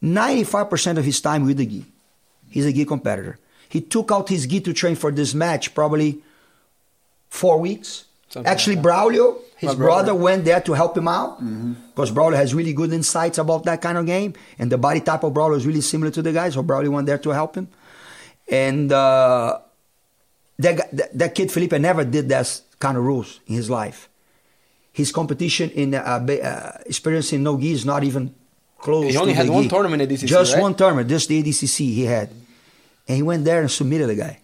95% 0.02 0.98
of 0.98 1.04
his 1.04 1.20
time 1.20 1.46
with 1.46 1.56
the 1.56 1.66
gi. 1.66 1.84
He's 2.50 2.66
a 2.66 2.72
gi 2.72 2.84
competitor. 2.84 3.38
He 3.74 3.80
took 3.80 4.08
out 4.14 4.28
his 4.28 4.42
gi 4.50 4.60
to 4.66 4.72
train 4.72 4.94
for 5.02 5.10
this 5.10 5.34
match 5.34 5.64
probably 5.74 6.10
four 7.28 7.56
weeks. 7.58 8.04
Something 8.28 8.50
Actually, 8.52 8.76
like. 8.76 8.84
Braulio, 8.86 9.26
his 9.56 9.74
brother, 9.74 10.12
brother. 10.12 10.14
went 10.14 10.44
there 10.44 10.60
to 10.68 10.72
help 10.74 10.96
him 10.96 11.08
out 11.08 11.32
because 11.90 12.10
Braulio 12.12 12.36
has 12.36 12.54
really 12.54 12.72
good 12.72 12.92
insights 12.92 13.36
about 13.38 13.64
that 13.64 13.80
kind 13.82 13.98
of 13.98 14.06
game. 14.06 14.30
And 14.60 14.70
the 14.70 14.78
body 14.78 15.00
type 15.00 15.24
of 15.24 15.32
Braulio 15.32 15.56
is 15.56 15.66
really 15.66 15.80
similar 15.80 16.12
to 16.12 16.22
the 16.22 16.32
guy, 16.32 16.50
so 16.50 16.62
Braulio 16.62 16.90
went 16.96 17.06
there 17.10 17.18
to 17.26 17.30
help 17.30 17.56
him. 17.56 17.66
And 18.48 18.92
uh, 18.92 19.58
that, 20.60 20.76
that, 20.96 21.18
that 21.18 21.34
kid, 21.34 21.50
Felipe, 21.50 21.72
never 21.72 22.04
did 22.04 22.28
that 22.28 22.60
kind 22.78 22.96
of 22.96 23.02
rules 23.02 23.40
in 23.48 23.54
his 23.56 23.68
life. 23.68 24.08
His 24.92 25.10
competition 25.10 25.70
in 25.70 25.96
uh, 25.96 25.98
uh, 25.98 26.78
experience 26.86 27.32
in 27.32 27.42
no 27.42 27.58
gi 27.58 27.72
is 27.72 27.84
not 27.84 28.04
even 28.04 28.32
close. 28.78 29.10
He 29.10 29.16
only 29.16 29.32
had 29.32 29.48
one 29.48 29.64
gi. 29.64 29.68
tournament 29.68 30.00
at 30.02 30.08
DCC, 30.08 30.26
Just 30.28 30.54
right? 30.54 30.62
one 30.62 30.74
tournament, 30.76 31.08
just 31.08 31.28
the 31.28 31.42
ADCC 31.42 31.78
he 32.00 32.04
had, 32.04 32.28
and 33.08 33.16
he 33.16 33.22
went 33.22 33.44
there 33.44 33.60
and 33.60 33.70
submitted 33.70 34.08
the 34.08 34.14
guy. 34.14 34.40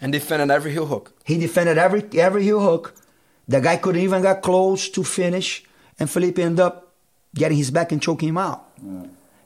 And 0.00 0.12
defended 0.12 0.50
every 0.50 0.72
heel 0.72 0.86
hook. 0.86 1.12
He 1.24 1.38
defended 1.38 1.78
every 1.78 2.02
every 2.18 2.42
heel 2.42 2.60
hook. 2.60 2.94
The 3.46 3.60
guy 3.60 3.76
couldn't 3.76 4.02
even 4.02 4.22
get 4.22 4.42
close 4.42 4.88
to 4.90 5.04
finish, 5.04 5.64
and 5.98 6.10
Felipe 6.10 6.38
ended 6.38 6.60
up 6.60 6.92
getting 7.34 7.56
his 7.56 7.70
back 7.70 7.92
and 7.92 8.02
choking 8.02 8.30
him 8.30 8.38
out. 8.38 8.68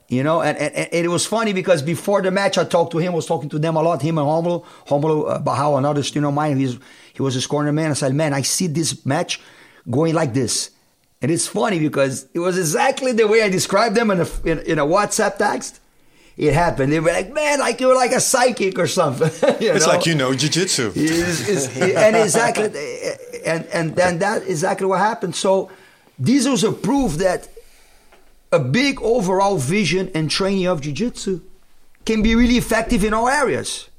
You 0.09 0.23
know, 0.23 0.41
and, 0.41 0.57
and, 0.57 0.73
and 0.73 1.05
it 1.05 1.09
was 1.09 1.25
funny 1.25 1.51
because 1.51 1.81
before 1.81 2.21
the 2.21 2.31
match, 2.31 2.57
I 2.57 2.63
talked 2.63 2.91
to 2.93 2.97
him, 2.97 3.11
was 3.11 3.25
talking 3.25 3.49
to 3.49 3.59
them 3.59 3.75
a 3.75 3.81
lot, 3.81 4.01
him 4.01 4.17
and 4.17 4.25
Romulo, 4.25 4.63
Romulo 4.87 5.29
uh, 5.29 5.39
Barral, 5.39 5.77
another 5.77 6.01
student 6.01 6.29
of 6.29 6.33
mine, 6.33 6.57
he's, 6.57 6.77
he 7.13 7.21
was 7.21 7.33
his 7.33 7.45
corner 7.45 7.73
man. 7.73 7.91
I 7.91 7.93
said, 7.93 8.13
man, 8.13 8.33
I 8.33 8.41
see 8.41 8.67
this 8.67 9.05
match 9.05 9.41
going 9.89 10.15
like 10.15 10.33
this. 10.33 10.71
And 11.21 11.29
it's 11.29 11.47
funny 11.47 11.79
because 11.79 12.25
it 12.33 12.39
was 12.39 12.57
exactly 12.57 13.11
the 13.11 13.27
way 13.27 13.41
I 13.41 13.49
described 13.49 13.95
them 13.95 14.11
in 14.11 14.21
a, 14.21 14.27
in, 14.45 14.59
in 14.59 14.79
a 14.79 14.85
WhatsApp 14.85 15.37
text. 15.37 15.81
It 16.37 16.53
happened. 16.53 16.91
They 16.93 16.99
were 16.99 17.11
like, 17.11 17.33
man, 17.33 17.59
like 17.59 17.81
you 17.81 17.87
were 17.87 17.95
like 17.95 18.11
a 18.11 18.19
psychic 18.19 18.77
or 18.77 18.85
something. 18.85 19.27
you 19.59 19.73
It's 19.73 19.87
know? 19.87 19.93
like 19.93 20.05
you 20.05 20.13
know 20.13 20.31
is- 21.49 21.77
and 21.77 22.15
exactly, 22.15 22.65
and 23.45 23.65
and 23.73 23.95
then 23.95 24.19
that 24.19 24.43
exactly 24.47 24.85
what 24.85 24.99
happened. 24.99 25.35
So 25.35 25.71
this 26.19 26.47
was 26.47 26.63
a 26.63 26.71
proof 26.71 27.13
that 27.17 27.49
a 28.51 28.59
big 28.59 29.01
overall 29.01 29.57
vision 29.57 30.09
and 30.13 30.29
training 30.29 30.67
of 30.67 30.81
jiu-jitsu 30.81 31.41
can 32.05 32.21
be 32.21 32.35
really 32.35 32.57
effective 32.57 33.03
in 33.03 33.13
all 33.13 33.27
areas. 33.27 33.89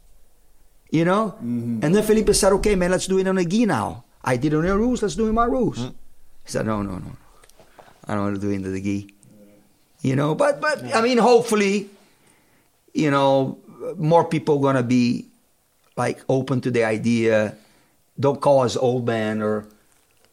You 0.91 1.05
know? 1.05 1.35
Mm-hmm. 1.37 1.81
And 1.83 1.95
then 1.95 2.03
Felipe 2.03 2.33
said, 2.35 2.53
okay, 2.55 2.75
man, 2.75 2.91
let's 2.91 3.07
do 3.07 3.19
it 3.19 3.29
on 3.29 3.37
a 3.37 3.45
gi 3.45 3.67
now. 3.67 4.05
I 4.25 4.37
did 4.39 4.55
it 4.55 4.57
on 4.57 4.65
your 4.65 4.79
rules, 4.79 5.03
let's 5.03 5.15
do 5.17 5.27
it 5.27 5.29
in 5.29 5.35
my 5.35 5.45
rules. 5.45 5.79
Mm-hmm. 5.79 5.89
He 6.45 6.51
said, 6.51 6.65
no, 6.67 6.83
no, 6.83 6.97
no. 6.97 7.13
I 8.07 8.15
don't 8.15 8.23
want 8.25 8.35
to 8.37 8.41
do 8.41 8.51
it 8.51 8.55
in 8.55 8.63
the 8.73 8.81
gi. 8.81 9.15
You 10.01 10.15
know, 10.17 10.35
but 10.35 10.61
but 10.61 10.95
I 10.95 11.01
mean 11.03 11.19
hopefully, 11.19 11.91
you 12.95 13.11
know, 13.11 13.59
more 13.97 14.25
people 14.25 14.59
gonna 14.59 14.83
be 14.83 15.27
like 15.97 16.21
open 16.29 16.61
to 16.63 16.71
the 16.71 16.85
idea. 16.85 17.55
Don't 18.19 18.41
call 18.41 18.63
us 18.63 18.77
old 18.77 19.07
man 19.07 19.43
or 19.43 19.67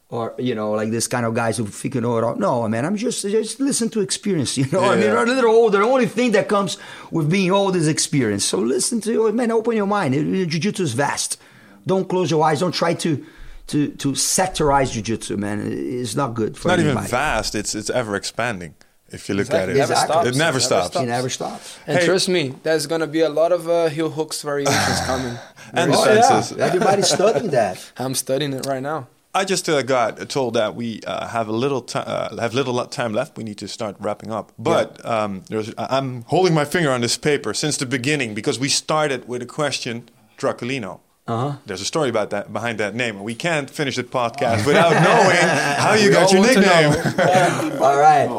or 0.09 0.33
you 0.37 0.53
know 0.55 0.71
like 0.71 0.91
this 0.91 1.07
kind 1.07 1.25
of 1.25 1.33
guys 1.33 1.57
who 1.57 1.65
think 1.65 1.95
you 1.95 2.01
know 2.01 2.17
it 2.17 2.23
all. 2.23 2.35
No, 2.35 2.67
man, 2.67 2.85
I'm 2.85 2.95
just 2.95 3.21
just 3.23 3.59
listen 3.59 3.89
to 3.89 4.01
experience. 4.01 4.57
You 4.61 4.65
know, 4.71 4.83
I 4.83 4.95
mean, 4.95 5.05
Yeah. 5.05 5.23
a 5.23 5.25
little 5.25 5.51
older. 5.51 5.79
The 5.79 5.85
only 5.85 6.07
thing 6.07 6.31
that 6.33 6.47
comes 6.47 6.77
with 7.11 7.29
being 7.29 7.51
old 7.51 7.75
is 7.75 7.87
experience. 7.87 8.45
So 8.45 8.57
listen 8.59 9.01
to 9.01 9.31
man, 9.31 9.51
open 9.51 9.75
your 9.75 9.87
mind. 9.87 10.13
Jiu-jitsu 10.13 10.83
is 10.83 10.93
vast. 10.93 11.39
Don't 11.85 12.07
close 12.09 12.31
your 12.31 12.43
eyes. 12.43 12.59
Don't 12.61 12.73
try 12.73 12.93
to 12.95 13.25
to 13.67 13.89
to 13.89 14.09
sectorize 14.13 14.91
jiu-jitsu, 14.93 15.37
man. 15.37 15.61
It's 15.71 16.15
not 16.15 16.33
good 16.35 16.55
for 16.57 16.67
Not 16.69 16.79
even 16.79 16.91
anybody. 16.91 17.09
vast. 17.09 17.55
It's 17.55 17.73
it's 17.75 17.89
ever 17.89 18.15
expanding. 18.15 18.73
If 19.17 19.27
you 19.29 19.35
look 19.35 19.47
Exactly. 19.47 19.63
at 19.63 19.69
it, 19.69 19.79
Never 19.79 19.93
Exactly. 19.93 20.13
stops. 20.13 20.27
it 20.29 20.35
never 20.45 20.59
stops. 20.59 20.95
It 20.95 21.05
never 21.17 21.29
stops. 21.29 21.65
And 21.87 21.97
Hey. 21.99 22.05
trust 22.07 22.27
me, 22.37 22.43
there's 22.63 22.85
gonna 22.91 23.07
be 23.17 23.21
a 23.21 23.33
lot 23.41 23.51
of 23.57 23.61
uh, 23.69 23.75
heel 23.97 24.09
hooks 24.17 24.37
variations 24.51 24.99
coming. 25.11 25.35
And 25.73 25.93
Oh, 25.93 26.05
defenses. 26.05 26.57
yeah. 26.57 26.65
Everybody's 26.67 27.09
studying 27.17 27.49
that. 27.59 27.75
I'm 28.03 28.15
studying 28.15 28.53
it 28.59 28.65
right 28.73 28.83
now. 28.93 28.99
I 29.41 29.43
just 29.53 29.67
uh, 29.67 29.81
got 29.81 30.29
told 30.29 30.53
that 30.53 30.75
we 30.81 30.87
uh, 31.05 31.27
have 31.37 31.47
a 31.49 31.57
little 31.63 31.81
ti 31.91 31.99
uh, 31.99 32.37
have 32.45 32.53
little 32.53 32.75
time 32.99 33.11
left. 33.19 33.31
We 33.37 33.43
need 33.43 33.57
to 33.57 33.67
start 33.67 33.93
wrapping 33.99 34.31
up. 34.39 34.45
But 34.57 34.87
um, 35.15 35.31
there's, 35.49 35.69
I- 35.77 35.97
I'm 35.97 36.09
holding 36.33 36.53
my 36.53 36.65
finger 36.65 36.91
on 36.95 37.01
this 37.01 37.17
paper 37.17 37.53
since 37.53 37.75
the 37.77 37.85
beginning 37.97 38.33
because 38.33 38.57
we 38.65 38.69
started 38.69 39.27
with 39.27 39.41
a 39.41 39.45
question, 39.59 40.03
Draculino. 40.39 40.99
Uh-huh. 41.27 41.51
There's 41.65 41.81
a 41.81 41.85
story 41.93 42.09
about 42.15 42.29
that 42.29 42.53
behind 42.53 42.77
that 42.79 42.93
name, 42.95 43.15
and 43.17 43.25
we 43.25 43.35
can't 43.35 43.67
finish 43.69 43.95
the 43.95 44.03
podcast 44.03 44.65
without 44.65 44.91
knowing 45.07 45.41
how 45.83 45.93
you 46.01 46.11
got 46.11 46.31
your 46.31 46.39
all 46.41 46.45
want 46.45 46.53
to 46.53 46.61
nickname. 46.61 47.81
All 47.81 47.97
right. 48.09 48.29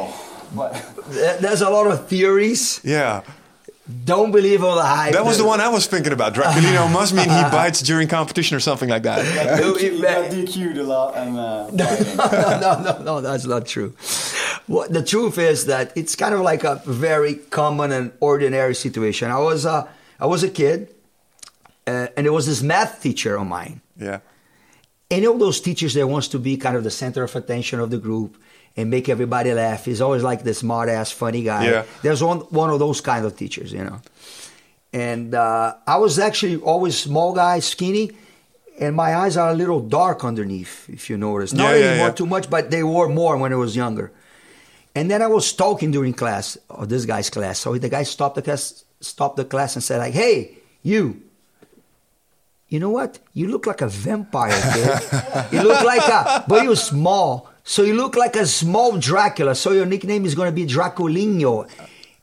But 0.57 0.73
There's 1.41 1.61
a 1.63 1.71
lot 1.71 1.87
of 1.87 2.09
theories. 2.09 2.81
yeah, 2.83 3.23
Don't 4.05 4.33
believe 4.33 4.65
all 4.65 4.75
the 4.75 4.83
hype. 4.83 5.13
that 5.13 5.25
was 5.25 5.39
the 5.39 5.45
one 5.47 5.61
I 5.61 5.69
was 5.69 5.87
thinking 5.87 6.13
about. 6.13 6.35
Draculino 6.35 6.91
must 6.93 7.13
mean 7.15 7.29
he 7.29 7.43
bites 7.59 7.81
during 7.81 8.09
competition 8.09 8.57
or 8.57 8.61
something 8.61 8.89
like 8.89 9.05
that. 9.05 9.25
he 9.25 10.01
got 10.01 10.31
DQ'd 10.33 10.79
a 10.79 10.83
lot 10.83 11.17
and 11.17 11.39
uh, 11.39 11.71
no, 12.65 12.81
no, 12.83 13.03
no, 13.03 13.21
that's 13.21 13.45
not 13.47 13.67
true. 13.67 13.95
What 14.67 14.93
the 14.93 15.03
truth 15.05 15.39
is 15.39 15.67
that 15.67 15.93
it's 15.95 16.17
kind 16.17 16.35
of 16.35 16.41
like 16.41 16.65
a 16.65 16.83
very 16.87 17.35
common 17.37 17.93
and 17.93 18.11
ordinary 18.21 18.75
situation. 18.75 19.31
I 19.31 19.39
was, 19.39 19.65
uh, 19.65 19.87
I 20.19 20.27
was 20.27 20.43
a 20.43 20.51
kid, 20.51 20.89
uh, 21.87 22.09
and 22.17 22.27
there 22.27 22.33
was 22.33 22.47
this 22.47 22.63
math 22.63 23.01
teacher 23.01 23.37
of 23.37 23.47
mine. 23.47 23.81
Yeah, 23.97 24.19
any 25.09 25.27
of 25.27 25.39
those 25.39 25.61
teachers 25.61 25.95
that 25.95 26.07
wants 26.09 26.27
to 26.35 26.39
be 26.41 26.57
kind 26.57 26.77
of 26.77 26.83
the 26.83 26.91
center 26.91 27.23
of 27.23 27.37
attention 27.37 27.79
of 27.79 27.91
the 27.91 27.99
group 27.99 28.37
and 28.77 28.91
make 28.91 29.09
everybody 29.09 29.53
laugh. 29.53 29.85
He's 29.85 30.01
always 30.01 30.23
like 30.23 30.43
the 30.45 30.55
smart 30.55 30.89
ass, 30.89 31.11
funny 31.11 31.43
guy. 31.43 31.71
Yeah. 31.71 31.85
There's 32.03 32.23
one 32.23 32.41
one 32.51 32.71
of 32.71 32.79
those 32.79 33.01
kind 33.01 33.25
of 33.25 33.37
teachers, 33.37 33.73
you 33.73 33.85
know. 33.85 34.01
And 34.93 35.35
uh, 35.35 35.75
I 35.87 35.97
was 35.99 36.19
actually 36.19 36.57
always 36.57 36.99
small 36.99 37.35
guy, 37.35 37.59
skinny, 37.61 38.13
and 38.81 38.95
my 38.95 39.15
eyes 39.17 39.37
are 39.37 39.51
a 39.51 39.55
little 39.55 39.81
dark 39.81 40.25
underneath, 40.25 40.89
if 40.89 41.11
you 41.11 41.17
notice. 41.17 41.53
Not 41.53 41.71
Yeah, 41.71 41.77
yeah, 41.77 41.85
anymore 41.87 42.09
yeah. 42.09 42.15
too 42.15 42.27
much, 42.27 42.49
but 42.49 42.71
they 42.71 42.83
were 42.83 43.09
more 43.09 43.37
when 43.37 43.53
I 43.53 43.57
was 43.57 43.77
younger. 43.77 44.13
And 44.95 45.11
then 45.11 45.21
I 45.21 45.27
was 45.27 45.53
talking 45.53 45.91
during 45.91 46.15
class, 46.15 46.57
or 46.71 46.87
this 46.87 47.05
guy's 47.05 47.29
class. 47.29 47.59
So 47.59 47.77
the 47.77 47.89
guy 47.91 48.05
stopped 48.05 48.37
the 48.37 48.43
class, 48.43 48.85
stopped 49.01 49.37
the 49.37 49.45
class, 49.45 49.77
and 49.77 49.83
said 49.85 49.99
like, 49.99 50.15
"Hey, 50.15 50.59
you." 50.83 51.23
You 52.69 52.81
know 52.81 52.91
what? 52.91 53.21
You 53.33 53.47
look 53.47 53.67
like 53.67 53.81
a 53.81 53.87
vampire, 53.87 54.51
kid. 54.75 55.53
you 55.53 55.63
look 55.63 55.85
like 55.85 56.03
a, 56.09 56.45
but 56.49 56.65
you're 56.65 56.75
small. 56.75 57.49
So 57.69 57.83
you 57.83 57.95
look 57.95 58.15
like 58.15 58.37
a 58.37 58.47
small 58.47 58.97
Dracula. 58.97 59.57
So 59.57 59.73
your 59.73 59.87
nickname 59.87 60.25
is 60.25 60.37
going 60.37 60.47
to 60.47 60.55
be 60.55 60.65
Draculinho. 60.67 61.69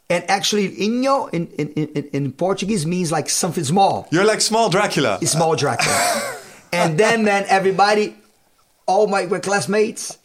And 0.09 0.23
actually, 0.29 0.69
Inho 0.69 1.29
in, 1.33 1.47
in, 1.57 1.67
in, 1.73 2.09
in 2.13 2.31
Portuguese 2.31 2.85
means 2.85 3.11
like 3.11 3.29
something 3.29 3.63
small. 3.65 4.07
you're 4.09 4.23
like 4.23 4.39
small 4.39 4.69
Dracula. 4.69 5.19
It's 5.21 5.33
small 5.33 5.57
Dracula. 5.57 6.37
and 6.71 6.97
then, 6.97 7.25
man, 7.25 7.43
everybody, 7.49 8.15
all 8.85 9.07
my, 9.07 9.25
my 9.25 9.39
classmates, 9.39 10.17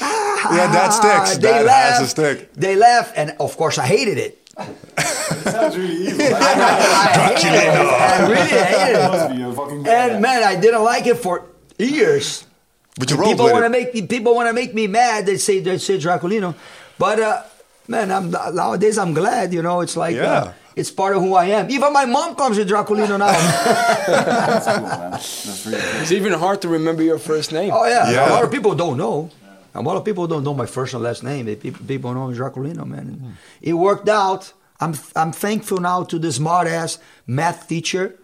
ah, 0.00 0.56
yeah, 0.56 0.70
that 0.70 0.90
sticks. 0.90 1.38
they 1.38 1.50
that 1.50 1.64
laugh. 1.64 1.98
has 1.98 2.02
a 2.02 2.08
stick. 2.08 2.52
They 2.54 2.76
laugh, 2.76 3.12
and 3.16 3.34
of 3.40 3.56
course, 3.56 3.78
I 3.78 3.86
hated 3.86 4.18
it. 4.18 4.48
sounds 5.42 5.76
really 5.76 6.06
evil. 6.06 6.24
I, 6.24 6.54
I 7.04 7.34
hated 7.34 7.52
it. 7.52 7.68
I 7.68 8.28
really 8.28 8.48
hated 8.48 8.94
it. 8.94 9.10
must 9.10 9.36
be 9.36 9.42
a 9.42 9.52
fucking 9.52 9.88
And 9.88 10.22
man, 10.22 10.44
I 10.44 10.54
didn't 10.54 10.84
like 10.84 11.06
it 11.08 11.16
for 11.16 11.46
years. 11.78 12.46
But 12.98 13.10
you 13.10 13.16
people 13.22 13.46
want 13.52 13.64
to 13.64 13.70
make 13.70 13.92
me 13.94 14.02
people 14.06 14.34
want 14.34 14.48
to 14.48 14.52
make 14.54 14.72
me 14.74 14.86
mad. 14.86 15.26
They 15.26 15.36
say 15.36 15.60
they 15.60 15.78
say 15.78 15.98
Draculino, 15.98 16.54
but 16.98 17.20
uh, 17.20 17.42
man, 17.88 18.10
I'm 18.10 18.30
nowadays 18.30 18.96
I'm 18.98 19.12
glad. 19.14 19.52
You 19.52 19.62
know, 19.62 19.80
it's 19.82 19.96
like 19.96 20.16
Yeah. 20.16 20.32
uh, 20.32 20.52
it's 20.74 20.90
part 20.90 21.16
of 21.16 21.22
who 21.22 21.34
I 21.34 21.46
am. 21.46 21.70
Even 21.70 21.92
my 21.92 22.04
mom 22.06 22.34
comes 22.36 22.56
with 22.58 22.68
Draculino 22.68 23.18
now. 23.18 23.32
That's 24.06 24.66
cool, 24.66 24.82
man. 24.82 25.10
That's 25.10 25.66
really 25.66 25.80
cool. 25.80 26.00
It's 26.02 26.12
even 26.12 26.32
hard 26.32 26.60
to 26.62 26.68
remember 26.68 27.02
your 27.02 27.18
first 27.18 27.52
name. 27.52 27.70
oh 27.72 27.86
yeah. 27.86 28.10
Yeah. 28.10 28.28
a 28.28 28.32
lot 28.34 28.44
of 28.44 28.50
people 28.50 28.74
don't 28.74 28.96
know. 28.96 29.30
A 29.74 29.82
lot 29.82 29.96
of 29.98 30.04
people 30.06 30.26
don't 30.26 30.42
know 30.42 30.54
my 30.54 30.64
first 30.66 30.94
and 30.94 31.02
last 31.02 31.22
name. 31.22 31.44
People, 31.56 31.84
people 31.86 32.14
know 32.14 32.28
Draculino, 32.32 32.86
man. 32.86 33.36
It 33.60 33.74
worked 33.74 34.08
out. 34.08 34.52
I'm 34.80 34.94
I'm 35.14 35.32
thankful 35.32 35.78
now 35.80 36.04
to 36.04 36.18
this 36.18 36.36
smart 36.36 36.66
ass 36.66 36.98
math 37.26 37.68
teacher 37.68 38.14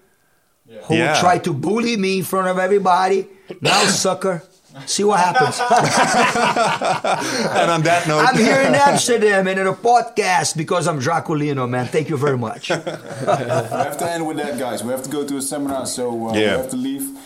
who 0.84 0.94
Yeah. 0.96 1.20
tried 1.20 1.44
to 1.44 1.52
bully 1.52 1.96
me 1.96 2.18
in 2.18 2.24
front 2.24 2.48
of 2.48 2.58
everybody. 2.58 3.26
Now, 3.60 3.84
sucker. 4.04 4.42
See 4.86 5.04
what 5.04 5.20
happens. 5.20 5.60
And 7.60 7.70
on 7.70 7.82
that 7.82 8.06
note, 8.08 8.24
I'm 8.26 8.36
here 8.36 8.60
in 8.60 8.74
Amsterdam 8.74 9.46
and 9.46 9.58
in 9.60 9.66
a 9.66 9.72
podcast 9.74 10.56
because 10.56 10.86
I'm 10.86 10.98
Draculino, 11.00 11.68
man. 11.68 11.86
Thank 11.86 12.08
you 12.08 12.16
very 12.16 12.38
much. 12.38 12.70
We 12.70 12.76
have 12.76 13.98
to 13.98 14.10
end 14.10 14.26
with 14.26 14.36
that, 14.38 14.58
guys. 14.58 14.82
We 14.82 14.90
have 14.90 15.02
to 15.02 15.10
go 15.10 15.26
to 15.26 15.36
a 15.36 15.42
seminar, 15.42 15.86
so 15.86 16.28
uh, 16.28 16.32
we 16.32 16.40
have 16.40 16.70
to 16.70 16.76
leave. 16.76 17.18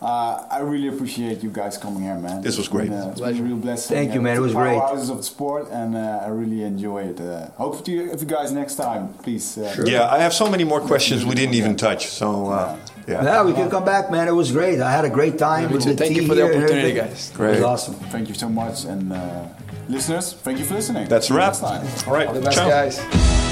Uh, 0.00 0.44
I 0.50 0.60
really 0.60 0.86
appreciate 0.88 1.42
you 1.42 1.50
guys 1.50 1.76
coming 1.76 2.02
here, 2.04 2.14
man. 2.14 2.40
This 2.40 2.56
was 2.56 2.66
It's 2.66 2.76
been, 2.76 2.86
great. 2.88 2.98
uh, 2.98 3.10
it's 3.10 3.20
been 3.20 3.38
a 3.38 3.42
real 3.42 3.56
blessing. 3.56 3.96
Thank 3.96 4.14
you, 4.14 4.20
man. 4.22 4.36
It 4.36 4.40
was 4.40 4.52
two 4.52 4.58
great. 4.58 4.78
Powerhouses 4.78 5.10
of 5.10 5.24
sport, 5.24 5.68
and 5.72 5.96
uh, 5.96 6.22
I 6.24 6.28
really 6.28 6.62
enjoy 6.62 7.02
it. 7.10 7.20
Uh, 7.20 7.48
hope 7.56 7.84
to 7.84 7.92
if 8.12 8.20
you 8.20 8.26
guys 8.28 8.52
next 8.52 8.76
time, 8.76 9.12
please. 9.24 9.58
Uh, 9.58 9.84
yeah, 9.86 10.08
I 10.08 10.18
have 10.18 10.32
so 10.32 10.48
many 10.48 10.62
more 10.64 10.80
questions 10.80 11.24
we 11.24 11.34
didn't 11.34 11.54
even 11.54 11.74
touch. 11.76 12.06
So 12.06 12.46
uh, 12.50 12.76
yeah, 13.08 13.22
Yeah, 13.24 13.42
we 13.44 13.52
can 13.54 13.68
come 13.70 13.84
back, 13.84 14.10
man. 14.10 14.28
It 14.28 14.32
was 14.32 14.52
great. 14.52 14.80
I 14.80 14.90
had 14.90 15.04
a 15.04 15.10
great 15.10 15.38
time 15.38 15.68
Me 15.68 15.74
with 15.74 15.84
too. 15.84 15.94
the 15.94 15.96
Thank 15.96 16.16
you 16.16 16.26
for 16.26 16.34
the 16.34 16.44
opportunity, 16.44 16.74
everything. 16.90 16.96
guys. 17.08 17.30
It 17.30 17.34
Great. 17.36 17.50
was 17.56 17.62
awesome. 17.62 17.94
Thank 18.14 18.28
you 18.28 18.34
so 18.34 18.48
much, 18.48 18.84
and 18.84 19.12
uh, 19.12 19.46
listeners, 19.88 20.34
thank 20.34 20.58
you 20.58 20.64
for 20.64 20.74
listening. 20.74 21.08
that's 21.08 21.30
a 21.30 21.34
wrap. 21.34 21.48
next 21.54 21.60
time. 21.60 21.86
All 22.06 22.12
right, 22.14 22.28
All 22.28 22.34
the 22.34 22.40
best, 22.42 22.56
ciao. 22.58 22.68
guys. 22.68 23.47